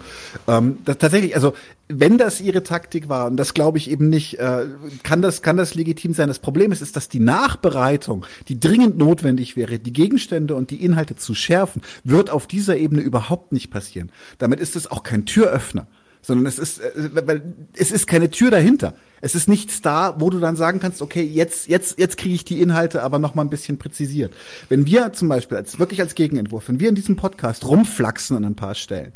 Ähm, 0.47 0.79
das, 0.85 0.97
tatsächlich, 0.97 1.35
also 1.35 1.53
wenn 1.87 2.17
das 2.17 2.41
ihre 2.41 2.63
Taktik 2.63 3.09
war, 3.09 3.27
und 3.27 3.37
das 3.37 3.53
glaube 3.53 3.77
ich 3.77 3.89
eben 3.89 4.09
nicht, 4.09 4.39
äh, 4.39 4.65
kann, 5.03 5.21
das, 5.21 5.41
kann 5.41 5.57
das 5.57 5.75
legitim 5.75 6.13
sein. 6.13 6.27
Das 6.27 6.39
Problem 6.39 6.71
ist, 6.71 6.81
ist, 6.81 6.95
dass 6.95 7.09
die 7.09 7.19
Nachbereitung, 7.19 8.25
die 8.47 8.59
dringend 8.59 8.97
notwendig 8.97 9.55
wäre, 9.55 9.79
die 9.79 9.93
Gegenstände 9.93 10.55
und 10.55 10.71
die 10.71 10.83
Inhalte 10.83 11.15
zu 11.15 11.35
schärfen, 11.35 11.81
wird 12.03 12.29
auf 12.29 12.47
dieser 12.47 12.77
Ebene 12.77 13.01
überhaupt 13.01 13.51
nicht 13.51 13.69
passieren. 13.69 14.11
Damit 14.39 14.59
ist 14.59 14.75
es 14.75 14.89
auch 14.89 15.03
kein 15.03 15.25
Türöffner 15.25 15.87
sondern 16.21 16.45
es 16.47 16.59
ist, 16.59 16.79
äh, 16.79 17.09
weil 17.25 17.41
es 17.75 17.91
ist 17.91 18.07
keine 18.07 18.29
Tür 18.29 18.51
dahinter. 18.51 18.93
Es 19.21 19.35
ist 19.35 19.47
nichts 19.47 19.81
da, 19.81 20.15
wo 20.19 20.29
du 20.29 20.39
dann 20.39 20.55
sagen 20.55 20.79
kannst, 20.79 21.01
okay, 21.01 21.23
jetzt, 21.23 21.67
jetzt, 21.67 21.99
jetzt 21.99 22.17
kriege 22.17 22.35
ich 22.35 22.45
die 22.45 22.61
Inhalte 22.61 23.03
aber 23.03 23.19
noch 23.19 23.35
mal 23.35 23.43
ein 23.43 23.49
bisschen 23.49 23.77
präzisiert. 23.77 24.33
Wenn 24.69 24.85
wir 24.85 25.13
zum 25.13 25.29
Beispiel 25.29 25.57
als 25.57 25.79
wirklich 25.79 26.01
als 26.01 26.15
Gegenentwurf, 26.15 26.69
wenn 26.69 26.79
wir 26.79 26.89
in 26.89 26.95
diesem 26.95 27.15
Podcast 27.15 27.65
rumflaxen 27.65 28.37
an 28.37 28.45
ein 28.45 28.55
paar 28.55 28.75
Stellen, 28.75 29.13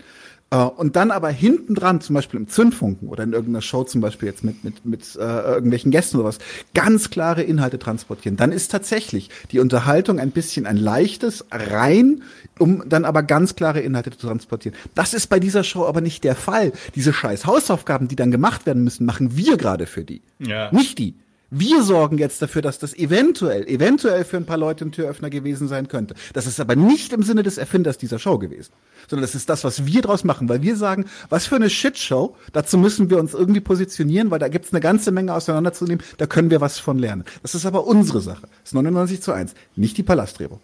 und 0.58 0.96
dann 0.96 1.12
aber 1.12 1.30
hinten 1.30 1.76
dran, 1.76 2.02
zum 2.02 2.14
Beispiel 2.16 2.40
im 2.40 2.48
Zündfunken 2.48 3.08
oder 3.08 3.24
in 3.24 3.34
irgendeiner 3.34 3.62
Show 3.62 3.84
zum 3.84 4.02
Beispiel 4.02 4.28
jetzt 4.30 4.44
mit, 4.44 4.64
mit, 4.64 4.86
mit 4.86 5.16
äh, 5.16 5.20
irgendwelchen 5.20 5.92
Gästen 5.92 6.18
oder 6.18 6.28
was, 6.28 6.40
ganz 6.74 7.10
klare 7.10 7.44
Inhalte 7.44 7.80
transportieren, 7.80 8.38
dann 8.38 8.52
ist 8.52 8.72
tatsächlich 8.72 9.30
die 9.52 9.60
Unterhaltung 9.60 10.20
ein 10.20 10.32
bisschen 10.32 10.66
ein 10.66 10.78
leichtes 10.78 11.46
rein, 11.52 12.24
um 12.60 12.88
dann 12.88 13.06
aber 13.06 13.24
ganz 13.24 13.56
klare 13.56 13.80
Inhalte 13.80 14.12
zu 14.12 14.28
transportieren. 14.28 14.78
Das 14.96 15.14
ist 15.14 15.28
bei 15.28 15.40
dieser 15.40 15.64
Show 15.64 15.86
aber 15.86 16.02
nicht 16.02 16.24
der 16.24 16.36
Fall. 16.36 16.72
Diese 16.96 17.14
scheiß 17.14 17.46
Hausaufgaben, 17.46 18.08
die 18.08 18.16
dann 18.16 18.32
gemacht 18.32 18.66
werden 18.66 18.84
müssen, 18.84 19.06
machen 19.06 19.36
wir 19.36 19.58
gerade 19.58 19.86
für 19.86 20.04
die. 20.04 20.22
Ja. 20.40 20.72
Nicht 20.72 21.00
die. 21.00 21.16
Wir 21.56 21.84
sorgen 21.84 22.18
jetzt 22.18 22.42
dafür, 22.42 22.64
dass 22.64 22.80
das 22.80 22.96
eventuell, 22.96 23.68
eventuell 23.68 24.26
für 24.26 24.38
ein 24.38 24.48
paar 24.48 24.58
Leute 24.58 24.86
ein 24.86 24.92
Türöffner 24.92 25.30
gewesen 25.30 25.68
sein 25.68 25.88
könnte. 25.88 26.16
Das 26.34 26.48
ist 26.48 26.60
aber 26.60 26.76
nicht 26.76 27.14
im 27.14 27.22
Sinne 27.22 27.44
des 27.44 27.60
Erfinders 27.60 28.00
dieser 28.00 28.18
Show 28.18 28.40
gewesen, 28.40 28.72
sondern 29.08 29.22
das 29.22 29.36
ist 29.36 29.50
das, 29.50 29.64
was 29.64 29.86
wir 29.86 30.02
draus 30.02 30.24
machen, 30.24 30.50
weil 30.50 30.64
wir 30.64 30.76
sagen, 30.76 31.06
was 31.30 31.46
für 31.46 31.56
eine 31.56 31.70
Shitshow, 31.70 32.36
dazu 32.54 32.80
müssen 32.80 33.12
wir 33.12 33.20
uns 33.20 33.36
irgendwie 33.36 33.60
positionieren, 33.60 34.32
weil 34.32 34.40
da 34.40 34.48
gibt's 34.48 34.74
eine 34.74 34.82
ganze 34.82 35.12
Menge 35.12 35.32
auseinanderzunehmen, 35.36 36.04
da 36.18 36.26
können 36.26 36.50
wir 36.50 36.60
was 36.60 36.80
von 36.80 36.98
lernen. 36.98 37.24
Das 37.44 37.54
ist 37.54 37.68
aber 37.68 37.86
unsere 37.86 38.22
Sache. 38.22 38.42
Das 38.42 38.70
ist 38.70 38.74
99 38.74 39.22
zu 39.22 39.32
1, 39.32 39.54
nicht 39.76 39.96
die 39.96 40.04
Palastdrehbuch. 40.04 40.60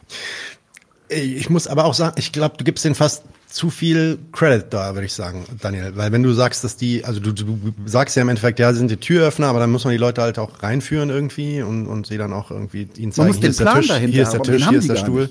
Ich 1.09 1.51
muss 1.51 1.67
aber 1.67 1.85
auch 1.85 1.93
sagen, 1.93 2.15
ich 2.17 2.31
glaube, 2.31 2.57
du 2.57 2.63
gibst 2.63 2.83
den 2.83 2.95
fast 2.95 3.23
zu 3.49 3.71
viel 3.71 4.19
Credit 4.31 4.65
da, 4.69 4.93
würde 4.93 5.05
ich 5.07 5.13
sagen, 5.13 5.43
Daniel. 5.59 5.93
Weil 5.95 6.11
wenn 6.11 6.21
du 6.21 6.31
sagst, 6.33 6.63
dass 6.63 6.77
die, 6.77 7.03
also 7.03 7.19
du, 7.19 7.33
du 7.33 7.73
sagst 7.85 8.15
ja 8.15 8.21
im 8.21 8.29
Endeffekt, 8.29 8.59
ja, 8.59 8.71
sind 8.73 8.91
die 8.91 8.97
Türöffner, 8.97 9.47
aber 9.47 9.59
dann 9.59 9.71
muss 9.71 9.83
man 9.85 9.91
die 9.91 9.97
Leute 9.97 10.21
halt 10.21 10.37
auch 10.37 10.61
reinführen 10.61 11.09
irgendwie 11.09 11.63
und, 11.63 11.87
und 11.87 12.05
sie 12.05 12.17
dann 12.17 12.31
auch 12.31 12.51
irgendwie 12.51 12.87
ihnen 12.95 13.11
zeigen, 13.11 13.33
hier 13.33 13.49
ist, 13.49 13.57
Tisch, 13.57 13.65
dahinter, 13.65 13.97
hier 13.97 14.23
ist 14.23 14.33
der 14.33 14.43
Tisch, 14.43 14.69
hier 14.69 14.77
ist 14.77 14.89
der 14.89 14.97
Stuhl. 14.97 15.29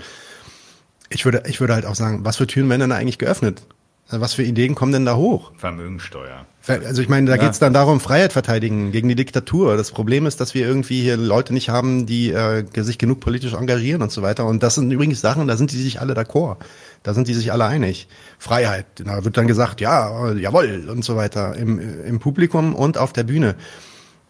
Ich 1.10 1.24
würde, 1.24 1.44
ich 1.46 1.60
würde 1.60 1.74
halt 1.74 1.86
auch 1.86 1.94
sagen, 1.94 2.24
was 2.24 2.36
für 2.36 2.46
Türen 2.46 2.68
werden 2.68 2.80
denn 2.80 2.90
da 2.90 2.96
eigentlich 2.96 3.18
geöffnet? 3.18 3.62
Was 4.10 4.32
für 4.34 4.42
Ideen 4.42 4.74
kommen 4.74 4.92
denn 4.92 5.04
da 5.04 5.16
hoch? 5.16 5.52
Vermögensteuer. 5.56 6.46
Also 6.66 7.02
ich 7.02 7.08
meine, 7.08 7.30
da 7.30 7.36
ja. 7.36 7.42
geht's 7.42 7.58
dann 7.58 7.72
darum, 7.72 8.00
Freiheit 8.00 8.32
verteidigen 8.32 8.90
gegen 8.90 9.08
die 9.08 9.14
Diktatur. 9.14 9.76
Das 9.76 9.90
Problem 9.90 10.26
ist, 10.26 10.40
dass 10.40 10.54
wir 10.54 10.66
irgendwie 10.66 11.02
hier 11.02 11.16
Leute 11.16 11.52
nicht 11.52 11.68
haben, 11.68 12.06
die 12.06 12.30
äh, 12.30 12.64
sich 12.76 12.98
genug 12.98 13.20
politisch 13.20 13.52
engagieren 13.52 14.02
und 14.02 14.10
so 14.10 14.22
weiter. 14.22 14.46
Und 14.46 14.62
das 14.62 14.74
sind 14.76 14.90
übrigens 14.90 15.20
Sachen, 15.20 15.46
da 15.46 15.56
sind 15.56 15.72
die 15.72 15.80
sich 15.80 16.00
alle 16.00 16.14
d'accord. 16.14 16.56
Da 17.02 17.14
sind 17.14 17.28
die 17.28 17.34
sich 17.34 17.52
alle 17.52 17.64
einig. 17.64 18.08
Freiheit, 18.38 18.86
da 18.96 19.24
wird 19.24 19.36
dann 19.36 19.46
gesagt, 19.46 19.80
ja, 19.80 20.32
jawohl 20.32 20.88
und 20.88 21.04
so 21.04 21.16
weiter 21.16 21.56
im, 21.56 21.78
im 22.04 22.18
Publikum 22.18 22.74
und 22.74 22.98
auf 22.98 23.12
der 23.12 23.24
Bühne. 23.24 23.54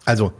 Also, 0.04 0.32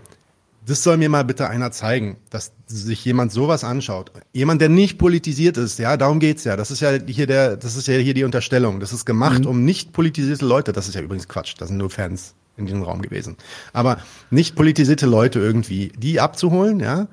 das 0.68 0.82
soll 0.82 0.98
mir 0.98 1.08
mal 1.08 1.24
bitte 1.24 1.48
einer 1.48 1.72
zeigen, 1.72 2.18
dass 2.28 2.52
sich 2.66 3.02
jemand 3.04 3.32
sowas 3.32 3.64
anschaut. 3.64 4.12
Jemand, 4.32 4.60
der 4.60 4.68
nicht 4.68 4.98
politisiert 4.98 5.56
ist, 5.56 5.78
ja, 5.78 5.96
darum 5.96 6.20
geht's 6.20 6.44
ja. 6.44 6.56
Das 6.56 6.70
ist 6.70 6.80
ja 6.80 6.92
hier 7.06 7.26
der, 7.26 7.56
das 7.56 7.74
ist 7.74 7.88
ja 7.88 7.94
hier 7.94 8.12
die 8.12 8.24
Unterstellung. 8.24 8.78
Das 8.78 8.92
ist 8.92 9.06
gemacht, 9.06 9.40
mhm. 9.40 9.46
um 9.46 9.64
nicht 9.64 9.92
politisierte 9.92 10.44
Leute, 10.44 10.72
das 10.72 10.86
ist 10.86 10.94
ja 10.94 11.00
übrigens 11.00 11.26
Quatsch, 11.26 11.54
das 11.58 11.68
sind 11.68 11.78
nur 11.78 11.88
Fans 11.88 12.34
in 12.58 12.66
diesem 12.66 12.82
Raum 12.82 13.00
gewesen. 13.00 13.36
Aber 13.72 13.98
nicht 14.30 14.56
politisierte 14.56 15.06
Leute 15.06 15.38
irgendwie, 15.38 15.90
die 15.96 16.20
abzuholen, 16.20 16.80
ja. 16.80 17.08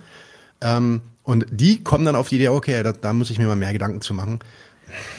Ähm, 0.59 1.01
und 1.24 1.45
die 1.49 1.84
kommen 1.84 2.05
dann 2.05 2.16
auf 2.16 2.30
die 2.30 2.36
Idee, 2.36 2.49
okay, 2.49 2.84
da, 2.84 2.91
da 2.91 3.13
muss 3.13 3.30
ich 3.30 3.39
mir 3.39 3.47
mal 3.47 3.55
mehr 3.55 3.74
Gedanken 3.74 4.01
zu 4.01 4.13
machen. 4.13 4.39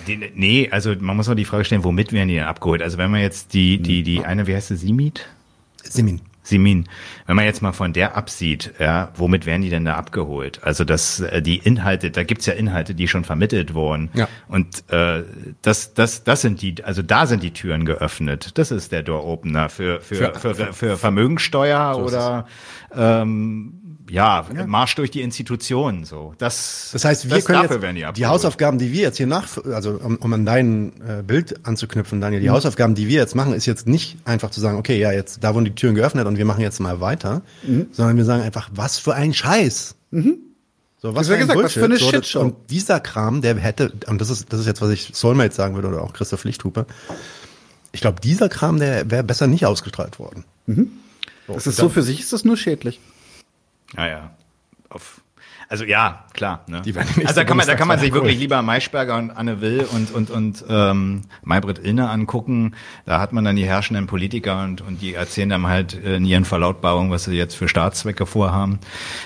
Die, 0.06 0.30
nee, 0.34 0.68
also 0.70 0.94
man 0.98 1.16
muss 1.16 1.28
auch 1.28 1.34
die 1.34 1.44
Frage 1.44 1.64
stellen, 1.64 1.84
womit 1.84 2.12
werden 2.12 2.28
die 2.28 2.34
denn 2.34 2.44
abgeholt? 2.44 2.82
Also 2.82 2.98
wenn 2.98 3.10
man 3.10 3.20
jetzt 3.20 3.54
die, 3.54 3.78
die, 3.78 4.02
die 4.02 4.24
eine, 4.24 4.46
wie 4.46 4.54
heißt 4.54 4.68
sie, 4.68 4.76
Simit? 4.76 5.26
Simin. 5.82 6.20
Simin. 6.46 6.86
Wenn 7.26 7.34
man 7.36 7.44
jetzt 7.44 7.60
mal 7.60 7.72
von 7.72 7.92
der 7.92 8.16
absieht, 8.16 8.72
ja, 8.78 9.10
womit 9.16 9.46
werden 9.46 9.62
die 9.62 9.70
denn 9.70 9.84
da 9.84 9.96
abgeholt? 9.96 10.62
Also 10.62 10.84
das, 10.84 11.20
äh, 11.20 11.42
die 11.42 11.56
Inhalte, 11.56 12.10
da 12.12 12.22
gibt's 12.22 12.46
ja 12.46 12.54
Inhalte, 12.54 12.94
die 12.94 13.08
schon 13.08 13.24
vermittelt 13.24 13.74
wurden. 13.74 14.10
Ja. 14.14 14.28
Und 14.46 14.88
äh, 14.90 15.24
das, 15.62 15.94
das, 15.94 16.22
das 16.22 16.42
sind 16.42 16.62
die, 16.62 16.84
also 16.84 17.02
da 17.02 17.26
sind 17.26 17.42
die 17.42 17.52
Türen 17.52 17.84
geöffnet. 17.84 18.56
Das 18.58 18.70
ist 18.70 18.92
der 18.92 19.02
Door-Opener 19.02 19.68
für, 19.68 20.00
für, 20.00 20.34
für, 20.34 20.54
für, 20.54 20.72
für 20.72 20.96
Vermögensteuer 20.96 21.94
so 21.94 22.02
oder 22.02 22.46
ähm, 22.94 23.85
ja, 24.10 24.46
ja, 24.54 24.66
Marsch 24.66 24.94
durch 24.94 25.10
die 25.10 25.22
Institutionen 25.22 26.04
so. 26.04 26.34
Das, 26.38 26.90
das 26.92 27.04
heißt, 27.04 27.28
wir 27.28 27.36
das 27.36 27.44
können 27.44 27.62
jetzt 27.62 27.82
die, 27.82 28.20
die, 28.20 28.26
Hausaufgaben, 28.26 28.78
die 28.78 28.92
wir 28.92 29.02
jetzt 29.02 29.16
hier 29.16 29.26
nach, 29.26 29.48
also 29.64 29.92
um, 29.92 30.16
um 30.16 30.32
an 30.32 30.46
dein 30.46 30.92
äh, 31.00 31.22
Bild 31.22 31.66
anzuknüpfen, 31.66 32.20
Daniel, 32.20 32.40
die 32.40 32.48
mhm. 32.48 32.52
Hausaufgaben, 32.52 32.94
die 32.94 33.08
wir 33.08 33.18
jetzt 33.18 33.34
machen, 33.34 33.52
ist 33.52 33.66
jetzt 33.66 33.86
nicht 33.86 34.16
einfach 34.24 34.50
zu 34.50 34.60
sagen, 34.60 34.78
okay, 34.78 34.98
ja, 34.98 35.12
jetzt 35.12 35.42
da 35.42 35.54
wurden 35.54 35.64
die 35.64 35.74
Türen 35.74 35.94
geöffnet 35.94 36.26
und 36.26 36.38
wir 36.38 36.44
machen 36.44 36.60
jetzt 36.60 36.78
mal 36.80 37.00
weiter, 37.00 37.42
mhm. 37.62 37.88
sondern 37.92 38.16
wir 38.16 38.24
sagen 38.24 38.42
einfach, 38.42 38.70
was 38.72 38.98
für 38.98 39.14
ein 39.14 39.34
Scheiß. 39.34 39.96
Mhm. 40.10 40.38
So, 40.98 41.14
was, 41.14 41.28
für, 41.28 41.36
gesagt, 41.36 41.62
was 41.62 41.72
für 41.72 41.84
eine 41.84 41.98
so, 41.98 42.10
Shitshow. 42.10 42.40
Und 42.40 42.54
dieser 42.70 43.00
Kram, 43.00 43.42
der 43.42 43.56
hätte, 43.56 43.92
und 44.06 44.20
das 44.20 44.30
ist, 44.30 44.52
das 44.52 44.60
ist 44.60 44.66
jetzt, 44.66 44.80
was 44.80 44.90
ich 44.90 45.10
Soulmate 45.14 45.54
sagen 45.54 45.74
würde 45.74 45.88
oder 45.88 46.02
auch 46.02 46.12
Christoph 46.12 46.44
Lichthupe, 46.44 46.86
ich 47.92 48.00
glaube, 48.00 48.20
dieser 48.20 48.48
Kram, 48.48 48.78
der 48.78 49.10
wäre 49.10 49.24
besser 49.24 49.46
nicht 49.46 49.66
ausgestrahlt 49.66 50.18
worden. 50.18 50.44
Mhm. 50.66 50.90
So, 51.46 51.54
das 51.54 51.66
ist 51.66 51.76
so 51.76 51.88
für 51.88 52.02
sich 52.02 52.20
ist 52.20 52.32
das 52.32 52.44
nur 52.44 52.56
schädlich. 52.56 53.00
Naja, 53.94 54.30
auf 54.88 55.22
also 55.68 55.84
ja, 55.84 56.24
klar. 56.32 56.64
Ne? 56.68 56.82
also 56.86 57.34
da 57.34 57.44
kann 57.44 57.56
man, 57.56 57.66
da 57.66 57.74
kann 57.74 57.88
man 57.88 57.98
sich 57.98 58.10
cool. 58.12 58.22
wirklich 58.22 58.38
lieber 58.38 58.62
Maischberger 58.62 59.16
und 59.16 59.30
Anne 59.32 59.60
Will 59.60 59.84
und 59.92 60.12
und 60.12 60.30
und 60.30 60.64
ähm, 60.68 61.22
Maybrit 61.42 61.84
Illner 61.84 62.10
angucken. 62.10 62.76
Da 63.04 63.20
hat 63.20 63.32
man 63.32 63.44
dann 63.44 63.56
die 63.56 63.66
herrschenden 63.66 64.06
Politiker 64.06 64.62
und 64.62 64.80
und 64.80 65.02
die 65.02 65.14
erzählen 65.14 65.48
dann 65.48 65.66
halt 65.66 65.94
in 65.94 66.24
ihren 66.24 66.44
Verlautbarungen, 66.44 67.10
was 67.10 67.24
sie 67.24 67.34
jetzt 67.34 67.56
für 67.56 67.68
Staatszwecke 67.68 68.26
vorhaben. 68.26 68.78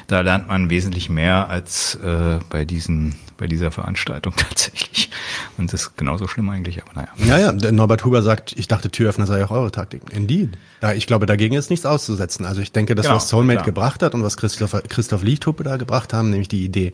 Da 0.06 0.20
lernt 0.20 0.48
man 0.48 0.70
wesentlich 0.70 1.10
mehr 1.10 1.50
als 1.50 1.96
äh, 1.96 2.38
bei 2.48 2.64
diesen 2.64 3.16
bei 3.40 3.46
dieser 3.46 3.70
Veranstaltung 3.72 4.34
tatsächlich. 4.36 5.10
Und 5.58 5.72
das 5.72 5.82
ist 5.82 5.96
genauso 5.96 6.28
schlimm 6.28 6.48
eigentlich, 6.50 6.80
aber 6.82 6.92
naja. 6.94 7.08
Ja, 7.26 7.38
ja, 7.38 7.52
der 7.52 7.72
Norbert 7.72 8.04
Huber 8.04 8.22
sagt, 8.22 8.52
ich 8.56 8.68
dachte, 8.68 8.90
Türöffner 8.90 9.26
sei 9.26 9.44
auch 9.44 9.50
eure 9.50 9.72
Taktik. 9.72 10.02
Indeed. 10.10 10.56
Ja, 10.82 10.92
ich 10.92 11.06
glaube, 11.06 11.26
dagegen 11.26 11.56
ist 11.56 11.70
nichts 11.70 11.86
auszusetzen. 11.86 12.44
Also 12.46 12.60
ich 12.60 12.70
denke, 12.70 12.94
das, 12.94 13.06
genau, 13.06 13.16
was 13.16 13.28
Soulmate 13.28 13.56
klar. 13.56 13.66
gebracht 13.66 14.02
hat 14.02 14.14
und 14.14 14.22
was 14.22 14.36
Christoph, 14.36 14.76
Christoph 14.88 15.22
Lichthuppe 15.22 15.64
da 15.64 15.78
gebracht 15.78 16.12
haben, 16.12 16.30
nämlich 16.30 16.48
die 16.48 16.64
Idee, 16.64 16.92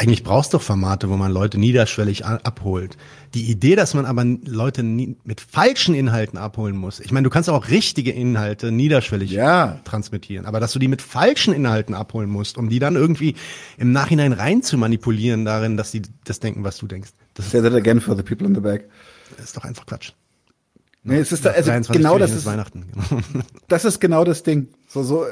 eigentlich 0.00 0.24
brauchst 0.24 0.54
du 0.54 0.56
doch 0.56 0.64
Formate, 0.64 1.10
wo 1.10 1.16
man 1.18 1.30
Leute 1.30 1.58
niederschwellig 1.58 2.24
abholt. 2.24 2.96
Die 3.34 3.50
Idee, 3.50 3.76
dass 3.76 3.92
man 3.92 4.06
aber 4.06 4.24
Leute 4.24 4.82
mit 4.82 5.42
falschen 5.42 5.94
Inhalten 5.94 6.38
abholen 6.38 6.74
muss. 6.74 7.00
Ich 7.00 7.12
meine, 7.12 7.24
du 7.24 7.30
kannst 7.30 7.50
auch 7.50 7.68
richtige 7.68 8.10
Inhalte 8.10 8.72
niederschwellig 8.72 9.30
ja. 9.30 9.78
transmittieren, 9.84 10.46
aber 10.46 10.58
dass 10.58 10.72
du 10.72 10.78
die 10.78 10.88
mit 10.88 11.02
falschen 11.02 11.52
Inhalten 11.52 11.94
abholen 11.94 12.30
musst, 12.30 12.56
um 12.56 12.70
die 12.70 12.78
dann 12.78 12.96
irgendwie 12.96 13.34
im 13.76 13.92
Nachhinein 13.92 14.32
rein 14.32 14.62
zu 14.62 14.78
manipulieren 14.78 15.44
darin, 15.44 15.76
dass 15.76 15.90
die 15.90 16.00
das 16.24 16.40
denken, 16.40 16.64
was 16.64 16.78
du 16.78 16.86
denkst. 16.86 17.10
Das 17.34 17.50
Say 17.50 17.60
that 17.60 17.74
again 17.74 18.00
for 18.00 18.16
the 18.16 18.22
people 18.22 18.46
in 18.46 18.54
the 18.54 18.60
back. 18.62 18.88
Ist 19.36 19.54
doch 19.54 19.64
einfach 19.64 19.84
Quatsch. 19.84 20.12
Nee, 21.02 21.18
es 21.18 21.30
ist 21.30 21.44
da, 21.44 21.50
also 21.50 21.92
genau 21.92 22.16
das 22.16 22.32
ist 22.32 22.46
Weihnachten. 22.46 22.86
das 23.68 23.84
ist 23.84 24.00
genau 24.00 24.24
das 24.24 24.44
Ding. 24.44 24.68
So 24.88 25.02
so 25.02 25.26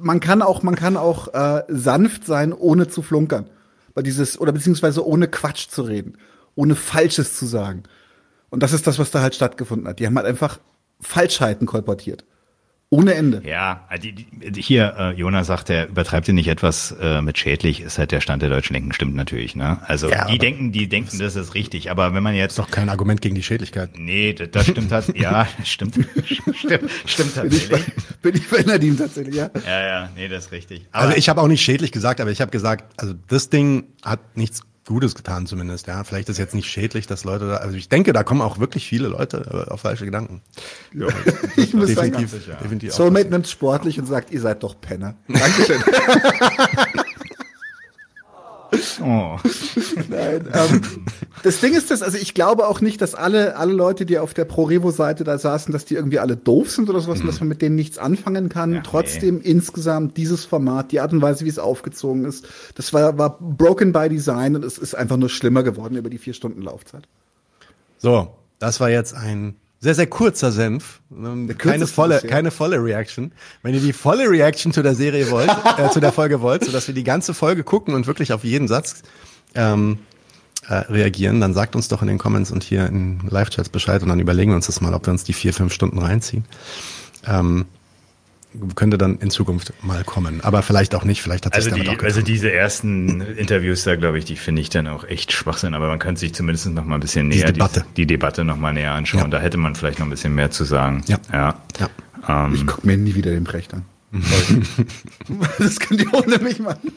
man 0.00 0.20
kann 0.20 0.42
auch 0.42 0.62
man 0.62 0.76
kann 0.76 0.96
auch 0.96 1.34
äh, 1.34 1.64
sanft 1.66 2.24
sein 2.24 2.52
ohne 2.52 2.86
zu 2.86 3.02
flunkern. 3.02 3.50
Weil 3.94 4.04
dieses 4.04 4.38
oder 4.40 4.52
beziehungsweise 4.52 5.06
ohne 5.06 5.28
Quatsch 5.28 5.68
zu 5.68 5.82
reden, 5.82 6.16
ohne 6.54 6.74
falsches 6.74 7.36
zu 7.36 7.46
sagen. 7.46 7.84
Und 8.50 8.62
das 8.62 8.72
ist 8.72 8.86
das 8.86 8.98
was 8.98 9.10
da 9.10 9.20
halt 9.22 9.34
stattgefunden 9.34 9.88
hat. 9.88 9.98
Die 9.98 10.06
haben 10.06 10.16
halt 10.16 10.26
einfach 10.26 10.58
Falschheiten 11.00 11.66
kolportiert. 11.66 12.24
Ohne 12.92 13.14
Ende. 13.14 13.40
Ja, 13.46 13.86
die, 14.02 14.12
die, 14.12 14.60
hier, 14.60 14.96
äh, 14.98 15.10
Jonas 15.12 15.46
sagt, 15.46 15.70
er 15.70 15.86
übertreibt 15.88 16.26
ihr 16.26 16.34
nicht 16.34 16.48
etwas 16.48 16.90
äh, 17.00 17.22
mit 17.22 17.38
schädlich, 17.38 17.80
ist 17.82 17.98
halt 17.98 18.10
der 18.10 18.20
Stand 18.20 18.42
der 18.42 18.48
deutschen 18.50 18.74
Linken, 18.74 18.92
stimmt 18.92 19.14
natürlich. 19.14 19.54
Ne? 19.54 19.78
Also 19.86 20.10
Ja, 20.10 20.26
die 20.26 20.38
denken, 20.38 20.72
die 20.72 20.88
denken, 20.88 21.20
das 21.20 21.36
ist 21.36 21.54
richtig. 21.54 21.92
Aber 21.92 22.14
wenn 22.14 22.24
man 22.24 22.34
jetzt. 22.34 22.52
Ist 22.52 22.58
doch 22.58 22.70
kein 22.70 22.88
Argument 22.88 23.20
gegen 23.20 23.36
die 23.36 23.44
Schädlichkeit. 23.44 23.90
Nee, 23.96 24.32
das, 24.32 24.50
das 24.50 24.66
stimmt 24.66 24.90
halt. 24.90 25.06
Ja, 25.16 25.46
stimmt. 25.64 25.94
stimmt, 26.24 26.90
stimmt 27.06 27.34
Bin 27.42 27.52
ich, 27.52 27.68
bei, 27.68 27.76
tatsächlich. 27.78 27.94
bin 28.22 28.34
ich 28.36 28.48
bei 28.48 28.62
Nadim 28.62 28.98
tatsächlich, 28.98 29.36
ja. 29.36 29.50
Ja, 29.64 29.80
ja, 29.86 30.10
nee, 30.16 30.26
das 30.26 30.46
ist 30.46 30.52
richtig. 30.52 30.86
Aber 30.90 31.04
Also 31.04 31.16
ich 31.16 31.28
habe 31.28 31.40
auch 31.42 31.48
nicht 31.48 31.62
schädlich 31.62 31.92
gesagt, 31.92 32.20
aber 32.20 32.32
ich 32.32 32.40
habe 32.40 32.50
gesagt, 32.50 32.92
also 33.00 33.14
das 33.28 33.50
Ding 33.50 33.84
hat 34.02 34.36
nichts 34.36 34.62
Gutes 34.86 35.14
getan 35.14 35.46
zumindest. 35.46 35.86
Ja, 35.86 36.04
vielleicht 36.04 36.28
ist 36.28 36.38
jetzt 36.38 36.54
nicht 36.54 36.68
schädlich, 36.68 37.06
dass 37.06 37.24
Leute 37.24 37.48
da. 37.48 37.56
Also 37.56 37.76
ich 37.76 37.88
denke, 37.88 38.12
da 38.12 38.24
kommen 38.24 38.40
auch 38.40 38.58
wirklich 38.58 38.86
viele 38.86 39.08
Leute 39.08 39.66
äh, 39.68 39.70
auf 39.70 39.82
falsche 39.82 40.04
Gedanken. 40.04 40.42
Ja, 40.94 41.06
Ich 41.56 41.74
muss 41.74 41.92
sagen, 41.94 42.12
definitiv, 42.12 42.46
definitiv. 42.62 42.92
auch 42.92 42.96
Soulmate 42.96 43.28
nimmt 43.28 43.46
sportlich 43.46 43.98
und 43.98 44.06
sagt, 44.06 44.30
ihr 44.30 44.40
seid 44.40 44.62
doch 44.62 44.80
Penner. 44.80 45.14
Dankeschön. 45.28 45.82
oh. 49.02 49.36
Nein, 50.08 50.48
ähm, 50.52 50.82
das 51.42 51.60
Ding 51.60 51.74
ist 51.74 51.90
das, 51.90 52.02
also 52.02 52.18
ich 52.18 52.34
glaube 52.34 52.66
auch 52.66 52.80
nicht, 52.80 53.00
dass 53.00 53.14
alle, 53.14 53.56
alle 53.56 53.72
Leute, 53.72 54.06
die 54.06 54.18
auf 54.18 54.34
der 54.34 54.44
Pro-Revo-Seite 54.44 55.24
da 55.24 55.38
saßen, 55.38 55.72
dass 55.72 55.84
die 55.84 55.94
irgendwie 55.94 56.18
alle 56.18 56.36
doof 56.36 56.70
sind 56.70 56.88
oder 56.90 57.00
sowas 57.00 57.20
und 57.20 57.26
dass 57.26 57.40
man 57.40 57.48
mit 57.48 57.62
denen 57.62 57.76
nichts 57.76 57.98
anfangen 57.98 58.48
kann. 58.48 58.74
Ja, 58.74 58.80
Trotzdem 58.82 59.40
insgesamt 59.40 60.16
dieses 60.16 60.44
Format, 60.44 60.92
die 60.92 61.00
Art 61.00 61.12
und 61.12 61.22
Weise, 61.22 61.44
wie 61.44 61.48
es 61.50 61.58
aufgezogen 61.58 62.24
ist, 62.24 62.46
das 62.74 62.92
war, 62.92 63.18
war 63.18 63.38
broken 63.38 63.92
by 63.92 64.08
design 64.08 64.56
und 64.56 64.64
es 64.64 64.78
ist 64.78 64.94
einfach 64.94 65.16
nur 65.16 65.28
schlimmer 65.28 65.62
geworden 65.62 65.96
über 65.96 66.10
die 66.10 66.18
vier 66.18 66.34
Stunden 66.34 66.62
Laufzeit. 66.62 67.08
So, 67.98 68.34
das 68.58 68.80
war 68.80 68.90
jetzt 68.90 69.14
ein 69.14 69.56
sehr, 69.80 69.94
sehr 69.94 70.06
kurzer 70.06 70.52
Senf. 70.52 71.00
Ähm, 71.10 71.56
Keine 71.56 71.86
volle, 71.86 72.20
keine 72.20 72.50
volle 72.50 72.82
Reaction. 72.82 73.32
Wenn 73.62 73.74
ihr 73.74 73.80
die 73.80 73.94
volle 73.94 74.28
Reaction 74.28 74.72
zu 74.72 74.82
der 74.82 74.94
Serie 74.94 75.30
wollt, 75.30 75.50
äh, 75.78 75.88
zu 75.88 76.00
der 76.00 76.12
Folge 76.12 76.42
wollt, 76.42 76.64
sodass 76.64 76.86
wir 76.86 76.94
die 76.94 77.04
ganze 77.04 77.32
Folge 77.32 77.64
gucken 77.64 77.94
und 77.94 78.06
wirklich 78.06 78.32
auf 78.34 78.44
jeden 78.44 78.68
Satz 78.68 79.02
ähm, 79.54 79.98
äh, 80.68 80.74
reagieren, 80.74 81.40
dann 81.40 81.54
sagt 81.54 81.74
uns 81.76 81.88
doch 81.88 82.02
in 82.02 82.08
den 82.08 82.18
Comments 82.18 82.50
und 82.50 82.62
hier 82.62 82.86
in 82.86 83.20
Live-Chats 83.28 83.70
Bescheid 83.70 84.02
und 84.02 84.10
dann 84.10 84.20
überlegen 84.20 84.50
wir 84.50 84.56
uns 84.56 84.66
das 84.66 84.82
mal, 84.82 84.92
ob 84.92 85.06
wir 85.06 85.12
uns 85.12 85.24
die 85.24 85.32
vier, 85.32 85.54
fünf 85.54 85.72
Stunden 85.72 85.98
reinziehen. 85.98 86.44
Ähm, 87.26 87.64
könnte 88.74 88.98
dann 88.98 89.18
in 89.18 89.30
Zukunft 89.30 89.72
mal 89.82 90.02
kommen. 90.04 90.40
Aber 90.42 90.62
vielleicht 90.62 90.94
auch 90.94 91.04
nicht, 91.04 91.22
vielleicht 91.22 91.46
hat 91.46 91.54
sich 91.54 91.58
Also, 91.64 91.70
damit 91.70 91.84
die, 91.86 91.88
auch 91.90 92.02
also 92.02 92.16
getan. 92.20 92.24
diese 92.24 92.52
ersten 92.52 93.20
Interviews 93.36 93.84
da, 93.84 93.96
glaube 93.96 94.18
ich, 94.18 94.24
die 94.24 94.36
finde 94.36 94.62
ich 94.62 94.70
dann 94.70 94.86
auch 94.88 95.04
echt 95.04 95.32
Schwachsinn. 95.32 95.74
Aber 95.74 95.88
man 95.88 95.98
könnte 95.98 96.20
sich 96.20 96.34
zumindest 96.34 96.66
noch 96.66 96.84
mal 96.84 96.96
ein 96.96 97.00
bisschen 97.00 97.30
Diese 97.30 97.44
näher 97.44 97.52
Debatte. 97.52 97.84
Die, 97.96 98.02
die 98.02 98.06
Debatte 98.06 98.44
noch 98.44 98.56
mal 98.56 98.72
näher 98.72 98.92
anschauen. 98.92 99.22
Ja. 99.22 99.28
Da 99.28 99.40
hätte 99.40 99.56
man 99.58 99.74
vielleicht 99.74 99.98
noch 100.00 100.06
ein 100.06 100.10
bisschen 100.10 100.34
mehr 100.34 100.50
zu 100.50 100.64
sagen. 100.64 101.02
Ja. 101.06 101.18
Ja. 101.32 101.54
Ja. 101.78 102.46
Ähm, 102.46 102.54
Ich 102.54 102.66
guck 102.66 102.84
mir 102.84 102.96
nie 102.96 103.14
wieder 103.14 103.30
den 103.30 103.44
Brecht 103.44 103.72
an. 103.74 103.84
das 105.58 105.78
könnt 105.78 106.00
ihr 106.02 106.12
ohne 106.12 106.38
mich 106.38 106.58
machen. 106.58 106.92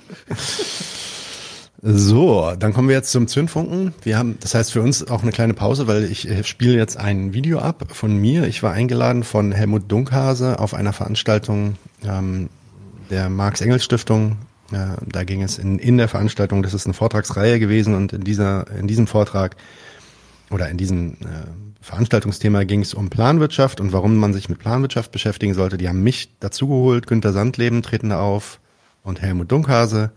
So, 1.85 2.53
dann 2.57 2.71
kommen 2.71 2.87
wir 2.87 2.95
jetzt 2.95 3.11
zum 3.11 3.27
Zündfunken. 3.27 3.93
Wir 4.03 4.17
haben, 4.17 4.37
das 4.39 4.55
heißt 4.55 4.71
für 4.71 4.81
uns 4.81 5.05
auch 5.05 5.21
eine 5.21 5.33
kleine 5.33 5.53
Pause, 5.53 5.85
weil 5.85 6.05
ich 6.05 6.29
äh, 6.29 6.45
spiele 6.45 6.77
jetzt 6.77 6.95
ein 6.95 7.33
Video 7.33 7.59
ab 7.59 7.87
von 7.91 8.15
mir. 8.15 8.47
Ich 8.47 8.63
war 8.63 8.71
eingeladen 8.71 9.25
von 9.25 9.51
Helmut 9.51 9.91
Dunkhase 9.91 10.59
auf 10.59 10.73
einer 10.73 10.93
Veranstaltung 10.93 11.75
ähm, 12.05 12.47
der 13.09 13.29
Marx-Engels-Stiftung. 13.29 14.37
Äh, 14.71 14.95
da 15.05 15.25
ging 15.25 15.43
es 15.43 15.57
in, 15.57 15.77
in 15.77 15.97
der 15.97 16.07
Veranstaltung, 16.07 16.63
das 16.63 16.73
ist 16.73 16.85
eine 16.85 16.93
Vortragsreihe 16.93 17.59
gewesen 17.59 17.95
und 17.95 18.13
in 18.13 18.23
dieser, 18.23 18.65
in 18.79 18.87
diesem 18.87 19.05
Vortrag 19.05 19.57
oder 20.51 20.69
in 20.69 20.77
diesem 20.77 21.15
äh, 21.15 21.49
Veranstaltungsthema 21.81 22.63
ging 22.63 22.79
es 22.79 22.93
um 22.93 23.09
Planwirtschaft 23.09 23.81
und 23.81 23.91
warum 23.91 24.15
man 24.15 24.31
sich 24.31 24.47
mit 24.47 24.59
Planwirtschaft 24.59 25.11
beschäftigen 25.11 25.53
sollte. 25.53 25.75
Die 25.75 25.89
haben 25.89 26.01
mich 26.01 26.29
dazugeholt, 26.39 27.07
Günter 27.07 27.33
Sandleben 27.33 27.83
treten 27.83 28.07
da 28.07 28.21
auf 28.21 28.61
und 29.03 29.21
Helmut 29.21 29.51
Dunkhase. 29.51 30.13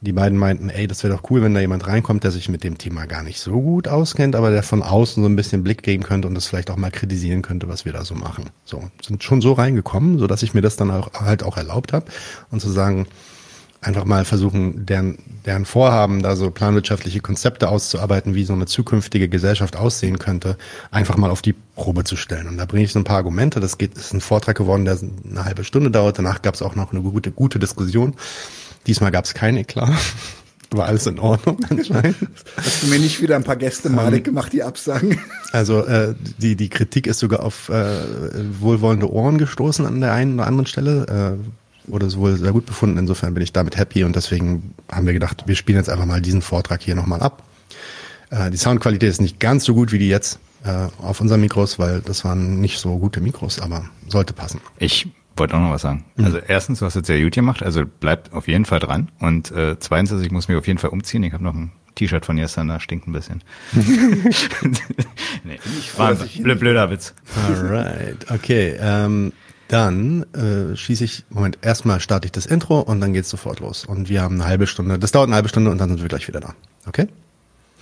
Die 0.00 0.12
beiden 0.12 0.38
meinten, 0.38 0.70
ey, 0.70 0.86
das 0.86 1.02
wäre 1.02 1.14
doch 1.14 1.28
cool, 1.28 1.42
wenn 1.42 1.54
da 1.54 1.60
jemand 1.60 1.86
reinkommt, 1.88 2.22
der 2.22 2.30
sich 2.30 2.48
mit 2.48 2.62
dem 2.62 2.78
Thema 2.78 3.06
gar 3.06 3.24
nicht 3.24 3.40
so 3.40 3.60
gut 3.60 3.88
auskennt, 3.88 4.36
aber 4.36 4.50
der 4.50 4.62
von 4.62 4.82
außen 4.82 5.22
so 5.22 5.28
ein 5.28 5.34
bisschen 5.34 5.64
Blick 5.64 5.82
geben 5.82 6.04
könnte 6.04 6.28
und 6.28 6.34
das 6.34 6.46
vielleicht 6.46 6.70
auch 6.70 6.76
mal 6.76 6.92
kritisieren 6.92 7.42
könnte, 7.42 7.68
was 7.68 7.84
wir 7.84 7.92
da 7.92 8.04
so 8.04 8.14
machen. 8.14 8.50
So, 8.64 8.90
sind 9.04 9.24
schon 9.24 9.40
so 9.40 9.54
reingekommen, 9.54 10.18
so 10.18 10.28
dass 10.28 10.44
ich 10.44 10.54
mir 10.54 10.60
das 10.60 10.76
dann 10.76 10.92
auch, 10.92 11.12
halt 11.14 11.42
auch 11.42 11.56
erlaubt 11.56 11.92
habe 11.92 12.06
und 12.50 12.60
zu 12.60 12.70
sagen, 12.70 13.06
einfach 13.80 14.04
mal 14.04 14.24
versuchen, 14.24 14.86
deren, 14.86 15.18
deren 15.46 15.64
Vorhaben, 15.64 16.22
da 16.22 16.36
so 16.36 16.50
planwirtschaftliche 16.50 17.20
Konzepte 17.20 17.68
auszuarbeiten, 17.68 18.34
wie 18.34 18.44
so 18.44 18.52
eine 18.52 18.66
zukünftige 18.66 19.28
Gesellschaft 19.28 19.76
aussehen 19.76 20.18
könnte, 20.18 20.56
einfach 20.90 21.16
mal 21.16 21.30
auf 21.30 21.42
die 21.42 21.54
Probe 21.76 22.04
zu 22.04 22.16
stellen. 22.16 22.48
Und 22.48 22.56
da 22.56 22.64
bringe 22.64 22.84
ich 22.84 22.92
so 22.92 22.98
ein 22.98 23.04
paar 23.04 23.18
Argumente. 23.18 23.60
Das 23.60 23.78
geht, 23.78 23.96
ist 23.96 24.12
ein 24.12 24.20
Vortrag 24.20 24.56
geworden, 24.56 24.84
der 24.84 24.98
eine 25.30 25.44
halbe 25.44 25.64
Stunde 25.64 25.90
dauert. 25.90 26.18
Danach 26.18 26.42
gab 26.42 26.54
es 26.54 26.62
auch 26.62 26.74
noch 26.74 26.92
eine 26.92 27.02
gute, 27.02 27.30
gute 27.30 27.58
Diskussion. 27.58 28.14
Diesmal 28.86 29.10
gab 29.10 29.24
es 29.24 29.34
kein 29.34 29.56
Eklat. 29.56 29.98
War 30.70 30.86
alles 30.86 31.06
in 31.06 31.18
Ordnung 31.18 31.58
anscheinend. 31.70 32.16
Hast 32.56 32.82
du 32.82 32.88
mir 32.88 32.98
nicht 32.98 33.22
wieder 33.22 33.36
ein 33.36 33.44
paar 33.44 33.56
Gäste 33.56 33.88
malig 33.88 34.24
gemacht, 34.24 34.52
die 34.52 34.62
absagen? 34.62 35.18
Also 35.52 35.84
äh, 35.84 36.14
die, 36.38 36.56
die 36.56 36.68
Kritik 36.68 37.06
ist 37.06 37.20
sogar 37.20 37.42
auf 37.42 37.70
äh, 37.70 38.00
wohlwollende 38.60 39.10
Ohren 39.10 39.38
gestoßen 39.38 39.86
an 39.86 40.00
der 40.00 40.12
einen 40.12 40.34
oder 40.34 40.46
anderen 40.46 40.66
Stelle. 40.66 41.38
Äh, 41.40 41.90
wurde 41.90 42.06
es 42.06 42.18
wohl 42.18 42.36
sehr 42.36 42.52
gut 42.52 42.66
befunden. 42.66 42.98
Insofern 42.98 43.32
bin 43.32 43.42
ich 43.42 43.52
damit 43.52 43.78
happy 43.78 44.04
und 44.04 44.14
deswegen 44.14 44.74
haben 44.90 45.06
wir 45.06 45.14
gedacht, 45.14 45.44
wir 45.46 45.56
spielen 45.56 45.78
jetzt 45.78 45.88
einfach 45.88 46.04
mal 46.04 46.20
diesen 46.20 46.42
Vortrag 46.42 46.82
hier 46.82 46.94
nochmal 46.94 47.22
ab. 47.22 47.42
Äh, 48.30 48.50
die 48.50 48.58
Soundqualität 48.58 49.08
ist 49.08 49.22
nicht 49.22 49.40
ganz 49.40 49.64
so 49.64 49.74
gut 49.74 49.90
wie 49.92 49.98
die 49.98 50.08
jetzt 50.08 50.38
äh, 50.64 50.88
auf 51.02 51.20
unseren 51.20 51.40
Mikros, 51.40 51.78
weil 51.78 52.00
das 52.00 52.24
waren 52.24 52.60
nicht 52.60 52.78
so 52.78 52.98
gute 52.98 53.20
Mikros, 53.20 53.58
aber 53.58 53.84
sollte 54.08 54.34
passen. 54.34 54.60
Ich 54.78 55.08
wollte 55.38 55.54
auch 55.56 55.60
noch 55.60 55.70
was 55.70 55.82
sagen. 55.82 56.04
Mhm. 56.16 56.24
Also 56.24 56.38
erstens, 56.38 56.78
du 56.80 56.86
hast 56.86 56.94
jetzt 56.94 57.06
sehr 57.06 57.22
gut 57.22 57.34
gemacht, 57.34 57.62
also 57.62 57.84
bleibt 57.86 58.32
auf 58.32 58.48
jeden 58.48 58.64
Fall 58.64 58.80
dran. 58.80 59.10
Und 59.18 59.50
äh, 59.52 59.76
zweitens, 59.78 60.12
also 60.12 60.24
ich 60.24 60.30
muss 60.30 60.48
mich 60.48 60.56
auf 60.56 60.66
jeden 60.66 60.78
Fall 60.78 60.90
umziehen. 60.90 61.22
Ich 61.22 61.32
habe 61.32 61.44
noch 61.44 61.54
ein 61.54 61.72
T-Shirt 61.94 62.24
von 62.26 62.36
gestern, 62.36 62.68
da 62.68 62.78
stinkt 62.80 63.08
ein 63.08 63.12
bisschen. 63.12 63.42
nee, 65.44 65.58
war 65.96 66.10
ein 66.10 66.16
blö- 66.16 66.54
blöder 66.54 66.90
Witz. 66.90 67.14
Alright, 67.48 68.30
okay. 68.30 68.76
Ähm, 68.80 69.32
dann 69.68 70.22
äh, 70.32 70.76
schieße 70.76 71.04
ich, 71.04 71.24
Moment, 71.28 71.58
erstmal 71.62 72.00
starte 72.00 72.26
ich 72.26 72.32
das 72.32 72.46
Intro 72.46 72.80
und 72.80 73.00
dann 73.00 73.12
geht's 73.12 73.28
sofort 73.30 73.60
los. 73.60 73.84
Und 73.84 74.08
wir 74.08 74.22
haben 74.22 74.36
eine 74.36 74.44
halbe 74.46 74.66
Stunde, 74.66 74.98
das 74.98 75.12
dauert 75.12 75.26
eine 75.28 75.34
halbe 75.36 75.48
Stunde 75.48 75.70
und 75.70 75.78
dann 75.78 75.88
sind 75.90 76.00
wir 76.00 76.08
gleich 76.08 76.26
wieder 76.28 76.40
da. 76.40 76.54
Okay? 76.86 77.08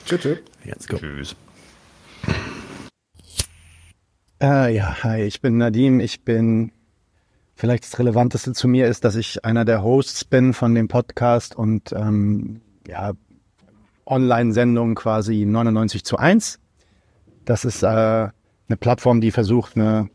Tschüss, 0.07 0.20
tschüss. 0.20 0.39
Let's 0.65 0.89
go. 0.89 0.97
Tschüss. 0.97 1.37
Äh, 4.43 4.74
ja, 4.74 4.97
hi, 5.03 5.23
ich 5.23 5.41
bin 5.41 5.59
Nadim. 5.59 6.01
Ich 6.01 6.23
bin, 6.24 6.70
vielleicht 7.57 7.85
das 7.85 7.99
Relevanteste 7.99 8.53
zu 8.53 8.69
mir 8.69 8.87
ist, 8.87 9.05
dass 9.05 9.16
ich 9.16 9.45
einer 9.45 9.65
der 9.65 9.83
Hosts 9.83 10.24
bin 10.24 10.53
von 10.53 10.74
dem 10.74 10.89
Podcast 10.89 11.57
und 11.57 11.93
ähm, 11.93 12.61
ja, 12.87 13.12
Online-Sendung 14.05 14.95
quasi 14.95 15.45
99 15.45 16.05
zu 16.05 16.19
1. 16.19 16.61
Das 17.45 17.65
ist 17.65 17.83
äh, 17.83 17.87
eine 17.87 18.77
Plattform, 18.78 19.20
die 19.20 19.31
versucht, 19.31 19.77
eine, 19.77 20.11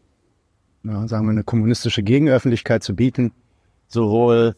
ja, 0.84 1.08
sagen 1.08 1.26
wir, 1.26 1.32
eine 1.32 1.44
kommunistische 1.44 2.04
Gegenöffentlichkeit 2.04 2.84
zu 2.84 2.96
bieten. 2.96 3.34
Sowohl 3.88 4.56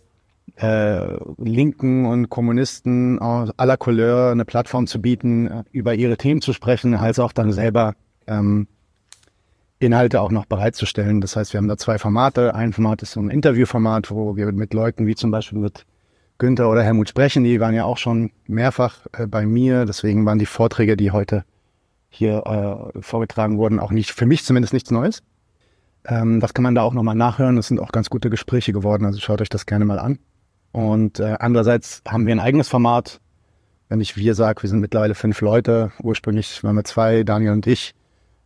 äh, 0.57 1.17
Linken 1.37 2.05
und 2.05 2.29
Kommunisten 2.29 3.19
aller 3.19 3.77
Couleur 3.77 4.31
eine 4.31 4.45
Plattform 4.45 4.87
zu 4.87 5.01
bieten, 5.01 5.47
äh, 5.47 5.63
über 5.71 5.95
ihre 5.95 6.17
Themen 6.17 6.41
zu 6.41 6.53
sprechen, 6.53 6.93
als 6.93 7.17
auch 7.17 7.31
dann 7.31 7.53
selber 7.53 7.95
ähm, 8.27 8.67
Inhalte 9.83 10.21
auch 10.21 10.31
noch 10.31 10.45
bereitzustellen. 10.45 11.21
Das 11.21 11.35
heißt, 11.35 11.53
wir 11.53 11.59
haben 11.59 11.67
da 11.67 11.77
zwei 11.77 11.97
Formate. 11.97 12.55
Ein 12.55 12.73
Format 12.73 13.01
ist 13.01 13.11
so 13.11 13.21
ein 13.21 13.29
Interviewformat, 13.29 14.11
wo 14.11 14.35
wir 14.35 14.51
mit 14.51 14.73
Leuten 14.73 15.07
wie 15.07 15.15
zum 15.15 15.31
Beispiel 15.31 15.59
mit 15.59 15.85
Günther 16.37 16.69
oder 16.69 16.83
Helmut 16.83 17.09
sprechen. 17.09 17.43
Die 17.43 17.59
waren 17.59 17.73
ja 17.73 17.85
auch 17.85 17.97
schon 17.97 18.31
mehrfach 18.47 18.99
äh, 19.13 19.27
bei 19.27 19.45
mir. 19.45 19.85
Deswegen 19.85 20.25
waren 20.25 20.39
die 20.39 20.45
Vorträge, 20.45 20.97
die 20.97 21.11
heute 21.11 21.45
hier 22.09 22.91
äh, 22.95 23.01
vorgetragen 23.01 23.57
wurden, 23.57 23.79
auch 23.79 23.91
nicht, 23.91 24.11
für 24.11 24.25
mich 24.25 24.43
zumindest 24.43 24.73
nichts 24.73 24.91
Neues. 24.91 25.23
Ähm, 26.05 26.39
das 26.39 26.53
kann 26.53 26.63
man 26.63 26.75
da 26.75 26.81
auch 26.81 26.93
nochmal 26.93 27.15
nachhören. 27.15 27.55
Das 27.55 27.67
sind 27.67 27.79
auch 27.79 27.91
ganz 27.91 28.09
gute 28.09 28.29
Gespräche 28.29 28.73
geworden. 28.73 29.05
Also 29.05 29.19
schaut 29.19 29.41
euch 29.41 29.49
das 29.49 29.65
gerne 29.65 29.85
mal 29.85 29.99
an. 29.99 30.19
Und 30.71 31.19
äh, 31.19 31.35
andererseits 31.39 32.01
haben 32.07 32.25
wir 32.25 32.35
ein 32.35 32.39
eigenes 32.39 32.67
Format. 32.67 33.19
Wenn 33.89 34.01
ich 34.01 34.17
wir 34.17 34.33
sage, 34.35 34.63
wir 34.63 34.69
sind 34.69 34.79
mittlerweile 34.79 35.15
fünf 35.15 35.41
Leute. 35.41 35.91
Ursprünglich 36.01 36.63
waren 36.63 36.75
wir 36.75 36.83
zwei, 36.83 37.23
Daniel 37.23 37.51
und 37.51 37.67
ich. 37.67 37.93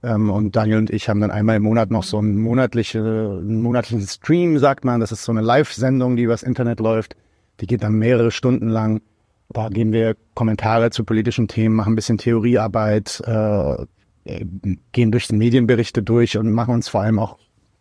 Ähm, 0.04 0.30
und 0.30 0.56
Daniel 0.56 0.78
und 0.78 0.90
ich 0.90 1.10
haben 1.10 1.20
dann 1.20 1.32
einmal 1.32 1.58
im 1.58 1.64
Monat 1.64 1.92
noch 1.92 2.04
so 2.04 2.18
einen, 2.20 2.38
monatliche, 2.38 3.00
einen 3.00 3.62
monatlichen 3.62 4.06
Stream, 4.08 4.60
sagt 4.60 4.86
man. 4.86 5.00
Das 5.00 5.12
ist 5.12 5.24
so 5.24 5.32
eine 5.32 5.42
Live-Sendung, 5.42 6.16
die 6.16 6.24
übers 6.24 6.44
Internet 6.44 6.80
läuft. 6.80 7.16
Die 7.60 7.68
geht 7.68 7.84
dann 7.84 7.94
mehrere 7.94 8.32
Stunden 8.32 8.70
lang. 8.70 9.02
Da 9.50 9.70
geben 9.70 9.94
wir 9.94 10.16
Kommentare 10.34 10.92
zu 10.92 11.04
politischen 11.04 11.48
Themen, 11.48 11.76
machen 11.76 11.94
ein 11.94 11.96
bisschen 11.96 12.18
Theoriearbeit, 12.18 13.22
äh, 13.26 13.86
äh, 14.26 14.46
gehen 14.92 15.12
durch 15.12 15.28
die 15.28 15.36
Medienberichte 15.36 16.04
durch 16.04 16.38
und 16.38 16.52
machen 16.52 16.74
uns 16.74 16.90
vor 16.90 17.02
allem 17.02 17.18
auch 17.18 17.38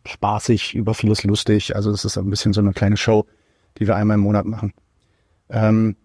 spaßig 0.06 0.74
über 0.74 0.94
vieles 0.94 1.24
lustig. 1.24 1.74
Also 1.74 1.90
das 1.90 2.04
ist 2.04 2.16
ein 2.16 2.30
bisschen 2.30 2.52
so 2.52 2.60
eine 2.60 2.72
kleine 2.72 2.96
Show, 2.96 3.26
die 3.78 3.86
wir 3.86 3.96
einmal 3.96 4.14
im 4.14 4.22
Monat 4.22 4.46
machen. 4.46 4.72
Ähm, 5.50 5.96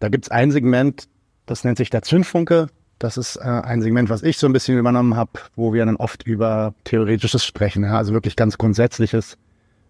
da 0.00 0.08
gibt's 0.08 0.30
ein 0.30 0.50
Segment, 0.50 1.08
das 1.46 1.64
nennt 1.64 1.78
sich 1.78 1.90
der 1.90 2.02
Zündfunke. 2.02 2.68
Das 2.98 3.16
ist 3.16 3.36
äh, 3.36 3.40
ein 3.42 3.80
Segment, 3.80 4.10
was 4.10 4.22
ich 4.22 4.38
so 4.38 4.46
ein 4.46 4.52
bisschen 4.52 4.78
übernommen 4.78 5.16
habe, 5.16 5.30
wo 5.54 5.72
wir 5.72 5.84
dann 5.84 5.96
oft 5.96 6.24
über 6.24 6.74
Theoretisches 6.84 7.44
sprechen, 7.44 7.84
ja? 7.84 7.96
also 7.96 8.12
wirklich 8.12 8.34
ganz 8.34 8.58
Grundsätzliches. 8.58 9.38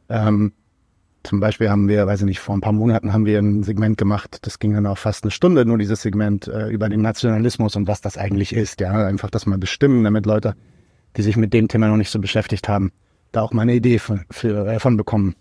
Ähm, 0.08 0.52
zum 1.22 1.40
Beispiel 1.40 1.68
haben 1.68 1.88
wir, 1.88 2.06
weiß 2.06 2.20
ich 2.20 2.26
nicht, 2.26 2.40
vor 2.40 2.56
ein 2.56 2.60
paar 2.60 2.72
Monaten 2.72 3.12
haben 3.12 3.26
wir 3.26 3.38
ein 3.38 3.62
Segment 3.62 3.98
gemacht, 3.98 4.38
das 4.42 4.58
ging 4.58 4.72
dann 4.72 4.86
auch 4.86 4.98
fast 4.98 5.24
eine 5.24 5.30
Stunde, 5.30 5.64
nur 5.64 5.78
dieses 5.78 6.02
Segment 6.02 6.48
äh, 6.48 6.68
über 6.68 6.88
den 6.88 7.02
Nationalismus 7.02 7.76
und 7.76 7.88
was 7.88 8.00
das 8.00 8.16
eigentlich 8.16 8.54
ist. 8.54 8.80
Ja, 8.80 9.06
einfach 9.06 9.30
das 9.30 9.46
mal 9.46 9.58
bestimmen, 9.58 10.04
damit 10.04 10.26
Leute, 10.26 10.54
die 11.16 11.22
sich 11.22 11.36
mit 11.36 11.52
dem 11.52 11.68
Thema 11.68 11.88
noch 11.88 11.96
nicht 11.96 12.10
so 12.10 12.18
beschäftigt 12.18 12.68
haben, 12.68 12.92
da 13.32 13.42
auch 13.42 13.52
mal 13.52 13.62
eine 13.62 13.74
Idee 13.74 13.98
von, 13.98 14.24
für, 14.30 14.64
davon 14.64 14.96
bekommen. 14.96 15.34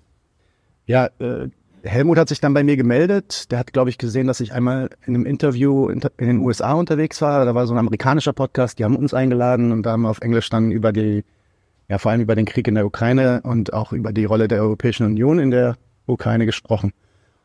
Ja, 0.85 1.07
äh, 1.19 1.49
Helmut 1.87 2.17
hat 2.17 2.29
sich 2.29 2.39
dann 2.39 2.53
bei 2.53 2.63
mir 2.63 2.77
gemeldet. 2.77 3.51
Der 3.51 3.59
hat, 3.59 3.73
glaube 3.73 3.89
ich, 3.89 3.97
gesehen, 3.97 4.27
dass 4.27 4.39
ich 4.39 4.53
einmal 4.53 4.89
in 5.05 5.15
einem 5.15 5.25
Interview 5.25 5.89
in, 5.89 6.01
den 6.19 6.39
USA 6.39 6.73
unterwegs 6.73 7.21
war. 7.21 7.45
Da 7.45 7.55
war 7.55 7.67
so 7.67 7.73
ein 7.73 7.79
amerikanischer 7.79 8.33
Podcast, 8.33 8.79
die 8.79 8.83
haben 8.83 8.95
uns 8.95 9.13
eingeladen 9.13 9.71
und 9.71 9.83
da 9.83 9.91
haben 9.91 10.01
wir 10.01 10.09
auf 10.09 10.21
Englisch 10.21 10.49
dann 10.49 10.71
über 10.71 10.91
die 10.91 11.23
ja 11.89 11.97
vor 11.97 12.11
allem 12.11 12.21
über 12.21 12.35
den 12.35 12.45
Krieg 12.45 12.67
in 12.67 12.75
der 12.75 12.85
Ukraine 12.85 13.41
und 13.43 13.73
auch 13.73 13.93
über 13.93 14.11
die 14.11 14.25
Rolle 14.25 14.47
der 14.47 14.61
Europäischen 14.61 15.05
Union 15.05 15.39
in 15.39 15.51
der 15.51 15.77
Ukraine 16.05 16.45
gesprochen. 16.45 16.91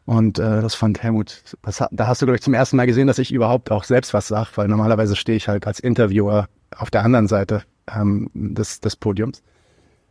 Und 0.04 0.38
äh, 0.38 0.60
das 0.60 0.74
fand 0.74 1.02
Helmut, 1.02 1.44
das, 1.62 1.84
da 1.90 2.06
hast 2.06 2.20
du, 2.22 2.26
glaube 2.26 2.36
ich, 2.36 2.42
zum 2.42 2.54
ersten 2.54 2.76
Mal 2.76 2.86
gesehen, 2.86 3.06
dass 3.06 3.18
ich 3.18 3.32
überhaupt 3.32 3.70
auch 3.70 3.84
selbst 3.84 4.12
was 4.12 4.26
sage, 4.26 4.50
weil 4.56 4.66
normalerweise 4.66 5.14
stehe 5.14 5.36
ich 5.36 5.46
halt 5.46 5.66
als 5.66 5.78
Interviewer 5.78 6.48
auf 6.76 6.90
der 6.90 7.04
anderen 7.04 7.28
Seite 7.28 7.62
ähm, 7.88 8.28
des, 8.34 8.80
des 8.80 8.96
Podiums. 8.96 9.42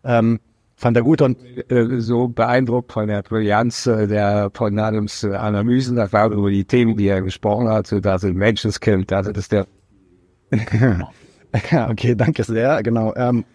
Ähm, 0.03 0.39
fand 0.81 0.97
er 0.97 1.03
gut 1.03 1.21
und 1.21 1.37
äh, 1.69 1.99
so 1.99 2.27
beeindruckt 2.27 2.91
von 2.91 3.07
der 3.07 3.21
Brillanz 3.21 3.85
äh, 3.85 4.07
der 4.07 4.49
von 4.53 4.77
Adams 4.77 5.23
äh, 5.23 5.33
Analysen, 5.35 5.95
das 5.95 6.11
waren 6.11 6.33
über 6.33 6.49
die 6.49 6.65
Themen, 6.65 6.97
die 6.97 7.07
er 7.07 7.21
gesprochen 7.21 7.69
hat, 7.69 7.85
so 7.87 7.99
dass 7.99 8.23
er 8.23 8.33
Menschenskind, 8.33 9.11
das 9.11 9.27
ist 9.27 9.51
der 9.51 9.67
ja, 11.71 11.89
okay, 11.89 12.15
danke 12.15 12.43
sehr, 12.43 12.81
genau. 12.83 13.13
Ähm, 13.15 13.45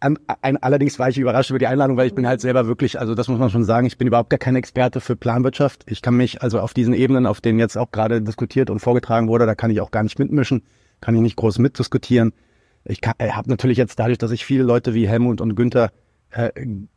an, 0.00 0.18
ein, 0.42 0.56
allerdings 0.58 0.98
war 0.98 1.08
ich 1.08 1.18
überrascht 1.18 1.50
über 1.50 1.58
die 1.58 1.66
Einladung, 1.66 1.96
weil 1.96 2.06
ich 2.06 2.14
bin 2.14 2.26
halt 2.26 2.40
selber 2.40 2.66
wirklich, 2.66 3.00
also 3.00 3.14
das 3.14 3.28
muss 3.28 3.38
man 3.38 3.50
schon 3.50 3.64
sagen, 3.64 3.86
ich 3.86 3.98
bin 3.98 4.06
überhaupt 4.06 4.30
gar 4.30 4.38
kein 4.38 4.56
Experte 4.56 5.00
für 5.00 5.16
Planwirtschaft. 5.16 5.84
Ich 5.90 6.02
kann 6.02 6.16
mich 6.16 6.42
also 6.42 6.60
auf 6.60 6.74
diesen 6.74 6.94
Ebenen, 6.94 7.26
auf 7.26 7.40
denen 7.40 7.58
jetzt 7.58 7.76
auch 7.76 7.90
gerade 7.90 8.22
diskutiert 8.22 8.70
und 8.70 8.80
vorgetragen 8.80 9.28
wurde, 9.28 9.46
da 9.46 9.54
kann 9.54 9.70
ich 9.70 9.80
auch 9.80 9.90
gar 9.90 10.02
nicht 10.02 10.18
mitmischen, 10.18 10.62
kann 11.00 11.14
ich 11.14 11.20
nicht 11.20 11.36
groß 11.36 11.58
mitdiskutieren. 11.58 12.32
Ich 12.84 13.00
äh, 13.18 13.30
habe 13.30 13.48
natürlich 13.48 13.78
jetzt 13.78 13.98
dadurch, 13.98 14.18
dass 14.18 14.30
ich 14.30 14.44
viele 14.44 14.62
Leute 14.62 14.94
wie 14.94 15.08
Helmut 15.08 15.40
und 15.40 15.54
Günther 15.56 15.90
äh, 16.30 16.50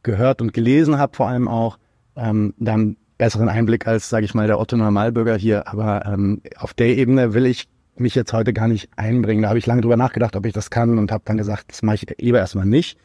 gehört 0.04 0.42
und 0.42 0.54
gelesen 0.54 0.98
habe, 0.98 1.16
vor 1.16 1.28
allem 1.28 1.48
auch, 1.48 1.78
ähm, 2.16 2.54
dann 2.58 2.98
besseren 3.18 3.50
Einblick 3.50 3.88
als, 3.88 4.10
sage 4.10 4.26
ich 4.26 4.34
mal, 4.34 4.48
der 4.48 4.60
Otto 4.60 4.76
Normalbürger 4.76 5.36
hier. 5.36 5.68
Aber 5.68 6.06
ähm, 6.06 6.42
auf 6.58 6.74
der 6.74 6.98
Ebene 6.98 7.34
will 7.34 7.46
ich 7.46 7.68
mich 7.96 8.16
jetzt 8.16 8.34
heute 8.34 8.52
gar 8.52 8.68
nicht 8.68 8.90
einbringen. 8.96 9.44
Da 9.44 9.50
habe 9.50 9.60
ich 9.60 9.68
lange 9.68 9.82
drüber 9.82 9.98
nachgedacht, 9.98 10.36
ob 10.36 10.46
ich 10.46 10.54
das 10.54 10.70
kann 10.70 10.98
und 10.98 11.12
habe 11.12 11.24
dann 11.26 11.38
gesagt, 11.38 11.66
das 11.70 11.84
mache 11.84 11.96
ich 11.96 12.16
lieber 12.20 12.40
erstmal 12.40 12.66
nicht. 12.66 12.98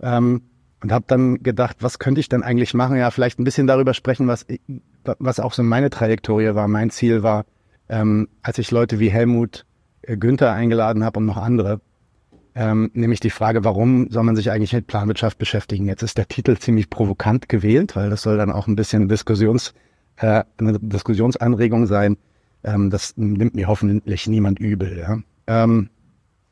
Ähm, 0.00 0.42
und 0.82 0.90
habe 0.90 1.04
dann 1.06 1.42
gedacht, 1.42 1.76
was 1.80 1.98
könnte 1.98 2.20
ich 2.20 2.28
denn 2.28 2.42
eigentlich 2.42 2.74
machen? 2.74 2.96
Ja, 2.96 3.10
vielleicht 3.10 3.38
ein 3.38 3.44
bisschen 3.44 3.66
darüber 3.66 3.94
sprechen, 3.94 4.26
was, 4.26 4.46
was 5.04 5.38
auch 5.38 5.52
so 5.52 5.62
meine 5.62 5.90
Trajektorie 5.90 6.54
war. 6.54 6.66
Mein 6.66 6.90
Ziel 6.90 7.22
war, 7.22 7.44
ähm, 7.88 8.28
als 8.42 8.58
ich 8.58 8.70
Leute 8.70 8.98
wie 8.98 9.10
Helmut 9.10 9.64
äh, 10.02 10.16
Günther 10.16 10.52
eingeladen 10.52 11.04
habe 11.04 11.20
und 11.20 11.26
noch 11.26 11.36
andere, 11.36 11.80
ähm, 12.54 12.90
nämlich 12.92 13.20
die 13.20 13.30
Frage, 13.30 13.64
warum 13.64 14.10
soll 14.10 14.24
man 14.24 14.36
sich 14.36 14.50
eigentlich 14.50 14.72
mit 14.72 14.86
Planwirtschaft 14.86 15.38
beschäftigen? 15.38 15.86
Jetzt 15.86 16.02
ist 16.02 16.18
der 16.18 16.28
Titel 16.28 16.56
ziemlich 16.58 16.90
provokant 16.90 17.48
gewählt, 17.48 17.96
weil 17.96 18.10
das 18.10 18.22
soll 18.22 18.36
dann 18.36 18.52
auch 18.52 18.66
ein 18.66 18.76
bisschen 18.76 19.08
Diskussions, 19.08 19.72
äh, 20.16 20.44
eine 20.58 20.78
Diskussionsanregung 20.78 21.86
sein. 21.86 22.18
Ähm, 22.62 22.90
das 22.90 23.16
nimmt 23.16 23.54
mir 23.54 23.68
hoffentlich 23.68 24.26
niemand 24.26 24.58
übel. 24.58 24.98
Ja? 24.98 25.18
Ähm, 25.46 25.88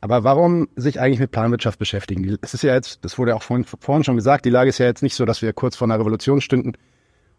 aber 0.01 0.25
warum 0.25 0.69
sich 0.77 0.99
eigentlich 0.99 1.21
mit 1.21 1.31
Planwirtschaft 1.31 1.79
beschäftigen? 1.79 2.39
Es 2.41 2.55
ist 2.55 2.63
ja 2.63 2.75
jetzt, 2.75 3.05
das 3.05 3.19
wurde 3.19 3.37
auch 3.37 3.43
vorhin, 3.43 3.65
vorhin 3.65 4.05
schon 4.05 4.17
gesagt, 4.17 4.47
die 4.47 4.51
Lage 4.51 4.71
ist 4.71 4.79
ja 4.79 4.87
jetzt 4.87 5.03
nicht 5.03 5.15
so, 5.15 5.27
dass 5.27 5.43
wir 5.43 5.53
kurz 5.53 5.77
vor 5.77 5.87
einer 5.87 5.99
Revolution 5.99 6.41
stünden 6.41 6.73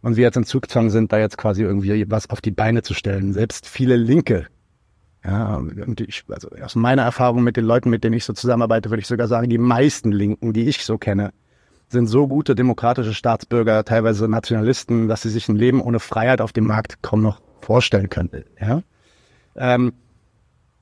und 0.03 0.15
wir 0.15 0.23
jetzt 0.23 0.37
in 0.37 0.43
Zugzwang 0.43 0.91
sind, 0.91 1.11
da 1.11 1.17
jetzt 1.17 1.37
quasi 1.37 1.63
irgendwie 1.63 2.05
was 2.09 2.29
auf 2.29 2.41
die 2.41 2.51
Beine 2.51 2.83
zu 2.83 2.93
stellen. 2.93 3.33
Selbst 3.33 3.67
viele 3.67 3.95
Linke, 3.95 4.45
ja, 5.23 5.55
und 5.55 6.01
ich, 6.01 6.23
also 6.29 6.49
aus 6.63 6.75
meiner 6.75 7.03
Erfahrung 7.03 7.43
mit 7.43 7.55
den 7.55 7.65
Leuten, 7.65 7.89
mit 7.89 8.03
denen 8.03 8.15
ich 8.15 8.25
so 8.25 8.33
zusammenarbeite, 8.33 8.89
würde 8.89 9.01
ich 9.01 9.07
sogar 9.07 9.27
sagen, 9.27 9.49
die 9.49 9.59
meisten 9.59 10.11
Linken, 10.11 10.53
die 10.53 10.67
ich 10.67 10.83
so 10.83 10.97
kenne, 10.97 11.31
sind 11.89 12.07
so 12.07 12.27
gute 12.27 12.55
demokratische 12.55 13.13
Staatsbürger, 13.13 13.83
teilweise 13.83 14.27
Nationalisten, 14.27 15.07
dass 15.07 15.21
sie 15.21 15.29
sich 15.29 15.47
ein 15.49 15.55
Leben 15.55 15.81
ohne 15.81 15.99
Freiheit 15.99 16.41
auf 16.41 16.53
dem 16.53 16.65
Markt 16.65 17.01
kaum 17.01 17.21
noch 17.21 17.41
vorstellen 17.59 18.09
könnte. 18.09 18.45
Ja? 18.59 18.81
Ähm, 19.55 19.93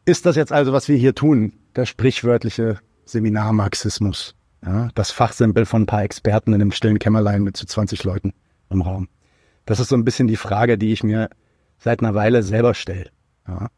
ist 0.05 0.25
das 0.25 0.35
jetzt 0.35 0.51
also, 0.51 0.71
was 0.71 0.87
wir 0.87 0.97
hier 0.97 1.15
tun, 1.15 1.53
der 1.75 1.85
sprichwörtliche 1.85 2.79
Seminarmarxismus? 3.05 4.35
Ja? 4.65 4.89
Das 4.95 5.11
Fachsimpel 5.11 5.65
von 5.65 5.83
ein 5.83 5.87
paar 5.87 6.03
Experten 6.03 6.53
in 6.53 6.61
einem 6.61 6.71
stillen 6.71 6.99
Kämmerlein 6.99 7.41
mit 7.41 7.57
zu 7.57 7.65
20 7.65 8.03
Leuten 8.03 8.33
im 8.69 8.81
Raum. 8.81 9.09
Das 9.65 9.79
ist 9.79 9.89
so 9.89 9.95
ein 9.95 10.05
bisschen 10.05 10.27
die 10.27 10.37
Frage, 10.37 10.77
die 10.77 10.93
ich 10.93 11.03
mir 11.03 11.29
seit 11.79 12.01
einer 12.01 12.15
Weile 12.15 12.43
selber 12.43 12.73
stelle. 12.73 13.09
Ja? 13.47 13.69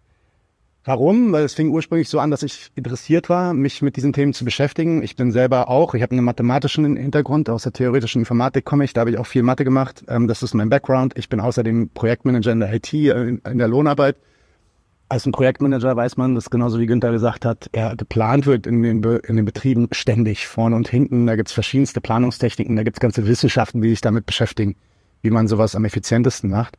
Warum? 0.83 1.31
Weil 1.31 1.43
es 1.43 1.53
fing 1.53 1.69
ursprünglich 1.69 2.09
so 2.09 2.19
an, 2.19 2.31
dass 2.31 2.41
ich 2.41 2.71
interessiert 2.73 3.29
war, 3.29 3.53
mich 3.53 3.83
mit 3.83 3.97
diesen 3.97 4.13
Themen 4.13 4.33
zu 4.33 4.43
beschäftigen. 4.43 5.03
Ich 5.03 5.15
bin 5.15 5.31
selber 5.31 5.69
auch, 5.69 5.93
ich 5.93 6.01
habe 6.01 6.13
einen 6.13 6.25
mathematischen 6.25 6.95
Hintergrund, 6.95 7.51
aus 7.51 7.63
der 7.63 7.71
theoretischen 7.71 8.21
Informatik 8.21 8.65
komme 8.65 8.83
ich, 8.83 8.93
da 8.93 9.01
habe 9.01 9.11
ich 9.11 9.19
auch 9.19 9.27
viel 9.27 9.43
Mathe 9.43 9.63
gemacht. 9.63 10.03
Ähm, 10.07 10.27
das 10.27 10.41
ist 10.41 10.55
mein 10.55 10.69
Background. 10.69 11.13
Ich 11.17 11.29
bin 11.29 11.39
außerdem 11.39 11.89
Projektmanager 11.93 12.51
in 12.51 12.61
der 12.61 12.73
IT, 12.73 12.93
äh, 12.93 13.27
in 13.27 13.57
der 13.59 13.67
Lohnarbeit. 13.67 14.17
Als 15.07 15.27
ein 15.27 15.33
Projektmanager 15.33 15.95
weiß 15.95 16.17
man, 16.17 16.33
dass 16.33 16.49
genauso 16.49 16.79
wie 16.79 16.87
Günther 16.87 17.11
gesagt 17.11 17.45
hat, 17.45 17.69
er 17.73 17.95
geplant 17.95 18.47
wird 18.47 18.65
in 18.65 18.81
den, 18.81 19.01
Be 19.01 19.21
in 19.27 19.35
den 19.35 19.45
Betrieben 19.45 19.87
ständig, 19.91 20.47
vorne 20.47 20.75
und 20.75 20.87
hinten. 20.87 21.27
Da 21.27 21.35
gibt's 21.35 21.51
verschiedenste 21.51 22.01
Planungstechniken, 22.01 22.75
da 22.75 22.83
gibt's 22.83 23.01
ganze 23.01 23.27
Wissenschaften, 23.27 23.81
die 23.81 23.89
sich 23.89 24.01
damit 24.01 24.25
beschäftigen, 24.25 24.75
wie 25.21 25.29
man 25.29 25.47
sowas 25.47 25.75
am 25.75 25.85
effizientesten 25.85 26.49
macht. 26.49 26.77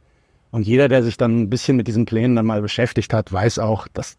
Und 0.53 0.67
jeder, 0.67 0.89
der 0.89 1.03
sich 1.03 1.17
dann 1.17 1.41
ein 1.41 1.51
bisschen 1.51 1.77
mit 1.79 1.89
diesen 1.89 2.05
Plänen 2.05 2.37
dann 2.37 2.47
mal 2.47 2.61
beschäftigt 2.61 3.15
hat, 3.15 3.33
weiß 3.33 3.59
auch, 3.59 3.89
dass 3.89 4.19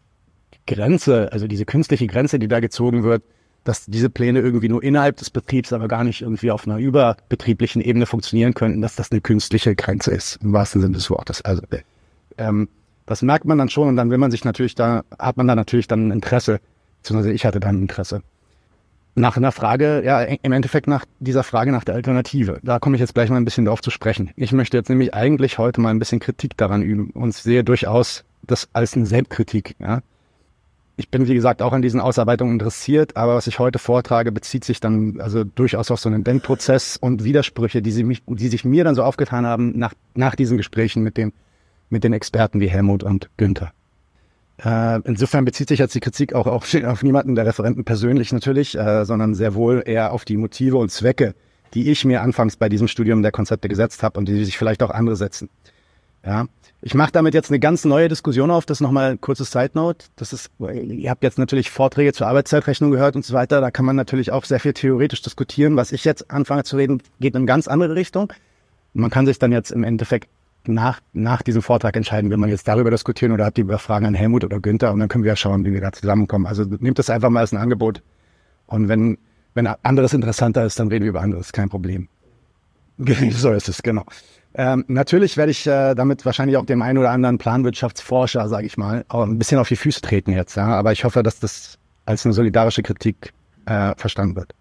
Grenze, 0.66 1.32
also 1.32 1.46
diese 1.46 1.64
künstliche 1.64 2.08
Grenze, 2.08 2.40
die 2.40 2.48
da 2.48 2.58
gezogen 2.58 3.04
wird, 3.04 3.22
dass 3.62 3.86
diese 3.86 4.10
Pläne 4.10 4.40
irgendwie 4.40 4.68
nur 4.68 4.82
innerhalb 4.82 5.16
des 5.16 5.30
Betriebs, 5.30 5.72
aber 5.72 5.86
gar 5.86 6.02
nicht 6.02 6.22
irgendwie 6.22 6.50
auf 6.50 6.66
einer 6.66 6.78
überbetrieblichen 6.78 7.80
Ebene 7.80 8.04
funktionieren 8.04 8.52
könnten, 8.52 8.82
dass 8.82 8.96
das 8.96 9.12
eine 9.12 9.20
künstliche 9.20 9.76
Grenze 9.76 10.10
ist, 10.10 10.40
im 10.42 10.52
wahrsten 10.52 10.80
Sinne 10.82 10.94
des 10.94 11.08
Wortes. 11.08 11.40
Also 11.42 11.62
ähm, 12.36 12.68
das 13.06 13.22
merkt 13.22 13.44
man 13.44 13.56
dann 13.56 13.68
schon 13.68 13.88
und 13.88 13.96
dann 13.96 14.10
will 14.10 14.18
man 14.18 14.32
sich 14.32 14.44
natürlich 14.44 14.74
da, 14.74 15.04
hat 15.16 15.36
man 15.36 15.46
da 15.46 15.54
natürlich 15.54 15.86
dann 15.86 16.08
ein 16.08 16.10
Interesse, 16.10 16.60
beziehungsweise 16.98 17.32
ich 17.32 17.46
hatte 17.46 17.60
dann 17.60 17.76
ein 17.76 17.82
Interesse 17.82 18.22
nach 19.14 19.36
einer 19.36 19.52
Frage, 19.52 20.02
ja, 20.04 20.22
im 20.22 20.52
Endeffekt 20.52 20.86
nach 20.86 21.04
dieser 21.20 21.44
Frage 21.44 21.70
nach 21.70 21.84
der 21.84 21.94
Alternative. 21.94 22.58
Da 22.62 22.78
komme 22.78 22.96
ich 22.96 23.00
jetzt 23.00 23.14
gleich 23.14 23.30
mal 23.30 23.36
ein 23.36 23.44
bisschen 23.44 23.64
drauf 23.64 23.80
zu 23.80 23.90
sprechen. 23.90 24.30
Ich 24.36 24.52
möchte 24.52 24.76
jetzt 24.76 24.88
nämlich 24.88 25.14
eigentlich 25.14 25.58
heute 25.58 25.80
mal 25.80 25.90
ein 25.90 25.98
bisschen 25.98 26.20
Kritik 26.20 26.56
daran 26.56 26.82
üben 26.82 27.10
und 27.10 27.32
sehe 27.32 27.62
durchaus 27.64 28.24
das 28.42 28.68
als 28.72 28.94
eine 28.94 29.06
Selbstkritik, 29.06 29.76
ja. 29.78 30.00
Ich 30.96 31.10
bin, 31.10 31.26
wie 31.26 31.34
gesagt, 31.34 31.60
auch 31.60 31.72
an 31.72 31.82
diesen 31.82 32.00
Ausarbeitungen 32.00 32.52
interessiert, 32.52 33.16
aber 33.16 33.34
was 33.34 33.48
ich 33.48 33.58
heute 33.58 33.80
vortrage, 33.80 34.30
bezieht 34.30 34.64
sich 34.64 34.78
dann 34.78 35.20
also 35.20 35.42
durchaus 35.42 35.90
auf 35.90 35.98
so 35.98 36.08
einen 36.08 36.22
Denkprozess 36.22 36.96
und 36.96 37.24
Widersprüche, 37.24 37.82
die, 37.82 37.90
sie 37.90 38.04
mich, 38.04 38.22
die 38.28 38.46
sich 38.46 38.64
mir 38.64 38.84
dann 38.84 38.94
so 38.94 39.02
aufgetan 39.02 39.44
haben 39.44 39.76
nach, 39.76 39.92
nach 40.14 40.36
diesen 40.36 40.56
Gesprächen 40.56 41.02
mit, 41.02 41.16
dem, 41.16 41.32
mit 41.90 42.04
den 42.04 42.12
Experten 42.12 42.60
wie 42.60 42.68
Helmut 42.68 43.02
und 43.02 43.28
Günther. 43.36 43.72
Äh, 44.62 45.00
insofern 45.04 45.44
bezieht 45.44 45.68
sich 45.68 45.80
jetzt 45.80 45.94
die 45.94 46.00
Kritik 46.00 46.32
auch 46.34 46.46
auf, 46.46 46.72
auf 46.84 47.02
niemanden 47.02 47.34
der 47.34 47.46
Referenten 47.46 47.84
persönlich 47.84 48.32
natürlich, 48.32 48.76
äh, 48.78 49.04
sondern 49.04 49.34
sehr 49.34 49.54
wohl 49.54 49.82
eher 49.84 50.12
auf 50.12 50.24
die 50.24 50.36
Motive 50.36 50.76
und 50.76 50.90
Zwecke, 50.90 51.34
die 51.74 51.90
ich 51.90 52.04
mir 52.04 52.22
anfangs 52.22 52.56
bei 52.56 52.68
diesem 52.68 52.88
Studium 52.88 53.22
der 53.22 53.32
Konzepte 53.32 53.68
gesetzt 53.68 54.02
habe 54.02 54.18
und 54.18 54.28
die 54.28 54.44
sich 54.44 54.56
vielleicht 54.56 54.82
auch 54.82 54.90
andere 54.90 55.16
setzen. 55.16 55.48
Ja, 56.24 56.46
ich 56.80 56.94
mache 56.94 57.12
damit 57.12 57.34
jetzt 57.34 57.50
eine 57.50 57.58
ganz 57.58 57.84
neue 57.84 58.08
Diskussion 58.08 58.50
auf. 58.50 58.64
Das 58.64 58.80
nochmal 58.80 59.12
ein 59.12 59.20
kurzes 59.20 59.50
Side 59.50 59.72
Note. 59.74 60.06
Das 60.16 60.32
ist, 60.32 60.50
ihr 60.58 61.10
habt 61.10 61.22
jetzt 61.22 61.38
natürlich 61.38 61.70
Vorträge 61.70 62.12
zur 62.12 62.26
Arbeitszeitrechnung 62.28 62.90
gehört 62.90 63.16
und 63.16 63.24
so 63.24 63.34
weiter. 63.34 63.60
Da 63.60 63.70
kann 63.70 63.84
man 63.84 63.96
natürlich 63.96 64.32
auch 64.32 64.44
sehr 64.44 64.60
viel 64.60 64.72
theoretisch 64.72 65.20
diskutieren. 65.20 65.76
Was 65.76 65.92
ich 65.92 66.04
jetzt 66.04 66.30
anfange 66.30 66.64
zu 66.64 66.76
reden, 66.76 67.02
geht 67.20 67.34
in 67.34 67.38
eine 67.38 67.46
ganz 67.46 67.68
andere 67.68 67.94
Richtung. 67.94 68.32
Man 68.94 69.10
kann 69.10 69.26
sich 69.26 69.38
dann 69.38 69.52
jetzt 69.52 69.70
im 69.70 69.84
Endeffekt 69.84 70.28
nach, 70.68 71.00
nach 71.12 71.42
diesem 71.42 71.62
Vortrag 71.62 71.96
entscheiden, 71.96 72.30
will 72.30 72.36
man 72.36 72.48
jetzt 72.48 72.66
darüber 72.68 72.90
diskutieren 72.90 73.32
oder 73.32 73.44
habt 73.44 73.58
ihr 73.58 73.64
über 73.64 73.78
Fragen 73.78 74.06
an 74.06 74.14
Helmut 74.14 74.44
oder 74.44 74.60
Günther 74.60 74.92
und 74.92 75.00
dann 75.00 75.08
können 75.08 75.24
wir 75.24 75.30
ja 75.30 75.36
schauen, 75.36 75.64
wie 75.64 75.72
wir 75.72 75.80
da 75.80 75.92
zusammenkommen. 75.92 76.46
Also 76.46 76.64
nehmt 76.64 76.98
das 76.98 77.10
einfach 77.10 77.30
mal 77.30 77.40
als 77.40 77.52
ein 77.52 77.58
Angebot 77.58 78.02
und 78.66 78.88
wenn, 78.88 79.18
wenn 79.54 79.66
anderes 79.66 80.12
interessanter 80.14 80.64
ist, 80.64 80.78
dann 80.78 80.88
reden 80.88 81.04
wir 81.04 81.10
über 81.10 81.20
anderes, 81.20 81.52
kein 81.52 81.68
Problem. 81.68 82.08
so 83.30 83.52
ist 83.52 83.68
es, 83.68 83.82
genau. 83.82 84.04
Ähm, 84.56 84.84
natürlich 84.86 85.36
werde 85.36 85.50
ich 85.50 85.66
äh, 85.66 85.94
damit 85.94 86.24
wahrscheinlich 86.24 86.56
auch 86.56 86.64
dem 86.64 86.80
einen 86.80 86.98
oder 86.98 87.10
anderen 87.10 87.38
Planwirtschaftsforscher, 87.38 88.48
sage 88.48 88.66
ich 88.66 88.76
mal, 88.76 89.04
auch 89.08 89.24
ein 89.24 89.36
bisschen 89.36 89.58
auf 89.58 89.68
die 89.68 89.76
Füße 89.76 90.00
treten 90.00 90.30
jetzt, 90.30 90.56
ja. 90.56 90.66
Aber 90.66 90.92
ich 90.92 91.04
hoffe, 91.04 91.24
dass 91.24 91.40
das 91.40 91.78
als 92.06 92.24
eine 92.24 92.34
solidarische 92.34 92.82
Kritik 92.82 93.32
äh, 93.66 93.94
verstanden 93.96 94.36
wird. 94.36 94.54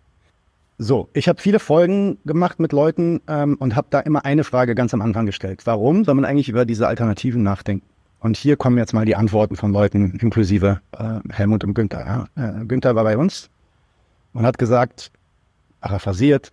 So, 0.83 1.07
ich 1.13 1.29
habe 1.29 1.41
viele 1.41 1.59
Folgen 1.59 2.17
gemacht 2.25 2.59
mit 2.59 2.73
Leuten 2.73 3.21
ähm, 3.29 3.55
und 3.57 3.77
habe 3.77 3.87
da 3.89 4.01
immer 4.01 4.25
eine 4.25 4.43
Frage 4.43 4.75
ganz 4.75 4.93
am 4.93 5.01
Anfang 5.01 5.25
gestellt. 5.25 5.61
Warum 5.63 6.03
soll 6.03 6.13
man 6.13 6.25
eigentlich 6.25 6.49
über 6.49 6.65
diese 6.65 6.89
Alternativen 6.89 7.41
nachdenken? 7.41 7.85
Und 8.19 8.35
hier 8.35 8.57
kommen 8.57 8.77
jetzt 8.77 8.93
mal 8.93 9.05
die 9.05 9.15
Antworten 9.15 9.55
von 9.55 9.71
Leuten, 9.71 10.17
inklusive 10.19 10.81
äh, 10.91 11.19
Helmut 11.31 11.63
und 11.63 11.73
Günther. 11.73 12.27
Ja. 12.35 12.59
Äh, 12.61 12.65
Günther 12.65 12.95
war 12.95 13.05
bei 13.05 13.17
uns 13.17 13.49
und 14.33 14.45
hat 14.45 14.57
gesagt, 14.57 15.13
paraphrasiert, 15.79 16.51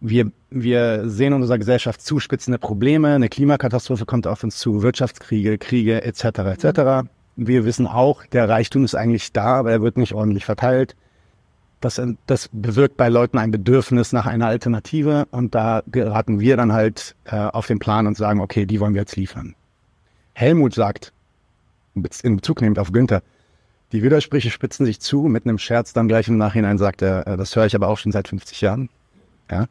wir, 0.00 0.30
wir 0.50 1.08
sehen 1.08 1.32
in 1.32 1.40
unserer 1.40 1.56
Gesellschaft 1.56 2.02
zuspitzende 2.02 2.58
Probleme, 2.58 3.14
eine 3.14 3.30
Klimakatastrophe 3.30 4.04
kommt 4.04 4.26
auf 4.26 4.44
uns 4.44 4.58
zu, 4.58 4.82
Wirtschaftskriege, 4.82 5.56
Kriege 5.56 6.02
etc. 6.02 6.24
etc. 6.24 7.08
Wir 7.36 7.64
wissen 7.64 7.86
auch, 7.86 8.26
der 8.26 8.50
Reichtum 8.50 8.84
ist 8.84 8.94
eigentlich 8.94 9.32
da, 9.32 9.54
aber 9.54 9.70
er 9.70 9.80
wird 9.80 9.96
nicht 9.96 10.12
ordentlich 10.12 10.44
verteilt. 10.44 10.94
Das, 11.86 12.02
das 12.26 12.48
bewirkt 12.52 12.96
bei 12.96 13.08
Leuten 13.08 13.38
ein 13.38 13.52
Bedürfnis 13.52 14.12
nach 14.12 14.26
einer 14.26 14.48
Alternative 14.48 15.28
und 15.30 15.54
da 15.54 15.84
geraten 15.86 16.40
wir 16.40 16.56
dann 16.56 16.72
halt 16.72 17.14
äh, 17.26 17.36
auf 17.36 17.68
den 17.68 17.78
Plan 17.78 18.08
und 18.08 18.16
sagen, 18.16 18.40
okay, 18.40 18.66
die 18.66 18.80
wollen 18.80 18.94
wir 18.94 19.02
jetzt 19.02 19.14
liefern. 19.14 19.54
Helmut 20.32 20.74
sagt, 20.74 21.12
in 21.94 22.36
Bezug 22.36 22.60
nehmend 22.60 22.80
auf 22.80 22.90
Günther, 22.90 23.22
die 23.92 24.02
Widersprüche 24.02 24.50
spitzen 24.50 24.84
sich 24.84 25.00
zu, 25.00 25.22
mit 25.22 25.44
einem 25.44 25.58
Scherz 25.58 25.92
dann 25.92 26.08
gleich 26.08 26.26
im 26.26 26.38
Nachhinein 26.38 26.76
sagt 26.76 27.02
er, 27.02 27.24
äh, 27.24 27.36
das 27.36 27.54
höre 27.54 27.66
ich 27.66 27.76
aber 27.76 27.86
auch 27.86 27.98
schon 27.98 28.10
seit 28.10 28.26
50 28.26 28.62
Jahren. 28.62 28.88
Ja, 29.48 29.66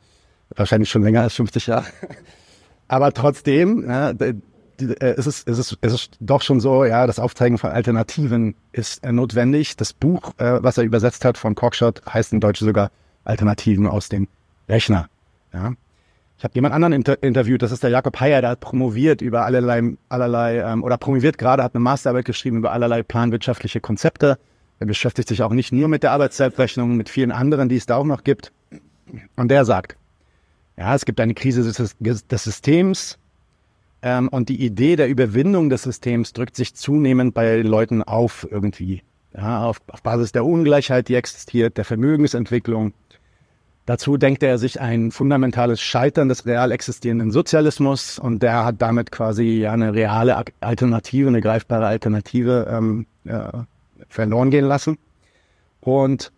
wahrscheinlich 0.55 0.89
schon 0.89 1.03
länger 1.03 1.21
als 1.21 1.33
50 1.33 1.67
Jahre. 1.67 1.85
Aber 2.87 3.11
trotzdem, 3.11 3.83
ja, 3.89 4.11
äh, 4.11 4.35
es, 4.79 5.27
ist, 5.27 5.47
es, 5.47 5.57
ist, 5.57 5.77
es 5.81 5.93
ist 5.93 6.17
doch 6.19 6.41
schon 6.41 6.59
so, 6.59 6.85
ja, 6.85 7.07
das 7.07 7.19
Aufzeigen 7.19 7.57
von 7.57 7.71
Alternativen 7.71 8.55
ist 8.71 9.03
äh, 9.03 9.11
notwendig. 9.11 9.77
Das 9.77 9.93
Buch, 9.93 10.33
was 10.37 10.77
er 10.77 10.83
übersetzt 10.83 11.25
hat 11.25 11.37
von 11.37 11.55
Cockshot, 11.55 12.01
heißt 12.05 12.33
in 12.33 12.39
Deutsch 12.39 12.59
sogar 12.59 12.91
Alternativen 13.23 13.87
aus 13.87 14.09
dem 14.09 14.27
Rechner. 14.69 15.09
Ja. 15.53 15.73
Ich 16.37 16.43
habe 16.43 16.53
jemand 16.53 16.73
anderen 16.73 16.93
inter 16.93 17.23
interviewt, 17.23 17.61
das 17.61 17.71
ist 17.71 17.83
der 17.83 17.89
Jakob 17.89 18.19
Heyer, 18.19 18.41
der 18.41 18.51
hat 18.51 18.59
promoviert 18.59 19.21
über 19.21 19.45
allerlei, 19.45 19.81
allerlei 20.09 20.59
ähm, 20.59 20.83
oder 20.83 20.97
promoviert 20.97 21.37
gerade, 21.37 21.63
hat 21.63 21.73
eine 21.73 21.81
Masterarbeit 21.81 22.25
geschrieben 22.25 22.57
über 22.57 22.73
allerlei 22.73 23.03
planwirtschaftliche 23.03 23.79
Konzepte. 23.79 24.37
Er 24.79 24.85
beschäftigt 24.85 25.29
sich 25.29 25.41
auch 25.43 25.51
nicht 25.51 25.71
nur 25.71 25.87
mit 25.87 26.03
der 26.03 26.11
Arbeitszeitrechnung, 26.11 26.97
mit 26.97 27.07
vielen 27.07 27.31
anderen, 27.31 27.69
die 27.69 27.77
es 27.77 27.85
da 27.85 27.95
auch 27.95 28.03
noch 28.03 28.25
gibt. 28.25 28.51
Und 29.37 29.47
der 29.49 29.63
sagt, 29.63 29.95
ja, 30.77 30.93
es 30.93 31.05
gibt 31.05 31.21
eine 31.21 31.33
Krise 31.33 31.63
des, 31.63 31.95
des 32.27 32.43
Systems 32.43 33.17
ähm, 34.05 34.29
und 34.29 34.47
die 34.47 34.63
Idee 34.63 34.95
der 34.95 35.09
Überwindung 35.09 35.69
des 35.69 35.83
Systems 35.83 36.31
drückt 36.31 36.55
sich 36.55 36.75
zunehmend 36.75 37.33
bei 37.33 37.57
Leuten 37.57 38.03
auf 38.03 38.47
irgendwie. 38.49 39.01
Ja, 39.35 39.65
auf, 39.65 39.81
auf 39.87 40.01
Basis 40.01 40.31
der 40.31 40.45
Ungleichheit, 40.45 41.09
die 41.09 41.15
existiert, 41.15 41.75
der 41.77 41.83
Vermögensentwicklung, 41.83 42.93
Dazu 43.85 44.17
denkt 44.17 44.41
er 44.41 44.57
sich 44.57 44.81
ein 44.81 45.11
fundamentales 45.11 45.79
Scheitern 45.79 46.27
des 46.27 46.47
real 46.47 46.71
existierenden 46.71 47.29
Sozialismus 47.29 48.17
und 48.17 48.41
der 48.41 48.65
hat 48.65 48.81
damit 48.81 49.11
quasi 49.11 49.59
ja 49.59 49.73
eine 49.73 49.93
reale 49.93 50.43
Alternative, 50.59 51.27
eine 51.27 51.39
greifbare 51.39 51.85
Alternative 51.85 52.67
ähm, 52.67 53.05
ja, 53.25 53.67
verloren 54.09 54.49
gehen 54.49 54.65
lassen. 54.65 54.97
Und 55.81 56.31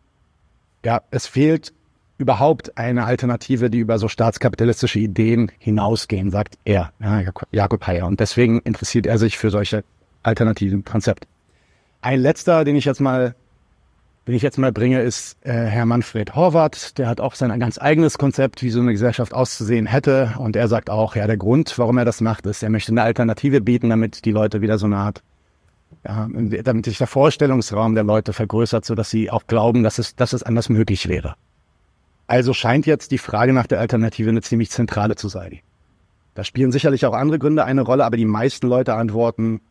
ja, 0.84 1.02
es 1.10 1.26
fehlt 1.26 1.72
überhaupt 2.18 2.78
eine 2.78 3.06
Alternative, 3.06 3.70
die 3.70 3.80
über 3.80 4.00
so 4.00 4.08
staatskapitalistische 4.08 5.00
Ideen 5.00 5.52
hinausgehen, 5.60 6.32
sagt 6.32 6.58
er, 6.66 6.92
ja, 7.00 7.22
Jakob 7.52 7.86
Heyer. 7.86 8.08
Und 8.08 8.20
deswegen 8.20 8.60
interessiert 8.62 9.06
er 9.06 9.18
sich 9.18 9.38
für 9.38 9.50
solche 9.50 9.84
alternativen 10.24 10.84
Konzepte. 10.84 11.28
Ein 12.02 12.20
letzter, 12.20 12.64
den 12.64 12.76
ich 12.76 12.86
jetzt 12.86 13.00
mal 13.00 13.36
den 14.28 14.36
ich 14.36 14.42
jetzt 14.42 14.58
mal 14.58 14.74
bringe, 14.74 15.02
ist 15.02 15.38
äh, 15.46 15.54
Herr 15.54 15.86
Manfred 15.86 16.36
Horvath. 16.36 16.98
Der 16.98 17.08
hat 17.08 17.22
auch 17.22 17.34
sein 17.34 17.58
ganz 17.62 17.80
eigenes 17.80 18.18
Konzept, 18.18 18.62
wie 18.62 18.70
so 18.70 18.82
eine 18.82 18.92
Gesellschaft 18.92 19.34
auszusehen 19.34 19.86
hätte. 19.86 20.34
Und 20.38 20.58
er 20.58 20.68
sagt 20.68 20.90
auch, 20.90 21.16
ja, 21.16 21.28
der 21.28 21.38
Grund, 21.38 21.80
warum 21.80 21.98
er 21.98 22.04
das 22.04 22.20
macht, 22.20 22.46
ist, 22.46 22.62
er 22.62 22.70
möchte 22.70 22.92
eine 22.92 23.04
Alternative 23.04 23.62
bieten, 23.62 23.90
damit 23.90 24.26
die 24.26 24.32
Leute 24.32 24.60
wieder 24.60 24.78
so 24.78 24.86
eine 24.86 24.98
Art, 24.98 25.24
ja, 26.06 26.28
damit 26.64 26.84
sich 26.86 26.98
der 26.98 27.08
Vorstellungsraum 27.08 27.96
der 27.96 28.04
Leute 28.04 28.34
vergrößert, 28.34 28.84
so 28.84 28.96
dass 28.96 29.10
sie 29.10 29.32
auch 29.32 29.48
glauben, 29.48 29.84
dass 29.84 29.98
es, 29.98 30.18
dass 30.18 30.34
es 30.34 30.44
anders 30.44 30.68
möglich 30.68 31.08
wäre. 31.08 31.36
Also 32.28 32.54
scheint 32.54 32.86
jetzt 32.86 33.12
die 33.12 33.18
Frage 33.18 33.54
nach 33.54 33.68
der 33.68 33.80
Alternative 33.80 34.30
eine 34.30 34.42
ziemlich 34.42 34.70
zentrale 34.70 35.16
zu 35.16 35.30
sein. 35.30 35.60
Da 36.36 36.44
spielen 36.44 36.72
sicherlich 36.72 37.06
auch 37.06 37.14
andere 37.14 37.40
Gründe 37.40 37.66
eine 37.66 37.82
Rolle, 37.82 38.06
aber 38.06 38.18
die 38.18 38.26
meisten 38.26 38.68
Leute 38.68 38.94
antworten, 38.94 39.62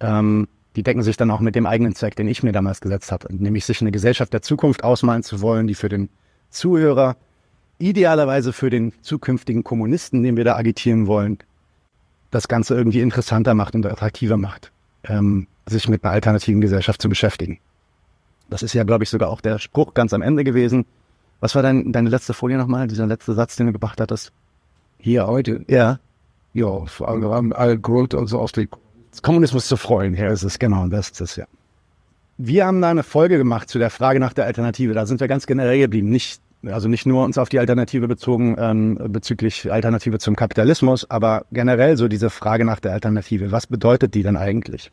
ähm, 0.00 0.48
die 0.76 0.82
decken 0.82 1.02
sich 1.02 1.16
dann 1.16 1.30
auch 1.30 1.40
mit 1.40 1.54
dem 1.54 1.66
eigenen 1.66 1.94
Zweck, 1.94 2.14
den 2.14 2.28
ich 2.28 2.42
mir 2.42 2.52
damals 2.52 2.80
gesetzt 2.80 3.10
habe, 3.10 3.34
nämlich 3.34 3.64
sich 3.64 3.80
eine 3.80 3.90
Gesellschaft 3.90 4.32
der 4.32 4.42
Zukunft 4.42 4.84
ausmalen 4.84 5.22
zu 5.22 5.40
wollen, 5.40 5.66
die 5.66 5.74
für 5.74 5.88
den 5.88 6.08
Zuhörer, 6.50 7.16
idealerweise 7.78 8.52
für 8.52 8.70
den 8.70 8.92
zukünftigen 9.02 9.64
Kommunisten, 9.64 10.22
den 10.22 10.36
wir 10.36 10.44
da 10.44 10.56
agitieren 10.56 11.06
wollen, 11.06 11.38
das 12.30 12.48
Ganze 12.48 12.74
irgendwie 12.74 13.00
interessanter 13.00 13.54
macht 13.54 13.74
und 13.74 13.84
attraktiver 13.86 14.36
macht, 14.36 14.70
ähm, 15.04 15.46
sich 15.66 15.88
mit 15.88 16.04
einer 16.04 16.12
alternativen 16.12 16.60
Gesellschaft 16.60 17.02
zu 17.02 17.08
beschäftigen. 17.08 17.58
Das 18.50 18.62
ist 18.62 18.74
ja, 18.74 18.84
glaube 18.84 19.04
ich, 19.04 19.10
sogar 19.10 19.30
auch 19.30 19.40
der 19.40 19.58
Spruch 19.58 19.94
ganz 19.94 20.12
am 20.12 20.22
Ende 20.22 20.44
gewesen. 20.44 20.84
Was 21.42 21.56
war 21.56 21.62
dein, 21.62 21.90
deine 21.90 22.08
letzte 22.08 22.34
Folie 22.34 22.56
nochmal, 22.56 22.86
dieser 22.86 23.04
letzte 23.04 23.34
Satz, 23.34 23.56
den 23.56 23.66
du 23.66 23.72
gebracht 23.72 24.00
hattest? 24.00 24.30
Hier 24.98 25.26
heute. 25.26 25.64
Ja. 25.66 25.98
Ja, 26.54 26.86
vor 26.86 27.08
allem 27.08 27.82
Grund 27.82 28.14
und 28.14 28.28
so 28.28 28.38
aus 28.38 28.52
dem 28.52 28.68
Kommunismus 29.22 29.66
zu 29.66 29.76
freuen. 29.76 30.14
Hier 30.14 30.28
ist 30.28 30.44
es, 30.44 30.60
genau, 30.60 30.86
das 30.86 31.10
ist 31.10 31.20
es, 31.20 31.36
ja. 31.36 31.46
Wir 32.38 32.64
haben 32.64 32.80
da 32.80 32.90
eine 32.90 33.02
Folge 33.02 33.38
gemacht 33.38 33.68
zu 33.68 33.80
der 33.80 33.90
Frage 33.90 34.20
nach 34.20 34.32
der 34.34 34.46
Alternative. 34.46 34.94
Da 34.94 35.04
sind 35.04 35.18
wir 35.18 35.26
ganz 35.26 35.46
generell 35.46 35.80
geblieben. 35.80 36.10
Nicht, 36.10 36.40
also 36.64 36.86
nicht 36.86 37.06
nur 37.06 37.24
uns 37.24 37.36
auf 37.38 37.48
die 37.48 37.58
Alternative 37.58 38.06
bezogen 38.06 38.54
ähm, 38.56 38.98
bezüglich 39.08 39.70
Alternative 39.72 40.20
zum 40.20 40.36
Kapitalismus, 40.36 41.10
aber 41.10 41.44
generell 41.50 41.96
so 41.96 42.06
diese 42.06 42.30
Frage 42.30 42.64
nach 42.64 42.78
der 42.78 42.92
Alternative. 42.92 43.50
Was 43.50 43.66
bedeutet 43.66 44.14
die 44.14 44.22
denn 44.22 44.36
eigentlich? 44.36 44.92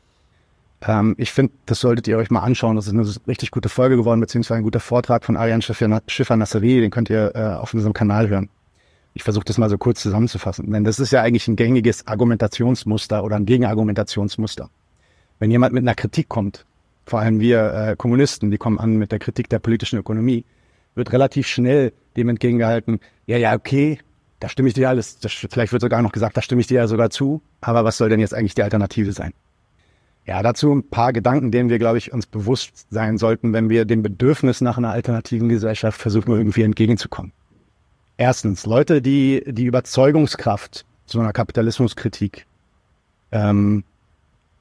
Ähm, 0.88 1.16
ich 1.18 1.32
finde, 1.32 1.54
das 1.66 1.80
solltet 1.80 2.08
ihr 2.08 2.18
euch 2.18 2.30
mal 2.30 2.42
anschauen. 2.42 2.76
Das 2.76 2.88
ist 2.88 2.94
eine 2.94 3.06
richtig 3.28 3.52
gute 3.52 3.70
Folge 3.70 3.98
geworden, 3.98 4.20
beziehungsweise 4.20 4.60
ein 4.60 4.64
guter 4.64 4.80
Vortrag 4.80 5.26
von 5.26 5.36
Ariane 5.38 5.62
Schiffer-Nasseri. 5.62 6.82
Den 6.82 6.92
könnt 6.92 7.10
ihr 7.10 7.32
äh, 7.36 7.56
auf 7.56 7.74
unserem 7.74 7.94
Kanal 7.94 8.30
hören. 8.30 8.50
Ich 9.14 9.24
versuche 9.24 9.46
das 9.46 9.58
mal 9.58 9.70
so 9.70 9.78
kurz 9.78 10.02
zusammenzufassen. 10.02 10.72
Denn 10.72 10.84
das 10.84 11.00
ist 11.00 11.12
ja 11.12 11.22
eigentlich 11.22 11.48
ein 11.48 11.56
gängiges 11.56 12.08
Argumentationsmuster 12.08 13.24
oder 13.24 13.36
ein 13.36 13.46
Gegenargumentationsmuster. 13.46 14.70
Wenn 15.40 15.52
jemand 15.52 15.74
mit 15.74 15.84
einer 15.84 15.96
Kritik 15.96 16.30
kommt, 16.30 16.66
vor 17.06 17.20
allem 17.20 17.40
wir 17.40 17.74
äh, 17.74 17.96
Kommunisten, 17.98 18.52
die 18.52 18.58
kommen 18.58 18.80
an 18.80 18.98
mit 18.98 19.12
der 19.12 19.20
Kritik 19.20 19.50
der 19.50 19.60
politischen 19.60 19.98
Ökonomie, 19.98 20.46
wird 20.96 21.12
relativ 21.12 21.48
schnell 21.48 21.94
dem 22.16 22.30
entgegengehalten, 22.30 23.00
ja, 23.26 23.38
ja, 23.38 23.56
okay, 23.56 24.00
da 24.40 24.50
stimme 24.50 24.70
ich 24.70 24.74
dir 24.74 24.90
alles, 24.90 25.20
das, 25.20 25.32
vielleicht 25.34 25.72
wird 25.72 25.82
sogar 25.82 26.02
noch 26.02 26.12
gesagt, 26.12 26.38
da 26.38 26.42
stimme 26.42 26.62
ich 26.62 26.68
dir 26.68 26.76
ja 26.76 26.88
sogar 26.88 27.10
zu, 27.10 27.42
aber 27.62 27.84
was 27.84 27.98
soll 27.98 28.10
denn 28.10 28.20
jetzt 28.20 28.34
eigentlich 28.34 28.56
die 28.56 28.64
Alternative 28.64 29.12
sein? 29.12 29.34
Ja, 30.30 30.44
dazu 30.44 30.72
ein 30.72 30.88
paar 30.88 31.12
Gedanken, 31.12 31.50
denen 31.50 31.72
wir, 31.72 31.80
glaube 31.80 31.98
ich, 31.98 32.14
uns 32.14 32.28
bewusst 32.28 32.86
sein 32.92 33.18
sollten, 33.18 33.52
wenn 33.52 33.68
wir 33.68 33.86
dem 33.86 34.04
Bedürfnis 34.04 34.62
nach 34.62 34.78
einer 34.78 34.92
alternativen 34.92 35.50
Gesellschaft 35.50 36.00
versuchen, 36.00 36.32
irgendwie 36.34 36.62
entgegenzukommen. 36.62 37.32
Erstens, 38.16 38.68
Leute, 38.68 39.02
die 39.02 39.44
die 39.48 39.66
Überzeugungskraft 39.66 40.86
so 41.08 41.20
einer 41.20 41.34
Kapitalismuskritik 41.34 42.46
ähm, 43.32 43.84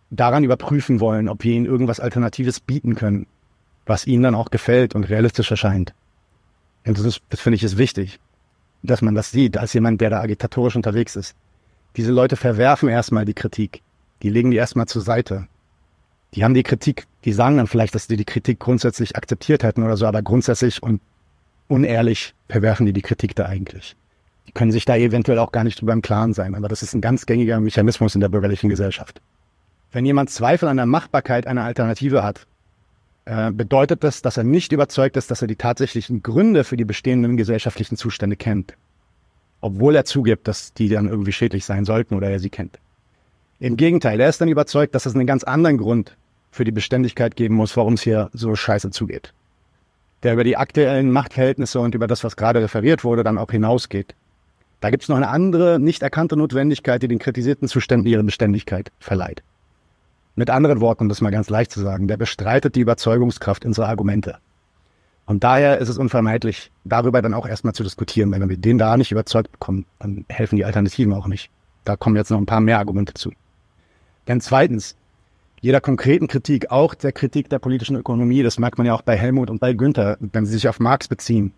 daran 0.09 0.43
überprüfen 0.43 1.01
wollen, 1.01 1.29
ob 1.29 1.45
wir 1.45 1.53
ihnen 1.53 1.67
irgendwas 1.67 2.01
Alternatives 2.01 2.61
bieten 2.61 2.95
können, 2.95 3.27
was 3.85 4.07
ihnen 4.07 4.23
dann 4.23 4.35
auch 4.35 4.49
gefällt 4.49 4.95
und 4.95 5.05
realistisch 5.05 5.51
erscheint. 5.51 5.93
Und 6.87 6.99
das, 6.99 7.21
das 7.29 7.41
finde 7.41 7.57
ich 7.57 7.63
ist 7.63 7.77
wichtig, 7.77 8.21
dass 8.83 9.03
man 9.03 9.15
das 9.15 9.33
sieht, 9.33 9.59
als 9.59 9.75
jemand, 9.75 10.01
der 10.01 10.09
da 10.09 10.23
agitatorisch 10.23 10.77
unterwegs 10.77 11.15
ist. 11.15 11.37
Diese 11.99 12.13
Leute 12.13 12.37
verwerfen 12.37 12.89
erstmal 12.89 13.27
die 13.27 13.35
Kritik. 13.35 13.83
Die 14.23 14.31
legen 14.31 14.51
die 14.51 14.57
erstmal 14.57 14.87
zur 14.87 15.03
Seite. 15.03 15.47
Die 16.35 16.45
haben 16.45 16.55
die 16.55 16.63
Kritik, 16.63 17.07
die 17.25 17.33
sagen 17.33 17.57
dann 17.57 17.67
vielleicht, 17.67 17.95
dass 17.95 18.07
sie 18.07 18.17
die 18.17 18.25
Kritik 18.25 18.59
grundsätzlich 18.59 19.17
akzeptiert 19.17 19.63
hätten 19.63 19.83
oder 19.83 19.97
so, 19.97 20.07
aber 20.07 20.23
grundsätzlich 20.23 20.83
und 20.83 21.01
unehrlich 21.69 22.35
verwerfen 22.49 22.87
die 22.87 22.93
die 22.93 23.03
Kritik 23.03 23.35
da 23.35 23.47
eigentlich. 23.47 23.97
Die 24.47 24.53
können 24.53 24.73
sich 24.73 24.85
da 24.85 24.97
eventuell 24.97 25.39
auch 25.39 25.53
gar 25.53 25.65
nicht 25.65 25.81
drüber 25.81 25.93
im 25.93 26.03
Klaren 26.03 26.33
sein, 26.33 26.55
aber 26.55 26.69
das 26.69 26.83
ist 26.83 26.95
ein 26.95 27.01
ganz 27.01 27.27
gängiger 27.27 27.61
Mechanismus 27.61 28.15
in 28.15 28.21
der 28.21 28.29
bürgerlichen 28.29 28.71
Gesellschaft. 28.71 29.21
Wenn 29.93 30.07
jemand 30.07 30.31
Zweifel 30.31 30.69
an 30.69 30.77
der 30.77 30.87
Machbarkeit 30.87 31.47
einer 31.47 31.65
Alternative 31.65 32.23
hat, 32.23 32.47
äh, 33.25 33.51
bedeutet 33.51 34.05
das, 34.05 34.23
dass 34.23 34.37
er 34.37 34.45
nicht 34.45 34.73
überzeugt 34.73 35.17
ist, 35.17 35.31
dass 35.31 35.43
er 35.43 35.49
die 35.49 35.57
tatsächlichen 35.57 36.23
Gründe 36.23 36.65
für 36.65 36.77
die 36.77 36.87
bestehenden 36.87 37.37
gesellschaftlichen 37.37 37.97
Zustände 37.97 38.37
kennt. 38.37 38.75
Obwohl 39.61 39.97
er 39.97 40.05
zugibt, 40.05 40.49
dass 40.49 40.73
die 40.73 40.89
dann 40.89 41.09
irgendwie 41.09 41.33
schädlich 41.33 41.65
sein 41.65 41.85
sollten 41.85 42.15
oder 42.15 42.31
er 42.31 42.39
sie 42.39 42.51
kennt. 42.51 42.79
Im 43.61 43.77
Gegenteil, 43.77 44.21
er 44.21 44.29
ist 44.29 44.41
dann 44.41 44.49
überzeugt, 44.49 44.95
dass 44.95 45.07
es 45.07 45.15
einen 45.15 45.27
ganz 45.27 45.45
anderen 45.45 45.79
Grund 45.79 46.17
für 46.51 46.65
die 46.65 46.73
Beständigkeit 46.73 47.37
geben 47.37 47.55
muss, 47.55 47.77
warum 47.77 47.95
es 47.95 48.03
hier 48.03 48.31
so 48.33 48.55
scheiße 48.55 48.91
zugeht 48.91 49.33
der 50.23 50.35
über 50.35 50.45
die 50.45 50.57
aktuellen 50.57 51.11
Machtverhältnisse 51.11 51.81
und 51.81 51.95
über 51.95 52.07
das, 52.07 52.25
was 52.25 52.37
gerade 52.37 52.61
referiert 52.61 53.05
wurde, 53.05 53.23
dann 53.23 53.39
auch 53.39 53.51
hinausgeht. 53.51 54.15
Da 54.81 54.91
gibt 54.91 55.03
es 55.03 55.09
noch 55.09 55.17
eine 55.17 55.29
andere, 55.29 55.79
nicht 55.79 56.03
erkannte 56.03 56.37
Notwendigkeit, 56.37 57.03
die 57.03 57.09
den 57.09 57.19
kritisierten 57.19 57.69
Zuständen 57.69 58.07
ihre 58.07 58.23
Beständigkeit 58.23 58.93
verleiht. 59.01 59.43
Mit 60.37 60.51
anderen 60.51 60.81
Worten, 60.81 61.05
um 61.05 61.09
das 61.09 61.21
mal 61.21 61.31
ganz 61.31 61.51
leicht 61.51 61.73
zu 61.73 61.81
sagen, 61.81 62.07
der 62.07 62.17
bestreitet 62.17 62.77
die 62.77 62.81
Überzeugungskraft 62.81 63.65
unserer 63.65 63.89
Argumente. 63.89 64.39
Und 65.27 65.45
daher 65.45 65.79
ist 65.79 65.89
es 65.89 65.99
unvermeidlich, 65.99 66.71
darüber 66.85 67.23
dann 67.23 67.35
auch 67.35 67.47
erstmal 67.47 67.75
zu 67.75 67.83
diskutieren, 67.83 68.31
wenn 68.31 68.49
wir 68.49 68.57
den 68.57 68.79
da 68.79 68.97
nicht 68.97 69.13
überzeugt 69.13 69.53
bekommen, 69.53 69.85
dann 69.99 70.25
helfen 70.29 70.57
die 70.57 70.65
Alternativen 70.65 71.13
auch 71.13 71.27
nicht. 71.27 71.51
Da 71.85 71.97
kommen 71.97 72.17
jetzt 72.17 72.31
noch 72.31 72.39
ein 72.39 72.47
paar 72.47 72.61
mehr 72.61 72.79
Argumente 72.79 73.15
zu. 73.15 73.33
Denn 74.29 74.41
zweitens, 74.41 74.95
jeder 75.61 75.81
konkreten 75.81 76.29
Kritik, 76.29 76.71
auch 76.71 76.95
der 76.95 77.13
Kritik 77.13 77.49
der 77.49 77.59
politischen 77.59 77.97
Ökonomie, 77.97 78.43
das 78.43 78.59
merkt 78.59 78.79
man 78.79 78.87
ja 78.87 78.95
auch 78.95 79.03
bei 79.03 79.17
Helmut 79.17 79.51
und 79.51 79.59
bei 79.59 79.73
Günther, 79.73 80.19
wenn 80.21 80.47
sie 80.47 80.53
sich 80.53 80.69
auf 80.69 80.79
Marx 80.79 81.09
beziehen, 81.09 81.53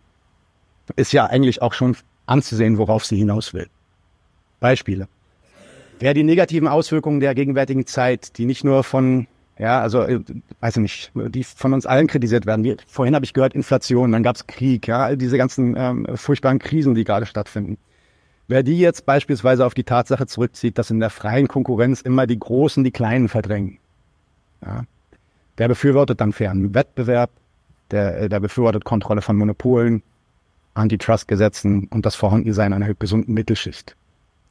ist 0.96 1.12
ja 1.12 1.26
eigentlich 1.26 1.60
auch 1.60 1.74
schon 1.74 1.96
anzusehen, 2.26 2.78
worauf 2.78 3.04
sie 3.04 3.16
hinaus 3.16 3.52
will. 3.52 3.68
Beispiele. 4.60 5.08
Wer 5.98 6.14
die 6.14 6.22
negativen 6.22 6.68
Auswirkungen 6.68 7.20
der 7.20 7.34
gegenwärtigen 7.34 7.86
Zeit, 7.86 8.38
die 8.38 8.46
nicht 8.46 8.64
nur 8.64 8.84
von, 8.84 9.26
ja, 9.58 9.80
also, 9.80 10.02
äh, 10.02 10.20
weiß 10.60 10.76
ich 10.76 10.82
nicht, 10.82 11.12
die 11.14 11.44
von 11.44 11.74
uns 11.74 11.84
allen 11.84 12.06
kritisiert 12.06 12.46
werden. 12.46 12.64
Wie, 12.64 12.76
vorhin 12.86 13.14
habe 13.14 13.24
ich 13.24 13.34
gehört, 13.34 13.54
Inflation, 13.54 14.12
dann 14.12 14.22
gab 14.22 14.36
es 14.36 14.46
Krieg, 14.46 14.86
ja, 14.86 15.04
all 15.04 15.18
diese 15.18 15.36
ganzen 15.36 15.76
ähm, 15.76 16.06
furchtbaren 16.14 16.58
Krisen, 16.58 16.94
die 16.94 17.04
gerade 17.04 17.26
stattfinden. 17.26 17.76
Wer 18.50 18.64
die 18.64 18.80
jetzt 18.80 19.06
beispielsweise 19.06 19.64
auf 19.64 19.74
die 19.74 19.84
Tatsache 19.84 20.26
zurückzieht, 20.26 20.76
dass 20.76 20.90
in 20.90 20.98
der 20.98 21.10
freien 21.10 21.46
Konkurrenz 21.46 22.00
immer 22.00 22.26
die 22.26 22.40
Großen 22.40 22.82
die 22.82 22.90
Kleinen 22.90 23.28
verdrängen, 23.28 23.78
ja, 24.66 24.82
der 25.58 25.68
befürwortet 25.68 26.20
dann 26.20 26.32
fairen 26.32 26.74
Wettbewerb, 26.74 27.30
der, 27.92 28.22
äh, 28.22 28.28
der 28.28 28.40
befürwortet 28.40 28.84
Kontrolle 28.84 29.22
von 29.22 29.36
Monopolen, 29.36 30.02
Antitrust-Gesetzen 30.74 31.86
und 31.92 32.04
das 32.04 32.16
Vorhandensein 32.16 32.72
einer 32.72 32.92
gesunden 32.92 33.34
Mittelschicht. 33.34 33.94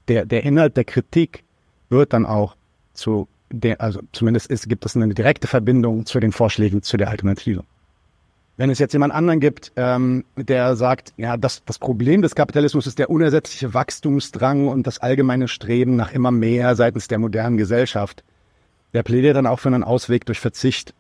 Der, 0.08 0.26
der 0.26 0.44
Inhalt 0.44 0.78
der 0.78 0.86
Kritik 0.86 1.44
wird 1.90 2.14
dann 2.14 2.26
auch 2.26 2.56
zu 2.94 3.28
der, 3.52 3.82
also 3.82 4.00
zumindest 4.14 4.50
ist, 4.50 4.70
gibt 4.70 4.86
es 4.86 4.96
eine 4.96 5.14
direkte 5.14 5.48
Verbindung 5.48 6.06
zu 6.06 6.22
den 6.22 6.32
Vorschlägen 6.32 6.84
zu 6.84 6.96
der 6.96 7.10
Alternative. 7.10 7.66
Wenn 8.60 8.70
es 8.70 8.78
jetzt 8.78 8.92
jemand 8.92 9.14
anderen 9.14 9.40
gibt, 9.40 9.72
ähm, 9.78 10.26
der 10.36 10.76
sagt, 10.76 11.14
ja, 11.16 11.38
das, 11.38 11.64
das 11.64 11.80
Problem 11.80 12.22
des 12.22 12.36
Kapitalismus 12.36 12.88
ist 12.88 13.00
der 13.00 13.10
unersetzliche 13.10 13.74
Wachstumsdrang 13.74 14.68
und 14.68 14.86
das 14.86 15.00
allgemeine 15.00 15.48
Streben 15.48 15.96
nach 15.96 16.12
immer 16.12 16.32
mehr 16.32 16.76
seitens 16.76 17.08
der 17.08 17.20
modernen 17.20 17.56
Gesellschaft, 17.56 18.22
der 18.94 19.04
plädiert 19.04 19.38
dann 19.38 19.48
auch 19.48 19.62
für 19.62 19.70
einen 19.70 19.86
Ausweg 19.86 20.26
durch 20.26 20.42
Verzicht 20.42 20.94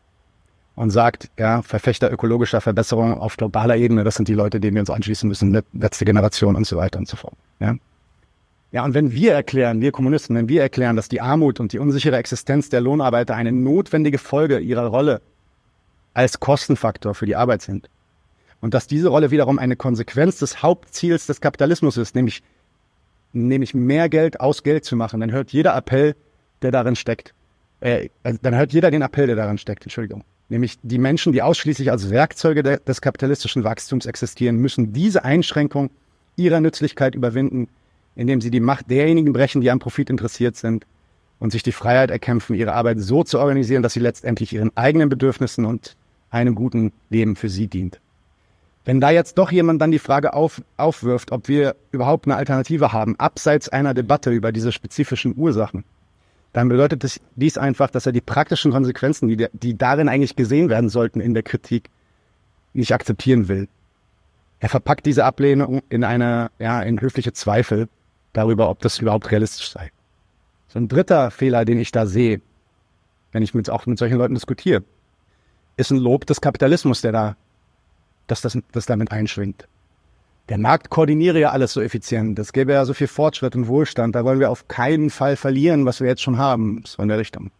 und 0.75 0.91
sagt, 0.91 1.31
ja, 1.37 1.61
Verfechter 1.61 2.09
ökologischer 2.09 2.61
Verbesserungen 2.61 3.17
auf 3.17 3.35
globaler 3.35 3.75
Ebene, 3.75 4.05
das 4.05 4.15
sind 4.15 4.29
die 4.29 4.35
Leute, 4.35 4.61
denen 4.61 4.75
wir 4.75 4.81
uns 4.81 4.89
anschließen 4.89 5.27
müssen, 5.27 5.61
letzte 5.73 6.05
Generation 6.05 6.55
und 6.55 6.65
so 6.65 6.77
weiter 6.77 6.97
und 6.97 7.09
so 7.09 7.17
fort. 7.17 7.33
Ja. 7.59 7.75
Ja, 8.71 8.85
und 8.85 8.93
wenn 8.93 9.11
wir 9.11 9.33
erklären, 9.33 9.81
wir 9.81 9.91
Kommunisten, 9.91 10.33
wenn 10.33 10.47
wir 10.47 10.61
erklären, 10.61 10.95
dass 10.95 11.09
die 11.09 11.19
Armut 11.19 11.59
und 11.59 11.73
die 11.73 11.79
unsichere 11.79 12.15
Existenz 12.15 12.69
der 12.69 12.79
Lohnarbeiter 12.79 13.35
eine 13.35 13.51
notwendige 13.51 14.17
Folge 14.17 14.59
ihrer 14.59 14.85
Rolle 14.85 15.19
als 16.13 16.39
Kostenfaktor 16.39 17.15
für 17.15 17.25
die 17.25 17.35
Arbeit 17.35 17.61
sind 17.61 17.89
und 18.61 18.73
dass 18.73 18.87
diese 18.87 19.09
Rolle 19.09 19.31
wiederum 19.31 19.59
eine 19.59 19.75
Konsequenz 19.75 20.39
des 20.39 20.61
Hauptziels 20.61 21.27
des 21.27 21.41
Kapitalismus 21.41 21.97
ist, 21.97 22.15
nämlich, 22.15 22.43
nämlich 23.33 23.73
mehr 23.73 24.09
Geld 24.09 24.39
aus 24.39 24.63
Geld 24.63 24.85
zu 24.85 24.95
machen, 24.95 25.19
dann 25.19 25.31
hört 25.31 25.51
jeder 25.51 25.75
Appell, 25.75 26.15
der 26.61 26.71
darin 26.71 26.95
steckt, 26.95 27.33
äh, 27.79 28.09
dann 28.23 28.55
hört 28.55 28.73
jeder 28.73 28.91
den 28.91 29.01
Appell, 29.01 29.27
der 29.27 29.35
darin 29.35 29.57
steckt, 29.57 29.83
Entschuldigung. 29.83 30.23
Nämlich 30.49 30.79
die 30.81 30.97
Menschen, 30.97 31.31
die 31.31 31.41
ausschließlich 31.41 31.91
als 31.91 32.09
Werkzeuge 32.09 32.63
de 32.63 32.79
des 32.85 33.01
kapitalistischen 33.01 33.63
Wachstums 33.63 34.07
existieren, 34.07 34.57
müssen 34.57 34.93
diese 34.93 35.23
Einschränkung 35.23 35.91
ihrer 36.35 36.59
Nützlichkeit 36.59 37.13
überwinden, 37.13 37.67
indem 38.15 38.41
sie 38.41 38.49
die 38.49 38.59
Macht 38.59 38.89
derjenigen 38.89 39.31
brechen, 39.31 39.61
die 39.61 39.69
am 39.69 39.79
Profit 39.79 40.09
interessiert 40.09 40.55
sind 40.55 40.85
und 41.37 41.51
sich 41.51 41.63
die 41.63 41.71
Freiheit 41.71 42.09
erkämpfen, 42.09 42.55
ihre 42.55 42.73
Arbeit 42.73 42.99
so 42.99 43.23
zu 43.23 43.39
organisieren, 43.39 43.83
dass 43.83 43.93
sie 43.93 43.99
letztendlich 43.99 44.51
ihren 44.51 44.75
eigenen 44.75 45.07
Bedürfnissen 45.07 45.65
und 45.65 45.95
einem 46.31 46.55
guten 46.55 46.91
Leben 47.09 47.35
für 47.35 47.49
sie 47.49 47.67
dient. 47.67 47.99
Wenn 48.85 49.01
da 49.01 49.11
jetzt 49.11 49.37
doch 49.37 49.51
jemand 49.51 49.81
dann 49.81 49.91
die 49.91 49.99
Frage 49.99 50.33
auf, 50.33 50.61
aufwirft, 50.77 51.31
ob 51.31 51.47
wir 51.47 51.75
überhaupt 51.91 52.25
eine 52.25 52.35
Alternative 52.35 52.93
haben, 52.93 53.15
abseits 53.19 53.69
einer 53.69 53.93
Debatte 53.93 54.31
über 54.31 54.51
diese 54.51 54.71
spezifischen 54.71 55.37
Ursachen, 55.37 55.83
dann 56.53 56.69
bedeutet 56.69 57.03
das, 57.03 57.19
dies 57.35 57.57
einfach, 57.57 57.91
dass 57.91 58.05
er 58.05 58.11
die 58.11 58.21
praktischen 58.21 58.71
Konsequenzen, 58.71 59.27
die, 59.27 59.47
die 59.53 59.77
darin 59.77 60.09
eigentlich 60.09 60.35
gesehen 60.35 60.69
werden 60.69 60.89
sollten 60.89 61.21
in 61.21 61.33
der 61.33 61.43
Kritik, 61.43 61.89
nicht 62.73 62.93
akzeptieren 62.93 63.47
will. 63.47 63.67
Er 64.59 64.69
verpackt 64.69 65.05
diese 65.05 65.25
Ablehnung 65.25 65.81
in 65.89 66.03
eine, 66.03 66.51
ja, 66.59 66.81
in 66.81 66.99
höfliche 67.01 67.33
Zweifel 67.33 67.87
darüber, 68.33 68.69
ob 68.69 68.79
das 68.79 68.99
überhaupt 68.99 69.31
realistisch 69.31 69.69
sei. 69.69 69.91
So 70.67 70.79
ein 70.79 70.87
dritter 70.87 71.31
Fehler, 71.31 71.65
den 71.65 71.79
ich 71.79 71.91
da 71.91 72.05
sehe, 72.05 72.41
wenn 73.31 73.43
ich 73.43 73.53
mit, 73.53 73.69
auch 73.69 73.85
mit 73.85 73.97
solchen 73.97 74.17
Leuten 74.17 74.33
diskutiere, 74.33 74.83
ist 75.79 75.91
ein 75.91 75.97
Lob 75.97 76.25
des 76.25 76.41
Kapitalismus, 76.41 77.01
der 77.01 77.11
da, 77.11 77.35
dass 78.27 78.41
das, 78.41 78.57
das 78.71 78.85
damit 78.85 79.11
einschwingt. 79.11 79.67
Der 80.49 80.57
Markt 80.57 80.89
koordiniere 80.89 81.39
ja 81.39 81.51
alles 81.51 81.73
so 81.73 81.81
effizient. 81.81 82.37
Es 82.37 82.53
gäbe 82.53 82.73
ja 82.73 82.83
so 82.83 82.93
viel 82.93 83.07
Fortschritt 83.07 83.55
und 83.55 83.67
Wohlstand. 83.67 84.15
Da 84.15 84.25
wollen 84.25 84.39
wir 84.39 84.49
auf 84.49 84.67
keinen 84.67 85.09
Fall 85.09 85.35
verlieren, 85.35 85.85
was 85.85 86.01
wir 86.01 86.07
jetzt 86.07 86.21
schon 86.21 86.37
haben. 86.37 86.83
So 86.85 87.01
in 87.01 87.07
der 87.07 87.19
Richtung. 87.19 87.51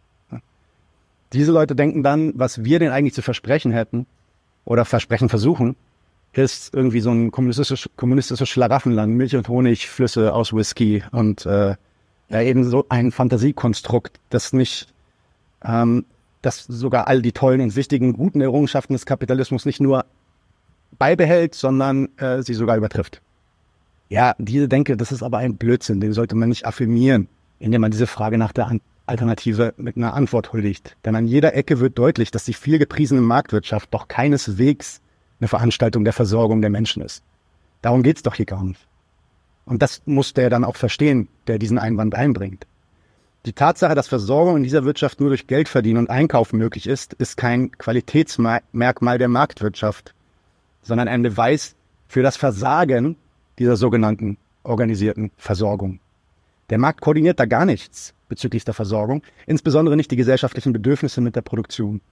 Diese 1.32 1.52
Leute 1.52 1.76
denken 1.76 2.02
dann, 2.02 2.32
was 2.34 2.64
wir 2.64 2.80
denn 2.80 2.90
eigentlich 2.90 3.14
zu 3.14 3.22
versprechen 3.22 3.70
hätten 3.70 4.06
oder 4.64 4.84
versprechen 4.84 5.28
versuchen, 5.28 5.76
ist 6.32 6.74
irgendwie 6.74 7.00
so 7.00 7.10
ein 7.10 7.30
kommunistisches, 7.30 7.88
kommunistisches 7.96 8.48
Schlaraffenland, 8.48 9.14
Milch 9.14 9.36
und 9.36 9.48
Honig, 9.48 9.88
Flüsse 9.88 10.34
aus 10.34 10.52
Whisky 10.52 11.04
und 11.12 11.46
äh, 11.46 11.76
ja, 12.28 12.40
eben 12.40 12.64
so 12.64 12.86
ein 12.88 13.12
Fantasiekonstrukt, 13.12 14.18
das 14.30 14.52
nicht, 14.52 14.92
ähm, 15.64 16.04
das 16.42 16.64
sogar 16.64 17.06
all 17.06 17.22
die 17.22 17.32
tollen 17.32 17.60
und 17.60 17.76
wichtigen, 17.76 18.12
guten 18.14 18.40
Errungenschaften 18.40 18.94
des 18.94 19.06
Kapitalismus 19.06 19.66
nicht 19.66 19.80
nur 19.80 20.04
beibehält, 20.98 21.54
sondern 21.54 22.08
äh, 22.18 22.42
sie 22.42 22.54
sogar 22.54 22.76
übertrifft. 22.76 23.20
Ja, 24.08 24.34
diese 24.38 24.68
Denke, 24.68 24.96
das 24.96 25.12
ist 25.12 25.22
aber 25.22 25.38
ein 25.38 25.56
Blödsinn, 25.56 26.00
den 26.00 26.12
sollte 26.12 26.34
man 26.34 26.48
nicht 26.48 26.66
affirmieren, 26.66 27.28
indem 27.58 27.82
man 27.82 27.90
diese 27.90 28.06
Frage 28.06 28.38
nach 28.38 28.52
der 28.52 28.70
Alternative 29.06 29.74
mit 29.76 29.96
einer 29.96 30.14
Antwort 30.14 30.52
huldigt. 30.52 30.96
Denn 31.04 31.14
an 31.14 31.26
jeder 31.26 31.54
Ecke 31.54 31.80
wird 31.80 31.98
deutlich, 31.98 32.30
dass 32.30 32.44
die 32.44 32.54
viel 32.54 32.78
gepriesene 32.78 33.20
Marktwirtschaft 33.20 33.92
doch 33.92 34.08
keineswegs 34.08 35.00
eine 35.40 35.48
Veranstaltung 35.48 36.04
der 36.04 36.12
Versorgung 36.12 36.60
der 36.60 36.70
Menschen 36.70 37.02
ist. 37.02 37.22
Darum 37.82 38.02
geht's 38.02 38.22
doch 38.22 38.34
hier 38.34 38.46
gar 38.46 38.64
nicht. 38.64 38.86
Und 39.64 39.82
das 39.82 40.02
muss 40.06 40.34
der 40.34 40.50
dann 40.50 40.64
auch 40.64 40.76
verstehen, 40.76 41.28
der 41.46 41.58
diesen 41.58 41.78
Einwand 41.78 42.14
einbringt. 42.14 42.66
Die 43.46 43.54
Tatsache, 43.54 43.94
dass 43.94 44.06
Versorgung 44.06 44.58
in 44.58 44.62
dieser 44.62 44.84
Wirtschaft 44.84 45.18
nur 45.18 45.30
durch 45.30 45.46
Geld 45.46 45.68
verdienen 45.68 45.98
und 45.98 46.10
Einkaufen 46.10 46.58
möglich 46.58 46.86
ist, 46.86 47.14
ist 47.14 47.38
kein 47.38 47.70
Qualitätsmerkmal 47.72 49.16
der 49.16 49.28
Marktwirtschaft, 49.28 50.14
sondern 50.82 51.08
ein 51.08 51.22
Beweis 51.22 51.74
für 52.06 52.22
das 52.22 52.36
Versagen 52.36 53.16
dieser 53.58 53.76
sogenannten 53.76 54.36
organisierten 54.62 55.30
Versorgung. 55.38 56.00
Der 56.68 56.76
Markt 56.76 57.00
koordiniert 57.00 57.40
da 57.40 57.46
gar 57.46 57.64
nichts 57.64 58.12
bezüglich 58.28 58.64
der 58.64 58.74
Versorgung, 58.74 59.22
insbesondere 59.46 59.96
nicht 59.96 60.10
die 60.10 60.16
gesellschaftlichen 60.16 60.74
Bedürfnisse 60.74 61.22
mit 61.22 61.34
der 61.34 61.40
Produktion. 61.40 62.02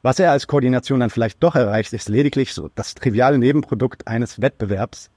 Was 0.00 0.18
er 0.18 0.32
als 0.32 0.46
Koordination 0.46 1.00
dann 1.00 1.10
vielleicht 1.10 1.42
doch 1.42 1.56
erreicht, 1.56 1.92
ist 1.92 2.08
lediglich 2.08 2.54
so 2.54 2.70
das 2.74 2.94
triviale 2.94 3.38
Nebenprodukt 3.38 4.06
eines 4.08 4.40
Wettbewerbs, 4.40 5.10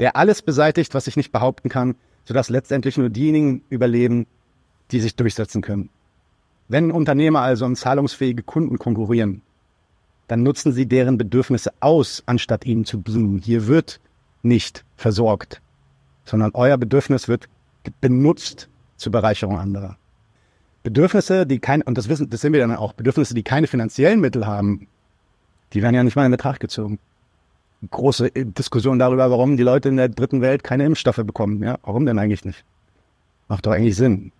der 0.00 0.16
alles 0.16 0.40
beseitigt, 0.40 0.94
was 0.94 1.04
sich 1.04 1.16
nicht 1.16 1.30
behaupten 1.30 1.68
kann, 1.68 1.94
sodass 2.24 2.48
letztendlich 2.48 2.96
nur 2.96 3.10
diejenigen 3.10 3.62
überleben, 3.68 4.26
die 4.92 5.00
sich 5.00 5.16
durchsetzen 5.16 5.62
können. 5.62 5.88
Wenn 6.68 6.90
Unternehmer 6.90 7.40
also 7.40 7.64
um 7.64 7.74
zahlungsfähige 7.74 8.42
Kunden 8.42 8.78
konkurrieren, 8.78 9.42
dann 10.28 10.42
nutzen 10.42 10.72
sie 10.72 10.86
deren 10.86 11.18
Bedürfnisse 11.18 11.72
aus, 11.80 12.22
anstatt 12.26 12.64
ihnen 12.64 12.84
zu 12.84 12.98
dienen. 12.98 13.38
Hier 13.38 13.66
wird 13.66 14.00
nicht 14.42 14.84
versorgt, 14.96 15.60
sondern 16.24 16.52
euer 16.54 16.78
Bedürfnis 16.78 17.28
wird 17.28 17.48
benutzt 18.00 18.68
zur 18.96 19.12
Bereicherung 19.12 19.58
anderer. 19.58 19.96
Bedürfnisse, 20.82 21.46
die 21.46 21.58
kein, 21.58 21.82
und 21.82 21.98
das 21.98 22.08
wissen, 22.08 22.30
das 22.30 22.40
sehen 22.40 22.52
wir 22.52 22.60
dann 22.60 22.74
auch, 22.74 22.92
Bedürfnisse, 22.92 23.34
die 23.34 23.42
keine 23.42 23.66
finanziellen 23.66 24.20
Mittel 24.20 24.46
haben, 24.46 24.88
die 25.72 25.82
werden 25.82 25.94
ja 25.94 26.02
nicht 26.02 26.16
mal 26.16 26.24
in 26.24 26.32
Betracht 26.32 26.60
gezogen. 26.60 26.98
Große 27.90 28.30
Diskussion 28.30 28.98
darüber, 28.98 29.30
warum 29.30 29.56
die 29.56 29.62
Leute 29.62 29.88
in 29.88 29.96
der 29.96 30.08
dritten 30.08 30.40
Welt 30.40 30.62
keine 30.62 30.84
Impfstoffe 30.84 31.22
bekommen. 31.24 31.62
Ja, 31.62 31.78
warum 31.82 32.06
denn 32.06 32.18
eigentlich 32.18 32.44
nicht? 32.44 32.64
Macht 33.48 33.66
doch 33.66 33.72
eigentlich 33.72 33.96
Sinn. 33.96 34.32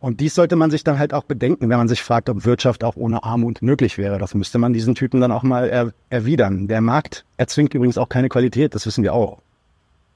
Und 0.00 0.20
dies 0.20 0.34
sollte 0.34 0.54
man 0.54 0.70
sich 0.70 0.84
dann 0.84 0.98
halt 0.98 1.12
auch 1.12 1.24
bedenken, 1.24 1.68
wenn 1.68 1.78
man 1.78 1.88
sich 1.88 2.02
fragt, 2.02 2.28
ob 2.28 2.44
Wirtschaft 2.44 2.84
auch 2.84 2.94
ohne 2.94 3.24
Armut 3.24 3.62
möglich 3.62 3.98
wäre. 3.98 4.18
Das 4.18 4.34
müsste 4.34 4.58
man 4.58 4.72
diesen 4.72 4.94
Typen 4.94 5.20
dann 5.20 5.32
auch 5.32 5.42
mal 5.42 5.68
er 5.68 5.92
erwidern. 6.08 6.68
Der 6.68 6.80
Markt 6.80 7.24
erzwingt 7.36 7.74
übrigens 7.74 7.98
auch 7.98 8.08
keine 8.08 8.28
Qualität, 8.28 8.74
das 8.74 8.86
wissen 8.86 9.02
wir 9.02 9.12
auch. 9.12 9.40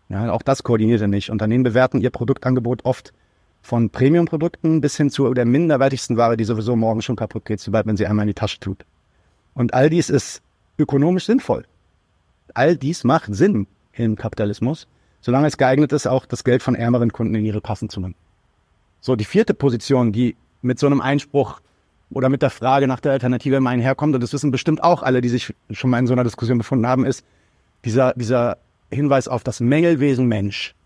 Ja, 0.09 0.31
auch 0.31 0.43
das 0.43 0.63
koordiniert 0.63 1.01
er 1.01 1.09
nicht. 1.09 1.31
Unternehmen 1.31 1.65
bewerten 1.65 2.01
ihr 2.01 2.11
Produktangebot 2.11 2.85
oft 2.85 3.13
von 3.61 3.91
Premium-Produkten 3.91 4.81
bis 4.81 4.97
hin 4.97 5.11
zu 5.11 5.33
der 5.35 5.47
minderwertigsten 5.47 6.17
Ware, 6.17 6.37
die 6.37 6.45
sowieso 6.45 6.77
morgen 6.77 7.03
schon 7.03 7.17
kaputt 7.17 7.45
geht, 7.45 7.61
sobald 7.61 7.87
man 7.87 7.97
sie 7.97 8.07
einmal 8.07 8.25
in 8.25 8.29
die 8.29 8.35
Tasche 8.35 8.61
tut. 8.61 8.85
Und 9.55 9.75
all 9.75 9.91
dies 9.91 10.11
ist 10.11 10.43
ökonomisch 10.79 11.27
sinnvoll. 11.27 11.65
All 12.55 12.77
dies 12.77 13.05
macht 13.05 13.35
Sinn 13.35 13.67
im 13.95 14.17
Kapitalismus, 14.17 14.87
solange 15.21 15.47
es 15.47 15.57
geeignet 15.57 15.93
ist, 15.93 16.07
auch 16.07 16.27
das 16.27 16.45
Geld 16.45 16.63
von 16.63 16.75
ärmeren 16.75 17.13
Kunden 17.13 17.35
in 17.35 17.45
ihre 17.45 17.61
Kassen 17.61 17.89
zu 17.89 18.01
nehmen. 18.01 18.15
So, 19.03 19.17
die 19.17 19.25
vierte 19.25 19.53
Position, 19.53 20.13
die 20.13 20.37
mit 20.63 20.79
so 20.79 20.87
einem 20.87 21.01
Einspruch 21.01 21.61
oder 22.11 22.29
mit 22.29 22.41
der 22.41 22.51
Frage 22.51 22.87
nach 22.87 23.01
der 23.01 23.11
Alternative 23.13 23.57
immer 23.57 23.71
einherkommt, 23.71 24.15
und 24.15 24.23
das 24.23 24.33
wissen 24.33 24.53
bestimmt 24.53 24.83
auch 24.83 25.03
alle, 25.03 25.21
die 25.21 25.29
sich 25.29 25.53
schon 25.73 25.91
mal 25.91 25.99
in 25.99 26.07
so 26.07 26.13
einer 26.13 26.23
Diskussion 26.23 26.57
befunden 26.57 26.87
haben, 26.87 27.05
ist 27.05 27.25
dieser, 27.85 28.15
dieser 28.15 28.59
Hinweis 28.93 29.27
auf 29.27 29.43
das 29.43 29.59
Mängelwesen 29.59 30.27
Mensch. 30.27 30.77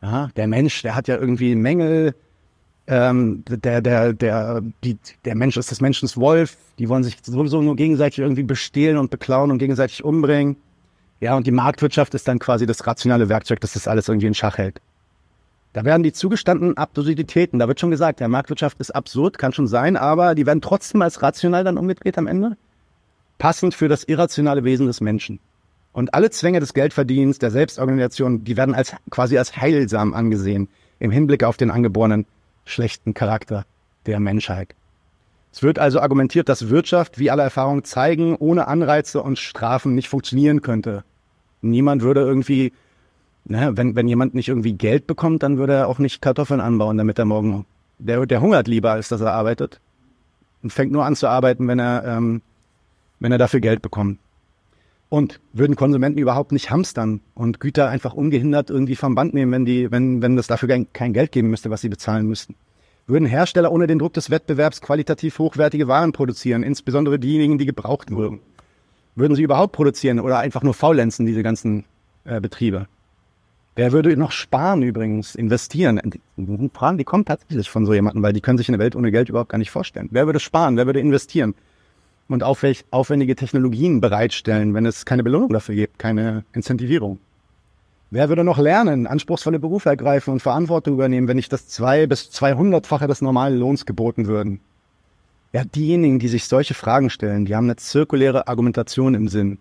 Ja, 0.00 0.30
der 0.36 0.46
Mensch, 0.46 0.80
der 0.80 0.94
hat 0.94 1.06
ja 1.06 1.18
irgendwie 1.18 1.54
Mängel, 1.54 2.14
ähm, 2.86 3.44
der, 3.46 3.82
der, 3.82 4.14
der, 4.14 4.62
die, 4.82 4.96
der 5.26 5.34
Mensch 5.34 5.58
ist 5.58 5.70
des 5.70 5.82
Menschen 5.82 6.08
Wolf, 6.16 6.56
die 6.78 6.88
wollen 6.88 7.04
sich 7.04 7.18
sowieso 7.22 7.60
nur 7.60 7.76
gegenseitig 7.76 8.20
irgendwie 8.20 8.42
bestehlen 8.42 8.96
und 8.96 9.10
beklauen 9.10 9.50
und 9.50 9.58
gegenseitig 9.58 10.02
umbringen. 10.02 10.56
Ja, 11.20 11.36
und 11.36 11.46
die 11.46 11.50
Marktwirtschaft 11.50 12.14
ist 12.14 12.26
dann 12.26 12.38
quasi 12.38 12.64
das 12.64 12.86
rationale 12.86 13.28
Werkzeug, 13.28 13.60
das 13.60 13.74
das 13.74 13.86
alles 13.86 14.08
irgendwie 14.08 14.28
in 14.28 14.34
Schach 14.34 14.56
hält. 14.56 14.80
Da 15.72 15.84
werden 15.84 16.02
die 16.02 16.12
zugestandenen 16.12 16.76
Absurditäten, 16.76 17.60
da 17.60 17.68
wird 17.68 17.78
schon 17.78 17.92
gesagt, 17.92 18.18
der 18.18 18.28
Marktwirtschaft 18.28 18.80
ist 18.80 18.90
absurd, 18.90 19.38
kann 19.38 19.52
schon 19.52 19.68
sein, 19.68 19.96
aber 19.96 20.34
die 20.34 20.46
werden 20.46 20.60
trotzdem 20.60 21.00
als 21.02 21.22
rational 21.22 21.62
dann 21.62 21.78
umgedreht 21.78 22.18
am 22.18 22.26
Ende. 22.26 22.56
Passend 23.38 23.74
für 23.74 23.88
das 23.88 24.04
irrationale 24.04 24.64
Wesen 24.64 24.86
des 24.86 25.00
Menschen. 25.00 25.38
Und 25.92 26.14
alle 26.14 26.30
Zwänge 26.30 26.60
des 26.60 26.74
Geldverdienens, 26.74 27.38
der 27.38 27.50
Selbstorganisation, 27.50 28.44
die 28.44 28.56
werden 28.56 28.74
als 28.74 28.94
quasi 29.10 29.38
als 29.38 29.56
heilsam 29.56 30.12
angesehen 30.12 30.68
im 30.98 31.10
Hinblick 31.10 31.44
auf 31.44 31.56
den 31.56 31.70
angeborenen 31.70 32.26
schlechten 32.64 33.14
Charakter 33.14 33.64
der 34.06 34.20
Menschheit. 34.20 34.74
Es 35.52 35.62
wird 35.62 35.78
also 35.78 36.00
argumentiert, 36.00 36.48
dass 36.48 36.68
Wirtschaft, 36.68 37.18
wie 37.18 37.30
alle 37.30 37.42
Erfahrungen 37.42 37.84
zeigen, 37.84 38.36
ohne 38.36 38.68
Anreize 38.68 39.22
und 39.22 39.38
Strafen 39.38 39.94
nicht 39.94 40.08
funktionieren 40.08 40.62
könnte. 40.62 41.04
Niemand 41.60 42.02
würde 42.02 42.20
irgendwie, 42.20 42.72
ne, 43.44 43.72
wenn, 43.76 43.96
wenn 43.96 44.08
jemand 44.08 44.34
nicht 44.34 44.48
irgendwie 44.48 44.72
Geld 44.72 45.06
bekommt, 45.06 45.42
dann 45.42 45.58
würde 45.58 45.74
er 45.74 45.88
auch 45.88 45.98
nicht 45.98 46.22
Kartoffeln 46.22 46.60
anbauen, 46.60 46.96
damit 46.98 47.18
er 47.18 47.24
morgen, 47.24 47.66
der, 47.98 48.24
der 48.26 48.40
hungert 48.40 48.68
lieber, 48.68 48.92
als 48.92 49.08
dass 49.08 49.20
er 49.20 49.32
arbeitet. 49.32 49.80
Und 50.62 50.72
fängt 50.72 50.92
nur 50.92 51.04
an 51.04 51.16
zu 51.16 51.28
arbeiten, 51.28 51.66
wenn 51.68 51.78
er, 51.78 52.04
ähm, 52.04 52.42
wenn 53.18 53.32
er 53.32 53.38
dafür 53.38 53.60
Geld 53.60 53.82
bekommt. 53.82 54.18
Und 55.08 55.40
würden 55.52 55.74
Konsumenten 55.74 56.20
überhaupt 56.20 56.52
nicht 56.52 56.70
hamstern 56.70 57.20
und 57.34 57.58
Güter 57.58 57.88
einfach 57.88 58.14
ungehindert 58.14 58.70
irgendwie 58.70 58.94
vom 58.94 59.16
Band 59.16 59.34
nehmen, 59.34 59.50
wenn 59.50 59.64
die, 59.64 59.90
wenn, 59.90 60.22
wenn 60.22 60.36
das 60.36 60.46
dafür 60.46 60.84
kein 60.92 61.12
Geld 61.12 61.32
geben 61.32 61.50
müsste, 61.50 61.70
was 61.70 61.80
sie 61.80 61.88
bezahlen 61.88 62.26
müssten. 62.26 62.54
Würden 63.08 63.26
Hersteller 63.26 63.72
ohne 63.72 63.88
den 63.88 63.98
Druck 63.98 64.12
des 64.12 64.30
Wettbewerbs 64.30 64.80
qualitativ 64.80 65.40
hochwertige 65.40 65.88
Waren 65.88 66.12
produzieren, 66.12 66.62
insbesondere 66.62 67.18
diejenigen, 67.18 67.58
die 67.58 67.66
gebraucht 67.66 68.12
wurden. 68.12 68.38
Würden 69.16 69.34
sie 69.34 69.42
überhaupt 69.42 69.72
produzieren 69.72 70.20
oder 70.20 70.38
einfach 70.38 70.62
nur 70.62 70.74
faulenzen, 70.74 71.26
diese 71.26 71.42
ganzen 71.42 71.84
äh, 72.24 72.40
Betriebe? 72.40 72.86
Wer 73.76 73.92
würde 73.92 74.16
noch 74.16 74.32
sparen 74.32 74.82
übrigens, 74.82 75.34
investieren? 75.34 76.00
Fragen, 76.74 76.98
die 76.98 77.04
kommen 77.04 77.24
tatsächlich 77.24 77.70
von 77.70 77.86
so 77.86 77.94
jemandem, 77.94 78.22
weil 78.22 78.32
die 78.32 78.40
können 78.40 78.58
sich 78.58 78.68
eine 78.68 78.78
Welt 78.78 78.96
ohne 78.96 79.10
Geld 79.10 79.28
überhaupt 79.28 79.50
gar 79.50 79.58
nicht 79.58 79.70
vorstellen. 79.70 80.08
Wer 80.10 80.26
würde 80.26 80.40
sparen? 80.40 80.76
Wer 80.76 80.86
würde 80.86 81.00
investieren? 81.00 81.54
und 82.30 82.44
aufwendige 82.44 83.34
Technologien 83.34 84.00
bereitstellen, 84.00 84.72
wenn 84.74 84.86
es 84.86 85.04
keine 85.04 85.22
Belohnung 85.22 85.52
dafür 85.52 85.74
gibt, 85.74 85.98
keine 85.98 86.44
Incentivierung? 86.52 87.18
Wer 88.12 88.28
würde 88.28 88.44
noch 88.44 88.58
lernen, 88.58 89.06
anspruchsvolle 89.06 89.58
Berufe 89.58 89.88
ergreifen 89.88 90.32
und 90.32 90.42
Verantwortung 90.42 90.94
übernehmen, 90.94 91.28
wenn 91.28 91.36
nicht 91.36 91.52
das 91.52 91.68
zwei- 91.68 92.06
bis 92.06 92.30
zweihundertfache 92.30 93.06
des 93.06 93.20
normalen 93.20 93.58
Lohns 93.58 93.86
geboten 93.86 94.26
würden? 94.26 94.60
Ja, 95.52 95.64
diejenigen, 95.64 96.18
die 96.18 96.28
sich 96.28 96.44
solche 96.44 96.74
Fragen 96.74 97.10
stellen, 97.10 97.44
die 97.44 97.54
haben 97.56 97.64
eine 97.64 97.76
zirkuläre 97.76 98.46
Argumentation 98.46 99.14
im 99.14 99.28
Sinn. 99.28 99.58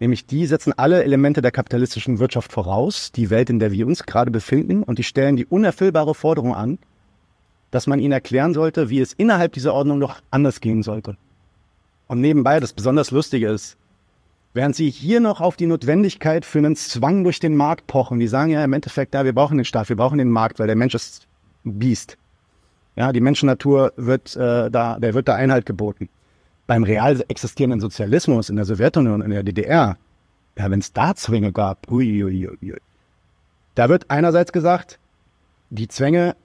Nämlich 0.00 0.26
die 0.26 0.46
setzen 0.46 0.72
alle 0.76 1.02
Elemente 1.02 1.42
der 1.42 1.50
kapitalistischen 1.50 2.18
Wirtschaft 2.18 2.52
voraus, 2.52 3.10
die 3.10 3.30
Welt, 3.30 3.50
in 3.50 3.58
der 3.58 3.72
wir 3.72 3.86
uns 3.86 4.04
gerade 4.04 4.30
befinden, 4.30 4.82
und 4.82 4.98
die 4.98 5.04
stellen 5.04 5.36
die 5.36 5.46
unerfüllbare 5.46 6.14
Forderung 6.14 6.54
an, 6.54 6.78
dass 7.70 7.86
man 7.86 7.98
ihnen 7.98 8.12
erklären 8.12 8.54
sollte, 8.54 8.90
wie 8.90 9.00
es 9.00 9.12
innerhalb 9.12 9.52
dieser 9.52 9.74
Ordnung 9.74 9.98
noch 9.98 10.20
anders 10.30 10.60
gehen 10.60 10.82
sollte. 10.82 11.16
Und 12.06 12.20
nebenbei, 12.20 12.60
das 12.60 12.72
besonders 12.72 13.10
Lustige 13.10 13.48
ist, 13.48 13.76
während 14.54 14.76
sie 14.76 14.88
hier 14.88 15.20
noch 15.20 15.40
auf 15.40 15.56
die 15.56 15.66
Notwendigkeit 15.66 16.44
für 16.44 16.58
einen 16.58 16.76
Zwang 16.76 17.24
durch 17.24 17.40
den 17.40 17.56
Markt 17.56 17.86
pochen, 17.86 18.18
die 18.18 18.28
sagen 18.28 18.50
ja 18.50 18.64
im 18.64 18.72
Endeffekt, 18.72 19.14
ja, 19.14 19.24
wir 19.24 19.34
brauchen 19.34 19.58
den 19.58 19.64
Staat, 19.64 19.88
wir 19.88 19.96
brauchen 19.96 20.18
den 20.18 20.30
Markt, 20.30 20.58
weil 20.58 20.68
der 20.68 20.76
Mensch 20.76 20.94
ist 20.94 21.26
ein 21.66 21.78
Biest. 21.78 22.16
Ja, 22.96 23.12
die 23.12 23.20
Menschennatur 23.20 23.92
wird 23.96 24.34
äh, 24.36 24.70
da, 24.70 24.98
der 24.98 25.14
wird 25.14 25.28
da 25.28 25.34
Einhalt 25.34 25.66
geboten. 25.66 26.08
Beim 26.68 26.84
real 26.84 27.24
existierenden 27.26 27.80
Sozialismus 27.80 28.48
in 28.48 28.54
der 28.54 28.64
Sowjetunion, 28.64 29.22
in 29.22 29.30
der 29.30 29.42
DDR, 29.42 29.96
ja, 30.56 30.70
wenn 30.70 30.78
es 30.78 30.92
da 30.92 31.16
Zwänge 31.16 31.50
gab, 31.50 31.90
ui, 31.90 32.22
ui, 32.22 32.48
ui, 32.48 32.74
da 33.74 33.88
wird 33.88 34.10
einerseits 34.10 34.52
gesagt, 34.52 35.00
die 35.70 35.88
Zwänge 35.88 36.36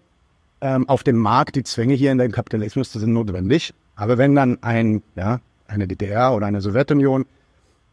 ähm, 0.62 0.88
auf 0.88 1.04
dem 1.04 1.18
Markt, 1.18 1.56
die 1.56 1.64
Zwänge 1.64 1.94
hier 1.94 2.12
in 2.12 2.18
dem 2.18 2.32
Kapitalismus 2.32 2.92
sind 2.92 3.14
notwendig. 3.14 3.74
Aber 3.96 4.18
wenn 4.18 4.34
dann 4.34 4.62
ein, 4.64 5.04
ja, 5.16 5.40
eine 5.68 5.88
DDR 5.88 6.34
oder 6.34 6.48
eine 6.48 6.62
Sowjetunion 6.62 7.26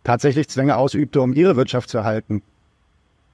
tatsächlich 0.05 0.49
Zwänge 0.49 0.77
ausübte, 0.77 1.21
um 1.21 1.35
ihre 1.35 1.57
Wirtschaft 1.57 1.91
zu 1.91 1.99
erhalten, 1.99 2.43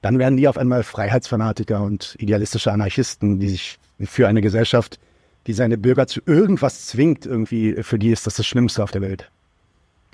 dann 0.01 0.19
werden 0.19 0.37
die 0.37 0.49
auf 0.49 0.59
einmal 0.59 0.83
Freiheitsfanatiker 0.83 1.83
und 1.83 2.17
idealistische 2.19 2.73
Anarchisten, 2.73 3.41
die 3.41 3.49
sich 3.49 3.79
für 4.01 4.29
eine 4.29 4.41
Gesellschaft, 4.41 4.99
die 5.47 5.53
seine 5.53 5.79
Bürger 5.79 6.07
zu 6.07 6.21
irgendwas 6.27 6.87
zwingt, 6.87 7.27
irgendwie, 7.27 7.83
für 7.83 7.99
die 7.99 8.11
ist 8.11 8.27
das 8.27 8.37
das 8.37 8.47
Schlimmste 8.47 8.83
auf 8.83 8.91
der 8.91 9.03
Welt. 9.03 9.31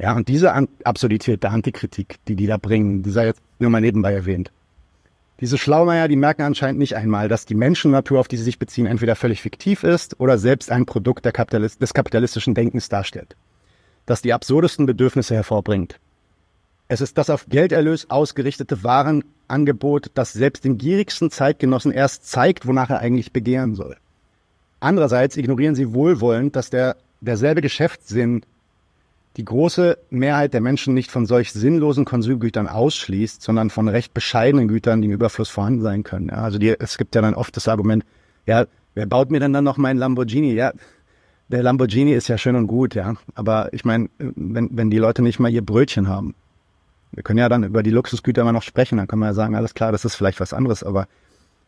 Ja, 0.00 0.14
und 0.14 0.28
diese 0.28 0.52
Absurdität 0.84 1.42
der 1.42 1.52
Antikritik, 1.52 2.16
die 2.26 2.36
die 2.36 2.46
da 2.46 2.56
bringen, 2.56 3.02
die 3.02 3.10
sei 3.10 3.26
jetzt 3.26 3.42
nur 3.58 3.70
mal 3.70 3.80
nebenbei 3.80 4.12
erwähnt. 4.12 4.50
Diese 5.40 5.58
Schlaumeier, 5.58 6.08
die 6.08 6.16
merken 6.16 6.42
anscheinend 6.42 6.78
nicht 6.78 6.96
einmal, 6.96 7.28
dass 7.28 7.46
die 7.46 7.54
Menschennatur, 7.54 8.20
auf 8.20 8.28
die 8.28 8.36
sie 8.36 8.44
sich 8.44 8.58
beziehen, 8.58 8.86
entweder 8.86 9.16
völlig 9.16 9.42
fiktiv 9.42 9.82
ist 9.82 10.20
oder 10.20 10.38
selbst 10.38 10.70
ein 10.70 10.86
Produkt 10.86 11.24
Kapitalist 11.24 11.82
des 11.82 11.94
kapitalistischen 11.94 12.54
Denkens 12.54 12.88
darstellt 12.88 13.36
das 14.06 14.22
die 14.22 14.32
absurdesten 14.32 14.86
Bedürfnisse 14.86 15.34
hervorbringt. 15.34 15.98
Es 16.88 17.00
ist 17.00 17.16
das 17.16 17.30
auf 17.30 17.46
Gelderlös 17.48 18.10
ausgerichtete 18.10 18.82
Warenangebot, 18.84 20.10
das 20.14 20.32
selbst 20.32 20.64
den 20.64 20.78
gierigsten 20.78 21.30
Zeitgenossen 21.30 21.92
erst 21.92 22.28
zeigt, 22.28 22.66
wonach 22.66 22.90
er 22.90 22.98
eigentlich 22.98 23.32
begehren 23.32 23.74
soll. 23.74 23.96
Andererseits 24.82 25.36
ignorieren 25.36 25.76
sie 25.76 25.94
wohlwollend, 25.94 26.56
dass 26.56 26.68
der, 26.68 26.96
derselbe 27.20 27.60
Geschäftssinn 27.60 28.42
die 29.36 29.44
große 29.44 29.96
Mehrheit 30.10 30.54
der 30.54 30.60
Menschen 30.60 30.92
nicht 30.92 31.08
von 31.08 31.24
solch 31.24 31.52
sinnlosen 31.52 32.04
Konsumgütern 32.04 32.66
ausschließt, 32.66 33.40
sondern 33.40 33.70
von 33.70 33.86
recht 33.86 34.12
bescheidenen 34.12 34.66
Gütern, 34.66 35.00
die 35.00 35.06
im 35.06 35.14
Überfluss 35.14 35.50
vorhanden 35.50 35.82
sein 35.82 36.02
können. 36.02 36.30
Ja, 36.30 36.38
also 36.38 36.58
die, 36.58 36.74
es 36.76 36.98
gibt 36.98 37.14
ja 37.14 37.22
dann 37.22 37.34
oft 37.34 37.56
das 37.56 37.68
Argument, 37.68 38.04
ja, 38.44 38.66
wer 38.96 39.06
baut 39.06 39.30
mir 39.30 39.38
denn 39.38 39.52
dann 39.52 39.62
noch 39.62 39.76
meinen 39.76 39.98
Lamborghini? 39.98 40.52
Ja, 40.52 40.72
der 41.46 41.62
Lamborghini 41.62 42.12
ist 42.12 42.26
ja 42.26 42.36
schön 42.36 42.56
und 42.56 42.66
gut, 42.66 42.96
ja. 42.96 43.14
Aber 43.36 43.72
ich 43.72 43.84
meine, 43.84 44.10
wenn, 44.18 44.68
wenn 44.72 44.90
die 44.90 44.98
Leute 44.98 45.22
nicht 45.22 45.38
mal 45.38 45.52
ihr 45.52 45.64
Brötchen 45.64 46.08
haben, 46.08 46.34
wir 47.12 47.22
können 47.22 47.38
ja 47.38 47.48
dann 47.48 47.62
über 47.62 47.84
die 47.84 47.90
Luxusgüter 47.90 48.42
immer 48.42 48.52
noch 48.52 48.64
sprechen, 48.64 48.98
dann 48.98 49.06
können 49.06 49.20
wir 49.20 49.26
ja 49.26 49.34
sagen, 49.34 49.54
alles 49.54 49.74
klar, 49.74 49.92
das 49.92 50.04
ist 50.04 50.16
vielleicht 50.16 50.40
was 50.40 50.52
anderes, 50.52 50.82
aber 50.82 51.06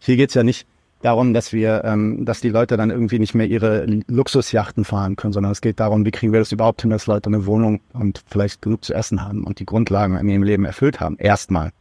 hier 0.00 0.16
geht's 0.16 0.34
ja 0.34 0.42
nicht 0.42 0.66
darum, 1.04 1.34
dass 1.34 1.52
wir, 1.52 1.82
ähm, 1.84 2.24
dass 2.24 2.40
die 2.40 2.48
Leute 2.48 2.76
dann 2.76 2.90
irgendwie 2.90 3.18
nicht 3.18 3.34
mehr 3.34 3.46
ihre 3.46 3.84
Luxusjachten 4.08 4.84
fahren 4.84 5.16
können, 5.16 5.34
sondern 5.34 5.52
es 5.52 5.60
geht 5.60 5.78
darum, 5.78 6.06
wie 6.06 6.10
kriegen 6.10 6.32
wir 6.32 6.40
das 6.40 6.50
überhaupt 6.50 6.80
hin, 6.80 6.90
dass 6.90 7.06
Leute 7.06 7.28
eine 7.28 7.44
Wohnung 7.46 7.80
und 7.92 8.22
vielleicht 8.26 8.62
genug 8.62 8.84
zu 8.84 8.94
essen 8.94 9.22
haben 9.22 9.44
und 9.44 9.58
die 9.58 9.66
Grundlagen 9.66 10.16
in 10.16 10.28
ihrem 10.28 10.42
Leben 10.42 10.64
erfüllt 10.64 11.00
haben. 11.00 11.16
Erstmal. 11.18 11.72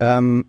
Ähm, 0.00 0.44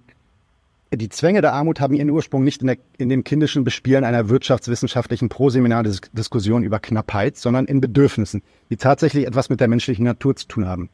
die 0.93 1.09
Zwänge 1.09 1.41
der 1.41 1.53
Armut 1.53 1.79
haben 1.79 1.93
ihren 1.93 2.09
Ursprung 2.09 2.43
nicht 2.43 2.61
in, 2.61 2.67
der, 2.67 2.77
in 2.97 3.09
dem 3.09 3.23
kindischen 3.23 3.63
Bespielen 3.63 4.03
einer 4.03 4.29
wirtschaftswissenschaftlichen 4.29 5.29
Proseminardiskussion 5.29 6.63
über 6.63 6.79
Knappheit, 6.79 7.37
sondern 7.37 7.65
in 7.65 7.81
Bedürfnissen, 7.81 8.41
die 8.69 8.77
tatsächlich 8.77 9.25
etwas 9.25 9.49
mit 9.49 9.59
der 9.59 9.67
menschlichen 9.67 10.05
Natur 10.05 10.35
zu 10.35 10.47
tun 10.47 10.65
haben. 10.65 10.89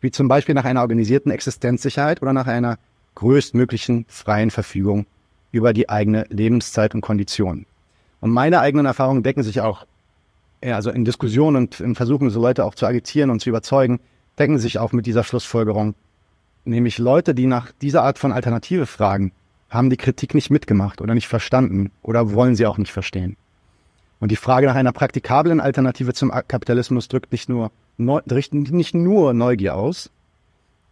Wie 0.00 0.10
zum 0.10 0.28
Beispiel 0.28 0.54
nach 0.54 0.64
einer 0.64 0.80
organisierten 0.80 1.30
Existenzsicherheit 1.30 2.22
oder 2.22 2.32
nach 2.32 2.46
einer 2.46 2.78
größtmöglichen 3.14 4.06
freien 4.08 4.50
Verfügung 4.50 5.06
über 5.52 5.72
die 5.72 5.88
eigene 5.88 6.26
Lebenszeit 6.28 6.94
und 6.94 7.00
Kondition. 7.00 7.66
Und 8.20 8.30
meine 8.30 8.60
eigenen 8.60 8.86
Erfahrungen 8.86 9.22
decken 9.22 9.44
sich 9.44 9.60
auch, 9.60 9.86
ja, 10.64 10.74
also 10.74 10.90
in 10.90 11.04
Diskussionen 11.04 11.56
und 11.56 11.80
in 11.80 11.94
Versuchen, 11.94 12.30
so 12.30 12.40
Leute 12.40 12.64
auch 12.64 12.74
zu 12.74 12.86
agitieren 12.86 13.30
und 13.30 13.40
zu 13.40 13.50
überzeugen, 13.50 14.00
decken 14.38 14.58
sich 14.58 14.78
auch 14.78 14.92
mit 14.92 15.06
dieser 15.06 15.22
Schlussfolgerung 15.22 15.94
Nämlich 16.64 16.98
Leute, 16.98 17.34
die 17.34 17.46
nach 17.46 17.72
dieser 17.82 18.02
Art 18.02 18.18
von 18.18 18.32
Alternative 18.32 18.86
fragen, 18.86 19.32
haben 19.68 19.90
die 19.90 19.96
Kritik 19.96 20.34
nicht 20.34 20.50
mitgemacht 20.50 21.00
oder 21.00 21.14
nicht 21.14 21.26
verstanden 21.26 21.90
oder 22.02 22.32
wollen 22.32 22.54
sie 22.54 22.66
auch 22.66 22.78
nicht 22.78 22.92
verstehen. 22.92 23.36
Und 24.20 24.30
die 24.30 24.36
Frage 24.36 24.68
nach 24.68 24.76
einer 24.76 24.92
praktikablen 24.92 25.60
Alternative 25.60 26.12
zum 26.12 26.30
Kapitalismus 26.30 27.08
drückt 27.08 27.32
nicht 27.32 27.48
nur, 27.48 27.72
nicht 27.96 28.94
nur 28.94 29.34
Neugier 29.34 29.74
aus, 29.74 30.10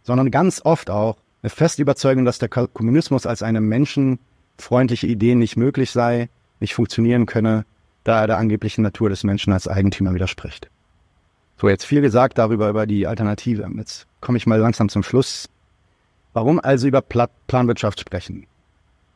sondern 0.03 0.31
ganz 0.31 0.61
oft 0.65 0.89
auch 0.89 1.17
eine 1.41 1.49
feste 1.49 1.81
Überzeugung, 1.81 2.25
dass 2.25 2.39
der 2.39 2.49
Kommunismus 2.49 3.25
als 3.25 3.41
eine 3.43 3.61
menschenfreundliche 4.61 5.07
Idee 5.07 5.35
nicht 5.35 5.57
möglich 5.57 5.91
sei, 5.91 6.29
nicht 6.59 6.75
funktionieren 6.75 7.25
könne, 7.25 7.65
da 8.03 8.21
er 8.21 8.27
der 8.27 8.37
angeblichen 8.37 8.83
Natur 8.83 9.09
des 9.09 9.23
Menschen 9.23 9.53
als 9.53 9.67
Eigentümer 9.67 10.13
widerspricht. 10.13 10.69
So, 11.59 11.67
jetzt 11.67 11.85
viel 11.85 12.01
gesagt 12.01 12.37
darüber, 12.37 12.69
über 12.69 12.85
die 12.85 13.07
Alternative. 13.07 13.67
Jetzt 13.77 14.05
komme 14.19 14.37
ich 14.37 14.45
mal 14.45 14.59
langsam 14.59 14.89
zum 14.89 15.03
Schluss. 15.03 15.49
Warum 16.33 16.59
also 16.59 16.87
über 16.87 17.01
Planwirtschaft 17.01 17.99
sprechen? 17.99 18.45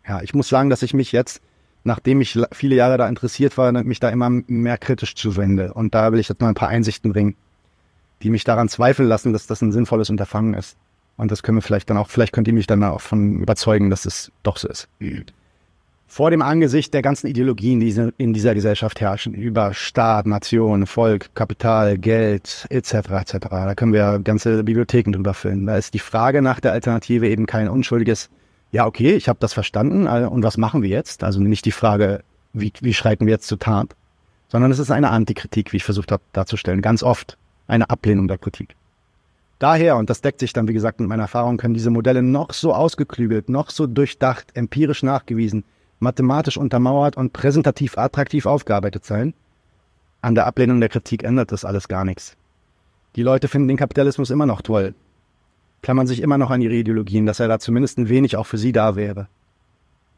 Ja, 0.08 0.22
ich 0.22 0.34
muss 0.34 0.50
sagen, 0.50 0.70
dass 0.70 0.84
ich 0.84 0.94
mich 0.94 1.12
jetzt, 1.12 1.42
nachdem 1.84 2.22
ich 2.22 2.38
viele 2.52 2.76
Jahre 2.76 2.98
da 2.98 3.08
interessiert 3.08 3.58
war, 3.58 3.72
mich 3.72 4.00
da 4.00 4.10
immer 4.10 4.30
mehr 4.30 4.78
kritisch 4.78 5.16
zuwende. 5.16 5.74
Und 5.74 5.94
da 5.96 6.12
will 6.12 6.20
ich 6.20 6.30
jetzt 6.30 6.42
mal 6.42 6.50
ein 6.50 6.56
paar 6.56 6.70
Einsichten 6.70 7.14
bringen, 7.14 7.36
die 8.22 8.30
mich 8.30 8.44
daran 8.44 8.70
zweifeln 8.70 9.08
lassen, 9.08 9.34
dass 9.34 9.48
das 9.48 9.62
ein 9.62 9.72
sinnvolles 9.72 10.10
Unterfangen 10.10 10.56
ist. 10.56 10.76
Und 11.18 11.32
das 11.32 11.44
können 11.44 11.58
wir 11.58 11.62
vielleicht 11.62 11.90
dann 11.90 11.98
auch, 11.98 12.10
vielleicht 12.10 12.34
könnt 12.34 12.48
ihr 12.48 12.54
mich 12.54 12.68
dann 12.68 12.84
auch 12.84 13.02
von 13.02 13.40
überzeugen, 13.42 13.90
dass 13.90 14.06
es 14.06 14.32
doch 14.44 14.58
so 14.58 14.68
ist. 14.68 14.88
vor 16.08 16.32
dem 16.32 16.42
Angesicht 16.42 16.94
der 16.94 17.02
ganzen 17.02 17.28
Ideologien, 17.28 17.80
die 17.80 18.12
in 18.18 18.34
dieser 18.34 18.54
Gesellschaft 18.54 19.02
herrschen, 19.02 19.34
über 19.34 19.74
Staat, 19.74 20.28
Nation, 20.28 20.86
Volk, 20.86 21.34
Kapital, 21.36 21.98
Geld 21.98 22.68
etc. 22.70 22.94
etc. 22.94 23.38
Da 23.50 23.76
können 23.76 23.92
wir 23.92 24.20
ganze 24.20 24.64
Bibliotheken 24.64 25.12
drüber 25.12 25.34
füllen. 25.34 25.66
Da 25.66 25.78
ist 25.78 25.94
die 25.94 26.00
Frage 26.00 26.42
nach 26.42 26.60
der 26.60 26.72
Alternative 26.72 27.28
eben 27.28 27.46
kein 27.46 27.68
unschuldiges, 27.68 28.30
ja 28.72 28.86
okay, 28.86 29.16
ich 29.16 29.28
habe 29.28 29.40
das 29.42 29.54
verstanden 29.54 30.06
äh, 30.06 30.28
und 30.30 30.44
was 30.44 30.58
machen 30.58 30.84
wir 30.84 30.90
jetzt? 30.90 31.24
Also 31.24 31.42
nicht 31.42 31.66
die 31.66 31.72
Frage, 31.72 32.24
wie, 32.54 32.72
wie 32.80 32.94
schreiten 32.94 33.26
wir 33.26 33.34
jetzt 33.34 33.48
zur 33.48 33.60
Tat, 33.60 33.96
sondern 34.48 34.72
es 34.72 34.80
ist 34.80 34.92
eine 34.92 35.10
Antikritik, 35.10 35.74
wie 35.74 35.78
ich 35.78 35.84
versucht 35.84 36.12
habe 36.12 36.24
darzustellen, 36.34 36.82
ganz 36.82 37.04
oft 37.04 37.38
eine 37.68 37.90
Ablehnung 37.90 38.28
der 38.28 38.38
Kritik. 38.38 38.76
Daher, 39.60 39.96
und 39.96 40.10
das 40.10 40.22
deckt 40.22 40.40
sich 40.40 40.54
dann, 40.54 40.68
wie 40.68 40.74
gesagt, 40.74 41.00
mit 41.00 41.08
meiner 41.08 41.24
Erfahrung, 41.24 41.58
können 41.58 41.74
diese 41.74 41.90
Modelle 41.90 42.22
noch 42.22 42.52
so 42.54 42.74
ausgeklügelt, 42.74 43.48
noch 43.50 43.70
so 43.70 43.88
durchdacht, 43.88 44.48
empirisch 44.54 45.02
nachgewiesen, 45.02 45.64
mathematisch 46.00 46.58
untermauert 46.58 47.16
und 47.16 47.32
präsentativ 47.32 47.98
attraktiv 47.98 48.46
aufgearbeitet 48.46 49.06
sein. 49.06 49.34
An 50.22 50.36
der 50.36 50.46
Ablehnung 50.46 50.80
der 50.80 50.90
Kritik 50.90 51.24
ändert 51.24 51.52
das 51.52 51.64
alles 51.64 51.88
gar 51.88 52.04
nichts. 52.04 52.36
Die 53.16 53.24
Leute 53.24 53.48
finden 53.48 53.70
den 53.70 53.78
Kapitalismus 53.78 54.30
immer 54.30 54.46
noch 54.46 54.62
toll, 54.62 54.94
klammern 55.82 56.08
sich 56.08 56.22
immer 56.22 56.38
noch 56.38 56.52
an 56.52 56.62
ihre 56.62 56.74
Ideologien, 56.74 57.26
dass 57.26 57.40
er 57.40 57.48
da 57.48 57.60
zumindest 57.60 57.98
ein 57.98 58.10
wenig 58.10 58.36
auch 58.36 58.46
für 58.46 58.58
sie 58.58 58.74
da 58.74 58.98
wäre. 58.98 59.28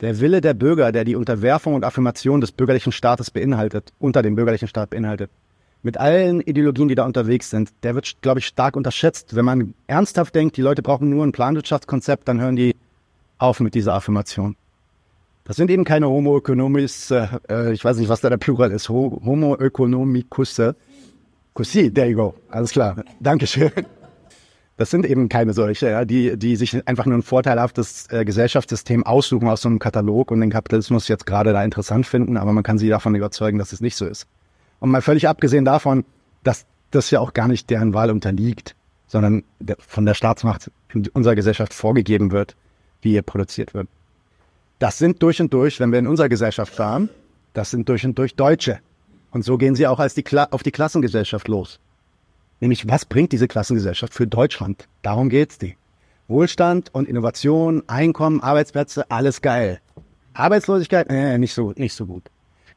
Der 0.01 0.19
Wille 0.19 0.41
der 0.41 0.53
Bürger, 0.53 0.91
der 0.91 1.03
die 1.03 1.15
Unterwerfung 1.15 1.75
und 1.75 1.83
Affirmation 1.83 2.41
des 2.41 2.51
bürgerlichen 2.51 2.91
Staates 2.91 3.31
beinhaltet, 3.31 3.93
unter 3.99 4.21
dem 4.21 4.35
bürgerlichen 4.35 4.67
Staat 4.67 4.91
beinhaltet, 4.91 5.29
mit 5.87 5.97
allen 5.97 6.41
Ideologien, 6.41 6.89
die 6.89 6.95
da 6.95 7.05
unterwegs 7.05 7.49
sind, 7.49 7.71
der 7.81 7.95
wird, 7.95 8.21
glaube 8.21 8.39
ich, 8.39 8.45
stark 8.45 8.75
unterschätzt. 8.75 9.37
Wenn 9.37 9.45
man 9.45 9.73
ernsthaft 9.87 10.35
denkt, 10.35 10.57
die 10.57 10.61
Leute 10.61 10.81
brauchen 10.81 11.09
nur 11.09 11.25
ein 11.25 11.31
Planwirtschaftskonzept, 11.31 12.27
dann 12.27 12.41
hören 12.41 12.57
die 12.57 12.75
auf 13.37 13.61
mit 13.61 13.73
dieser 13.73 13.93
Affirmation. 13.93 14.57
Das 15.45 15.55
sind 15.55 15.71
eben 15.71 15.85
keine 15.85 16.09
Homo 16.09 16.39
economis, 16.39 17.09
äh, 17.09 17.27
äh 17.49 17.71
ich 17.71 17.85
weiß 17.85 17.95
nicht, 17.99 18.09
was 18.09 18.19
da 18.19 18.29
der 18.29 18.35
Plural 18.35 18.69
ist, 18.71 18.89
Homo 18.89 19.55
economicus. 19.55 20.59
Così, 21.53 21.89
there 21.89 22.09
you 22.09 22.17
go. 22.17 22.33
Alles 22.49 22.71
klar. 22.71 23.01
Dankeschön. 23.21 23.71
Das 24.75 24.91
sind 24.91 25.05
eben 25.05 25.29
keine 25.29 25.53
solche, 25.53 25.89
ja, 25.89 26.03
die, 26.03 26.37
die 26.37 26.57
sich 26.57 26.85
einfach 26.85 27.05
nur 27.05 27.17
ein 27.17 27.23
vorteilhaftes 27.23 28.07
äh, 28.11 28.25
Gesellschaftssystem 28.25 29.05
aussuchen 29.05 29.47
aus 29.47 29.61
so 29.61 29.69
einem 29.69 29.79
Katalog 29.79 30.31
und 30.31 30.41
den 30.41 30.49
Kapitalismus 30.49 31.07
jetzt 31.07 31.25
gerade 31.25 31.53
da 31.53 31.63
interessant 31.63 32.05
finden, 32.05 32.35
aber 32.35 32.51
man 32.51 32.63
kann 32.63 32.77
sie 32.77 32.89
davon 32.89 33.15
überzeugen, 33.15 33.57
dass 33.57 33.71
es 33.71 33.79
nicht 33.79 33.95
so 33.95 34.05
ist. 34.05 34.27
Und 34.79 34.91
mal 34.91 35.01
völlig 35.01 35.27
abgesehen 35.27 35.65
davon, 35.65 36.05
dass 36.43 36.65
das 36.91 37.11
ja 37.11 37.19
auch 37.19 37.33
gar 37.33 37.47
nicht 37.47 37.69
deren 37.69 37.93
Wahl 37.93 38.11
unterliegt, 38.11 38.75
sondern 39.07 39.43
der, 39.59 39.77
von 39.79 40.05
der 40.05 40.13
Staatsmacht 40.13 40.71
in 40.93 41.07
unserer 41.09 41.35
Gesellschaft 41.35 41.73
vorgegeben 41.73 42.31
wird, 42.31 42.55
wie 43.01 43.11
hier 43.11 43.21
produziert 43.21 43.73
wird. 43.73 43.87
Das 44.79 44.97
sind 44.97 45.21
durch 45.23 45.41
und 45.41 45.53
durch, 45.53 45.79
wenn 45.79 45.91
wir 45.91 45.99
in 45.99 46.07
unserer 46.07 46.29
Gesellschaft 46.29 46.73
fahren, 46.73 47.09
das 47.53 47.71
sind 47.71 47.89
durch 47.89 48.05
und 48.05 48.17
durch 48.17 48.35
Deutsche. 48.35 48.79
Und 49.31 49.43
so 49.43 49.57
gehen 49.57 49.75
sie 49.75 49.87
auch 49.87 49.99
als 49.99 50.13
die 50.13 50.23
auf 50.51 50.63
die 50.63 50.71
Klassengesellschaft 50.71 51.47
los. 51.47 51.79
Nämlich, 52.59 52.87
was 52.87 53.05
bringt 53.05 53.31
diese 53.31 53.47
Klassengesellschaft 53.47 54.13
für 54.13 54.27
Deutschland? 54.27 54.87
Darum 55.01 55.29
geht's 55.29 55.57
die. 55.57 55.75
Wohlstand 56.27 56.93
und 56.93 57.07
Innovation, 57.07 57.83
Einkommen, 57.87 58.41
Arbeitsplätze, 58.41 59.09
alles 59.09 59.41
geil. 59.41 59.79
Arbeitslosigkeit, 60.33 61.09
äh, 61.09 61.37
nicht 61.37 61.53
so, 61.53 61.73
nicht 61.75 61.93
so 61.93 62.05
gut. 62.05 62.23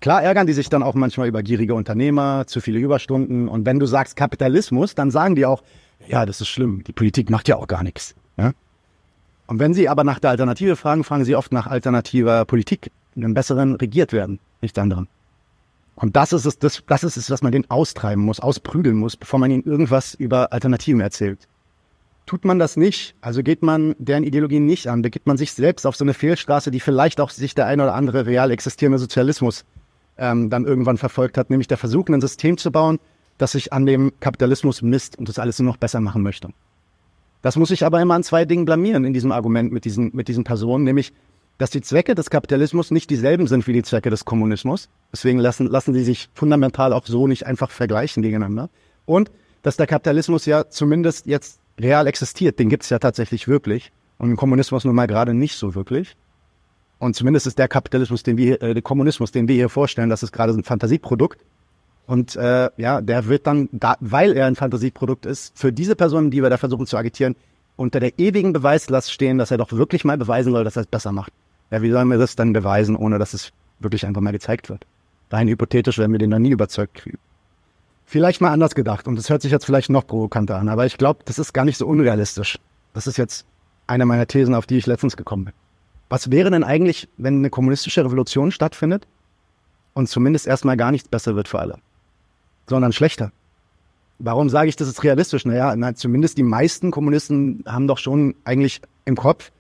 Klar 0.01 0.23
ärgern 0.23 0.47
die 0.47 0.55
sich 0.55 0.71
dann 0.71 0.83
auch 0.83 0.95
manchmal 0.95 1.29
über 1.29 1.43
gierige 1.43 1.75
Unternehmer, 1.75 2.47
zu 2.47 2.61
viele 2.61 2.79
Überstunden. 2.79 3.49
Und 3.49 3.67
wenn 3.67 3.79
du 3.79 3.87
sagst 3.87 4.17
Kapitalismus, 4.17 4.95
dann 4.95 5.11
sagen 5.11 5.37
die 5.37 5.45
auch, 5.45 5.63
ja, 6.09 6.25
das 6.25 6.41
ist 6.41 6.49
schlimm. 6.49 6.83
Die 6.85 6.93
Politik 6.93 7.29
macht 7.29 7.49
ja 7.49 7.57
auch 7.57 7.69
gar 7.69 7.83
nichts. 7.83 8.15
Ja? 8.39 8.53
Und 9.47 9.59
wenn 9.59 9.75
sie 9.75 9.91
aber 9.91 10.03
nach 10.05 10.19
der 10.19 10.31
Alternative 10.31 10.77
fragen, 10.77 11.05
fragen 11.05 11.27
sie 11.27 11.37
oft 11.37 11.53
nach 11.53 11.67
alternativer 11.67 12.47
Politik, 12.47 12.91
einem 13.15 13.35
besseren 13.35 13.75
regiert 13.75 14.13
werden, 14.13 14.39
nicht 14.63 14.79
anderen. 14.79 15.09
Und 15.97 16.17
das 16.17 16.33
ist 16.33 16.47
es, 16.47 16.59
das, 16.59 16.83
das 16.87 17.05
ist 17.05 17.19
es, 17.19 17.31
was 17.31 17.43
man 17.43 17.53
den 17.53 17.71
austreiben 17.71 18.25
muss, 18.25 18.41
ausprügeln 18.41 18.97
muss, 18.97 19.19
bevor 19.19 19.39
man 19.39 19.51
ihnen 19.51 19.65
irgendwas 19.65 20.15
über 20.15 20.53
Alternativen 20.53 21.03
erzählt. 21.03 21.47
Tut 22.25 22.47
man 22.47 22.59
das 22.59 22.79
nicht, 22.79 23.17
also 23.21 23.43
geht 23.43 23.63
man 23.63 23.95
deren 23.99 24.25
Ideologien 24.25 24.65
nicht 24.65 24.87
an, 24.87 25.03
begibt 25.03 25.27
man 25.27 25.37
sich 25.37 25.53
selbst 25.53 25.85
auf 25.85 25.97
so 25.97 26.05
eine 26.05 26.15
Fehlstraße, 26.15 26.71
die 26.71 26.81
vielleicht 26.81 27.21
auch 27.21 27.29
sich 27.29 27.55
der 27.55 27.67
ein 27.67 27.81
oder 27.81 27.93
andere 27.93 28.25
real 28.25 28.51
existierende 28.51 28.99
Sozialismus 28.99 29.67
ähm, 30.21 30.51
dann 30.51 30.65
irgendwann 30.65 30.99
verfolgt 30.99 31.37
hat, 31.37 31.51
nämlich 31.51 31.67
der 31.67 31.79
Versuch, 31.79 32.09
ein 32.09 32.21
System 32.21 32.57
zu 32.57 32.71
bauen, 32.71 33.01
das 33.39 33.53
sich 33.53 33.73
an 33.73 33.87
dem 33.87 34.13
Kapitalismus 34.21 34.83
misst 34.83 35.19
und 35.19 35.29
das 35.29 35.39
alles 35.39 35.59
nur 35.59 35.73
noch 35.73 35.79
besser 35.79 36.01
machen 36.01 36.23
möchte. 36.23 36.51
Das 37.43 37.57
muss 37.57 37.71
ich 37.71 37.85
aber 37.85 38.01
immer 38.01 38.15
an 38.15 38.23
zwei 38.23 38.45
Dingen 38.45 38.67
blamieren 38.67 39.05
in 39.05 39.15
diesem 39.15 39.33
Argument 39.33 39.73
mit 39.73 39.87
diesen, 39.87 40.11
mit 40.15 40.29
diesen 40.29 40.45
Personen, 40.45 40.85
nämlich, 40.85 41.13
dass 41.57 41.71
die 41.71 41.81
Zwecke 41.81 42.15
des 42.15 42.29
Kapitalismus 42.29 42.91
nicht 42.91 43.09
dieselben 43.09 43.47
sind 43.47 43.67
wie 43.67 43.73
die 43.73 43.83
Zwecke 43.83 44.11
des 44.11 44.27
Kommunismus. 44.27 44.91
Deswegen 45.11 45.39
lassen, 45.39 45.67
lassen 45.67 45.95
sie 45.95 46.05
sich 46.05 46.29
fundamental 46.35 46.93
auch 46.93 47.07
so 47.07 47.27
nicht 47.27 47.47
einfach 47.47 47.71
vergleichen 47.71 48.23
gegeneinander. 48.23 48.69
Und 49.07 49.31
dass 49.63 49.77
der 49.77 49.87
Kapitalismus 49.87 50.45
ja 50.45 50.69
zumindest 50.69 51.27
jetzt 51.27 51.61
real 51.79 52.07
existiert, 52.07 52.59
den 52.59 52.69
gibt 52.69 52.83
es 52.83 52.91
ja 52.91 52.99
tatsächlich 52.99 53.49
wirklich. 53.49 53.91
Und 54.19 54.31
im 54.31 54.37
Kommunismus 54.37 54.85
nun 54.85 54.95
mal 54.95 55.07
gerade 55.07 55.33
nicht 55.33 55.57
so 55.57 55.75
wirklich. 55.75 56.17
Und 57.01 57.17
zumindest 57.17 57.47
ist 57.47 57.59
der 57.59 57.67
Kapitalismus, 57.67 58.23
den 58.23 58.37
wir, 58.37 58.63
äh, 58.63 58.75
der 58.75 58.83
Kommunismus, 58.83 59.33
den 59.33 59.49
wir 59.49 59.55
hier 59.55 59.71
vorstellen, 59.71 60.11
das 60.11 60.23
ist 60.23 60.33
gerade 60.33 60.53
ein 60.53 60.63
Fantasieprodukt. 60.63 61.41
Und 62.07 62.37
äh, 62.37 62.69
ja, 62.77 63.01
der 63.01 63.27
wird 63.27 63.47
dann, 63.47 63.71
da, 63.73 63.97
weil 64.01 64.37
er 64.37 64.47
ein 64.47 64.55
Fantasieprodukt 64.55 65.25
ist, 65.25 65.59
für 65.59 65.73
diese 65.73 65.97
Personen, 65.97 66.31
die 66.31 66.43
wir 66.43 66.51
da 66.51 66.59
versuchen 66.59 66.87
zu 66.87 66.99
agitieren, 66.99 67.37
unter 67.77 68.01
der 68.01 68.19
ewigen 68.19 68.53
Beweislast 68.53 69.11
stehen, 69.13 69.39
dass 69.39 69.51
er 69.51 69.57
doch 69.57 69.73
wirklich 69.73 70.05
mal 70.05 70.19
beweisen 70.19 70.53
soll, 70.53 70.63
dass 70.63 70.77
er 70.77 70.83
es 70.83 70.89
besser 70.89 71.13
macht. 71.13 71.33
Ja, 71.71 71.81
wie 71.81 71.91
sollen 71.91 72.09
wir 72.09 72.19
das 72.19 72.37
dann 72.37 72.53
beweisen, 72.53 72.97
ohne 72.97 73.19
dass 73.19 73.33
es 73.33 73.53
wirklich 73.79 74.05
einfach 74.05 74.21
mal 74.21 74.33
gezeigt 74.33 74.69
wird? 74.69 74.85
Rein 75.31 75.49
hypothetisch 75.49 75.97
werden 75.97 76.13
wir 76.13 76.19
den 76.19 76.31
dann 76.31 76.43
nie 76.43 76.51
überzeugt 76.51 76.95
kriegen. 76.95 77.19
Vielleicht 78.05 78.43
mal 78.43 78.51
anders 78.51 78.75
gedacht, 78.75 79.09
und 79.09 79.17
das 79.17 79.31
hört 79.31 79.41
sich 79.41 79.53
jetzt 79.53 79.65
vielleicht 79.65 79.89
noch 79.89 80.07
provokanter 80.07 80.57
an, 80.57 80.69
aber 80.69 80.85
ich 80.85 80.99
glaube, 80.99 81.21
das 81.25 81.39
ist 81.39 81.55
gar 81.55 81.65
nicht 81.65 81.79
so 81.79 81.87
unrealistisch. 81.87 82.59
Das 82.93 83.07
ist 83.07 83.17
jetzt 83.17 83.47
eine 83.87 84.05
meiner 84.05 84.27
Thesen, 84.27 84.55
auf 84.55 84.67
die 84.67 84.77
ich 84.77 84.87
letztens 84.87 85.17
gekommen 85.17 85.47
bin. 85.47 85.55
Was 86.11 86.31
wäre 86.31 86.51
denn 86.51 86.65
eigentlich, 86.65 87.09
wenn 87.17 87.39
eine 87.39 87.51
kommunistische 87.51 88.05
Revolution 88.05 88.51
stattfindet 88.53 89.07
und 89.95 90.09
zumindest 90.09 90.47
erstmal 90.47 90.77
gar 90.77 90.91
nichts 90.91 91.09
besser 91.09 91.37
wird 91.37 91.49
für 91.49 91.61
alle, 91.61 91.79
sondern 92.67 92.93
schlechter? 92.93 93.33
Warum 94.19 94.51
sage 94.51 94.69
ich, 94.69 94.77
das 94.77 94.89
ist 94.89 95.03
realistisch? 95.03 95.47
Naja, 95.47 95.75
na, 95.77 95.95
zumindest 95.95 96.37
die 96.37 96.43
meisten 96.43 96.91
Kommunisten 96.91 97.65
haben 97.67 97.87
doch 97.87 97.97
schon 97.97 98.35
eigentlich 98.45 98.83
im 99.07 99.17
Kopf, 99.17 99.51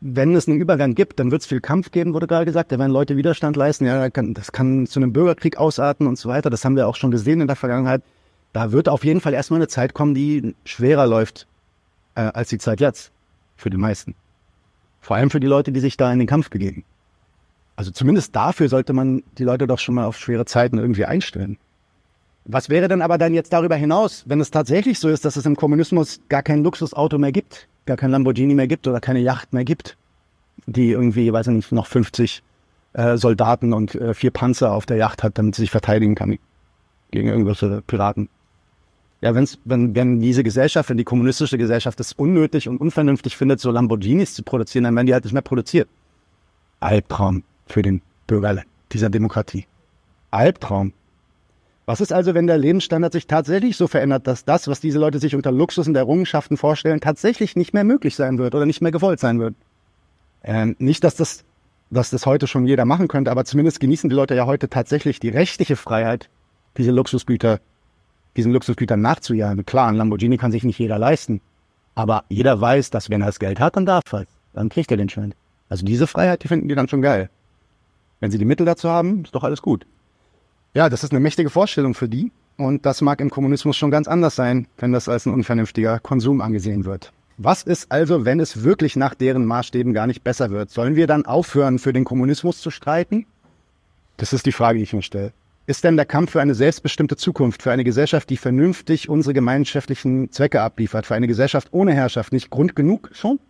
wenn 0.00 0.34
es 0.34 0.48
einen 0.48 0.58
Übergang 0.58 0.94
gibt, 0.94 1.20
dann 1.20 1.30
wird 1.30 1.42
es 1.42 1.46
viel 1.46 1.60
Kampf 1.60 1.90
geben, 1.90 2.14
wurde 2.14 2.26
gerade 2.26 2.46
gesagt. 2.46 2.72
Da 2.72 2.78
werden 2.78 2.90
Leute 2.90 3.16
Widerstand 3.16 3.54
leisten. 3.54 3.84
Ja, 3.84 4.08
das 4.08 4.50
kann 4.50 4.86
zu 4.86 4.98
einem 4.98 5.12
Bürgerkrieg 5.12 5.58
ausarten 5.58 6.06
und 6.06 6.18
so 6.18 6.28
weiter. 6.28 6.50
Das 6.50 6.64
haben 6.64 6.74
wir 6.74 6.88
auch 6.88 6.96
schon 6.96 7.10
gesehen 7.10 7.40
in 7.40 7.46
der 7.46 7.56
Vergangenheit. 7.56 8.02
Da 8.52 8.72
wird 8.72 8.88
auf 8.88 9.04
jeden 9.04 9.20
Fall 9.20 9.34
erstmal 9.34 9.58
eine 9.58 9.68
Zeit 9.68 9.94
kommen, 9.94 10.14
die 10.14 10.54
schwerer 10.64 11.06
läuft 11.06 11.46
äh, 12.14 12.22
als 12.22 12.48
die 12.48 12.58
Zeit 12.58 12.80
jetzt 12.80 13.12
für 13.56 13.68
die 13.68 13.76
meisten. 13.76 14.14
Vor 15.04 15.16
allem 15.16 15.28
für 15.28 15.38
die 15.38 15.46
Leute, 15.46 15.70
die 15.70 15.80
sich 15.80 15.98
da 15.98 16.10
in 16.10 16.18
den 16.18 16.26
Kampf 16.26 16.48
begeben. 16.48 16.82
Also 17.76 17.90
zumindest 17.90 18.34
dafür 18.34 18.70
sollte 18.70 18.94
man 18.94 19.22
die 19.36 19.44
Leute 19.44 19.66
doch 19.66 19.78
schon 19.78 19.94
mal 19.94 20.06
auf 20.06 20.16
schwere 20.16 20.46
Zeiten 20.46 20.78
irgendwie 20.78 21.04
einstellen. 21.04 21.58
Was 22.46 22.70
wäre 22.70 22.88
denn 22.88 23.02
aber 23.02 23.18
dann 23.18 23.34
jetzt 23.34 23.52
darüber 23.52 23.76
hinaus, 23.76 24.24
wenn 24.26 24.40
es 24.40 24.50
tatsächlich 24.50 24.98
so 24.98 25.10
ist, 25.10 25.26
dass 25.26 25.36
es 25.36 25.44
im 25.44 25.56
Kommunismus 25.56 26.20
gar 26.30 26.42
kein 26.42 26.64
Luxusauto 26.64 27.18
mehr 27.18 27.32
gibt, 27.32 27.68
gar 27.84 27.98
kein 27.98 28.12
Lamborghini 28.12 28.54
mehr 28.54 28.66
gibt 28.66 28.88
oder 28.88 28.98
keine 28.98 29.20
Yacht 29.20 29.52
mehr 29.52 29.64
gibt, 29.64 29.98
die 30.64 30.92
irgendwie, 30.92 31.30
weiß 31.30 31.48
ich 31.48 31.52
nicht, 31.52 31.72
noch 31.72 31.86
50 31.86 32.42
äh, 32.94 33.18
Soldaten 33.18 33.74
und 33.74 33.94
äh, 33.96 34.14
vier 34.14 34.30
Panzer 34.30 34.72
auf 34.72 34.86
der 34.86 34.96
Yacht 34.96 35.22
hat, 35.22 35.36
damit 35.36 35.54
sie 35.54 35.62
sich 35.62 35.70
verteidigen 35.70 36.14
kann 36.14 36.38
gegen 37.10 37.28
irgendwelche 37.28 37.82
Piraten 37.86 38.30
ja, 39.24 39.34
wenn's, 39.34 39.58
wenn, 39.64 39.94
wenn 39.94 40.20
diese 40.20 40.44
Gesellschaft, 40.44 40.90
wenn 40.90 40.98
die 40.98 41.04
kommunistische 41.04 41.56
Gesellschaft 41.56 41.98
es 41.98 42.12
unnötig 42.12 42.68
und 42.68 42.78
unvernünftig 42.78 43.38
findet, 43.38 43.58
so 43.58 43.70
Lamborghinis 43.70 44.34
zu 44.34 44.42
produzieren, 44.42 44.84
dann 44.84 44.94
werden 44.94 45.06
die 45.06 45.14
halt 45.14 45.24
nicht 45.24 45.32
mehr 45.32 45.40
produziert. 45.40 45.88
Albtraum 46.80 47.42
für 47.66 47.80
den 47.80 48.02
Bürger 48.26 48.62
dieser 48.92 49.08
Demokratie. 49.08 49.66
Albtraum. 50.30 50.92
Was 51.86 52.02
ist 52.02 52.12
also, 52.12 52.34
wenn 52.34 52.46
der 52.46 52.58
Lebensstandard 52.58 53.14
sich 53.14 53.26
tatsächlich 53.26 53.78
so 53.78 53.88
verändert, 53.88 54.26
dass 54.26 54.44
das, 54.44 54.68
was 54.68 54.80
diese 54.80 54.98
Leute 54.98 55.18
sich 55.18 55.34
unter 55.34 55.52
Luxus 55.52 55.88
und 55.88 55.96
Errungenschaften 55.96 56.58
vorstellen, 56.58 57.00
tatsächlich 57.00 57.56
nicht 57.56 57.72
mehr 57.72 57.84
möglich 57.84 58.16
sein 58.16 58.36
wird 58.36 58.54
oder 58.54 58.66
nicht 58.66 58.82
mehr 58.82 58.92
gewollt 58.92 59.20
sein 59.20 59.40
wird? 59.40 59.54
Ähm, 60.42 60.76
nicht, 60.78 61.02
dass 61.02 61.16
das, 61.16 61.44
dass 61.88 62.10
das 62.10 62.26
heute 62.26 62.46
schon 62.46 62.66
jeder 62.66 62.84
machen 62.84 63.08
könnte, 63.08 63.30
aber 63.30 63.46
zumindest 63.46 63.80
genießen 63.80 64.10
die 64.10 64.16
Leute 64.16 64.34
ja 64.34 64.44
heute 64.44 64.68
tatsächlich 64.68 65.18
die 65.18 65.30
rechtliche 65.30 65.76
Freiheit, 65.76 66.28
diese 66.76 66.90
Luxusgüter 66.90 67.60
diesen 68.36 68.52
Luxusgütern 68.52 69.00
nachzujagen. 69.00 69.64
Klar, 69.64 69.88
ein 69.88 69.96
Lamborghini 69.96 70.36
kann 70.38 70.52
sich 70.52 70.64
nicht 70.64 70.78
jeder 70.78 70.98
leisten. 70.98 71.40
Aber 71.94 72.24
jeder 72.28 72.60
weiß, 72.60 72.90
dass 72.90 73.10
wenn 73.10 73.22
er 73.22 73.26
das 73.26 73.38
Geld 73.38 73.60
hat, 73.60 73.76
dann 73.76 73.86
darf 73.86 74.02
er. 74.12 74.24
Dann 74.52 74.68
kriegt 74.68 74.90
er 74.90 74.96
den 74.96 75.08
Schein. 75.08 75.34
Also 75.68 75.84
diese 75.84 76.06
Freiheit, 76.06 76.42
die 76.42 76.48
finden 76.48 76.68
die 76.68 76.74
dann 76.74 76.88
schon 76.88 77.02
geil. 77.02 77.30
Wenn 78.20 78.30
sie 78.30 78.38
die 78.38 78.44
Mittel 78.44 78.66
dazu 78.66 78.88
haben, 78.88 79.24
ist 79.24 79.34
doch 79.34 79.44
alles 79.44 79.62
gut. 79.62 79.86
Ja, 80.74 80.88
das 80.88 81.04
ist 81.04 81.12
eine 81.12 81.20
mächtige 81.20 81.50
Vorstellung 81.50 81.94
für 81.94 82.08
die. 82.08 82.32
Und 82.56 82.86
das 82.86 83.00
mag 83.00 83.20
im 83.20 83.30
Kommunismus 83.30 83.76
schon 83.76 83.90
ganz 83.90 84.06
anders 84.06 84.36
sein, 84.36 84.68
wenn 84.78 84.92
das 84.92 85.08
als 85.08 85.26
ein 85.26 85.34
unvernünftiger 85.34 85.98
Konsum 85.98 86.40
angesehen 86.40 86.84
wird. 86.84 87.12
Was 87.36 87.64
ist 87.64 87.90
also, 87.90 88.24
wenn 88.24 88.38
es 88.38 88.62
wirklich 88.62 88.94
nach 88.94 89.14
deren 89.14 89.44
Maßstäben 89.44 89.92
gar 89.92 90.06
nicht 90.06 90.22
besser 90.22 90.50
wird? 90.50 90.70
Sollen 90.70 90.94
wir 90.94 91.08
dann 91.08 91.26
aufhören, 91.26 91.80
für 91.80 91.92
den 91.92 92.04
Kommunismus 92.04 92.60
zu 92.60 92.70
streiten? 92.70 93.26
Das 94.16 94.32
ist 94.32 94.46
die 94.46 94.52
Frage, 94.52 94.78
die 94.78 94.84
ich 94.84 94.92
mir 94.92 95.02
stelle. 95.02 95.32
Ist 95.66 95.82
denn 95.82 95.96
der 95.96 96.04
Kampf 96.04 96.32
für 96.32 96.42
eine 96.42 96.54
selbstbestimmte 96.54 97.16
Zukunft, 97.16 97.62
für 97.62 97.72
eine 97.72 97.84
Gesellschaft, 97.84 98.28
die 98.28 98.36
vernünftig 98.36 99.08
unsere 99.08 99.32
gemeinschaftlichen 99.32 100.30
Zwecke 100.30 100.60
abliefert, 100.60 101.06
für 101.06 101.14
eine 101.14 101.26
Gesellschaft 101.26 101.68
ohne 101.70 101.94
Herrschaft 101.94 102.34
nicht 102.34 102.50
Grund 102.50 102.76
genug 102.76 103.08
schon? 103.12 103.40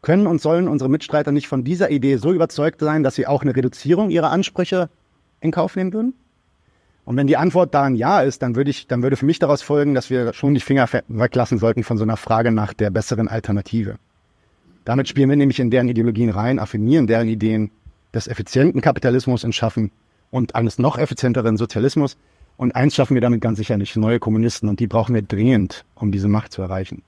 Können 0.00 0.26
und 0.26 0.40
sollen 0.40 0.66
unsere 0.66 0.88
Mitstreiter 0.88 1.32
nicht 1.32 1.46
von 1.46 1.62
dieser 1.62 1.90
Idee 1.90 2.16
so 2.16 2.32
überzeugt 2.32 2.80
sein, 2.80 3.02
dass 3.02 3.16
sie 3.16 3.26
auch 3.26 3.42
eine 3.42 3.54
Reduzierung 3.54 4.08
ihrer 4.08 4.30
Ansprüche 4.30 4.88
in 5.40 5.50
Kauf 5.50 5.76
nehmen 5.76 5.92
würden? 5.92 6.14
Und 7.04 7.18
wenn 7.18 7.26
die 7.26 7.36
Antwort 7.36 7.74
da 7.74 7.82
ein 7.82 7.96
Ja 7.96 8.22
ist, 8.22 8.40
dann 8.40 8.56
würde 8.56 8.70
ich, 8.70 8.86
dann 8.86 9.02
würde 9.02 9.16
für 9.16 9.26
mich 9.26 9.38
daraus 9.38 9.60
folgen, 9.60 9.92
dass 9.92 10.08
wir 10.08 10.32
schon 10.32 10.54
die 10.54 10.60
Finger 10.60 10.88
weglassen 11.08 11.58
sollten 11.58 11.84
von 11.84 11.98
so 11.98 12.04
einer 12.04 12.16
Frage 12.16 12.50
nach 12.50 12.72
der 12.72 12.88
besseren 12.88 13.28
Alternative. 13.28 13.96
Damit 14.86 15.08
spielen 15.08 15.28
wir 15.28 15.36
nämlich 15.36 15.60
in 15.60 15.70
deren 15.70 15.88
Ideologien 15.88 16.30
rein, 16.30 16.58
affinieren 16.58 17.06
deren 17.06 17.28
Ideen 17.28 17.70
des 18.14 18.26
effizienten 18.26 18.80
Kapitalismus 18.80 19.44
entschaffen 19.44 19.90
und 20.30 20.54
eines 20.54 20.78
noch 20.78 20.98
effizienteren 20.98 21.56
Sozialismus. 21.56 22.16
Und 22.56 22.74
eins 22.74 22.94
schaffen 22.94 23.14
wir 23.14 23.20
damit 23.20 23.40
ganz 23.40 23.58
sicher 23.58 23.76
nicht, 23.76 23.96
neue 23.96 24.18
Kommunisten. 24.18 24.68
Und 24.68 24.80
die 24.80 24.86
brauchen 24.86 25.14
wir 25.14 25.22
dringend, 25.22 25.84
um 25.94 26.10
diese 26.10 26.28
Macht 26.28 26.52
zu 26.52 26.62
erreichen. 26.62 27.02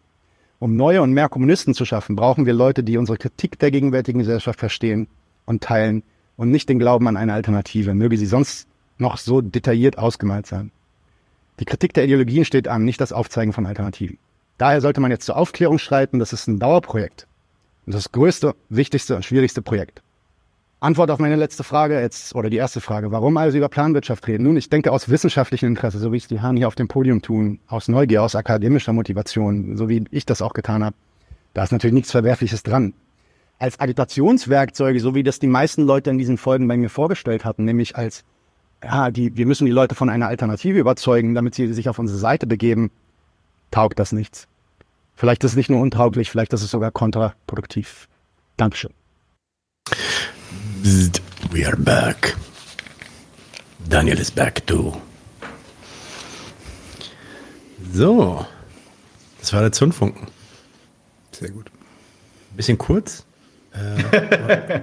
Um 0.58 0.76
neue 0.76 1.02
und 1.02 1.12
mehr 1.12 1.28
Kommunisten 1.28 1.74
zu 1.74 1.84
schaffen, 1.84 2.16
brauchen 2.16 2.44
wir 2.44 2.52
Leute, 2.52 2.82
die 2.82 2.98
unsere 2.98 3.16
Kritik 3.16 3.58
der 3.58 3.70
gegenwärtigen 3.70 4.18
Gesellschaft 4.18 4.58
verstehen 4.58 5.06
und 5.46 5.62
teilen 5.62 6.02
und 6.36 6.50
nicht 6.50 6.68
den 6.68 6.78
Glauben 6.78 7.06
an 7.06 7.16
eine 7.16 7.32
Alternative, 7.32 7.94
möge 7.94 8.18
sie 8.18 8.26
sonst 8.26 8.66
noch 8.98 9.16
so 9.18 9.40
detailliert 9.40 9.98
ausgemalt 9.98 10.46
sein. 10.46 10.72
Die 11.60 11.64
Kritik 11.64 11.94
der 11.94 12.04
Ideologien 12.04 12.44
steht 12.44 12.68
an, 12.68 12.84
nicht 12.84 13.00
das 13.00 13.12
Aufzeigen 13.12 13.52
von 13.52 13.66
Alternativen. 13.66 14.18
Daher 14.58 14.80
sollte 14.80 15.00
man 15.00 15.10
jetzt 15.10 15.26
zur 15.26 15.36
Aufklärung 15.36 15.78
schreiten, 15.78 16.18
das 16.18 16.32
ist 16.32 16.48
ein 16.48 16.58
Dauerprojekt. 16.58 17.26
Und 17.86 17.94
das 17.94 18.12
größte, 18.12 18.54
wichtigste 18.68 19.16
und 19.16 19.24
schwierigste 19.24 19.62
Projekt. 19.62 20.02
Antwort 20.80 21.10
auf 21.10 21.18
meine 21.18 21.34
letzte 21.34 21.64
Frage 21.64 22.00
jetzt, 22.00 22.36
oder 22.36 22.50
die 22.50 22.56
erste 22.56 22.80
Frage, 22.80 23.10
warum 23.10 23.36
also 23.36 23.58
über 23.58 23.68
Planwirtschaft 23.68 24.28
reden? 24.28 24.44
Nun, 24.44 24.56
ich 24.56 24.70
denke 24.70 24.92
aus 24.92 25.08
wissenschaftlichem 25.08 25.70
Interesse, 25.70 25.98
so 25.98 26.12
wie 26.12 26.18
es 26.18 26.28
die 26.28 26.40
Herren 26.40 26.56
hier 26.56 26.68
auf 26.68 26.76
dem 26.76 26.86
Podium 26.86 27.20
tun, 27.20 27.58
aus 27.66 27.88
Neugier, 27.88 28.22
aus 28.22 28.36
akademischer 28.36 28.92
Motivation, 28.92 29.76
so 29.76 29.88
wie 29.88 30.04
ich 30.12 30.24
das 30.24 30.40
auch 30.40 30.52
getan 30.52 30.84
habe. 30.84 30.94
Da 31.52 31.64
ist 31.64 31.72
natürlich 31.72 31.94
nichts 31.94 32.12
Verwerfliches 32.12 32.62
dran. 32.62 32.94
Als 33.58 33.80
Agitationswerkzeuge, 33.80 35.00
so 35.00 35.16
wie 35.16 35.24
das 35.24 35.40
die 35.40 35.48
meisten 35.48 35.82
Leute 35.82 36.10
in 36.10 36.18
diesen 36.18 36.38
Folgen 36.38 36.68
bei 36.68 36.76
mir 36.76 36.90
vorgestellt 36.90 37.44
hatten, 37.44 37.64
nämlich 37.64 37.96
als, 37.96 38.22
ja, 38.84 39.10
die, 39.10 39.36
wir 39.36 39.46
müssen 39.46 39.66
die 39.66 39.72
Leute 39.72 39.96
von 39.96 40.08
einer 40.08 40.28
Alternative 40.28 40.78
überzeugen, 40.78 41.34
damit 41.34 41.56
sie 41.56 41.72
sich 41.72 41.88
auf 41.88 41.98
unsere 41.98 42.20
Seite 42.20 42.46
begeben, 42.46 42.92
taugt 43.72 43.98
das 43.98 44.12
nichts. 44.12 44.46
Vielleicht 45.16 45.42
ist 45.42 45.52
es 45.52 45.56
nicht 45.56 45.70
nur 45.70 45.80
untauglich, 45.80 46.30
vielleicht 46.30 46.52
ist 46.52 46.62
es 46.62 46.70
sogar 46.70 46.92
kontraproduktiv. 46.92 48.06
Dankeschön. 48.56 48.92
We 51.50 51.66
are 51.66 51.76
back. 51.76 52.36
Daniel 53.88 54.20
is 54.20 54.30
back 54.30 54.64
too. 54.66 54.92
So. 57.92 58.46
Das 59.40 59.52
war 59.52 59.62
der 59.62 59.72
Zündfunken. 59.72 60.28
Sehr 61.32 61.50
gut. 61.50 61.70
Bisschen 62.56 62.78
kurz. 62.78 63.24
Äh, 63.72 64.80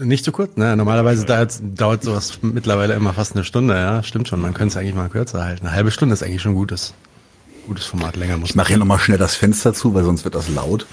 nicht 0.00 0.24
zu 0.24 0.32
kurz, 0.32 0.56
ne? 0.56 0.76
Normalerweise 0.76 1.24
dauert, 1.24 2.04
sowas 2.04 2.38
mittlerweile 2.42 2.94
immer 2.94 3.12
fast 3.12 3.34
eine 3.34 3.44
Stunde, 3.44 3.74
ja. 3.74 4.02
Stimmt 4.02 4.28
schon, 4.28 4.40
man 4.40 4.54
könnte 4.54 4.72
es 4.72 4.76
eigentlich 4.76 4.94
mal 4.94 5.08
kürzer 5.08 5.44
halten. 5.44 5.66
Eine 5.66 5.74
halbe 5.74 5.90
Stunde 5.90 6.12
ist 6.12 6.22
eigentlich 6.22 6.42
schon 6.42 6.52
ein 6.52 6.56
gutes, 6.56 6.94
gutes 7.66 7.86
Format. 7.86 8.16
Länger 8.16 8.38
muss 8.38 8.50
Ich 8.50 8.56
mache 8.56 8.68
hier 8.68 8.78
nochmal 8.78 8.98
schnell 9.00 9.18
das 9.18 9.34
Fenster 9.34 9.74
zu, 9.74 9.92
weil 9.94 10.04
sonst 10.04 10.24
wird 10.24 10.36
das 10.36 10.48
laut. 10.48 10.86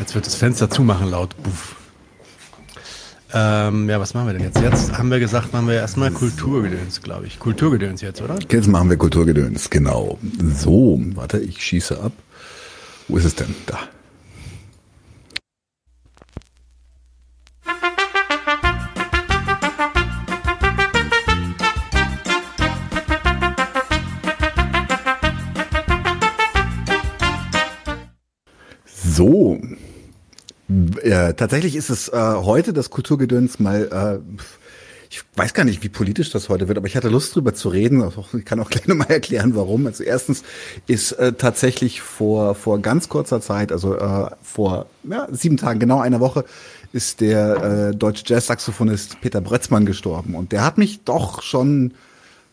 Jetzt 0.00 0.14
wird 0.14 0.26
das 0.26 0.34
Fenster 0.34 0.68
zumachen 0.68 1.10
laut. 1.10 1.40
Buff. 1.42 1.76
Ähm, 3.34 3.88
ja, 3.88 3.98
was 3.98 4.12
machen 4.12 4.26
wir 4.26 4.34
denn 4.34 4.42
jetzt? 4.42 4.60
Jetzt 4.60 4.98
haben 4.98 5.10
wir 5.10 5.18
gesagt, 5.18 5.54
machen 5.54 5.66
wir 5.66 5.74
erstmal 5.74 6.10
Kulturgedöns, 6.10 7.00
glaube 7.00 7.26
ich. 7.26 7.38
Kulturgedöns 7.38 8.02
jetzt, 8.02 8.20
oder? 8.20 8.38
Jetzt 8.50 8.68
machen 8.68 8.90
wir 8.90 8.98
Kulturgedöns, 8.98 9.70
genau. 9.70 10.18
So, 10.54 11.00
warte, 11.14 11.38
ich 11.38 11.62
schieße 11.64 11.98
ab. 11.98 12.12
Wo 13.08 13.16
ist 13.16 13.24
es 13.24 13.34
denn? 13.34 13.54
Da. 13.66 13.78
So, 28.84 29.58
äh, 31.02 31.34
tatsächlich 31.34 31.76
ist 31.76 31.90
es 31.90 32.08
äh, 32.08 32.16
heute 32.16 32.72
das 32.72 32.90
Kulturgedöns 32.90 33.58
mal, 33.58 34.20
äh, 34.24 34.40
ich 35.10 35.22
weiß 35.36 35.52
gar 35.52 35.64
nicht, 35.64 35.82
wie 35.82 35.88
politisch 35.88 36.30
das 36.30 36.48
heute 36.48 36.68
wird, 36.68 36.78
aber 36.78 36.86
ich 36.86 36.96
hatte 36.96 37.08
Lust 37.08 37.34
drüber 37.34 37.52
zu 37.54 37.68
reden. 37.68 38.02
Ich 38.36 38.44
kann 38.44 38.60
auch 38.60 38.70
gleich 38.70 38.86
nochmal 38.86 39.10
erklären, 39.10 39.54
warum. 39.54 39.86
Also 39.86 40.04
erstens 40.04 40.42
ist 40.86 41.12
äh, 41.12 41.32
tatsächlich 41.34 42.00
vor, 42.00 42.54
vor 42.54 42.80
ganz 42.80 43.08
kurzer 43.08 43.40
Zeit, 43.40 43.72
also 43.72 43.96
äh, 43.96 44.30
vor 44.42 44.86
ja, 45.04 45.28
sieben 45.30 45.56
Tagen, 45.56 45.80
genau 45.80 46.00
einer 46.00 46.20
Woche, 46.20 46.44
ist 46.92 47.20
der 47.20 47.90
äh, 47.92 47.96
deutsche 47.96 48.24
Jazz-Saxophonist 48.26 49.20
Peter 49.20 49.40
Brötzmann 49.40 49.86
gestorben. 49.86 50.34
Und 50.34 50.52
der 50.52 50.64
hat 50.64 50.78
mich 50.78 51.04
doch 51.04 51.42
schon 51.42 51.92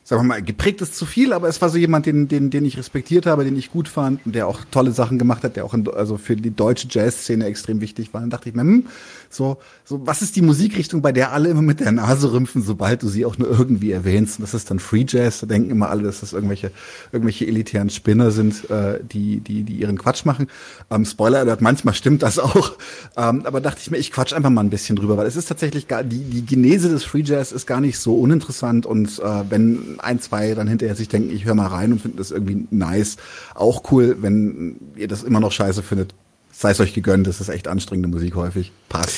sagen 0.10 0.24
wir 0.24 0.28
mal, 0.28 0.42
geprägt 0.42 0.82
ist 0.82 0.96
zu 0.96 1.06
viel, 1.06 1.34
aber 1.34 1.50
es 1.50 1.62
war 1.62 1.70
so 1.70 1.78
jemand, 1.78 2.08
den, 2.08 2.28
den, 2.28 2.50
den 2.50 2.66
ich 2.66 2.80
respektiert 2.80 3.28
habe, 3.28 3.44
den 3.44 3.56
ich 3.56 3.70
gut 3.70 3.88
fand 3.88 4.22
der 4.26 4.48
auch 4.48 4.62
tolle 4.72 4.92
Sachen 4.92 5.20
gemacht 5.20 5.44
hat, 5.44 5.56
der 5.56 5.66
auch 5.66 5.76
in, 5.76 5.88
also 5.88 6.18
für 6.18 6.36
die 6.36 6.50
deutsche 6.50 6.88
Jazzszene 6.90 7.46
extrem 7.46 7.80
wichtig 7.80 8.12
war. 8.12 8.22
Dann 8.22 8.32
dachte 8.32 8.50
ich 8.50 8.56
mir, 8.56 8.62
hm, 8.62 8.88
so, 9.30 9.58
so, 9.90 10.06
was 10.06 10.22
ist 10.22 10.36
die 10.36 10.44
Musikrichtung, 10.44 11.02
bei 11.02 11.12
der 11.12 11.32
alle 11.32 11.50
immer 11.50 11.64
mit 11.64 11.80
der 11.80 11.92
Nase 11.92 12.32
rümpfen, 12.32 12.62
sobald 12.62 13.02
du 13.02 13.08
sie 13.08 13.26
auch 13.26 13.40
nur 13.40 13.50
irgendwie 13.50 13.92
erwähnst? 13.92 14.38
Und 14.38 14.44
das 14.44 14.54
ist 14.54 14.70
dann 14.70 14.78
Free 14.78 15.04
Jazz. 15.08 15.40
Da 15.40 15.48
denken 15.48 15.72
immer 15.72 15.90
alle, 15.90 16.04
dass 16.04 16.20
das 16.20 16.32
irgendwelche, 16.32 16.70
irgendwelche 17.12 17.48
elitären 17.48 17.90
Spinner 17.90 18.30
sind, 18.30 18.70
äh, 18.70 19.00
die, 19.04 19.40
die, 19.40 19.64
die 19.64 19.78
ihren 19.78 19.98
Quatsch 19.98 20.26
machen. 20.26 20.46
Ähm, 20.92 21.06
Spoiler 21.06 21.40
Alert, 21.40 21.62
manchmal 21.62 21.96
stimmt 21.96 22.22
das 22.22 22.38
auch. 22.38 22.74
Ähm, 23.18 23.48
aber 23.48 23.62
dachte 23.62 23.80
ich 23.82 23.90
mir, 23.90 23.98
ich 23.98 24.12
quatsch 24.12 24.32
einfach 24.32 24.52
mal 24.52 24.62
ein 24.62 24.70
bisschen 24.70 24.96
drüber, 24.96 25.18
weil 25.18 25.26
es 25.26 25.36
ist 25.36 25.48
tatsächlich 25.48 25.88
gar, 25.88 26.04
die, 26.04 26.20
die 26.20 26.46
Genese 26.46 26.90
des 26.90 27.04
Free 27.04 27.24
Jazz 27.26 27.52
ist 27.52 27.66
gar 27.66 27.82
nicht 27.82 27.98
so 27.98 28.14
uninteressant 28.14 28.86
und 28.86 29.18
äh, 29.18 29.44
wenn 29.50 29.96
ein, 29.98 30.22
zwei 30.22 30.54
dann 30.54 30.68
hinterher 30.68 30.96
sich 30.96 31.10
denken, 31.10 31.32
ich 31.32 31.46
höre 31.46 31.56
mal 31.56 31.66
rein 31.66 31.94
und 31.94 32.02
finde 32.04 32.18
das 32.18 32.30
irgendwie 32.30 32.68
nice, 32.70 33.18
auch 33.56 33.92
cool, 33.92 34.18
wenn 34.22 34.76
ihr 34.96 35.08
das 35.08 35.24
immer 35.24 35.40
noch 35.40 35.52
scheiße 35.52 35.82
findet, 35.82 36.14
sei 36.52 36.70
es 36.70 36.80
euch 36.80 36.94
gegönnt, 36.94 37.26
das 37.26 37.42
ist 37.42 37.50
echt 37.50 37.68
anstrengende 37.68 38.08
Musik 38.08 38.36
häufig. 38.36 38.72
Passt. 38.88 39.18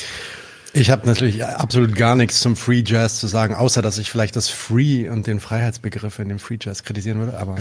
Ich 0.74 0.90
habe 0.90 1.06
natürlich 1.06 1.44
absolut 1.44 1.94
gar 1.94 2.16
nichts 2.16 2.40
zum 2.40 2.56
Free 2.56 2.82
Jazz 2.86 3.20
zu 3.20 3.26
sagen, 3.26 3.54
außer 3.54 3.82
dass 3.82 3.98
ich 3.98 4.10
vielleicht 4.10 4.36
das 4.36 4.48
Free 4.48 5.08
und 5.08 5.26
den 5.26 5.38
Freiheitsbegriff 5.38 6.18
in 6.18 6.30
dem 6.30 6.38
Free 6.38 6.56
Jazz 6.60 6.82
kritisieren 6.82 7.18
würde, 7.18 7.38
aber 7.38 7.56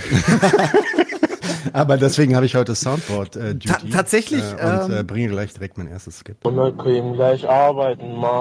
aber 1.73 1.97
deswegen 1.97 2.35
habe 2.35 2.45
ich 2.45 2.55
heute 2.55 2.73
Soundboard 2.73 3.35
äh, 3.35 3.53
Duty. 3.53 3.67
Ta 3.67 3.79
tatsächlich 3.91 4.43
äh, 4.57 4.83
und 4.83 4.93
äh, 4.93 5.03
bringe 5.03 5.27
gleich 5.29 5.53
direkt 5.53 5.77
mein 5.77 5.87
erstes 5.87 6.19
Skip. 6.19 6.45
Und 6.45 6.55
wir 6.55 6.71
können 6.71 7.13
gleich 7.13 7.47
arbeiten, 7.47 8.15
Mann. 8.15 8.31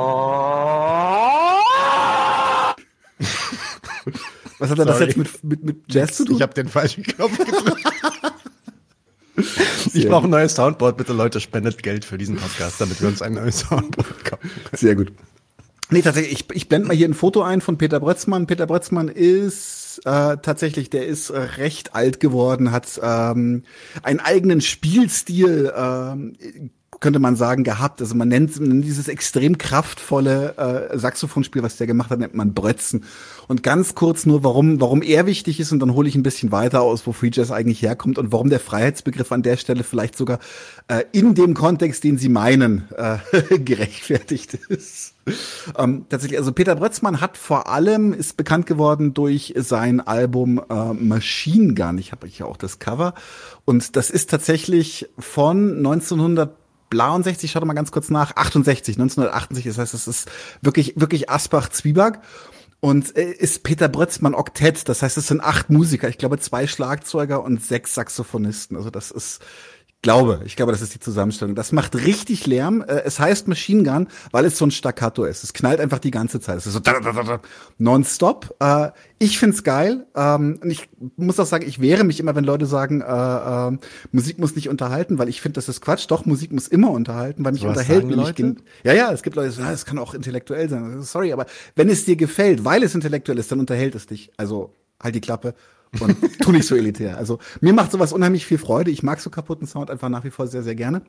Was 4.61 4.71
hat 4.71 4.79
er 4.79 4.85
das 4.85 5.01
jetzt 5.01 5.17
mit, 5.17 5.43
mit, 5.43 5.65
mit 5.65 5.77
Jazz 5.89 6.17
zu 6.17 6.25
tun? 6.27 6.37
Ich 6.37 6.43
habe 6.43 6.55
den 6.55 6.69
falschen 6.69 7.03
Knopf 7.03 7.37
gedrückt. 7.37 7.83
Ich 9.95 10.09
brauche 10.09 10.25
ein 10.25 10.31
neues 10.31 10.55
Soundboard. 10.55 10.97
Bitte 10.97 11.13
Leute, 11.13 11.41
spendet 11.41 11.83
Geld 11.83 12.05
für 12.05 12.19
diesen 12.19 12.37
Podcast, 12.37 12.81
damit 12.81 13.01
wir 13.01 13.09
uns 13.09 13.23
ein 13.23 13.35
neues 13.35 13.61
Soundboard 13.61 14.25
kaufen 14.25 14.51
können. 14.51 14.77
Sehr 14.77 14.95
gut. 14.95 15.13
Nee, 15.91 16.03
tatsächlich, 16.03 16.33
ich, 16.33 16.57
ich 16.57 16.69
blende 16.69 16.89
mal 16.89 16.97
hier 16.97 17.09
ein 17.09 17.15
Foto 17.15 17.43
ein 17.43 17.61
von 17.61 17.77
Peter 17.77 17.99
Brötzmann. 17.99 18.47
Peter 18.47 18.67
Brötzmann 18.67 19.09
ist 19.09 20.01
äh, 20.05 20.37
tatsächlich, 20.37 20.89
der 20.89 21.07
ist 21.07 21.33
recht 21.33 21.95
alt 21.97 22.21
geworden, 22.21 22.71
hat 22.71 23.01
ähm, 23.03 23.65
einen 24.03 24.21
eigenen 24.21 24.61
Spielstil 24.61 25.73
ähm, 25.77 26.37
könnte 27.01 27.19
man 27.19 27.35
sagen, 27.35 27.65
gehabt. 27.65 28.01
Also 28.01 28.15
man 28.15 28.29
nennt 28.29 28.53
dieses 28.59 29.09
extrem 29.09 29.57
kraftvolle 29.57 30.91
äh, 30.93 30.99
Saxophonspiel, 30.99 31.63
was 31.63 31.77
der 31.77 31.87
gemacht 31.87 32.11
hat, 32.11 32.19
nennt 32.19 32.35
man 32.35 32.53
Brötzen. 32.53 33.05
Und 33.49 33.63
ganz 33.63 33.95
kurz 33.95 34.27
nur, 34.27 34.45
warum, 34.45 34.81
warum 34.81 35.03
er 35.03 35.27
wichtig 35.27 35.59
ist, 35.61 35.73
und 35.73 35.81
dann 35.81 35.95
hole 35.95 36.09
ich 36.09 36.15
ein 36.15 36.23
bisschen 36.23 36.53
weiter 36.53 36.83
aus, 36.83 37.07
wo 37.07 37.13
Free 37.13 37.31
Jazz 37.33 37.51
eigentlich 37.51 37.81
herkommt 37.83 38.19
und 38.19 38.33
warum 38.33 38.51
der 38.51 38.61
Freiheitsbegriff 38.61 39.33
an 39.33 39.43
der 39.43 39.57
Stelle 39.57 39.83
vielleicht 39.83 40.17
sogar 40.17 40.39
äh, 40.89 41.05
in 41.13 41.35
dem 41.35 41.55
Kontext, 41.55 42.05
den 42.05 42.19
Sie 42.19 42.29
meinen, 42.29 42.85
äh, 42.97 43.59
gerechtfertigt 43.59 44.55
ist. 44.69 45.15
Ähm, 45.79 46.07
tatsächlich, 46.09 46.39
also 46.39 46.53
Peter 46.53 46.77
Brötzmann 46.77 47.21
hat 47.21 47.37
vor 47.37 47.69
allem, 47.69 48.13
ist 48.13 48.37
bekannt 48.37 48.67
geworden 48.67 49.15
durch 49.15 49.55
sein 49.57 50.01
Album 50.01 50.61
äh, 50.69 50.93
Machine 50.93 51.75
Gun. 51.75 51.99
Ich 51.99 52.13
habe 52.13 52.27
hier 52.27 52.47
auch 52.47 52.57
das 52.57 52.79
Cover. 52.79 53.15
Und 53.65 53.97
das 53.97 54.11
ist 54.11 54.31
tatsächlich 54.31 55.09
von 55.19 55.79
1900 55.79 56.60
62, 56.91 57.51
schaut 57.51 57.65
mal 57.65 57.75
ganz 57.75 57.93
kurz 57.93 58.11
nach, 58.11 58.37
68, 58.37 58.97
1968, 58.97 59.65
das 59.65 59.79
heißt, 59.79 59.95
es 59.95 60.09
ist 60.09 60.31
wirklich, 60.61 60.95
wirklich 60.97 61.31
Asbach-Zwieback. 61.31 62.21
Und 62.83 63.15
äh, 63.15 63.31
ist 63.33 63.63
Peter 63.63 63.91
Brötzmann 63.91 64.35
Oktett, 64.35 64.89
das 64.89 65.03
heißt, 65.03 65.19
es 65.19 65.29
sind 65.29 65.43
acht 65.43 65.69
Musiker, 65.69 66.09
ich 66.09 66.17
glaube 66.17 66.39
zwei 66.39 66.67
Schlagzeuger 66.67 67.43
und 67.43 67.63
sechs 67.63 67.95
Saxophonisten. 67.95 68.75
Also 68.75 68.89
das 68.89 69.11
ist 69.11 69.41
glaube, 70.03 70.41
ich 70.45 70.57
glaube, 70.57 70.73
das 70.73 70.81
ist 70.81 70.95
die 70.95 71.01
Zusammenstellung. 71.01 71.55
Das 71.55 71.73
macht 71.73 71.95
richtig 71.95 72.47
Lärm. 72.47 72.81
Äh, 72.83 73.03
Es 73.05 73.19
heißt 73.21 73.49
Machine 73.49 73.83
Gun, 73.83 74.09
weil 74.31 74.45
es 74.47 74.57
so 74.57 74.65
ein 74.65 74.71
Staccato 74.71 75.25
ist. 75.25 75.45
Es 75.45 75.53
knallt 75.53 75.79
einfach 75.81 75.99
die 75.99 76.11
ganze 76.11 76.41
Zeit. 76.41 76.57
Es 76.59 76.67
ist 76.67 76.73
so 76.73 76.81
nonstop. 77.79 78.55
Äh, 78.61 78.91
Ich 79.19 79.39
find's 79.39 79.63
geil. 79.65 80.07
Ähm, 80.17 80.59
Und 80.63 80.71
ich 80.71 80.89
muss 81.17 81.39
auch 81.39 81.45
sagen, 81.47 81.67
ich 81.69 81.81
wehre 81.81 82.05
mich 82.05 82.21
immer, 82.21 82.35
wenn 82.35 82.45
Leute 82.45 82.65
sagen, 82.67 83.03
äh, 83.03 83.05
äh, 83.75 83.79
Musik 84.13 84.39
muss 84.39 84.55
nicht 84.57 84.69
unterhalten, 84.69 85.19
weil 85.19 85.29
ich 85.29 85.41
finde, 85.43 85.55
das 85.57 85.69
ist 85.69 85.81
Quatsch. 85.83 86.07
Doch, 86.09 86.25
Musik 86.25 86.53
muss 86.53 86.69
immer 86.69 86.91
unterhalten, 86.91 87.45
weil 87.45 87.53
mich 87.53 87.63
So 87.63 87.69
unterhält. 87.69 88.09
Leute? 88.11 88.33
gen- 88.35 88.63
Ja, 88.85 88.93
ja, 88.95 89.13
es 89.13 89.23
gibt 89.23 89.37
Leute, 89.37 89.51
die 89.51 89.57
sagen, 89.57 89.73
es 89.75 89.85
kann 89.85 89.99
auch 89.99 90.15
intellektuell 90.15 90.69
sein. 90.69 91.03
Sorry, 91.03 91.33
aber 91.33 91.47
wenn 91.77 91.89
es 91.91 92.05
dir 92.07 92.17
gefällt, 92.17 92.65
weil 92.65 92.83
es 92.83 92.95
intellektuell 92.95 93.39
ist, 93.39 93.53
dann 93.53 93.61
unterhält 93.61 93.95
es 93.95 94.07
dich. 94.07 94.31
Also 94.39 94.75
halt 95.03 95.15
die 95.15 95.21
Klappe 95.21 95.55
und 95.99 96.17
tu 96.41 96.53
nicht 96.53 96.67
so 96.67 96.77
elitär. 96.77 97.17
Also 97.17 97.39
mir 97.61 97.73
macht 97.73 97.91
sowas 97.91 98.13
unheimlich 98.13 98.47
viel 98.47 98.59
Freude. 98.59 98.91
Ich 98.91 99.03
mag 99.03 99.21
so 99.21 99.31
kaputten 99.31 99.67
Sound 99.67 99.91
einfach 99.91 100.09
nach 100.09 100.25
wie 100.25 100.31
vor 100.31 100.47
sehr, 100.47 100.63
sehr 100.63 100.75
gerne. 100.75 101.03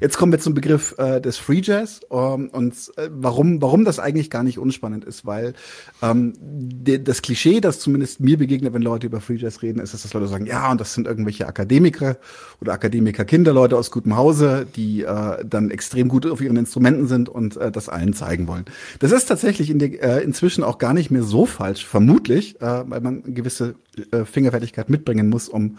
Jetzt 0.00 0.16
kommen 0.16 0.32
wir 0.32 0.38
zum 0.38 0.54
Begriff 0.54 0.94
äh, 0.98 1.20
des 1.20 1.36
Free 1.36 1.60
Jazz 1.62 2.00
ähm, 2.10 2.48
und 2.50 2.74
äh, 2.96 3.08
warum, 3.10 3.60
warum 3.60 3.84
das 3.84 3.98
eigentlich 3.98 4.30
gar 4.30 4.42
nicht 4.42 4.58
unspannend 4.58 5.04
ist, 5.04 5.26
weil 5.26 5.54
ähm, 6.02 6.34
das 6.40 7.22
Klischee, 7.22 7.60
das 7.60 7.78
zumindest 7.80 8.20
mir 8.20 8.38
begegnet, 8.38 8.72
wenn 8.72 8.82
Leute 8.82 9.06
über 9.06 9.20
Free 9.20 9.36
Jazz 9.36 9.62
reden, 9.62 9.80
ist, 9.80 9.92
dass 9.92 10.12
Leute 10.12 10.28
sagen, 10.28 10.46
ja, 10.46 10.70
und 10.70 10.80
das 10.80 10.94
sind 10.94 11.06
irgendwelche 11.06 11.46
Akademiker 11.46 12.16
oder 12.60 12.72
Akademiker-Kinder, 12.72 13.52
Leute 13.52 13.76
aus 13.76 13.90
gutem 13.90 14.16
Hause, 14.16 14.66
die 14.76 15.02
äh, 15.02 15.44
dann 15.44 15.70
extrem 15.70 16.08
gut 16.08 16.26
auf 16.26 16.40
ihren 16.40 16.56
Instrumenten 16.56 17.06
sind 17.06 17.28
und 17.28 17.56
äh, 17.56 17.70
das 17.70 17.88
allen 17.88 18.12
zeigen 18.12 18.46
wollen. 18.46 18.64
Das 18.98 19.12
ist 19.12 19.26
tatsächlich 19.26 19.70
in 19.70 19.78
der, 19.78 20.02
äh, 20.02 20.24
inzwischen 20.24 20.64
auch 20.64 20.78
gar 20.78 20.94
nicht 20.94 21.10
mehr 21.10 21.22
so 21.22 21.46
falsch, 21.46 21.84
vermutlich, 21.84 22.60
äh, 22.60 22.82
weil 22.88 23.00
man 23.00 23.22
gewisse 23.34 23.74
äh, 24.12 24.24
Fingerfertigkeit 24.24 24.90
mitbringen 24.90 25.28
muss, 25.28 25.48
um 25.48 25.78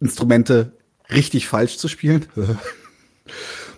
Instrumente 0.00 0.72
richtig 1.10 1.48
falsch 1.48 1.78
zu 1.78 1.88
spielen. 1.88 2.26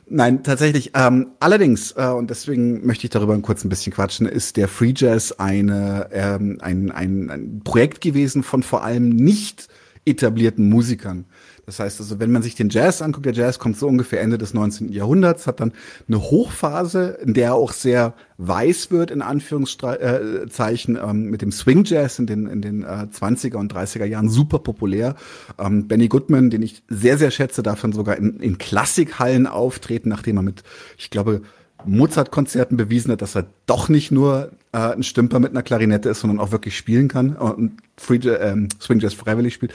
Nein, 0.08 0.42
tatsächlich. 0.42 0.92
Ähm, 0.94 1.28
allerdings, 1.40 1.92
äh, 1.92 2.06
und 2.06 2.28
deswegen 2.28 2.84
möchte 2.86 3.04
ich 3.04 3.10
darüber 3.10 3.38
kurz 3.38 3.64
ein 3.64 3.68
bisschen 3.68 3.92
quatschen, 3.92 4.26
ist 4.26 4.56
der 4.56 4.68
Free 4.68 4.92
Jazz 4.94 5.32
eine, 5.32 6.08
ähm, 6.12 6.58
ein, 6.60 6.90
ein, 6.90 7.30
ein 7.30 7.60
Projekt 7.64 8.00
gewesen 8.00 8.42
von 8.42 8.62
vor 8.62 8.84
allem 8.84 9.08
nicht 9.08 9.68
etablierten 10.04 10.68
Musikern. 10.68 11.24
Das 11.64 11.78
heißt 11.78 12.00
also, 12.00 12.18
wenn 12.18 12.32
man 12.32 12.42
sich 12.42 12.56
den 12.56 12.70
Jazz 12.70 13.02
anguckt, 13.02 13.24
der 13.24 13.32
Jazz 13.32 13.58
kommt 13.58 13.76
so 13.76 13.86
ungefähr 13.86 14.20
Ende 14.20 14.36
des 14.36 14.52
19. 14.52 14.90
Jahrhunderts, 14.90 15.46
hat 15.46 15.60
dann 15.60 15.72
eine 16.08 16.20
Hochphase, 16.20 17.18
in 17.24 17.34
der 17.34 17.48
er 17.48 17.54
auch 17.54 17.72
sehr 17.72 18.14
weiß 18.38 18.90
wird, 18.90 19.12
in 19.12 19.22
Anführungszeichen, 19.22 20.98
ähm, 21.00 21.24
mit 21.30 21.40
dem 21.40 21.52
Swing 21.52 21.84
Jazz 21.84 22.18
in 22.18 22.26
den, 22.26 22.46
in 22.48 22.62
den 22.62 22.82
äh, 22.82 23.06
20er 23.12 23.56
und 23.56 23.72
30er 23.72 24.04
Jahren 24.04 24.28
super 24.28 24.58
populär. 24.58 25.14
Ähm, 25.58 25.86
Benny 25.86 26.08
Goodman, 26.08 26.50
den 26.50 26.62
ich 26.62 26.82
sehr, 26.88 27.16
sehr 27.16 27.30
schätze, 27.30 27.62
darf 27.62 27.80
dann 27.80 27.92
sogar 27.92 28.16
in, 28.16 28.40
in 28.40 28.58
Klassikhallen 28.58 29.46
auftreten, 29.46 30.08
nachdem 30.08 30.38
er 30.38 30.42
mit, 30.42 30.64
ich 30.98 31.10
glaube, 31.10 31.42
Mozart-Konzerten 31.86 32.76
bewiesen 32.76 33.12
hat, 33.12 33.22
dass 33.22 33.34
er 33.34 33.46
doch 33.66 33.88
nicht 33.88 34.10
nur 34.10 34.52
äh, 34.72 34.78
ein 34.78 35.02
Stümper 35.02 35.38
mit 35.38 35.50
einer 35.50 35.62
Klarinette 35.62 36.08
ist, 36.08 36.20
sondern 36.20 36.40
auch 36.40 36.52
wirklich 36.52 36.76
spielen 36.76 37.08
kann 37.08 37.36
und 37.36 37.78
Free, 37.96 38.16
ähm, 38.16 38.68
Swing 38.80 39.00
Jazz 39.00 39.14
freiwillig 39.14 39.54
spielt. 39.54 39.72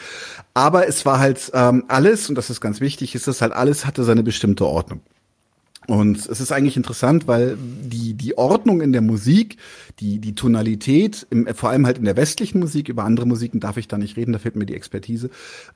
Aber 0.53 0.87
es 0.87 1.05
war 1.05 1.19
halt 1.19 1.51
ähm, 1.53 1.85
alles, 1.87 2.29
und 2.29 2.35
das 2.35 2.49
ist 2.49 2.61
ganz 2.61 2.81
wichtig, 2.81 3.15
ist 3.15 3.27
es 3.27 3.41
halt 3.41 3.53
alles 3.53 3.85
hatte 3.85 4.03
seine 4.03 4.23
bestimmte 4.23 4.65
Ordnung. 4.65 5.01
Und 5.87 6.17
es 6.17 6.41
ist 6.41 6.51
eigentlich 6.51 6.75
interessant, 6.75 7.27
weil 7.27 7.57
die, 7.57 8.13
die 8.13 8.37
Ordnung 8.37 8.81
in 8.81 8.91
der 8.91 9.01
Musik, 9.01 9.55
die, 10.01 10.19
die 10.19 10.35
Tonalität, 10.35 11.25
im, 11.29 11.47
vor 11.55 11.69
allem 11.69 11.85
halt 11.85 11.97
in 11.97 12.03
der 12.03 12.17
westlichen 12.17 12.59
Musik, 12.59 12.89
über 12.89 13.05
andere 13.05 13.25
Musiken 13.25 13.61
darf 13.61 13.77
ich 13.77 13.87
da 13.87 13.97
nicht 13.97 14.17
reden, 14.17 14.33
da 14.33 14.39
fehlt 14.39 14.57
mir 14.57 14.65
die 14.65 14.75
Expertise, 14.75 15.29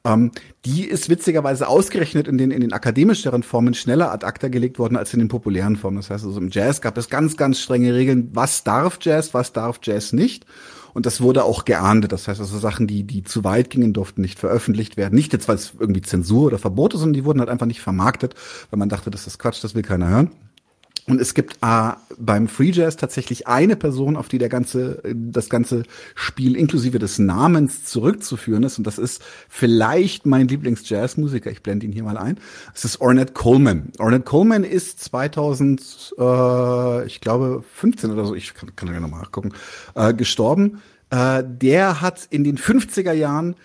ähm, 0.04 0.32
die 0.66 0.84
ist 0.84 1.08
witzigerweise 1.08 1.70
ausgerechnet 1.70 2.28
in 2.28 2.38
den, 2.38 2.52
in 2.52 2.60
den 2.60 2.74
akademischeren 2.74 3.42
Formen 3.42 3.74
schneller 3.74 4.12
ad 4.12 4.26
acta 4.26 4.50
gelegt 4.50 4.80
worden 4.80 4.98
als 4.98 5.14
in 5.14 5.20
den 5.20 5.30
populären 5.30 5.78
Formen. 5.78 5.98
Das 5.98 6.10
heißt 6.10 6.26
also 6.26 6.40
im 6.42 6.50
Jazz 6.52 6.82
gab 6.82 6.98
es 6.98 7.10
ganz, 7.10 7.38
ganz 7.38 7.62
strenge 7.62 7.94
Regeln, 7.94 8.32
was 8.34 8.66
darf 8.66 9.00
Jazz, 9.02 9.34
was 9.34 9.54
darf 9.54 9.80
Jazz 9.82 10.12
nicht. 10.12 10.46
Und 10.94 11.06
das 11.06 11.22
wurde 11.22 11.44
auch 11.44 11.66
geahndet. 11.66 12.12
Das 12.12 12.28
heißt 12.28 12.40
also 12.40 12.58
Sachen, 12.60 12.88
die, 12.88 13.04
die 13.04 13.24
zu 13.24 13.44
weit 13.44 13.70
gingen, 13.70 13.94
durften 13.94 14.22
nicht 14.22 14.40
veröffentlicht 14.40 14.98
werden. 14.98 15.16
Nicht 15.16 15.34
jetzt, 15.34 15.48
weil 15.48 15.56
es 15.56 15.74
irgendwie 15.80 16.02
Zensur 16.02 16.48
oder 16.48 16.60
Verbote, 16.60 16.98
sondern 16.98 17.14
die 17.14 17.26
wurden 17.26 17.40
halt 17.40 17.50
einfach 17.50 17.66
nicht 17.66 17.82
vermarktet, 17.82 18.36
weil 18.70 18.80
man 18.80 18.90
dachte, 18.90 19.12
das 19.12 19.28
ist 19.28 19.40
Quatsch, 19.40 19.64
das 19.64 19.76
will 19.76 19.84
keiner 19.84 20.10
hören. 20.10 20.32
Und 21.08 21.20
es 21.20 21.34
gibt 21.34 21.58
äh, 21.62 21.92
beim 22.18 22.48
Free 22.48 22.70
Jazz 22.70 22.96
tatsächlich 22.96 23.48
eine 23.48 23.76
Person, 23.76 24.16
auf 24.16 24.28
die 24.28 24.38
der 24.38 24.50
ganze, 24.50 25.02
das 25.14 25.50
ganze 25.50 25.84
Spiel 26.14 26.56
inklusive 26.56 27.00
des 27.00 27.18
Namens 27.18 27.86
zurückzuführen 27.86 28.64
ist. 28.64 28.78
Und 28.78 28.86
das 28.86 29.00
ist 29.00 29.24
vielleicht 29.50 30.26
mein 30.26 30.48
Lieblings-Jazzmusiker. 30.48 31.50
Ich 31.50 31.64
blende 31.64 31.88
ihn 31.88 31.92
hier 31.92 32.04
mal 32.04 32.18
ein. 32.18 32.40
Es 32.76 32.86
ist 32.86 33.02
Ornette 33.02 33.34
Coleman. 33.34 33.92
Ornette 33.98 34.26
Coleman 34.26 34.64
ist 34.64 35.04
2000, 35.04 36.14
äh, 36.20 37.06
ich 37.08 37.20
glaube 37.20 37.64
15 37.74 38.12
oder 38.12 38.26
so, 38.26 38.36
ich 38.36 38.54
kann, 38.54 38.76
kann 38.76 38.94
ja 38.94 39.00
noch 39.00 39.10
mal 39.10 39.20
nachgucken, 39.20 39.54
äh, 39.96 40.14
gestorben. 40.14 40.82
Äh, 41.10 41.44
der 41.46 42.02
hat 42.02 42.28
in 42.30 42.44
den 42.44 42.58
50er 42.58 43.14
Jahren 43.14 43.56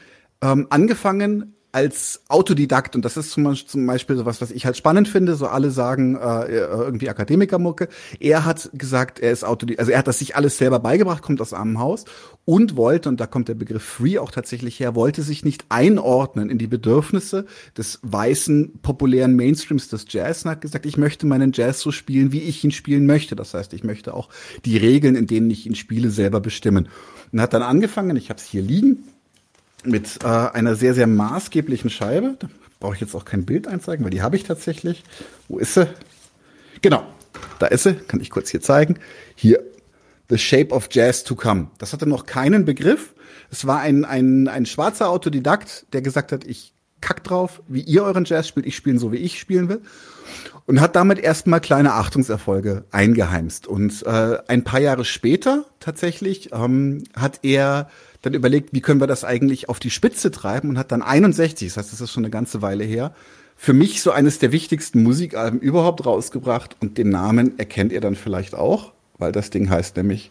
ähm, 0.40 0.66
angefangen 0.70 1.55
als 1.76 2.22
Autodidakt 2.28 2.96
und 2.96 3.04
das 3.04 3.18
ist 3.18 3.32
zum 3.32 3.44
Beispiel, 3.86 4.16
sowas, 4.16 4.40
was 4.40 4.50
ich 4.50 4.64
halt 4.64 4.78
spannend 4.78 5.08
finde. 5.08 5.34
So 5.34 5.46
alle 5.46 5.70
sagen 5.70 6.16
äh, 6.16 6.46
irgendwie 6.46 7.10
Akademikermucke. 7.10 7.88
Er 8.18 8.46
hat 8.46 8.70
gesagt, 8.72 9.18
er 9.20 9.30
ist 9.30 9.44
Autodidakt, 9.44 9.80
also 9.80 9.92
er 9.92 9.98
hat 9.98 10.06
das 10.06 10.18
sich 10.18 10.36
alles 10.36 10.56
selber 10.56 10.78
beigebracht, 10.78 11.22
kommt 11.22 11.38
aus 11.42 11.52
einem 11.52 11.78
Haus 11.78 12.06
und 12.46 12.76
wollte 12.76 13.10
und 13.10 13.20
da 13.20 13.26
kommt 13.26 13.48
der 13.48 13.54
Begriff 13.54 13.82
Free 13.82 14.18
auch 14.18 14.30
tatsächlich 14.30 14.80
her, 14.80 14.94
wollte 14.94 15.20
sich 15.20 15.44
nicht 15.44 15.66
einordnen 15.68 16.48
in 16.48 16.56
die 16.56 16.66
Bedürfnisse 16.66 17.44
des 17.76 17.98
weißen 18.02 18.78
populären 18.80 19.36
Mainstreams 19.36 19.88
des 19.88 20.06
Jazz 20.08 20.46
und 20.46 20.52
hat 20.52 20.62
gesagt, 20.62 20.86
ich 20.86 20.96
möchte 20.96 21.26
meinen 21.26 21.52
Jazz 21.52 21.80
so 21.80 21.92
spielen, 21.92 22.32
wie 22.32 22.40
ich 22.40 22.64
ihn 22.64 22.70
spielen 22.70 23.04
möchte. 23.04 23.36
Das 23.36 23.52
heißt, 23.52 23.74
ich 23.74 23.84
möchte 23.84 24.14
auch 24.14 24.30
die 24.64 24.78
Regeln, 24.78 25.14
in 25.14 25.26
denen 25.26 25.50
ich 25.50 25.66
ihn 25.66 25.74
spiele, 25.74 26.08
selber 26.10 26.40
bestimmen. 26.40 26.88
Und 27.32 27.40
hat 27.42 27.52
dann 27.52 27.60
angefangen, 27.60 28.16
ich 28.16 28.30
habe 28.30 28.40
es 28.40 28.46
hier 28.46 28.62
liegen 28.62 29.04
mit 29.86 30.22
äh, 30.22 30.26
einer 30.26 30.74
sehr, 30.74 30.94
sehr 30.94 31.06
maßgeblichen 31.06 31.90
Scheibe. 31.90 32.36
Da 32.38 32.48
brauche 32.80 32.94
ich 32.94 33.00
jetzt 33.00 33.14
auch 33.14 33.24
kein 33.24 33.44
Bild 33.44 33.66
einzeigen, 33.66 34.04
weil 34.04 34.10
die 34.10 34.22
habe 34.22 34.36
ich 34.36 34.44
tatsächlich. 34.44 35.04
Wo 35.48 35.58
ist 35.58 35.74
sie? 35.74 35.88
Genau, 36.82 37.04
da 37.58 37.66
ist 37.66 37.84
sie. 37.84 37.94
Kann 37.94 38.20
ich 38.20 38.30
kurz 38.30 38.50
hier 38.50 38.60
zeigen. 38.60 38.98
Hier, 39.34 39.62
The 40.28 40.38
Shape 40.38 40.74
of 40.74 40.88
Jazz 40.90 41.24
to 41.24 41.34
Come. 41.34 41.68
Das 41.78 41.92
hatte 41.92 42.06
noch 42.06 42.26
keinen 42.26 42.64
Begriff. 42.64 43.14
Es 43.50 43.66
war 43.66 43.80
ein, 43.80 44.04
ein, 44.04 44.48
ein 44.48 44.66
schwarzer 44.66 45.08
Autodidakt, 45.08 45.86
der 45.92 46.02
gesagt 46.02 46.32
hat, 46.32 46.44
ich 46.44 46.74
kack 47.00 47.22
drauf, 47.22 47.62
wie 47.68 47.82
ihr 47.82 48.02
euren 48.02 48.24
Jazz 48.24 48.48
spielt, 48.48 48.66
ich 48.66 48.74
spiele 48.74 48.98
so, 48.98 49.12
wie 49.12 49.18
ich 49.18 49.38
spielen 49.38 49.68
will. 49.68 49.82
Und 50.66 50.80
hat 50.80 50.96
damit 50.96 51.20
erstmal 51.20 51.60
kleine 51.60 51.92
Achtungserfolge 51.92 52.84
eingeheimst. 52.90 53.68
Und 53.68 54.04
äh, 54.04 54.38
ein 54.48 54.64
paar 54.64 54.80
Jahre 54.80 55.04
später 55.04 55.64
tatsächlich 55.78 56.52
ähm, 56.52 57.04
hat 57.14 57.40
er 57.44 57.88
dann 58.22 58.34
überlegt, 58.34 58.72
wie 58.72 58.80
können 58.80 59.00
wir 59.00 59.06
das 59.06 59.24
eigentlich 59.24 59.68
auf 59.68 59.78
die 59.78 59.90
Spitze 59.90 60.30
treiben 60.30 60.68
und 60.70 60.78
hat 60.78 60.92
dann 60.92 61.02
61, 61.02 61.68
das 61.68 61.76
heißt, 61.76 61.92
das 61.92 62.00
ist 62.00 62.12
schon 62.12 62.24
eine 62.24 62.30
ganze 62.30 62.62
Weile 62.62 62.84
her, 62.84 63.14
für 63.56 63.72
mich 63.72 64.02
so 64.02 64.10
eines 64.10 64.38
der 64.38 64.52
wichtigsten 64.52 65.02
Musikalben 65.02 65.60
überhaupt 65.60 66.04
rausgebracht 66.04 66.76
und 66.80 66.98
den 66.98 67.08
Namen 67.08 67.58
erkennt 67.58 67.92
ihr 67.92 68.00
dann 68.00 68.14
vielleicht 68.14 68.54
auch, 68.54 68.92
weil 69.18 69.32
das 69.32 69.50
Ding 69.50 69.70
heißt 69.70 69.96
nämlich 69.96 70.30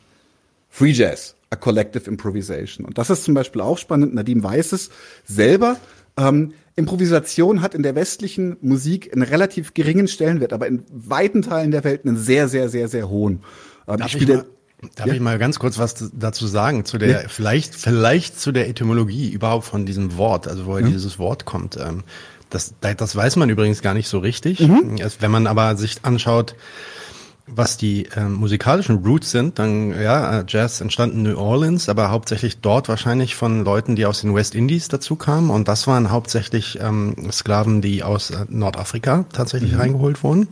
Free 0.69 0.91
Jazz, 0.91 1.35
a 1.49 1.55
Collective 1.55 2.09
Improvisation. 2.09 2.85
Und 2.85 2.97
das 2.97 3.09
ist 3.09 3.23
zum 3.23 3.33
Beispiel 3.33 3.61
auch 3.61 3.77
spannend, 3.77 4.13
Nadim 4.13 4.43
weiß 4.43 4.73
es 4.73 4.89
selber, 5.25 5.77
ähm, 6.17 6.53
Improvisation 6.75 7.61
hat 7.61 7.73
in 7.73 7.83
der 7.83 7.95
westlichen 7.95 8.57
Musik 8.61 9.11
einen 9.13 9.23
relativ 9.23 9.73
geringen 9.73 10.07
Stellenwert, 10.07 10.51
aber 10.51 10.67
in 10.67 10.83
weiten 10.91 11.41
Teilen 11.41 11.71
der 11.71 11.83
Welt 11.83 12.05
einen 12.05 12.17
sehr, 12.17 12.47
sehr, 12.49 12.69
sehr, 12.69 12.89
sehr 12.89 13.09
hohen. 13.09 13.43
Ähm, 13.87 13.97
ich 14.05 14.11
spiele 14.11 14.45
Darf 14.95 15.07
ich 15.07 15.19
mal 15.19 15.37
ganz 15.39 15.59
kurz 15.59 15.77
was 15.77 16.11
dazu 16.13 16.47
sagen, 16.47 16.85
zu 16.85 16.97
der, 16.97 17.23
Ja. 17.23 17.27
vielleicht, 17.27 17.75
vielleicht 17.75 18.39
zu 18.39 18.51
der 18.51 18.67
Etymologie 18.69 19.29
überhaupt 19.29 19.65
von 19.65 19.85
diesem 19.85 20.17
Wort, 20.17 20.47
also 20.47 20.65
woher 20.65 20.81
Ja. 20.83 20.87
dieses 20.91 21.17
Wort 21.19 21.45
kommt. 21.45 21.77
Ähm, 21.77 22.03
Das, 22.51 22.75
das 22.79 23.15
weiß 23.15 23.35
man 23.37 23.49
übrigens 23.49 23.81
gar 23.81 23.93
nicht 23.95 24.07
so 24.07 24.19
richtig. 24.19 24.59
Mhm. 24.59 24.99
Wenn 25.19 25.31
man 25.31 25.47
aber 25.47 25.75
sich 25.75 25.97
anschaut, 26.03 26.55
was 27.47 27.75
die 27.77 28.07
ähm, 28.15 28.33
musikalischen 28.33 28.97
Roots 29.05 29.29
sind, 29.31 29.59
dann 29.59 29.89
ja, 29.99 30.39
äh, 30.39 30.43
Jazz 30.47 30.79
entstand 30.81 31.13
in 31.13 31.23
New 31.23 31.37
Orleans, 31.37 31.89
aber 31.89 32.09
hauptsächlich 32.11 32.59
dort 32.61 32.87
wahrscheinlich 32.87 33.35
von 33.35 33.63
Leuten, 33.63 33.95
die 33.95 34.05
aus 34.05 34.21
den 34.21 34.33
West 34.33 34.55
Indies 34.55 34.87
dazu 34.87 35.15
kamen. 35.15 35.49
Und 35.49 35.67
das 35.67 35.85
waren 35.87 36.11
hauptsächlich 36.11 36.79
ähm, 36.81 37.15
Sklaven, 37.31 37.81
die 37.81 38.03
aus 38.03 38.29
äh, 38.31 38.45
Nordafrika 38.49 39.25
tatsächlich 39.33 39.73
Mhm. 39.73 39.79
reingeholt 39.79 40.23
wurden. 40.23 40.47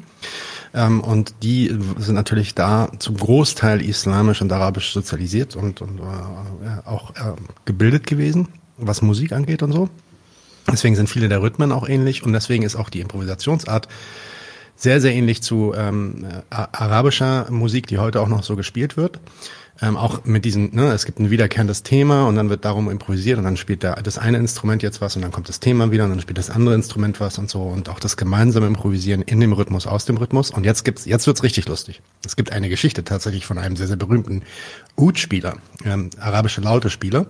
Ähm, 0.74 1.02
und 1.02 1.36
die 1.44 1.76
sind 1.98 2.16
natürlich 2.16 2.56
da 2.56 2.90
zum 3.00 3.18
Großteil 3.18 3.82
islamisch 3.82 4.42
und 4.42 4.52
arabisch 4.52 4.94
sozialisiert 4.94 5.56
und, 5.56 5.82
und 5.82 6.00
äh, 6.00 6.88
auch 6.88 7.12
äh, 7.12 7.34
gebildet 7.66 8.08
gewesen, 8.08 8.48
was 8.78 9.02
Musik 9.02 9.32
angeht 9.34 9.62
und 9.64 9.72
so. 9.72 9.90
Deswegen 10.72 10.96
sind 10.96 11.10
viele 11.10 11.30
der 11.30 11.42
Rhythmen 11.42 11.72
auch 11.72 11.88
ähnlich 11.88 12.24
und 12.24 12.34
deswegen 12.34 12.64
ist 12.64 12.76
auch 12.76 12.90
die 12.90 13.02
Improvisationsart 13.02 13.88
sehr, 14.76 15.00
sehr 15.02 15.14
ähnlich 15.14 15.44
zu 15.44 15.74
ähm, 15.76 16.26
äh, 16.26 16.56
arabischer 16.72 17.48
Musik, 17.52 17.88
die 17.88 18.00
heute 18.00 18.22
auch 18.22 18.28
noch 18.28 18.44
so 18.44 18.56
gespielt 18.56 18.98
wird. 18.98 19.20
Ähm, 19.84 19.98
auch 19.98 20.24
mit 20.24 20.46
diesen, 20.46 20.74
ne, 20.74 20.94
es 20.94 21.06
gibt 21.06 21.20
ein 21.20 21.30
wiederkehrendes 21.30 21.84
Thema 21.84 22.26
und 22.26 22.36
dann 22.38 22.50
wird 22.50 22.64
darum 22.64 22.90
improvisiert 22.90 23.38
und 23.38 23.44
dann 23.44 23.58
spielt 23.58 23.84
da 23.84 23.96
das 23.96 24.18
eine 24.18 24.38
Instrument 24.38 24.82
jetzt 24.82 25.02
was 25.02 25.18
und 25.18 25.24
dann 25.24 25.32
kommt 25.32 25.50
das 25.50 25.60
Thema 25.60 25.92
wieder 25.92 26.06
und 26.06 26.12
dann 26.12 26.22
spielt 26.22 26.38
das 26.38 26.50
andere 26.50 26.74
Instrument 26.74 27.20
was 27.20 27.38
und 27.38 27.50
so 27.50 27.64
und 27.64 27.90
auch 27.90 28.00
das 28.00 28.16
gemeinsame 28.16 28.66
Improvisieren 28.66 29.24
in 29.24 29.42
dem 29.42 29.52
Rhythmus, 29.52 29.86
aus 29.86 30.06
dem 30.06 30.16
Rhythmus. 30.16 30.52
Und 30.52 30.64
jetzt 30.64 30.86
gibt's, 30.86 31.04
jetzt 31.04 31.28
wird's 31.28 31.44
richtig 31.44 31.68
lustig. 31.68 32.02
Es 32.26 32.38
gibt 32.38 32.54
eine 32.54 32.70
Geschichte 32.70 33.04
tatsächlich 33.04 33.46
von 33.46 33.58
einem 33.58 33.76
sehr, 33.76 33.88
sehr 33.88 33.98
berühmten 33.98 34.44
Oud-Spieler, 34.96 35.58
ähm, 35.84 36.12
arabische 36.18 36.62
Laute-Spieler, 36.62 37.26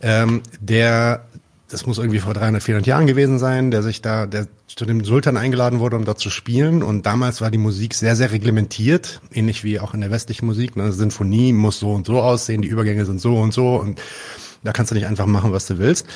ähm, 0.00 0.42
der 0.58 1.26
das 1.70 1.86
muss 1.86 1.98
irgendwie 1.98 2.18
vor 2.18 2.34
300, 2.34 2.62
400 2.62 2.86
Jahren 2.86 3.06
gewesen 3.06 3.38
sein, 3.38 3.70
der 3.70 3.82
sich 3.82 4.02
da, 4.02 4.26
der 4.26 4.48
zu 4.66 4.84
dem 4.84 5.04
Sultan 5.04 5.36
eingeladen 5.36 5.78
wurde, 5.78 5.96
um 5.96 6.04
dort 6.04 6.18
zu 6.18 6.30
spielen. 6.30 6.82
Und 6.82 7.06
damals 7.06 7.40
war 7.40 7.50
die 7.50 7.58
Musik 7.58 7.94
sehr, 7.94 8.16
sehr 8.16 8.32
reglementiert, 8.32 9.20
ähnlich 9.32 9.64
wie 9.64 9.80
auch 9.80 9.94
in 9.94 10.00
der 10.00 10.10
westlichen 10.10 10.46
Musik. 10.46 10.72
Eine 10.76 10.92
Sinfonie 10.92 11.52
muss 11.52 11.78
so 11.78 11.92
und 11.92 12.06
so 12.06 12.20
aussehen, 12.20 12.62
die 12.62 12.68
Übergänge 12.68 13.04
sind 13.04 13.20
so 13.20 13.36
und 13.38 13.52
so 13.52 13.76
und 13.76 14.00
da 14.62 14.72
kannst 14.72 14.90
du 14.90 14.94
nicht 14.94 15.06
einfach 15.06 15.26
machen, 15.26 15.52
was 15.52 15.66
du 15.66 15.78
willst. 15.78 16.06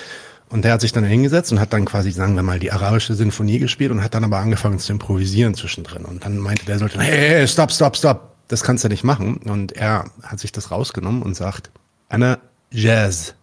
Und 0.50 0.64
der 0.64 0.72
hat 0.72 0.82
sich 0.82 0.92
dann 0.92 1.04
hingesetzt 1.04 1.50
und 1.52 1.60
hat 1.60 1.72
dann 1.72 1.84
quasi, 1.84 2.10
sagen 2.10 2.36
wir 2.36 2.42
mal, 2.42 2.58
die 2.58 2.70
arabische 2.70 3.14
Sinfonie 3.14 3.58
gespielt 3.58 3.90
und 3.90 4.02
hat 4.02 4.14
dann 4.14 4.24
aber 4.24 4.38
angefangen 4.38 4.78
zu 4.78 4.92
improvisieren 4.92 5.54
zwischendrin. 5.54 6.04
Und 6.04 6.24
dann 6.24 6.38
meinte 6.38 6.66
der 6.66 6.78
Sultan, 6.78 7.00
hey, 7.00 7.16
hey, 7.16 7.48
stopp, 7.48 7.72
stopp, 7.72 7.96
stopp, 7.96 8.34
das 8.48 8.62
kannst 8.62 8.84
du 8.84 8.88
nicht 8.88 9.04
machen. 9.04 9.38
Und 9.38 9.72
er 9.72 10.04
hat 10.22 10.40
sich 10.40 10.52
das 10.52 10.70
rausgenommen 10.70 11.22
und 11.22 11.34
sagt, 11.34 11.70
Anna 12.08 12.38
Jazz. 12.70 13.34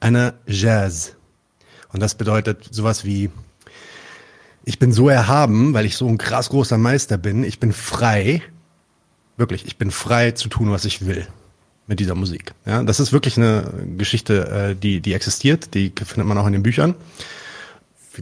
Anna 0.00 0.34
Jazz. 0.46 1.15
Und 1.96 2.00
das 2.00 2.14
bedeutet 2.14 2.68
sowas 2.70 3.06
wie, 3.06 3.30
ich 4.66 4.78
bin 4.78 4.92
so 4.92 5.08
erhaben, 5.08 5.72
weil 5.72 5.86
ich 5.86 5.96
so 5.96 6.06
ein 6.06 6.18
krass 6.18 6.50
großer 6.50 6.76
Meister 6.76 7.16
bin. 7.16 7.42
Ich 7.42 7.58
bin 7.58 7.72
frei, 7.72 8.42
wirklich, 9.38 9.64
ich 9.64 9.78
bin 9.78 9.90
frei 9.90 10.32
zu 10.32 10.50
tun, 10.50 10.70
was 10.70 10.84
ich 10.84 11.06
will 11.06 11.26
mit 11.86 11.98
dieser 11.98 12.14
Musik. 12.14 12.52
Ja, 12.66 12.82
das 12.82 13.00
ist 13.00 13.14
wirklich 13.14 13.38
eine 13.38 13.72
Geschichte, 13.96 14.46
äh, 14.46 14.74
die, 14.74 15.00
die 15.00 15.14
existiert, 15.14 15.72
die 15.72 15.90
findet 16.04 16.26
man 16.26 16.36
auch 16.36 16.46
in 16.46 16.52
den 16.52 16.62
Büchern. 16.62 16.94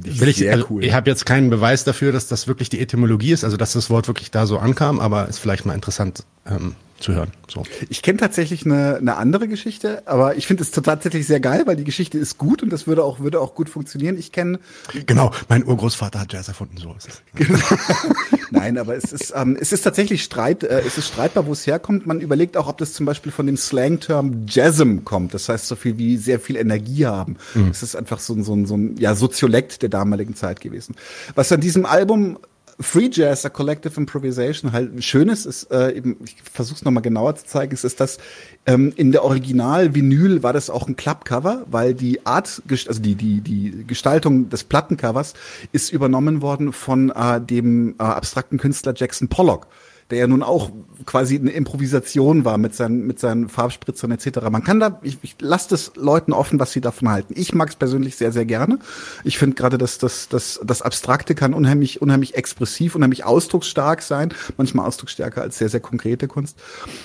Ich 0.05 0.21
will 0.21 0.29
ich, 0.29 0.37
sehr 0.37 0.53
also, 0.53 0.67
cool. 0.71 0.85
Ich 0.85 0.95
habe 0.95 1.11
jetzt 1.11 1.27
keinen 1.27 1.51
Beweis 1.51 1.83
dafür, 1.83 2.13
dass 2.13 2.29
das 2.29 2.47
wirklich 2.47 2.69
die 2.69 2.79
Etymologie 2.79 3.33
ist, 3.33 3.43
also 3.43 3.57
dass 3.57 3.73
das 3.73 3.91
Wort 3.91 4.07
wirklich 4.07 4.31
da 4.31 4.47
so 4.47 4.61
ankam, 4.61 5.01
aber 5.01 5.27
ist 5.27 5.41
vielleicht 5.41 5.67
mal 5.67 5.75
interessant 5.75 6.23
ähm, 6.47 6.77
zu 7.01 7.15
hören. 7.15 7.31
So. 7.49 7.65
Ich 7.89 8.03
kenne 8.03 8.19
tatsächlich 8.19 8.65
eine, 8.65 8.97
eine 8.97 9.17
andere 9.17 9.49
Geschichte, 9.49 10.03
aber 10.07 10.37
ich 10.37 10.47
finde 10.47 10.63
es 10.63 10.71
tatsächlich 10.71 11.27
sehr 11.27 11.41
geil, 11.41 11.63
weil 11.67 11.77
die 11.77 11.85
Geschichte 11.85 12.19
ist 12.19 12.39
gut 12.39 12.63
und 12.63 12.71
das 12.71 12.87
würde 12.87 13.05
auch, 13.05 13.21
würde 13.21 13.41
auch 13.41 13.55
gut 13.55 13.69
funktionieren. 13.69 14.19
Ich 14.19 14.33
kenne. 14.33 14.59
Genau, 15.07 15.33
mein 15.49 15.65
Urgroßvater 15.65 16.21
hat 16.21 16.33
Jazz 16.33 16.49
erfunden, 16.49 16.77
so 16.79 16.95
ist 16.97 17.09
es. 17.09 17.23
Genau. 17.35 17.59
Nein, 18.51 18.79
aber 18.79 18.97
es 18.97 19.13
ist, 19.13 19.33
ähm, 19.37 19.57
es 19.61 19.73
ist 19.73 19.83
tatsächlich 19.83 20.23
Streit, 20.23 20.63
äh, 20.63 20.83
es 20.87 20.97
ist 20.97 21.09
streitbar, 21.09 21.47
wo 21.47 21.53
es 21.53 21.67
herkommt. 21.67 22.07
Man 22.07 22.21
überlegt 22.21 22.57
auch, 22.57 22.69
ob 22.69 22.79
das 22.79 22.93
zum 22.93 23.05
Beispiel 23.07 23.33
von 23.33 23.47
dem 23.47 23.57
Slang-Term 23.57 24.47
Jasm 24.49 24.99
kommt. 25.05 25.35
Das 25.35 25.49
heißt 25.49 25.67
so 25.67 25.77
viel 25.77 25.99
wie 25.99 26.17
sehr 26.17 26.41
viel 26.41 26.57
Energie 26.57 27.07
haben. 27.07 27.37
Mhm. 27.55 27.69
Es 27.69 27.83
ist 27.83 27.97
einfach 27.97 28.21
so, 28.21 28.41
so, 28.43 28.65
so 28.65 28.77
ein 28.77 28.97
ja, 28.97 29.15
Soziolekt 29.15 29.83
der 29.83 29.89
damaligen 29.89 30.35
Zeit 30.35 30.61
gewesen. 30.61 30.95
Was 31.35 31.53
an 31.53 31.61
diesem 31.61 31.85
Album 31.85 32.39
Free 32.81 33.09
Jazz, 33.11 33.45
a 33.45 33.51
Collective 33.51 33.99
Improvisation, 33.99 34.73
halt 34.73 35.03
schönes 35.05 35.47
ist, 35.47 35.71
äh, 35.71 35.93
eben, 35.93 36.17
ich 36.25 36.37
versuche 36.43 36.77
es 36.77 36.85
nochmal 36.85 37.03
genauer 37.03 37.37
zu 37.37 37.47
zeigen, 37.47 37.73
es 37.73 37.85
ist 37.85 38.01
das, 38.01 38.19
ähm, 38.67 38.93
in 38.97 39.13
der 39.13 39.25
Original-Vinyl 39.25 40.43
war 40.43 40.53
das 40.53 40.71
auch 40.71 40.89
ein 40.89 40.97
Klappcover, 40.97 41.65
weil 41.71 41.95
die 41.95 42.27
Art, 42.27 42.63
also 42.69 43.01
die, 43.01 43.15
die, 43.15 43.41
die 43.41 43.85
Gestaltung 43.87 44.49
des 44.49 44.65
Plattencovers 44.65 45.35
ist 45.73 45.93
übernommen 45.93 46.43
worden 46.43 46.73
von 46.73 47.11
äh, 47.11 47.41
dem 47.41 47.95
äh, 47.99 48.03
abstrakten 48.03 48.59
Künstler 48.59 48.95
Jackson 48.97 49.29
Pollock 49.29 49.67
der 50.11 50.19
ja 50.19 50.27
nun 50.27 50.43
auch 50.43 50.71
quasi 51.07 51.39
eine 51.39 51.51
Improvisation 51.51 52.45
war 52.45 52.59
mit 52.59 52.75
seinen, 52.75 53.07
mit 53.07 53.19
seinen 53.19 53.49
Farbspritzern 53.49 54.11
etc. 54.11 54.41
Man 54.51 54.63
kann 54.63 54.81
da, 54.81 55.01
ich, 55.03 55.19
ich 55.23 55.37
lasse 55.41 55.71
das 55.71 55.93
Leuten 55.97 56.33
offen, 56.33 56.61
was 56.61 56.73
sie 56.73 56.81
davon 56.81 57.09
halten. 57.09 57.35
Ich 57.37 57.55
mag 57.55 57.71
es 57.71 57.77
persönlich 57.77 58.17
sehr, 58.17 58.33
sehr 58.33 58.45
gerne. 58.45 58.79
Ich 59.25 59.39
finde 59.39 59.57
gerade, 59.57 59.79
dass 59.79 59.99
das, 59.99 60.29
das, 60.29 60.61
das 60.65 60.83
Abstrakte 60.83 61.35
kann 61.35 61.55
unheimlich, 61.55 62.03
unheimlich 62.03 62.35
expressiv, 62.35 62.95
unheimlich 62.95 63.25
ausdrucksstark 63.25 64.03
sein, 64.03 64.33
manchmal 64.57 64.87
ausdrucksstärker 64.87 65.43
als 65.43 65.59
sehr, 65.59 65.69
sehr 65.69 65.81
konkrete 65.81 66.29
Kunst. 66.29 66.59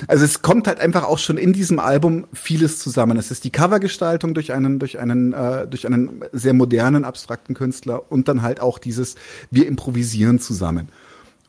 Also 0.08 0.26
es 0.26 0.42
kommt 0.42 0.68
halt 0.68 0.80
einfach 0.80 1.04
auch 1.04 1.20
schon 1.20 1.38
in 1.38 1.54
diesem 1.54 1.80
Album 1.80 2.28
vieles 2.34 2.80
zusammen. 2.80 3.18
Es 3.18 3.32
ist 3.32 3.44
die 3.44 3.52
Covergestaltung 3.52 4.34
durch 4.34 4.52
einen, 4.52 4.80
durch 4.80 5.00
einen, 5.00 5.34
äh, 5.34 5.68
durch 5.68 5.86
einen 5.86 6.24
sehr 6.34 6.54
modernen, 6.54 7.06
abstrakten 7.06 7.56
Künstler 7.56 8.12
und 8.12 8.28
dann 8.28 8.42
halt 8.42 8.60
auch 8.60 8.78
dieses, 8.78 9.16
wir 9.52 9.68
improvisieren 9.68 10.40
zusammen. 10.40 10.90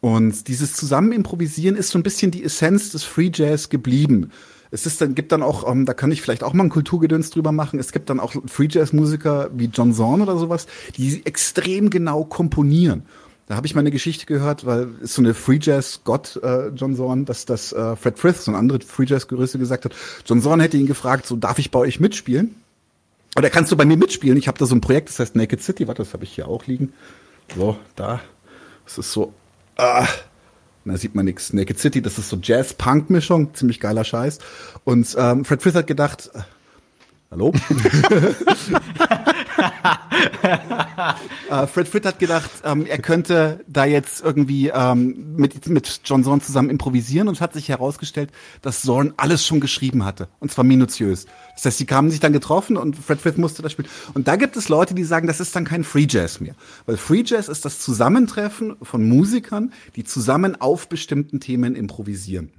Und 0.01 0.49
dieses 0.49 0.73
Zusammenimprovisieren 0.73 1.77
ist 1.77 1.91
so 1.91 1.99
ein 1.99 2.03
bisschen 2.03 2.31
die 2.31 2.43
Essenz 2.43 2.91
des 2.91 3.05
Free 3.05 3.31
Jazz 3.33 3.69
geblieben. 3.69 4.31
Es 4.71 4.87
ist 4.87 5.01
dann, 5.01 5.15
gibt 5.15 5.33
dann 5.33 5.43
auch, 5.43 5.65
um, 5.65 5.81
ähm, 5.81 5.87
da 5.87 5.95
kann 5.95 6.13
ich 6.13 6.23
vielleicht 6.23 6.43
auch 6.45 6.53
mal 6.53 6.65
ein 6.65 6.71
Kulturgedöns 6.71 7.31
drüber 7.31 7.53
machen, 7.53 7.81
es 7.81 7.93
gibt 7.93 8.09
dann 8.09 8.21
auch 8.21 8.35
Free 8.47 8.69
Jazz 8.71 8.93
Musiker 8.93 9.51
wie 9.53 9.67
John 9.67 9.93
Zorn 9.93 10.23
oder 10.23 10.37
sowas, 10.39 10.67
die 10.97 11.27
extrem 11.27 11.91
genau 11.91 12.25
komponieren. 12.25 13.03
Da 13.49 13.57
habe 13.57 13.67
ich 13.67 13.75
mal 13.75 13.81
eine 13.81 13.91
Geschichte 13.91 14.27
gehört, 14.27 14.65
weil 14.65 14.89
ist 15.01 15.15
so 15.15 15.23
eine 15.23 15.35
Free 15.35 15.59
Jazz 15.61 16.03
Gott 16.05 16.39
äh, 16.43 16.69
John 16.69 16.95
Zorn, 16.95 17.25
dass 17.25 17.47
das 17.47 17.73
äh, 17.73 17.97
Fred 17.97 18.17
Frith, 18.17 18.41
so 18.41 18.53
ein 18.53 18.57
anderer 18.57 18.79
Free 18.81 19.07
Jazz 19.07 19.27
Gerüste 19.27 19.59
gesagt 19.59 19.85
hat. 19.85 19.93
John 20.25 20.41
Zorn 20.41 20.61
hätte 20.61 20.77
ihn 20.77 20.87
gefragt, 20.87 21.27
so 21.27 21.35
darf 21.35 21.59
ich 21.59 21.73
bei 21.73 21.81
euch 21.81 21.99
mitspielen? 21.99 22.55
Oder 23.37 23.51
kannst 23.51 23.73
du 23.73 23.77
bei 23.77 23.85
mir 23.85 23.97
mitspielen? 23.97 24.39
Ich 24.39 24.47
habe 24.47 24.59
da 24.59 24.67
so 24.67 24.75
ein 24.77 24.81
Projekt, 24.81 25.09
das 25.09 25.19
heißt 25.19 25.35
Naked 25.35 25.63
City, 25.63 25.89
warte, 25.89 26.03
das 26.03 26.15
habe 26.15 26.23
ich 26.23 26.33
hier 26.33 26.47
auch 26.47 26.67
liegen. 26.67 26.93
So, 27.57 27.77
da. 27.97 28.21
Das 28.85 28.99
ist 28.99 29.13
so 29.13 29.35
ah, 29.81 30.09
da 30.85 30.97
sieht 30.97 31.15
man 31.15 31.25
nichts. 31.25 31.53
Naked 31.53 31.79
City, 31.79 32.03
das 32.03 32.19
ist 32.19 32.29
so 32.29 32.39
Jazz-Punk-Mischung, 32.41 33.55
ziemlich 33.55 33.81
geiler 33.81 34.05
Scheiß. 34.05 34.39
Und 34.85 35.15
ähm, 35.19 35.45
Fred 35.45 35.63
Frith 35.63 35.75
hat 35.75 35.87
gedacht, 35.87 36.31
äh, 36.35 36.41
hallo? 37.31 37.53
äh, 41.51 41.67
Fred 41.67 41.89
Fritt 41.89 42.05
hat 42.05 42.19
gedacht, 42.19 42.51
ähm, 42.65 42.87
er 42.87 42.99
könnte 42.99 43.61
da 43.67 43.85
jetzt 43.85 44.23
irgendwie 44.25 44.69
ähm, 44.69 45.37
mit, 45.37 45.69
mit 45.69 46.01
John 46.05 46.25
Zorn 46.25 46.41
zusammen 46.41 46.71
improvisieren 46.71 47.29
und 47.29 47.35
es 47.35 47.41
hat 47.41 47.53
sich 47.53 47.69
herausgestellt, 47.69 48.31
dass 48.63 48.83
Zorn 48.83 49.15
alles 49.17 49.47
schon 49.47 49.61
geschrieben 49.61 50.05
hatte. 50.05 50.29
Und 50.41 50.51
zwar 50.51 50.65
minutiös. 50.65 51.27
Das 51.55 51.65
heißt, 51.65 51.79
sie 51.79 51.87
kamen 51.87 52.11
sich 52.11 52.21
dann 52.21 52.33
getroffen 52.33 52.77
und 52.77 52.97
Fred 52.97 53.21
Frith 53.21 53.37
musste 53.37 53.63
das 53.63 53.73
spielen. 53.73 53.89
Und 54.15 54.29
da 54.29 54.37
gibt 54.37 54.57
es 54.57 54.69
Leute, 54.69 54.95
die 54.95 55.05
sagen, 55.05 55.27
das 55.27 55.41
ist 55.41 55.55
dann 55.55 55.65
kein 55.65 55.85
Free 55.85 56.07
Jazz 56.09 56.41
mehr. 56.41 56.55
Weil 56.87 56.97
Free 56.97 57.23
Jazz 57.25 57.49
ist 57.49 57.65
das 57.65 57.79
Zusammentreffen 57.79 58.77
von 58.83 59.09
Musikern, 59.09 59.73
die 59.97 60.05
zusammen 60.05 60.61
auf 60.61 60.89
bestimmten 60.89 61.41
Themen 61.41 61.77
improvisieren. 61.77 62.51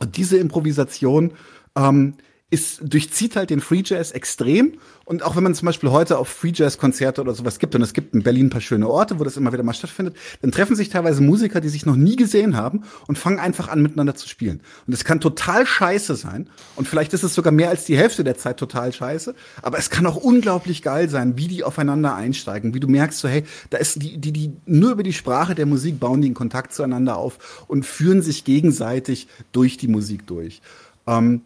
Und 0.00 0.16
diese 0.16 0.36
Improvisation 0.36 1.32
ähm, 1.76 2.14
ist, 2.54 2.80
durchzieht 2.82 3.34
halt 3.36 3.50
den 3.50 3.60
Free 3.60 3.82
Jazz 3.84 4.12
extrem. 4.12 4.78
Und 5.04 5.22
auch 5.22 5.36
wenn 5.36 5.42
man 5.42 5.54
zum 5.54 5.66
Beispiel 5.66 5.90
heute 5.90 6.16
auf 6.16 6.28
Free 6.28 6.52
Jazz 6.54 6.78
Konzerte 6.78 7.20
oder 7.20 7.34
sowas 7.34 7.58
gibt, 7.58 7.74
und 7.74 7.82
es 7.82 7.92
gibt 7.92 8.14
in 8.14 8.22
Berlin 8.22 8.46
ein 8.46 8.50
paar 8.50 8.60
schöne 8.60 8.88
Orte, 8.88 9.18
wo 9.18 9.24
das 9.24 9.36
immer 9.36 9.52
wieder 9.52 9.64
mal 9.64 9.74
stattfindet, 9.74 10.16
dann 10.40 10.52
treffen 10.52 10.76
sich 10.76 10.88
teilweise 10.88 11.20
Musiker, 11.20 11.60
die 11.60 11.68
sich 11.68 11.84
noch 11.84 11.96
nie 11.96 12.16
gesehen 12.16 12.56
haben 12.56 12.84
und 13.08 13.18
fangen 13.18 13.40
einfach 13.40 13.68
an, 13.68 13.82
miteinander 13.82 14.14
zu 14.14 14.28
spielen. 14.28 14.60
Und 14.86 14.94
es 14.94 15.04
kann 15.04 15.20
total 15.20 15.66
scheiße 15.66 16.14
sein. 16.14 16.48
Und 16.76 16.88
vielleicht 16.88 17.12
ist 17.12 17.24
es 17.24 17.34
sogar 17.34 17.52
mehr 17.52 17.68
als 17.68 17.84
die 17.84 17.98
Hälfte 17.98 18.24
der 18.24 18.38
Zeit 18.38 18.56
total 18.56 18.92
scheiße. 18.92 19.34
Aber 19.60 19.76
es 19.76 19.90
kann 19.90 20.06
auch 20.06 20.16
unglaublich 20.16 20.80
geil 20.80 21.10
sein, 21.10 21.36
wie 21.36 21.48
die 21.48 21.64
aufeinander 21.64 22.14
einsteigen, 22.14 22.72
wie 22.72 22.80
du 22.80 22.88
merkst, 22.88 23.18
so, 23.18 23.28
hey, 23.28 23.44
da 23.70 23.78
ist 23.78 24.00
die, 24.00 24.16
die, 24.16 24.32
die, 24.32 24.52
nur 24.64 24.92
über 24.92 25.02
die 25.02 25.12
Sprache 25.12 25.54
der 25.54 25.66
Musik 25.66 25.98
bauen 25.98 26.22
die 26.22 26.28
einen 26.28 26.34
Kontakt 26.34 26.72
zueinander 26.72 27.16
auf 27.16 27.66
und 27.66 27.84
führen 27.84 28.22
sich 28.22 28.44
gegenseitig 28.44 29.26
durch 29.52 29.76
die 29.76 29.88
Musik 29.88 30.26
durch. 30.26 30.62
Ähm, 31.06 31.42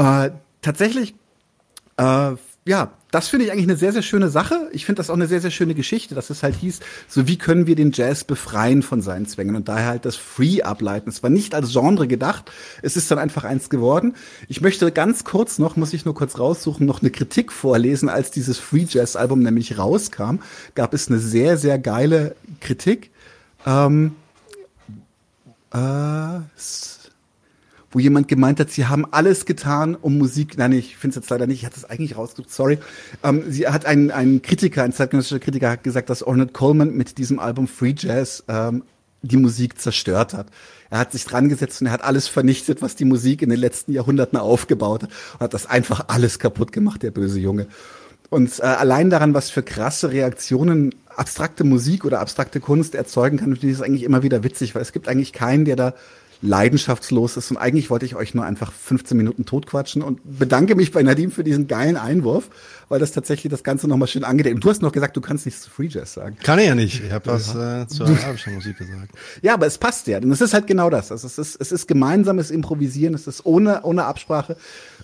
äh, 0.00 0.30
tatsächlich, 0.62 1.14
äh, 1.98 2.32
ja, 2.66 2.92
das 3.10 3.28
finde 3.28 3.44
ich 3.44 3.52
eigentlich 3.52 3.66
eine 3.66 3.76
sehr, 3.76 3.92
sehr 3.92 4.02
schöne 4.02 4.30
Sache. 4.30 4.70
Ich 4.72 4.86
finde 4.86 5.00
das 5.00 5.10
auch 5.10 5.14
eine 5.14 5.26
sehr, 5.26 5.40
sehr 5.40 5.50
schöne 5.50 5.74
Geschichte, 5.74 6.14
dass 6.14 6.30
es 6.30 6.42
halt 6.42 6.54
hieß, 6.54 6.80
so 7.08 7.26
wie 7.26 7.36
können 7.36 7.66
wir 7.66 7.74
den 7.74 7.92
Jazz 7.92 8.24
befreien 8.24 8.82
von 8.82 9.02
seinen 9.02 9.26
Zwängen 9.26 9.56
und 9.56 9.68
daher 9.68 9.88
halt 9.88 10.04
das 10.06 10.16
Free 10.16 10.62
ableiten. 10.62 11.10
Es 11.10 11.22
war 11.22 11.28
nicht 11.28 11.54
als 11.54 11.72
Genre 11.72 12.06
gedacht, 12.08 12.50
es 12.80 12.96
ist 12.96 13.10
dann 13.10 13.18
einfach 13.18 13.44
eins 13.44 13.68
geworden. 13.68 14.14
Ich 14.48 14.60
möchte 14.60 14.90
ganz 14.90 15.24
kurz 15.24 15.58
noch, 15.58 15.76
muss 15.76 15.92
ich 15.92 16.04
nur 16.04 16.14
kurz 16.14 16.38
raussuchen, 16.38 16.86
noch 16.86 17.02
eine 17.02 17.10
Kritik 17.10 17.52
vorlesen, 17.52 18.08
als 18.08 18.30
dieses 18.30 18.58
Free 18.58 18.86
Jazz 18.88 19.16
Album 19.16 19.40
nämlich 19.40 19.76
rauskam, 19.76 20.36
gab 20.74 20.94
es 20.94 21.08
eine 21.08 21.18
sehr, 21.18 21.58
sehr 21.58 21.78
geile 21.78 22.36
Kritik. 22.60 23.10
Ähm, 23.66 24.14
äh, 25.74 26.40
wo 27.90 27.98
jemand 27.98 28.28
gemeint 28.28 28.60
hat, 28.60 28.70
sie 28.70 28.86
haben 28.86 29.04
alles 29.10 29.46
getan, 29.46 29.96
um 29.96 30.16
Musik, 30.16 30.56
nein, 30.56 30.72
ich 30.72 30.96
finde 30.96 31.10
es 31.10 31.22
jetzt 31.22 31.30
leider 31.30 31.46
nicht, 31.46 31.60
ich 31.60 31.66
hatte 31.66 31.76
es 31.76 31.84
eigentlich 31.84 32.16
rausgesucht, 32.16 32.50
sorry. 32.50 32.78
Ähm, 33.24 33.44
sie 33.48 33.66
hat 33.66 33.84
ein, 33.84 34.10
ein 34.10 34.42
Kritiker, 34.42 34.84
ein 34.84 34.92
zeitgenössischer 34.92 35.40
Kritiker 35.40 35.70
hat 35.70 35.82
gesagt, 35.82 36.08
dass 36.08 36.22
Ornette 36.22 36.52
Coleman 36.52 36.94
mit 36.94 37.18
diesem 37.18 37.40
Album 37.40 37.66
Free 37.66 37.94
Jazz 37.96 38.44
ähm, 38.48 38.84
die 39.22 39.36
Musik 39.36 39.80
zerstört 39.80 40.34
hat. 40.34 40.46
Er 40.88 40.98
hat 40.98 41.12
sich 41.12 41.24
dran 41.24 41.48
gesetzt 41.48 41.80
und 41.80 41.88
er 41.88 41.92
hat 41.92 42.02
alles 42.02 42.28
vernichtet, 42.28 42.80
was 42.80 42.96
die 42.96 43.04
Musik 43.04 43.42
in 43.42 43.50
den 43.50 43.58
letzten 43.58 43.92
Jahrhunderten 43.92 44.38
aufgebaut 44.38 45.04
hat 45.04 45.10
und 45.34 45.40
hat 45.40 45.54
das 45.54 45.66
einfach 45.66 46.04
alles 46.08 46.38
kaputt 46.38 46.72
gemacht, 46.72 47.02
der 47.02 47.10
böse 47.10 47.40
Junge. 47.40 47.66
Und 48.30 48.60
äh, 48.60 48.62
allein 48.62 49.10
daran, 49.10 49.34
was 49.34 49.50
für 49.50 49.64
krasse 49.64 50.12
Reaktionen 50.12 50.94
abstrakte 51.16 51.64
Musik 51.64 52.04
oder 52.04 52.20
abstrakte 52.20 52.60
Kunst 52.60 52.94
erzeugen 52.94 53.38
kann, 53.38 53.56
finde 53.56 53.66
ich 53.66 53.76
das 53.76 53.82
eigentlich 53.82 54.04
immer 54.04 54.22
wieder 54.22 54.44
witzig, 54.44 54.74
weil 54.74 54.82
es 54.82 54.92
gibt 54.92 55.08
eigentlich 55.08 55.32
keinen, 55.32 55.64
der 55.64 55.76
da 55.76 55.94
leidenschaftslos 56.42 57.36
ist. 57.36 57.50
Und 57.50 57.56
eigentlich 57.56 57.90
wollte 57.90 58.06
ich 58.06 58.16
euch 58.16 58.34
nur 58.34 58.44
einfach 58.44 58.72
15 58.72 59.16
Minuten 59.16 59.44
totquatschen 59.44 60.02
und 60.02 60.20
bedanke 60.24 60.74
mich 60.74 60.90
bei 60.90 61.02
Nadim 61.02 61.30
für 61.30 61.44
diesen 61.44 61.66
geilen 61.66 61.96
Einwurf, 61.96 62.48
weil 62.88 62.98
das 62.98 63.12
tatsächlich 63.12 63.50
das 63.50 63.62
Ganze 63.62 63.88
nochmal 63.88 64.08
schön 64.08 64.24
angedeckt. 64.24 64.62
Du 64.62 64.70
hast 64.70 64.82
noch 64.82 64.92
gesagt, 64.92 65.16
du 65.16 65.20
kannst 65.20 65.44
nichts 65.46 65.62
zu 65.62 65.70
Free 65.70 65.88
Jazz 65.88 66.14
sagen. 66.14 66.36
Kann 66.42 66.58
ich 66.58 66.66
ja 66.66 66.74
nicht. 66.74 67.02
Ich 67.04 67.12
habe 67.12 67.26
was 67.26 67.54
äh, 67.54 67.86
zur 67.88 68.08
arabischen 68.08 68.54
Musik 68.54 68.78
gesagt. 68.78 69.12
Ja, 69.42 69.54
aber 69.54 69.66
es 69.66 69.78
passt 69.78 70.06
ja. 70.06 70.18
Und 70.18 70.30
es 70.32 70.40
ist 70.40 70.54
halt 70.54 70.66
genau 70.66 70.88
das. 70.90 71.12
Also 71.12 71.26
es 71.26 71.38
ist, 71.38 71.60
es 71.60 71.72
ist 71.72 71.86
gemeinsames 71.86 72.50
Improvisieren, 72.50 73.14
es 73.14 73.26
ist 73.26 73.44
ohne, 73.44 73.82
ohne 73.82 74.04
Absprache. 74.04 74.56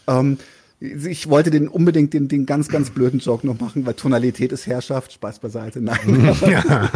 Ähm, 0.06 0.38
ich 0.78 1.28
wollte 1.30 1.50
den 1.50 1.68
unbedingt 1.68 2.12
den, 2.12 2.28
den 2.28 2.44
ganz, 2.44 2.68
ganz 2.68 2.90
blöden 2.90 3.20
Joke 3.20 3.46
noch 3.46 3.58
machen, 3.58 3.86
weil 3.86 3.94
Tonalität 3.94 4.52
ist 4.52 4.66
Herrschaft. 4.66 5.12
Spaß 5.12 5.38
beiseite. 5.38 5.80
Nein. 5.80 6.36
Ja. 6.46 6.90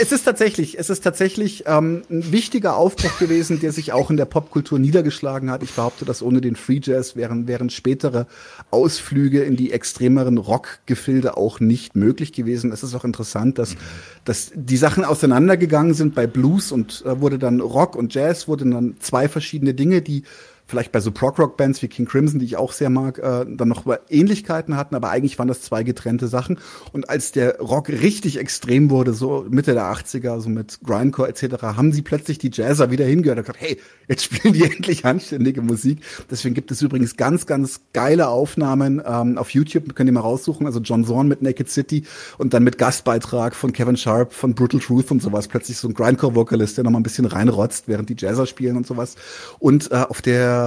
Es 0.00 0.12
ist 0.12 0.24
tatsächlich, 0.24 0.78
es 0.78 0.88
ist 0.88 1.02
tatsächlich 1.02 1.64
ähm, 1.66 2.02
ein 2.10 2.32
wichtiger 2.32 2.76
Aufbruch 2.76 3.18
gewesen, 3.18 3.60
der 3.60 3.72
sich 3.72 3.92
auch 3.92 4.10
in 4.10 4.16
der 4.16 4.24
Popkultur 4.24 4.78
niedergeschlagen 4.78 5.50
hat. 5.50 5.62
Ich 5.62 5.72
behaupte, 5.72 6.04
dass 6.04 6.22
ohne 6.22 6.40
den 6.40 6.56
Free 6.56 6.80
Jazz 6.82 7.16
wären, 7.16 7.46
wären 7.46 7.70
spätere 7.70 8.26
Ausflüge 8.70 9.42
in 9.42 9.56
die 9.56 9.72
extremeren 9.72 10.38
Rockgefilde 10.38 11.36
auch 11.36 11.60
nicht 11.60 11.96
möglich 11.96 12.32
gewesen. 12.32 12.72
Es 12.72 12.82
ist 12.82 12.94
auch 12.94 13.04
interessant, 13.04 13.58
dass, 13.58 13.76
dass 14.24 14.52
die 14.54 14.78
Sachen 14.78 15.04
auseinandergegangen 15.04 15.94
sind 15.94 16.14
bei 16.14 16.26
Blues 16.26 16.72
und 16.72 17.04
äh, 17.04 17.20
wurde 17.20 17.38
dann 17.38 17.60
Rock 17.60 17.96
und 17.96 18.14
Jazz, 18.14 18.48
wurden 18.48 18.70
dann 18.70 18.96
zwei 19.00 19.28
verschiedene 19.28 19.74
Dinge, 19.74 20.00
die 20.00 20.24
vielleicht 20.70 20.92
bei 20.92 21.00
so 21.00 21.10
Prog-Rock-Bands 21.10 21.82
wie 21.82 21.88
King 21.88 22.06
Crimson, 22.06 22.38
die 22.38 22.46
ich 22.46 22.56
auch 22.56 22.72
sehr 22.72 22.88
mag, 22.88 23.18
äh, 23.18 23.44
dann 23.46 23.68
noch 23.68 23.84
Ähnlichkeiten 24.08 24.76
hatten, 24.76 24.94
aber 24.94 25.10
eigentlich 25.10 25.38
waren 25.38 25.48
das 25.48 25.62
zwei 25.62 25.82
getrennte 25.82 26.28
Sachen. 26.28 26.58
Und 26.92 27.10
als 27.10 27.32
der 27.32 27.58
Rock 27.58 27.88
richtig 27.88 28.38
extrem 28.38 28.90
wurde, 28.90 29.12
so 29.12 29.44
Mitte 29.50 29.74
der 29.74 29.92
80er, 29.92 30.40
so 30.40 30.48
mit 30.48 30.80
Grindcore 30.84 31.28
etc., 31.28 31.62
haben 31.62 31.92
sie 31.92 32.02
plötzlich 32.02 32.38
die 32.38 32.50
Jazzer 32.52 32.90
wieder 32.90 33.04
hingehört 33.04 33.38
und 33.38 33.44
gesagt, 33.44 33.60
hey, 33.60 33.78
jetzt 34.08 34.24
spielen 34.24 34.54
die 34.54 34.62
endlich 34.70 35.04
anständige 35.04 35.60
Musik. 35.60 35.98
Deswegen 36.30 36.54
gibt 36.54 36.70
es 36.70 36.80
übrigens 36.82 37.16
ganz, 37.16 37.46
ganz 37.46 37.80
geile 37.92 38.28
Aufnahmen 38.28 39.02
ähm, 39.04 39.36
auf 39.38 39.50
YouTube, 39.50 39.94
könnt 39.94 40.08
ihr 40.08 40.12
mal 40.12 40.20
raussuchen, 40.20 40.66
also 40.66 40.80
John 40.80 41.04
Zorn 41.04 41.28
mit 41.28 41.42
Naked 41.42 41.68
City 41.68 42.04
und 42.38 42.54
dann 42.54 42.62
mit 42.62 42.78
Gastbeitrag 42.78 43.54
von 43.54 43.72
Kevin 43.72 43.96
Sharp, 43.96 44.32
von 44.32 44.54
Brutal 44.54 44.80
Truth 44.80 45.10
und 45.10 45.20
sowas, 45.20 45.48
plötzlich 45.48 45.76
so 45.76 45.88
ein 45.88 45.94
Grindcore-Vocalist, 45.94 46.76
der 46.76 46.84
nochmal 46.84 47.00
ein 47.00 47.04
bisschen 47.04 47.26
reinrotzt, 47.26 47.88
während 47.88 48.08
die 48.08 48.16
Jazzer 48.16 48.46
spielen 48.46 48.76
und 48.76 48.86
sowas. 48.86 49.16
Und 49.58 49.90
äh, 49.90 49.96
auf 50.08 50.22
der 50.22 50.59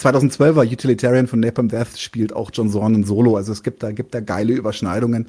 2012er 0.00 0.70
Utilitarian 0.70 1.26
von 1.26 1.40
Napalm 1.40 1.68
Death 1.68 1.98
spielt 1.98 2.32
auch 2.32 2.50
John 2.52 2.70
Zorn 2.70 3.04
Solo. 3.04 3.36
Also 3.36 3.52
es 3.52 3.62
gibt 3.62 3.82
da, 3.82 3.92
gibt 3.92 4.14
da 4.14 4.20
geile 4.20 4.52
Überschneidungen 4.52 5.28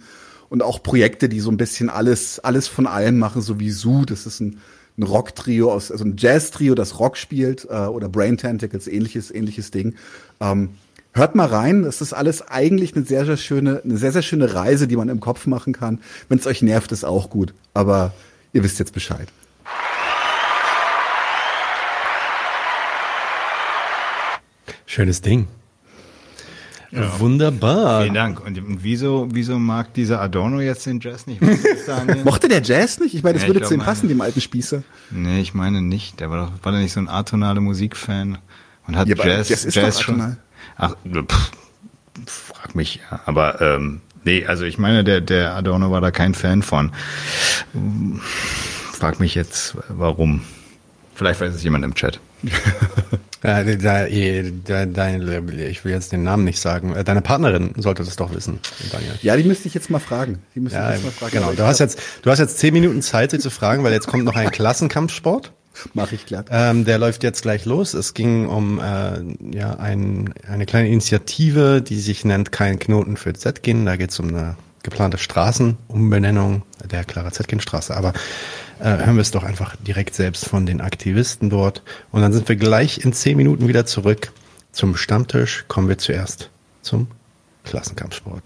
und 0.50 0.64
auch 0.64 0.82
Projekte, 0.82 1.30
die 1.30 1.40
so 1.40 1.52
ein 1.52 1.58
bisschen 1.58 1.90
alles, 1.90 2.40
alles 2.40 2.68
von 2.68 2.88
allem 2.88 3.18
machen, 3.18 3.42
so 3.42 3.60
wie 3.60 3.72
Zoo. 3.72 4.06
Das 4.06 4.26
ist 4.26 4.40
ein, 4.40 4.60
ein 4.98 5.04
Rock-Trio 5.04 5.72
aus, 5.72 5.92
also 5.92 6.06
ein 6.06 6.16
Jazz-Trio, 6.18 6.76
das 6.76 7.00
Rock 7.00 7.18
spielt, 7.18 7.66
äh, 7.70 7.74
oder 7.74 8.10
Brain 8.10 8.38
Tentacles, 8.38 8.88
ähnliches, 8.88 9.34
ähnliches 9.34 9.72
Ding. 9.72 9.96
Ähm, 10.40 10.70
hört 11.14 11.36
mal 11.36 11.48
rein. 11.48 11.84
Das 11.84 12.02
ist 12.02 12.14
alles 12.14 12.48
eigentlich 12.48 12.96
eine 12.96 13.06
sehr, 13.06 13.26
sehr 13.26 13.38
schöne, 13.38 13.82
eine 13.84 13.98
sehr, 13.98 14.12
sehr 14.12 14.22
schöne 14.22 14.54
Reise, 14.54 14.88
die 14.88 14.96
man 14.96 15.10
im 15.10 15.20
Kopf 15.20 15.48
machen 15.48 15.74
kann. 15.74 16.00
Wenn 16.30 16.40
es 16.40 16.48
euch 16.48 16.62
nervt, 16.62 16.92
ist 16.92 17.06
auch 17.06 17.30
gut. 17.30 17.54
Aber 17.74 18.14
ihr 18.54 18.64
wisst 18.64 18.80
jetzt 18.80 18.94
Bescheid. 18.94 19.28
Schönes 24.96 25.20
Ding. 25.20 25.50
Ja. 26.90 27.20
Wunderbar. 27.20 28.04
Vielen 28.04 28.14
Dank. 28.14 28.40
Und 28.40 28.62
wieso, 28.82 29.28
wieso 29.30 29.60
mag 29.60 29.94
dieser 29.94 30.22
Adorno 30.22 30.62
jetzt 30.62 30.86
den 30.86 31.02
Jazz 31.02 31.28
nicht? 31.28 31.42
Mochte 32.24 32.48
der 32.48 32.62
Jazz 32.62 33.02
nicht? 33.02 33.14
Ich 33.14 33.22
meine, 33.22 33.34
das 33.34 33.42
ja, 33.42 33.50
würde 33.50 33.66
zu 33.66 33.74
ihm 33.74 33.82
passen, 33.82 34.08
dem 34.08 34.22
alten 34.22 34.40
Spießer. 34.40 34.84
Nee, 35.12 35.42
ich 35.42 35.54
meine 35.54 35.82
nicht. 35.82 36.22
Der 36.22 36.30
war 36.30 36.46
doch, 36.46 36.64
war 36.64 36.72
der 36.72 36.80
nicht 36.80 36.94
so 36.94 37.02
ein 37.02 37.10
atonale 37.10 37.60
Musikfan? 37.60 38.38
Und 38.88 38.96
hat 38.96 39.10
ja, 39.10 39.18
Jazz, 39.18 39.50
Jazz, 39.50 39.76
Jazz 39.76 40.00
schon. 40.00 40.38
Ach, 40.78 40.96
pff, 41.06 41.52
frag 42.54 42.74
mich, 42.74 43.02
ja. 43.12 43.20
Aber, 43.26 43.60
ähm, 43.60 44.00
nee, 44.24 44.46
also 44.46 44.64
ich 44.64 44.78
meine, 44.78 45.04
der, 45.04 45.20
der 45.20 45.56
Adorno 45.56 45.92
war 45.92 46.00
da 46.00 46.12
kein 46.12 46.34
Fan 46.34 46.62
von. 46.62 46.94
Frag 48.94 49.20
mich 49.20 49.36
jetzt, 49.36 49.76
warum. 49.90 50.40
Vielleicht 51.16 51.42
weiß 51.42 51.54
es 51.54 51.64
jemand 51.64 51.84
im 51.84 51.96
Chat. 51.96 52.22
Da, 53.46 54.86
deine, 54.86 55.68
ich 55.70 55.86
will 55.86 55.92
jetzt 55.92 56.12
den 56.12 56.24
Namen 56.24 56.44
nicht 56.44 56.60
sagen. 56.60 56.96
Äh, 56.96 57.04
deine 57.04 57.22
Partnerin 57.22 57.74
sollte 57.78 58.04
das 58.04 58.16
doch 58.16 58.34
wissen, 58.34 58.60
Daniel. 58.92 59.14
Ja, 59.22 59.36
die 59.38 59.44
müsste 59.44 59.68
ich 59.68 59.74
jetzt 59.74 59.90
mal 59.90 60.00
fragen. 60.00 60.40
Die 60.56 60.60
müsste 60.60 60.80
ja, 60.80 60.90
ich 60.90 60.96
jetzt 60.96 61.06
mal 61.06 61.12
fragen. 61.12 61.32
Genau, 61.34 61.52
du 61.54 61.64
hast 61.64 61.80
jetzt, 61.80 62.00
du 62.22 62.32
hast 62.32 62.40
jetzt 62.40 62.58
zehn 62.58 62.74
Minuten 62.74 63.02
Zeit, 63.02 63.32
sie 63.32 63.40
zu 63.40 63.50
fragen, 63.50 63.84
weil 63.84 63.94
jetzt 63.94 64.08
kommt 64.08 64.24
noch 64.24 64.36
ein 64.36 64.52
Klassenkampfsport. 64.52 65.52
Mach 65.94 66.12
ich 66.12 66.26
glatt. 66.26 66.48
Ähm, 66.52 66.86
der 66.86 66.98
läuft 66.98 67.24
jetzt 67.24 67.42
gleich 67.42 67.66
los. 67.66 67.94
Es 67.94 68.14
ging 68.14 68.48
um 68.48 68.80
äh, 68.80 69.22
ja 69.56 69.76
ein, 69.78 70.34
eine 70.50 70.66
kleine 70.66 70.88
Initiative, 70.88 71.82
die 71.82 72.00
sich 72.00 72.26
nennt 72.26 72.52
Kein 72.52 72.80
Knoten 72.80 73.18
für 73.18 73.34
Zetkin. 73.34 73.86
Da 73.86 73.96
geht 73.98 74.12
es 74.12 74.20
um 74.20 74.30
eine 74.30 74.56
geplante 74.86 75.18
Straßenumbenennung 75.18 76.64
der 76.90 77.04
Clara 77.04 77.32
Zetkin 77.32 77.60
Straße. 77.60 77.98
Aber 77.98 78.14
äh, 78.80 78.86
hören 78.86 79.16
wir 79.16 79.22
es 79.22 79.32
doch 79.32 79.44
einfach 79.44 79.76
direkt 79.78 80.16
selbst 80.16 80.48
von 80.48 80.66
den 80.66 80.80
Aktivisten 80.80 81.50
dort. 81.50 81.82
Und 82.12 82.22
dann 82.22 82.32
sind 82.32 82.48
wir 82.48 82.56
gleich 82.56 83.04
in 83.04 83.12
zehn 83.12 83.36
Minuten 83.36 83.68
wieder 83.68 83.86
zurück 83.86 84.32
zum 84.72 84.96
Stammtisch. 84.96 85.66
Kommen 85.68 85.90
wir 85.90 85.98
zuerst 85.98 86.50
zum 86.82 87.08
Klassenkampfsport. 87.66 88.44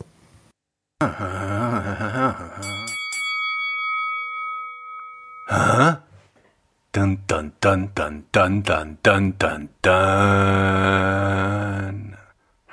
Dun 6.91 7.21
dun 7.27 7.51
dun 7.61 7.91
dun 7.93 8.23
dun 8.31 8.63
dun 8.63 8.97
dun 9.03 9.37
dun 9.37 9.69
dun. 9.81 9.93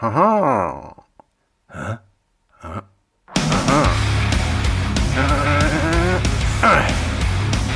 Haha. 0.01 0.95
Huh? 1.69 1.99
Huh? 2.63 2.96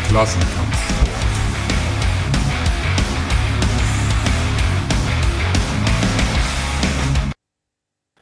Klassenkampf. 0.08 0.76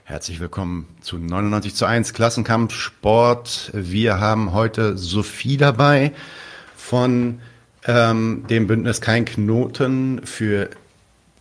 Herzlich 0.05 0.39
willkommen 0.39 0.87
zu 1.01 1.19
99 1.19 1.75
zu 1.75 1.87
1 1.87 2.13
Klassenkampf 2.13 2.75
Sport. 2.75 3.71
Wir 3.75 4.21
haben 4.21 4.53
heute 4.53 4.97
Sophie 4.97 5.57
dabei 5.57 6.13
von 6.77 7.41
ähm, 7.87 8.45
dem 8.49 8.69
Bündnis 8.69 9.01
Kein 9.01 9.25
Knoten 9.25 10.25
für 10.25 10.71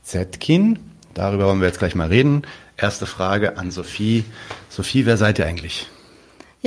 Zetkin. 0.01 0.79
Darüber 1.13 1.45
wollen 1.45 1.59
wir 1.59 1.67
jetzt 1.67 1.79
gleich 1.79 1.93
mal 1.93 2.07
reden. 2.07 2.41
Erste 2.77 3.05
Frage 3.05 3.57
an 3.57 3.69
Sophie. 3.69 4.25
Sophie, 4.69 5.05
wer 5.05 5.17
seid 5.17 5.37
ihr 5.37 5.45
eigentlich? 5.45 5.89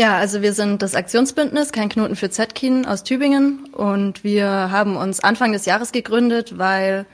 Ja, 0.01 0.17
also 0.17 0.41
wir 0.41 0.55
sind 0.55 0.81
das 0.81 0.95
Aktionsbündnis 0.95 1.73
Kein 1.73 1.91
Knoten 1.91 2.17
für 2.17 2.31
Zetkin 2.31 2.87
aus 2.87 3.05
Tübingen 3.05 3.67
und 3.75 4.25
wir 4.25 4.49
haben 4.49 4.97
uns 4.97 5.21
Anfang 5.21 5.53
des 5.53 5.67
Jahres 5.67 5.93
gegründet, 5.93 6.57
weil 6.57 7.05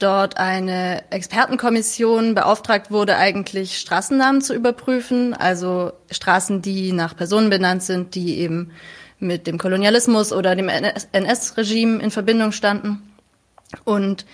dort 0.00 0.36
eine 0.36 1.04
Expertenkommission 1.12 2.34
beauftragt 2.34 2.90
wurde, 2.90 3.16
eigentlich 3.16 3.78
Straßennamen 3.78 4.42
zu 4.42 4.54
überprüfen, 4.54 5.34
also 5.34 5.92
Straßen, 6.10 6.62
die 6.62 6.90
nach 6.90 7.16
Personen 7.16 7.48
benannt 7.48 7.84
sind, 7.84 8.16
die 8.16 8.38
eben 8.38 8.72
mit 9.20 9.46
dem 9.46 9.56
Kolonialismus 9.56 10.32
oder 10.32 10.56
dem 10.56 10.68
NS-Regime 10.68 12.02
in 12.02 12.10
Verbindung 12.10 12.50
standen. 12.50 13.08
Und 13.84 14.26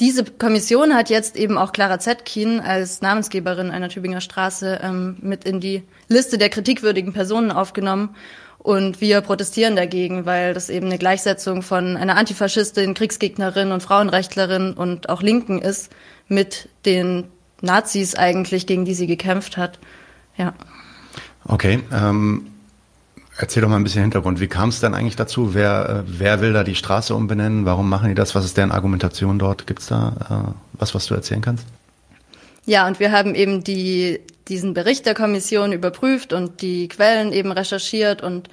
diese 0.00 0.24
Kommission 0.24 0.94
hat 0.94 1.10
jetzt 1.10 1.36
eben 1.36 1.58
auch 1.58 1.72
Clara 1.72 1.98
Zetkin 1.98 2.60
als 2.60 3.02
Namensgeberin 3.02 3.70
einer 3.70 3.90
Tübinger 3.90 4.22
Straße 4.22 4.80
ähm, 4.82 5.16
mit 5.20 5.44
in 5.44 5.60
die 5.60 5.82
Liste 6.08 6.38
der 6.38 6.48
kritikwürdigen 6.48 7.12
Personen 7.12 7.52
aufgenommen. 7.52 8.16
Und 8.58 9.00
wir 9.00 9.20
protestieren 9.20 9.76
dagegen, 9.76 10.26
weil 10.26 10.52
das 10.52 10.68
eben 10.68 10.86
eine 10.86 10.98
Gleichsetzung 10.98 11.62
von 11.62 11.96
einer 11.96 12.16
Antifaschistin, 12.16 12.94
Kriegsgegnerin 12.94 13.72
und 13.72 13.82
Frauenrechtlerin 13.82 14.74
und 14.74 15.08
auch 15.08 15.22
Linken 15.22 15.60
ist 15.60 15.90
mit 16.28 16.68
den 16.84 17.28
Nazis 17.62 18.14
eigentlich, 18.14 18.66
gegen 18.66 18.84
die 18.84 18.94
sie 18.94 19.06
gekämpft 19.06 19.56
hat. 19.56 19.78
Ja. 20.36 20.54
Okay. 21.44 21.80
Ähm 21.92 22.46
Erzähl 23.36 23.62
doch 23.62 23.68
mal 23.68 23.76
ein 23.76 23.84
bisschen 23.84 24.02
Hintergrund. 24.02 24.40
Wie 24.40 24.48
kam 24.48 24.68
es 24.68 24.80
denn 24.80 24.94
eigentlich 24.94 25.16
dazu? 25.16 25.54
Wer, 25.54 26.04
äh, 26.06 26.10
wer 26.18 26.40
will 26.40 26.52
da 26.52 26.64
die 26.64 26.74
Straße 26.74 27.14
umbenennen? 27.14 27.64
Warum 27.64 27.88
machen 27.88 28.08
die 28.08 28.14
das? 28.14 28.34
Was 28.34 28.44
ist 28.44 28.56
deren 28.56 28.72
Argumentation 28.72 29.38
dort? 29.38 29.66
Gibt 29.66 29.80
es 29.80 29.86
da 29.86 30.52
äh, 30.52 30.52
was, 30.72 30.94
was 30.94 31.06
du 31.06 31.14
erzählen 31.14 31.40
kannst? 31.40 31.66
Ja, 32.66 32.86
und 32.86 33.00
wir 33.00 33.12
haben 33.12 33.34
eben 33.34 33.64
die, 33.64 34.20
diesen 34.48 34.74
Bericht 34.74 35.06
der 35.06 35.14
Kommission 35.14 35.72
überprüft 35.72 36.32
und 36.32 36.60
die 36.60 36.88
Quellen 36.88 37.32
eben 37.32 37.50
recherchiert 37.50 38.22
und 38.22 38.50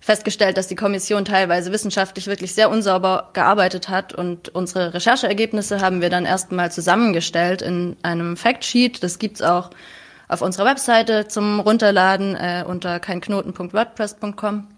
festgestellt, 0.00 0.56
dass 0.56 0.66
die 0.66 0.76
Kommission 0.76 1.26
teilweise 1.26 1.72
wissenschaftlich 1.72 2.26
wirklich 2.26 2.54
sehr 2.54 2.70
unsauber 2.70 3.30
gearbeitet 3.34 3.90
hat. 3.90 4.14
Und 4.14 4.48
unsere 4.48 4.94
Rechercheergebnisse 4.94 5.80
haben 5.80 6.00
wir 6.00 6.08
dann 6.08 6.24
erstmal 6.24 6.72
zusammengestellt 6.72 7.60
in 7.60 7.96
einem 8.02 8.36
Factsheet. 8.36 9.02
Das 9.02 9.18
gibt's 9.18 9.42
auch 9.42 9.70
auf 10.30 10.42
unserer 10.42 10.64
Webseite 10.64 11.26
zum 11.26 11.58
Runterladen 11.58 12.36
äh, 12.36 12.64
unter 12.66 13.00
keinknoten.wordpress.com. 13.00 14.68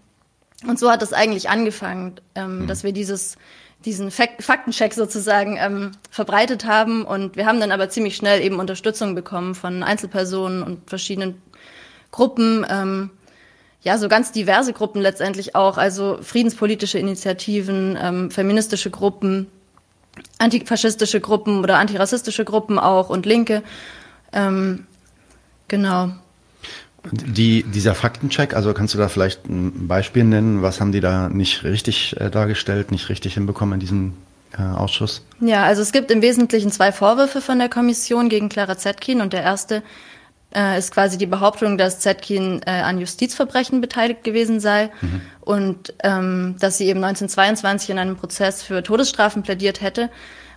Und 0.67 0.79
so 0.79 0.89
hat 0.89 1.03
es 1.03 1.13
eigentlich 1.13 1.49
angefangen, 1.49 2.15
ähm, 2.35 2.61
mhm. 2.61 2.67
dass 2.67 2.83
wir 2.83 2.91
dieses 2.91 3.37
diesen 3.85 4.11
Fak 4.11 4.41
Faktencheck 4.41 4.93
sozusagen 4.93 5.57
ähm, 5.59 5.91
verbreitet 6.09 6.65
haben. 6.65 7.03
Und 7.03 7.35
wir 7.35 7.45
haben 7.45 7.59
dann 7.59 7.71
aber 7.71 7.89
ziemlich 7.89 8.15
schnell 8.15 8.41
eben 8.41 8.59
Unterstützung 8.59 9.13
bekommen 9.13 9.55
von 9.55 9.83
Einzelpersonen 9.83 10.63
und 10.63 10.89
verschiedenen 10.89 11.41
Gruppen. 12.11 12.65
Ähm, 12.69 13.09
ja, 13.81 13.97
so 13.97 14.07
ganz 14.07 14.31
diverse 14.31 14.71
Gruppen 14.71 15.01
letztendlich 15.01 15.55
auch, 15.55 15.77
also 15.77 16.17
friedenspolitische 16.21 16.97
Initiativen, 16.97 17.97
ähm, 18.01 18.31
feministische 18.31 18.89
Gruppen, 18.89 19.47
antifaschistische 20.39 21.19
Gruppen 21.19 21.59
oder 21.59 21.77
antirassistische 21.77 22.45
Gruppen 22.45 22.79
auch 22.79 23.09
und 23.09 23.25
Linke. 23.25 23.63
Ähm, 24.31 24.85
genau. 25.67 26.09
Die, 27.11 27.63
dieser 27.63 27.95
Faktencheck, 27.95 28.55
also 28.55 28.73
kannst 28.73 28.93
du 28.93 28.97
da 28.97 29.09
vielleicht 29.09 29.45
ein 29.49 29.87
Beispiel 29.87 30.23
nennen? 30.23 30.61
Was 30.61 30.79
haben 30.79 30.93
die 30.93 31.01
da 31.01 31.27
nicht 31.27 31.63
richtig 31.63 32.15
äh, 32.19 32.29
dargestellt, 32.29 32.91
nicht 32.91 33.09
richtig 33.09 33.33
hinbekommen 33.33 33.73
in 33.73 33.79
diesem 33.81 34.13
äh, 34.57 34.61
Ausschuss? 34.61 35.21
Ja, 35.41 35.63
also 35.63 35.81
es 35.81 35.91
gibt 35.91 36.11
im 36.11 36.21
Wesentlichen 36.21 36.71
zwei 36.71 36.93
Vorwürfe 36.93 37.41
von 37.41 37.59
der 37.59 37.67
Kommission 37.67 38.29
gegen 38.29 38.47
Clara 38.47 38.77
Zetkin 38.77 39.19
und 39.19 39.33
der 39.33 39.43
erste 39.43 39.83
äh, 40.55 40.77
ist 40.77 40.93
quasi 40.93 41.17
die 41.17 41.25
Behauptung, 41.25 41.77
dass 41.77 41.99
Zetkin 41.99 42.61
äh, 42.65 42.71
an 42.71 42.99
Justizverbrechen 42.99 43.81
beteiligt 43.81 44.23
gewesen 44.23 44.59
sei 44.59 44.89
mhm. 45.01 45.21
und 45.41 45.93
ähm, 46.03 46.55
dass 46.59 46.77
sie 46.77 46.85
eben 46.85 47.03
1922 47.03 47.89
in 47.89 47.99
einem 47.99 48.15
Prozess 48.15 48.63
für 48.63 48.83
Todesstrafen 48.83 49.43
plädiert 49.43 49.81
hätte. 49.81 50.09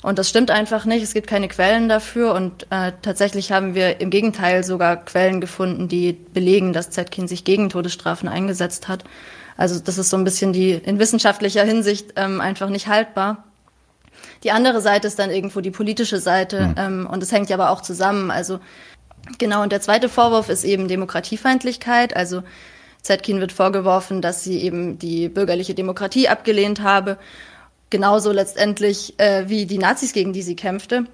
Und 0.02 0.18
das 0.18 0.28
stimmt 0.28 0.50
einfach 0.50 0.84
nicht. 0.84 1.02
Es 1.02 1.14
gibt 1.14 1.26
keine 1.26 1.48
Quellen 1.48 1.88
dafür. 1.88 2.34
Und 2.34 2.66
äh, 2.70 2.92
tatsächlich 3.02 3.52
haben 3.52 3.74
wir 3.74 4.00
im 4.00 4.10
Gegenteil 4.10 4.62
sogar 4.64 4.96
Quellen 4.96 5.40
gefunden, 5.40 5.88
die 5.88 6.12
belegen, 6.12 6.72
dass 6.72 6.90
Zetkin 6.90 7.28
sich 7.28 7.44
gegen 7.44 7.70
Todesstrafen 7.70 8.28
eingesetzt 8.28 8.88
hat. 8.88 9.04
Also 9.56 9.80
das 9.80 9.98
ist 9.98 10.10
so 10.10 10.16
ein 10.16 10.24
bisschen 10.24 10.52
die 10.52 10.72
in 10.72 10.98
wissenschaftlicher 10.98 11.64
Hinsicht 11.64 12.12
ähm, 12.16 12.40
einfach 12.40 12.68
nicht 12.68 12.88
haltbar. 12.88 13.44
Die 14.44 14.50
andere 14.50 14.80
Seite 14.80 15.06
ist 15.06 15.18
dann 15.18 15.30
irgendwo 15.30 15.60
die 15.60 15.70
politische 15.70 16.18
Seite. 16.20 16.68
Mhm. 16.68 16.74
Ähm, 16.76 17.08
und 17.10 17.22
es 17.22 17.32
hängt 17.32 17.48
ja 17.48 17.56
aber 17.56 17.70
auch 17.70 17.80
zusammen. 17.80 18.30
Also 18.30 18.60
genau, 19.38 19.62
und 19.62 19.72
der 19.72 19.80
zweite 19.80 20.08
Vorwurf 20.08 20.48
ist 20.50 20.64
eben 20.64 20.88
Demokratiefeindlichkeit. 20.88 22.14
Also 22.14 22.42
Zetkin 23.02 23.40
wird 23.40 23.52
vorgeworfen, 23.52 24.20
dass 24.20 24.44
sie 24.44 24.60
eben 24.62 24.98
die 24.98 25.28
bürgerliche 25.28 25.74
Demokratie 25.74 26.28
abgelehnt 26.28 26.82
habe 26.82 27.18
genauso 27.90 28.32
letztendlich 28.32 29.18
äh, 29.18 29.48
wie 29.48 29.66
die 29.66 29.78
Nazis, 29.78 30.12
gegen 30.12 30.32
die 30.32 30.42
sie 30.42 30.56
kämpfte. 30.56 31.04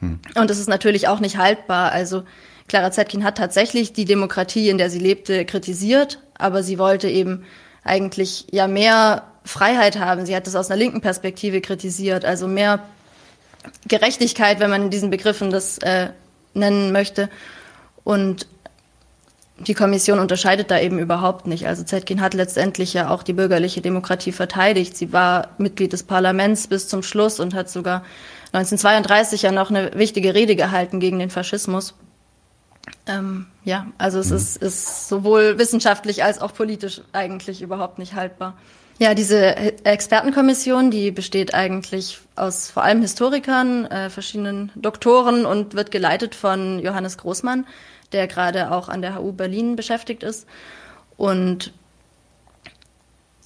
Hm. 0.00 0.20
Und 0.36 0.50
das 0.50 0.58
ist 0.58 0.68
natürlich 0.68 1.08
auch 1.08 1.20
nicht 1.20 1.38
haltbar. 1.38 1.92
Also 1.92 2.24
Clara 2.68 2.90
Zetkin 2.90 3.24
hat 3.24 3.38
tatsächlich 3.38 3.92
die 3.92 4.04
Demokratie, 4.04 4.68
in 4.68 4.78
der 4.78 4.90
sie 4.90 4.98
lebte, 4.98 5.44
kritisiert, 5.44 6.20
aber 6.34 6.62
sie 6.62 6.78
wollte 6.78 7.08
eben 7.08 7.44
eigentlich 7.82 8.46
ja 8.50 8.68
mehr 8.68 9.24
Freiheit 9.44 9.98
haben. 9.98 10.26
Sie 10.26 10.36
hat 10.36 10.46
das 10.46 10.54
aus 10.54 10.70
einer 10.70 10.78
linken 10.78 11.00
Perspektive 11.00 11.60
kritisiert, 11.60 12.24
also 12.24 12.46
mehr 12.46 12.80
Gerechtigkeit, 13.86 14.60
wenn 14.60 14.70
man 14.70 14.82
in 14.82 14.90
diesen 14.90 15.10
Begriffen 15.10 15.50
das 15.50 15.78
äh, 15.78 16.10
nennen 16.54 16.92
möchte. 16.92 17.30
Und 18.04 18.46
die 19.60 19.74
Kommission 19.74 20.18
unterscheidet 20.18 20.70
da 20.70 20.78
eben 20.78 20.98
überhaupt 20.98 21.46
nicht. 21.46 21.66
Also 21.66 21.82
Zetkin 21.82 22.20
hat 22.20 22.34
letztendlich 22.34 22.94
ja 22.94 23.10
auch 23.10 23.22
die 23.22 23.32
bürgerliche 23.32 23.80
Demokratie 23.80 24.32
verteidigt. 24.32 24.96
Sie 24.96 25.12
war 25.12 25.48
Mitglied 25.58 25.92
des 25.92 26.04
Parlaments 26.04 26.68
bis 26.68 26.88
zum 26.88 27.02
Schluss 27.02 27.40
und 27.40 27.54
hat 27.54 27.68
sogar 27.68 28.04
1932 28.52 29.42
ja 29.42 29.52
noch 29.52 29.70
eine 29.70 29.92
wichtige 29.94 30.34
Rede 30.34 30.56
gehalten 30.56 31.00
gegen 31.00 31.18
den 31.18 31.30
Faschismus. 31.30 31.94
Ähm, 33.06 33.46
ja, 33.64 33.86
also 33.98 34.18
es 34.20 34.30
mhm. 34.30 34.36
ist, 34.36 34.56
ist 34.58 35.08
sowohl 35.08 35.58
wissenschaftlich 35.58 36.24
als 36.24 36.40
auch 36.40 36.54
politisch 36.54 37.02
eigentlich 37.12 37.60
überhaupt 37.60 37.98
nicht 37.98 38.14
haltbar. 38.14 38.56
Ja, 39.00 39.14
diese 39.14 39.54
Expertenkommission, 39.84 40.90
die 40.90 41.12
besteht 41.12 41.54
eigentlich 41.54 42.18
aus 42.34 42.70
vor 42.70 42.82
allem 42.82 43.00
Historikern, 43.00 43.86
äh, 43.86 44.10
verschiedenen 44.10 44.72
Doktoren 44.74 45.46
und 45.46 45.74
wird 45.74 45.92
geleitet 45.92 46.34
von 46.34 46.80
Johannes 46.80 47.16
Großmann 47.16 47.64
der 48.12 48.26
gerade 48.26 48.70
auch 48.70 48.88
an 48.88 49.02
der 49.02 49.16
HU 49.16 49.32
Berlin 49.32 49.76
beschäftigt 49.76 50.22
ist. 50.22 50.46
Und 51.16 51.72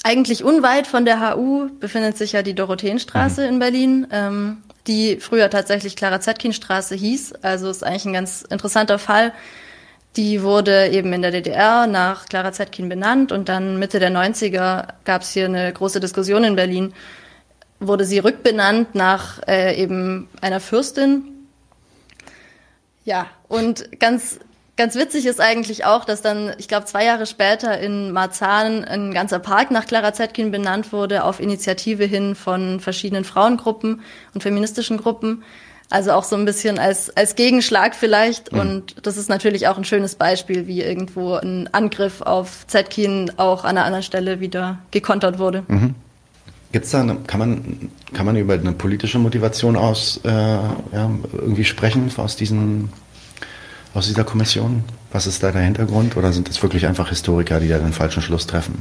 eigentlich 0.05 0.43
unweit 0.45 0.87
von 0.87 1.05
der 1.05 1.35
HU 1.35 1.69
befindet 1.79 2.19
sich 2.19 2.33
ja 2.33 2.43
die 2.43 2.55
Dorotheenstraße 2.55 3.43
mhm. 3.43 3.49
in 3.49 3.59
Berlin, 3.59 4.07
ähm, 4.11 4.63
die 4.87 5.19
früher 5.21 5.49
tatsächlich 5.49 5.95
Clara 5.97 6.21
Zetkin-Straße 6.21 6.95
hieß. 6.95 7.35
Also 7.43 7.71
ist 7.71 7.85
eigentlich 7.85 8.07
ein 8.07 8.13
ganz 8.13 8.43
interessanter 8.43 8.99
Fall. 8.99 9.33
Die 10.17 10.43
wurde 10.43 10.89
eben 10.89 11.13
in 11.13 11.23
der 11.23 11.31
DDR 11.31 11.87
nach 11.87 12.27
Clara 12.27 12.53
Zetkin 12.53 12.89
benannt 12.89 13.33
und 13.33 13.49
dann 13.49 13.79
Mitte 13.79 13.99
der 13.99 14.11
90er 14.11 14.89
gab 15.05 15.23
es 15.23 15.31
hier 15.31 15.47
eine 15.47 15.73
große 15.73 16.01
Diskussion 16.01 16.45
in 16.45 16.57
Berlin. 16.57 16.93
Wurde 17.81 18.05
sie 18.05 18.19
rückbenannt 18.19 18.95
nach 18.95 19.41
äh, 19.47 19.81
eben 19.81 20.29
einer 20.41 20.61
Fürstin. 20.61 21.47
Ja, 23.05 23.27
und 23.49 23.99
ganz 24.01 24.39
Ganz 24.83 24.97
witzig 24.97 25.27
ist 25.27 25.41
eigentlich 25.41 25.85
auch, 25.85 26.05
dass 26.05 26.23
dann, 26.23 26.55
ich 26.59 26.67
glaube, 26.67 26.87
zwei 26.87 27.05
Jahre 27.05 27.25
später 27.27 27.79
in 27.79 28.11
Marzahn 28.11 28.85
ein 28.85 29.15
ganzer 29.15 29.39
Park 29.39 29.71
nach 29.71 29.87
Clara 29.87 30.13
Zetkin 30.13 30.51
benannt 30.51 30.93
wurde, 30.93 31.23
auf 31.23 31.39
Initiative 31.39 32.03
hin 32.03 32.35
von 32.35 32.81
verschiedenen 32.81 33.23
Frauengruppen 33.23 34.01
und 34.35 34.43
feministischen 34.43 34.97
Gruppen. 34.97 35.45
Also 35.89 36.11
auch 36.11 36.25
so 36.25 36.35
ein 36.35 36.45
bisschen 36.45 36.81
als, 36.81 37.17
als 37.17 37.37
Gegenschlag 37.37 37.95
vielleicht. 37.95 38.51
Mhm. 38.51 38.59
Und 38.59 39.07
das 39.07 39.19
ist 39.19 39.29
natürlich 39.29 39.69
auch 39.69 39.79
ein 39.79 39.85
schönes 39.85 40.17
Beispiel, 40.17 40.67
wie 40.67 40.83
irgendwo 40.83 41.35
ein 41.35 41.69
Angriff 41.71 42.21
auf 42.21 42.67
Zetkin 42.67 43.31
auch 43.37 43.63
an 43.63 43.77
einer 43.77 43.87
anderen 43.87 44.03
Stelle 44.03 44.41
wieder 44.41 44.81
gekontert 44.91 45.39
wurde. 45.39 45.63
Mhm. 45.69 45.95
Gibt's 46.73 46.91
da, 46.91 47.03
eine, 47.03 47.19
kann 47.29 47.39
man, 47.39 47.91
kann 48.13 48.27
man 48.27 48.35
über 48.35 48.55
eine 48.55 48.73
politische 48.73 49.21
Motivation 49.21 49.77
aus 49.77 50.19
äh, 50.25 50.29
ja, 50.29 51.09
irgendwie 51.35 51.65
sprechen 51.65 52.11
aus 52.17 52.35
diesen 52.35 52.89
aus 53.95 54.07
dieser 54.07 54.25
Kommission? 54.25 54.85
Was 55.11 55.27
ist 55.27 55.43
da 55.43 55.51
der 55.51 55.63
Hintergrund? 55.63 56.17
Oder 56.17 56.33
sind 56.33 56.49
das 56.49 56.63
wirklich 56.63 56.87
einfach 56.87 57.09
Historiker, 57.09 57.61
die 57.61 57.69
da 57.69 57.79
den 57.79 57.93
falschen 57.93 58.23
Schluss 58.23 58.47
treffen? 58.47 58.75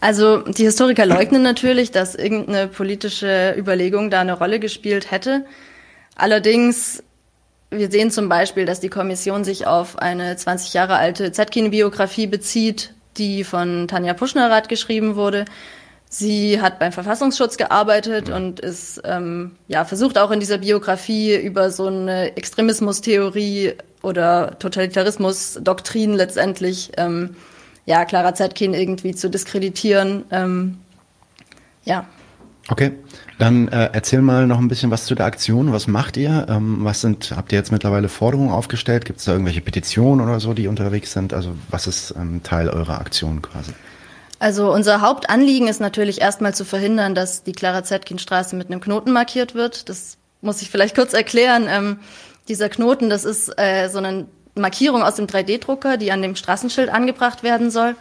Also 0.00 0.38
die 0.38 0.64
Historiker 0.64 1.06
leugnen 1.06 1.42
natürlich, 1.42 1.90
dass 1.90 2.14
irgendeine 2.14 2.68
politische 2.68 3.54
Überlegung 3.56 4.10
da 4.10 4.20
eine 4.20 4.32
Rolle 4.32 4.58
gespielt 4.60 5.10
hätte. 5.10 5.44
Allerdings, 6.16 7.02
wir 7.70 7.90
sehen 7.90 8.10
zum 8.10 8.28
Beispiel, 8.28 8.64
dass 8.64 8.80
die 8.80 8.88
Kommission 8.88 9.44
sich 9.44 9.66
auf 9.66 9.98
eine 9.98 10.36
20 10.36 10.74
Jahre 10.74 10.96
alte 10.96 11.32
Zetkin-Biografie 11.32 12.26
bezieht, 12.26 12.94
die 13.16 13.44
von 13.44 13.88
Tanja 13.88 14.14
Puschnerath 14.14 14.68
geschrieben 14.68 15.16
wurde. 15.16 15.44
Sie 16.14 16.60
hat 16.60 16.78
beim 16.78 16.92
Verfassungsschutz 16.92 17.56
gearbeitet 17.56 18.28
und 18.28 18.60
ist 18.60 19.00
ähm, 19.04 19.52
ja 19.66 19.86
versucht 19.86 20.18
auch 20.18 20.30
in 20.30 20.40
dieser 20.40 20.58
Biografie 20.58 21.34
über 21.36 21.70
so 21.70 21.86
eine 21.86 22.36
Extremismustheorie 22.36 23.72
oder 24.02 24.58
Totalitarismus-Doktrin 24.58 26.12
letztendlich 26.12 26.92
ähm, 26.98 27.34
ja 27.86 28.04
Clara 28.04 28.34
Zetkin 28.34 28.74
irgendwie 28.74 29.14
zu 29.14 29.30
diskreditieren. 29.30 30.26
Ähm, 30.30 30.76
ja. 31.84 32.04
Okay, 32.68 32.92
dann 33.38 33.68
äh, 33.68 33.88
erzähl 33.94 34.20
mal 34.20 34.46
noch 34.46 34.58
ein 34.58 34.68
bisschen 34.68 34.90
was 34.90 35.06
zu 35.06 35.14
der 35.14 35.24
Aktion. 35.24 35.72
Was 35.72 35.86
macht 35.86 36.18
ihr? 36.18 36.44
Ähm, 36.50 36.80
was 36.82 37.00
sind, 37.00 37.32
habt 37.34 37.52
ihr 37.52 37.58
jetzt 37.58 37.72
mittlerweile 37.72 38.10
Forderungen 38.10 38.50
aufgestellt? 38.50 39.06
Gibt 39.06 39.20
es 39.20 39.24
da 39.24 39.32
irgendwelche 39.32 39.62
Petitionen 39.62 40.20
oder 40.20 40.40
so, 40.40 40.52
die 40.52 40.68
unterwegs 40.68 41.12
sind? 41.12 41.32
Also 41.32 41.54
was 41.70 41.86
ist 41.86 42.14
ähm, 42.18 42.42
Teil 42.42 42.68
eurer 42.68 43.00
Aktion 43.00 43.40
quasi? 43.40 43.72
Also 44.42 44.72
unser 44.72 45.02
Hauptanliegen 45.02 45.68
ist 45.68 45.78
natürlich 45.78 46.20
erstmal 46.20 46.52
zu 46.52 46.64
verhindern, 46.64 47.14
dass 47.14 47.44
die 47.44 47.52
Clara 47.52 47.84
Zetkin 47.84 48.18
Straße 48.18 48.56
mit 48.56 48.66
einem 48.66 48.80
Knoten 48.80 49.12
markiert 49.12 49.54
wird. 49.54 49.88
Das 49.88 50.16
muss 50.40 50.62
ich 50.62 50.68
vielleicht 50.68 50.96
kurz 50.96 51.12
erklären. 51.12 51.68
Ähm, 51.68 52.00
dieser 52.48 52.68
Knoten, 52.68 53.08
das 53.08 53.24
ist 53.24 53.56
äh, 53.56 53.86
so 53.88 53.98
eine 53.98 54.26
Markierung 54.56 55.04
aus 55.04 55.14
dem 55.14 55.28
3D-Drucker, 55.28 55.96
die 55.96 56.10
an 56.10 56.22
dem 56.22 56.34
Straßenschild 56.34 56.90
angebracht 56.90 57.44
werden 57.44 57.70
soll. 57.70 57.94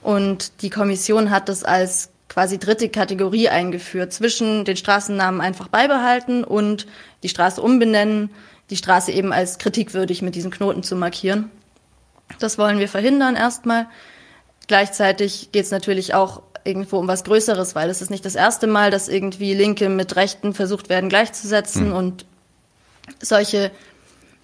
Und 0.00 0.62
die 0.62 0.70
Kommission 0.70 1.32
hat 1.32 1.48
das 1.48 1.64
als 1.64 2.10
quasi 2.28 2.60
dritte 2.60 2.88
Kategorie 2.88 3.48
eingeführt, 3.48 4.12
zwischen 4.12 4.64
den 4.64 4.76
Straßennamen 4.76 5.40
einfach 5.40 5.66
beibehalten 5.66 6.44
und 6.44 6.86
die 7.24 7.28
Straße 7.28 7.60
umbenennen, 7.60 8.30
die 8.70 8.76
Straße 8.76 9.10
eben 9.10 9.32
als 9.32 9.58
kritikwürdig 9.58 10.22
mit 10.22 10.36
diesen 10.36 10.52
Knoten 10.52 10.84
zu 10.84 10.94
markieren. 10.94 11.50
Das 12.38 12.58
wollen 12.58 12.78
wir 12.78 12.88
verhindern 12.88 13.34
erstmal. 13.34 13.88
Gleichzeitig 14.70 15.50
geht 15.50 15.64
es 15.64 15.72
natürlich 15.72 16.14
auch 16.14 16.42
irgendwo 16.62 16.98
um 16.98 17.08
was 17.08 17.24
Größeres, 17.24 17.74
weil 17.74 17.90
es 17.90 18.02
ist 18.02 18.10
nicht 18.12 18.24
das 18.24 18.36
erste 18.36 18.68
Mal, 18.68 18.92
dass 18.92 19.08
irgendwie 19.08 19.52
Linke 19.52 19.88
mit 19.88 20.14
Rechten 20.14 20.54
versucht 20.54 20.88
werden 20.88 21.08
gleichzusetzen 21.08 21.88
mhm. 21.88 21.96
und 21.96 22.24
solche 23.20 23.72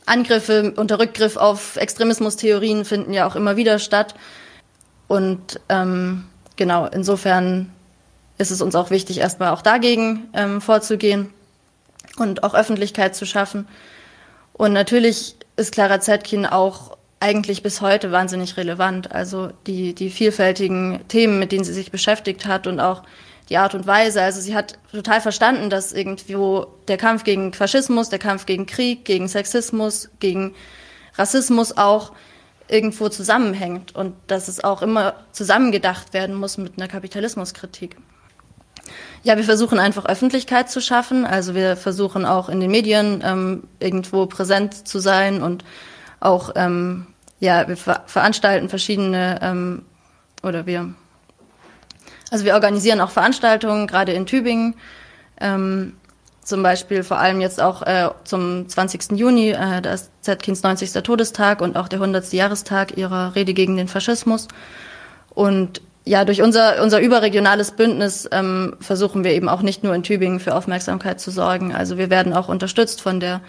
Angriffe 0.05 0.75
unter 0.75 0.99
Rückgriff 0.99 1.37
auf 1.37 1.77
Extremismustheorien 1.77 2.85
finden 2.85 3.13
ja 3.13 3.25
auch 3.25 3.37
immer 3.37 3.57
wieder 3.57 3.79
statt. 3.79 4.17
Und 5.07 5.61
ähm, 5.69 6.25
genau, 6.57 6.87
insofern 6.87 7.71
ist 8.37 8.51
es 8.51 8.61
uns 8.61 8.75
auch 8.75 8.91
wichtig, 8.91 9.19
erstmal 9.19 9.53
auch 9.53 9.63
dagegen 9.63 10.29
ähm, 10.33 10.61
vorzugehen 10.61 11.33
und 12.17 12.43
auch 12.43 12.55
Öffentlichkeit 12.55 13.15
zu 13.15 13.27
schaffen. 13.27 13.69
Und 14.55 14.73
natürlich 14.73 15.37
ist 15.55 15.71
Clara 15.71 16.01
Zetkin 16.01 16.47
auch 16.47 16.96
eigentlich 17.21 17.63
bis 17.63 17.81
heute 17.81 18.13
wahnsinnig 18.13 18.57
relevant. 18.57 19.13
Also 19.13 19.51
die, 19.67 19.95
die 19.95 20.11
vielfältigen 20.11 21.01
Themen, 21.09 21.39
mit 21.39 21.53
denen 21.53 21.65
sie 21.65 21.73
sich 21.73 21.91
beschäftigt 21.91 22.47
hat 22.47 22.67
und 22.67 22.81
auch 22.81 23.03
die 23.49 23.57
Art 23.57 23.75
und 23.75 23.87
Weise. 23.87 24.23
Also 24.23 24.41
sie 24.41 24.55
hat 24.55 24.79
total 24.93 25.21
verstanden, 25.21 25.71
dass 25.71 25.93
irgendwo 25.93 26.67
der 26.89 26.97
Kampf 26.97 27.25
gegen 27.25 27.53
Faschismus, 27.53 28.09
der 28.09 28.19
Kampf 28.19 28.47
gegen 28.47 28.67
Krieg, 28.67 29.05
gegen 29.05 29.29
Sexismus, 29.29 30.11
gegen 30.19 30.55
Rassismus 31.15 31.77
auch 31.77 32.13
irgendwo 32.69 33.09
zusammenhängt 33.09 33.95
und 33.95 34.15
dass 34.27 34.49
es 34.49 34.65
auch 34.65 34.83
immer 34.83 35.15
zusammengedacht 35.31 36.13
werden 36.13 36.35
muss 36.35 36.59
mit 36.59 36.75
einer 36.77 36.89
Kapitalismuskritik. 36.89 37.97
Ja, 39.23 39.37
wir 39.37 39.45
versuchen 39.45 39.79
einfach 39.79 40.07
Öffentlichkeit 40.07 40.71
zu 40.71 40.81
schaffen. 40.81 41.25
Also 41.25 41.55
wir 41.55 41.77
versuchen 41.77 42.25
auch 42.25 42.49
in 42.49 42.61
den 42.61 42.71
Medien 42.71 43.23
ähm, 43.25 43.65
irgendwo 43.81 44.27
präsent 44.27 44.87
zu 44.87 44.99
sein 44.99 45.43
und 45.43 45.65
auch, 46.27 46.51
ähm, 46.57 47.07
ja, 47.41 47.69
wir 47.69 47.77
ver 47.77 48.03
veranstalten 48.07 48.69
verschiedene 48.69 49.39
ähm, 49.43 49.83
oder 50.43 50.67
wir, 50.67 50.95
also 52.31 52.45
wir 52.45 52.55
organisieren 52.55 53.01
auch 53.01 53.11
Veranstaltungen, 53.11 53.87
gerade 53.87 54.13
in 54.13 54.27
Tübingen. 54.27 54.75
Ähm, 55.41 55.95
zum 56.43 56.63
Beispiel 56.63 57.03
vor 57.03 57.19
allem 57.19 57.41
jetzt 57.41 57.61
auch 57.61 57.83
äh, 57.83 58.09
zum 58.25 58.69
20. 58.69 59.19
Juni, 59.19 59.51
äh, 59.51 59.83
da 59.83 59.93
ist 59.93 60.11
Zetkins 60.21 60.63
90. 60.63 60.93
Todestag 61.03 61.61
und 61.61 61.77
auch 61.77 61.89
der 61.89 62.01
100. 62.01 62.33
Jahrestag 62.33 62.97
ihrer 62.97 63.35
Rede 63.35 63.53
gegen 63.53 63.77
den 63.77 63.89
Faschismus. 63.89 64.47
Und 65.31 65.83
ja, 66.05 66.25
durch 66.25 66.43
unser, 66.43 66.81
unser 66.83 67.01
überregionales 67.01 67.73
Bündnis 67.73 68.29
ähm, 68.31 68.77
versuchen 68.81 69.25
wir 69.25 69.33
eben 69.33 69.49
auch 69.49 69.63
nicht 69.63 69.83
nur 69.83 69.93
in 69.93 70.05
Tübingen 70.05 70.39
für 70.39 70.55
Aufmerksamkeit 70.55 71.21
zu 71.21 71.33
sorgen. 71.33 71.75
Also 71.75 71.99
wir 71.99 72.11
werden 72.11 72.33
auch 72.33 72.49
unterstützt 72.49 73.03
von 73.03 73.19
der 73.19 73.41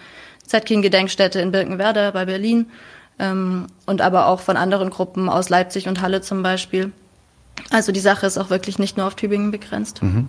Zetkin-Gedenkstätte 0.48 1.40
in 1.40 1.52
Birkenwerder 1.52 2.12
bei 2.12 2.24
Berlin 2.24 2.66
ähm, 3.18 3.66
und 3.86 4.00
aber 4.00 4.26
auch 4.26 4.40
von 4.40 4.56
anderen 4.56 4.90
Gruppen 4.90 5.28
aus 5.28 5.48
Leipzig 5.48 5.88
und 5.88 6.00
Halle 6.00 6.20
zum 6.20 6.42
Beispiel. 6.42 6.92
Also 7.70 7.92
die 7.92 8.00
Sache 8.00 8.26
ist 8.26 8.38
auch 8.38 8.50
wirklich 8.50 8.78
nicht 8.78 8.96
nur 8.96 9.06
auf 9.06 9.14
Tübingen 9.14 9.50
begrenzt. 9.50 10.02
Mhm. 10.02 10.28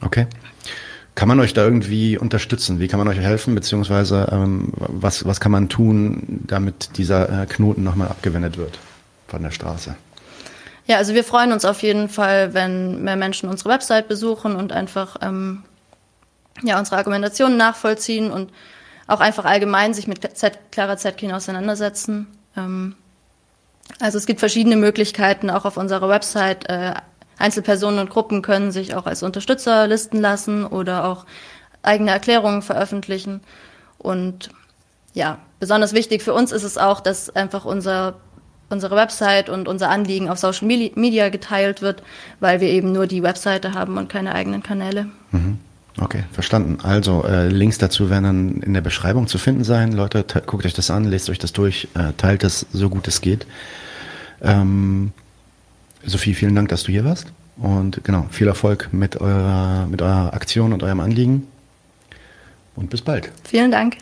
Okay. 0.00 0.26
Kann 1.14 1.28
man 1.28 1.38
euch 1.38 1.54
da 1.54 1.62
irgendwie 1.62 2.18
unterstützen? 2.18 2.80
Wie 2.80 2.88
kann 2.88 2.98
man 2.98 3.06
euch 3.06 3.18
helfen? 3.18 3.54
Beziehungsweise 3.54 4.28
ähm, 4.32 4.72
was, 4.76 5.24
was 5.24 5.38
kann 5.40 5.52
man 5.52 5.68
tun, 5.68 6.40
damit 6.46 6.96
dieser 6.98 7.42
äh, 7.42 7.46
Knoten 7.46 7.84
nochmal 7.84 8.08
abgewendet 8.08 8.56
wird 8.56 8.78
von 9.28 9.42
der 9.42 9.52
Straße? 9.52 9.94
Ja, 10.86 10.96
also 10.96 11.14
wir 11.14 11.24
freuen 11.24 11.52
uns 11.52 11.64
auf 11.64 11.82
jeden 11.82 12.08
Fall, 12.08 12.52
wenn 12.52 13.04
mehr 13.04 13.16
Menschen 13.16 13.48
unsere 13.48 13.70
Website 13.70 14.08
besuchen 14.08 14.56
und 14.56 14.72
einfach 14.72 15.16
ähm, 15.22 15.62
ja, 16.62 16.78
unsere 16.78 16.96
Argumentationen 16.96 17.56
nachvollziehen 17.56 18.30
und 18.30 18.50
auch 19.06 19.20
einfach 19.20 19.44
allgemein 19.44 19.94
sich 19.94 20.06
mit 20.06 20.36
Z 20.36 20.58
Clara 20.70 20.96
Zetkin 20.96 21.32
auseinandersetzen. 21.32 22.26
Ähm, 22.56 22.94
also 24.00 24.18
es 24.18 24.26
gibt 24.26 24.40
verschiedene 24.40 24.76
Möglichkeiten, 24.76 25.50
auch 25.50 25.64
auf 25.64 25.76
unserer 25.76 26.08
Website 26.08 26.68
äh, 26.68 26.94
Einzelpersonen 27.38 27.98
und 27.98 28.10
Gruppen 28.10 28.42
können 28.42 28.72
sich 28.72 28.94
auch 28.94 29.06
als 29.06 29.22
Unterstützer 29.22 29.86
listen 29.86 30.20
lassen 30.20 30.64
oder 30.64 31.04
auch 31.04 31.26
eigene 31.82 32.10
Erklärungen 32.10 32.62
veröffentlichen. 32.62 33.40
Und 33.98 34.50
ja, 35.12 35.38
besonders 35.60 35.92
wichtig 35.92 36.22
für 36.22 36.32
uns 36.32 36.52
ist 36.52 36.62
es 36.62 36.78
auch, 36.78 37.00
dass 37.00 37.34
einfach 37.34 37.64
unser, 37.64 38.14
unsere 38.70 38.96
Website 38.96 39.48
und 39.48 39.68
unser 39.68 39.90
Anliegen 39.90 40.28
auf 40.28 40.38
Social 40.38 40.66
Media 40.66 41.28
geteilt 41.28 41.82
wird, 41.82 42.02
weil 42.40 42.60
wir 42.60 42.68
eben 42.68 42.92
nur 42.92 43.06
die 43.06 43.22
Webseite 43.22 43.74
haben 43.74 43.98
und 43.98 44.08
keine 44.08 44.34
eigenen 44.34 44.62
Kanäle. 44.62 45.06
Mhm. 45.32 45.58
Okay, 46.00 46.24
verstanden. 46.32 46.78
Also 46.82 47.24
äh, 47.24 47.48
Links 47.48 47.78
dazu 47.78 48.10
werden 48.10 48.24
dann 48.24 48.62
in 48.62 48.74
der 48.74 48.80
Beschreibung 48.80 49.28
zu 49.28 49.38
finden 49.38 49.62
sein. 49.62 49.92
Leute, 49.92 50.24
guckt 50.44 50.66
euch 50.66 50.74
das 50.74 50.90
an, 50.90 51.04
lest 51.04 51.30
euch 51.30 51.38
das 51.38 51.52
durch, 51.52 51.88
äh, 51.94 52.12
teilt 52.16 52.42
es 52.42 52.66
so 52.72 52.90
gut 52.90 53.06
es 53.06 53.20
geht. 53.20 53.46
Ähm, 54.42 55.12
Sophie, 56.04 56.34
vielen 56.34 56.54
Dank, 56.54 56.68
dass 56.68 56.82
du 56.82 56.92
hier 56.92 57.04
warst. 57.04 57.32
Und 57.56 58.02
genau, 58.02 58.26
viel 58.30 58.48
Erfolg 58.48 58.88
mit 58.92 59.20
eurer, 59.20 59.86
mit 59.86 60.02
eurer 60.02 60.34
Aktion 60.34 60.72
und 60.72 60.82
eurem 60.82 61.00
Anliegen. 61.00 61.46
Und 62.74 62.90
bis 62.90 63.00
bald. 63.00 63.30
Vielen 63.44 63.70
Dank. 63.70 63.98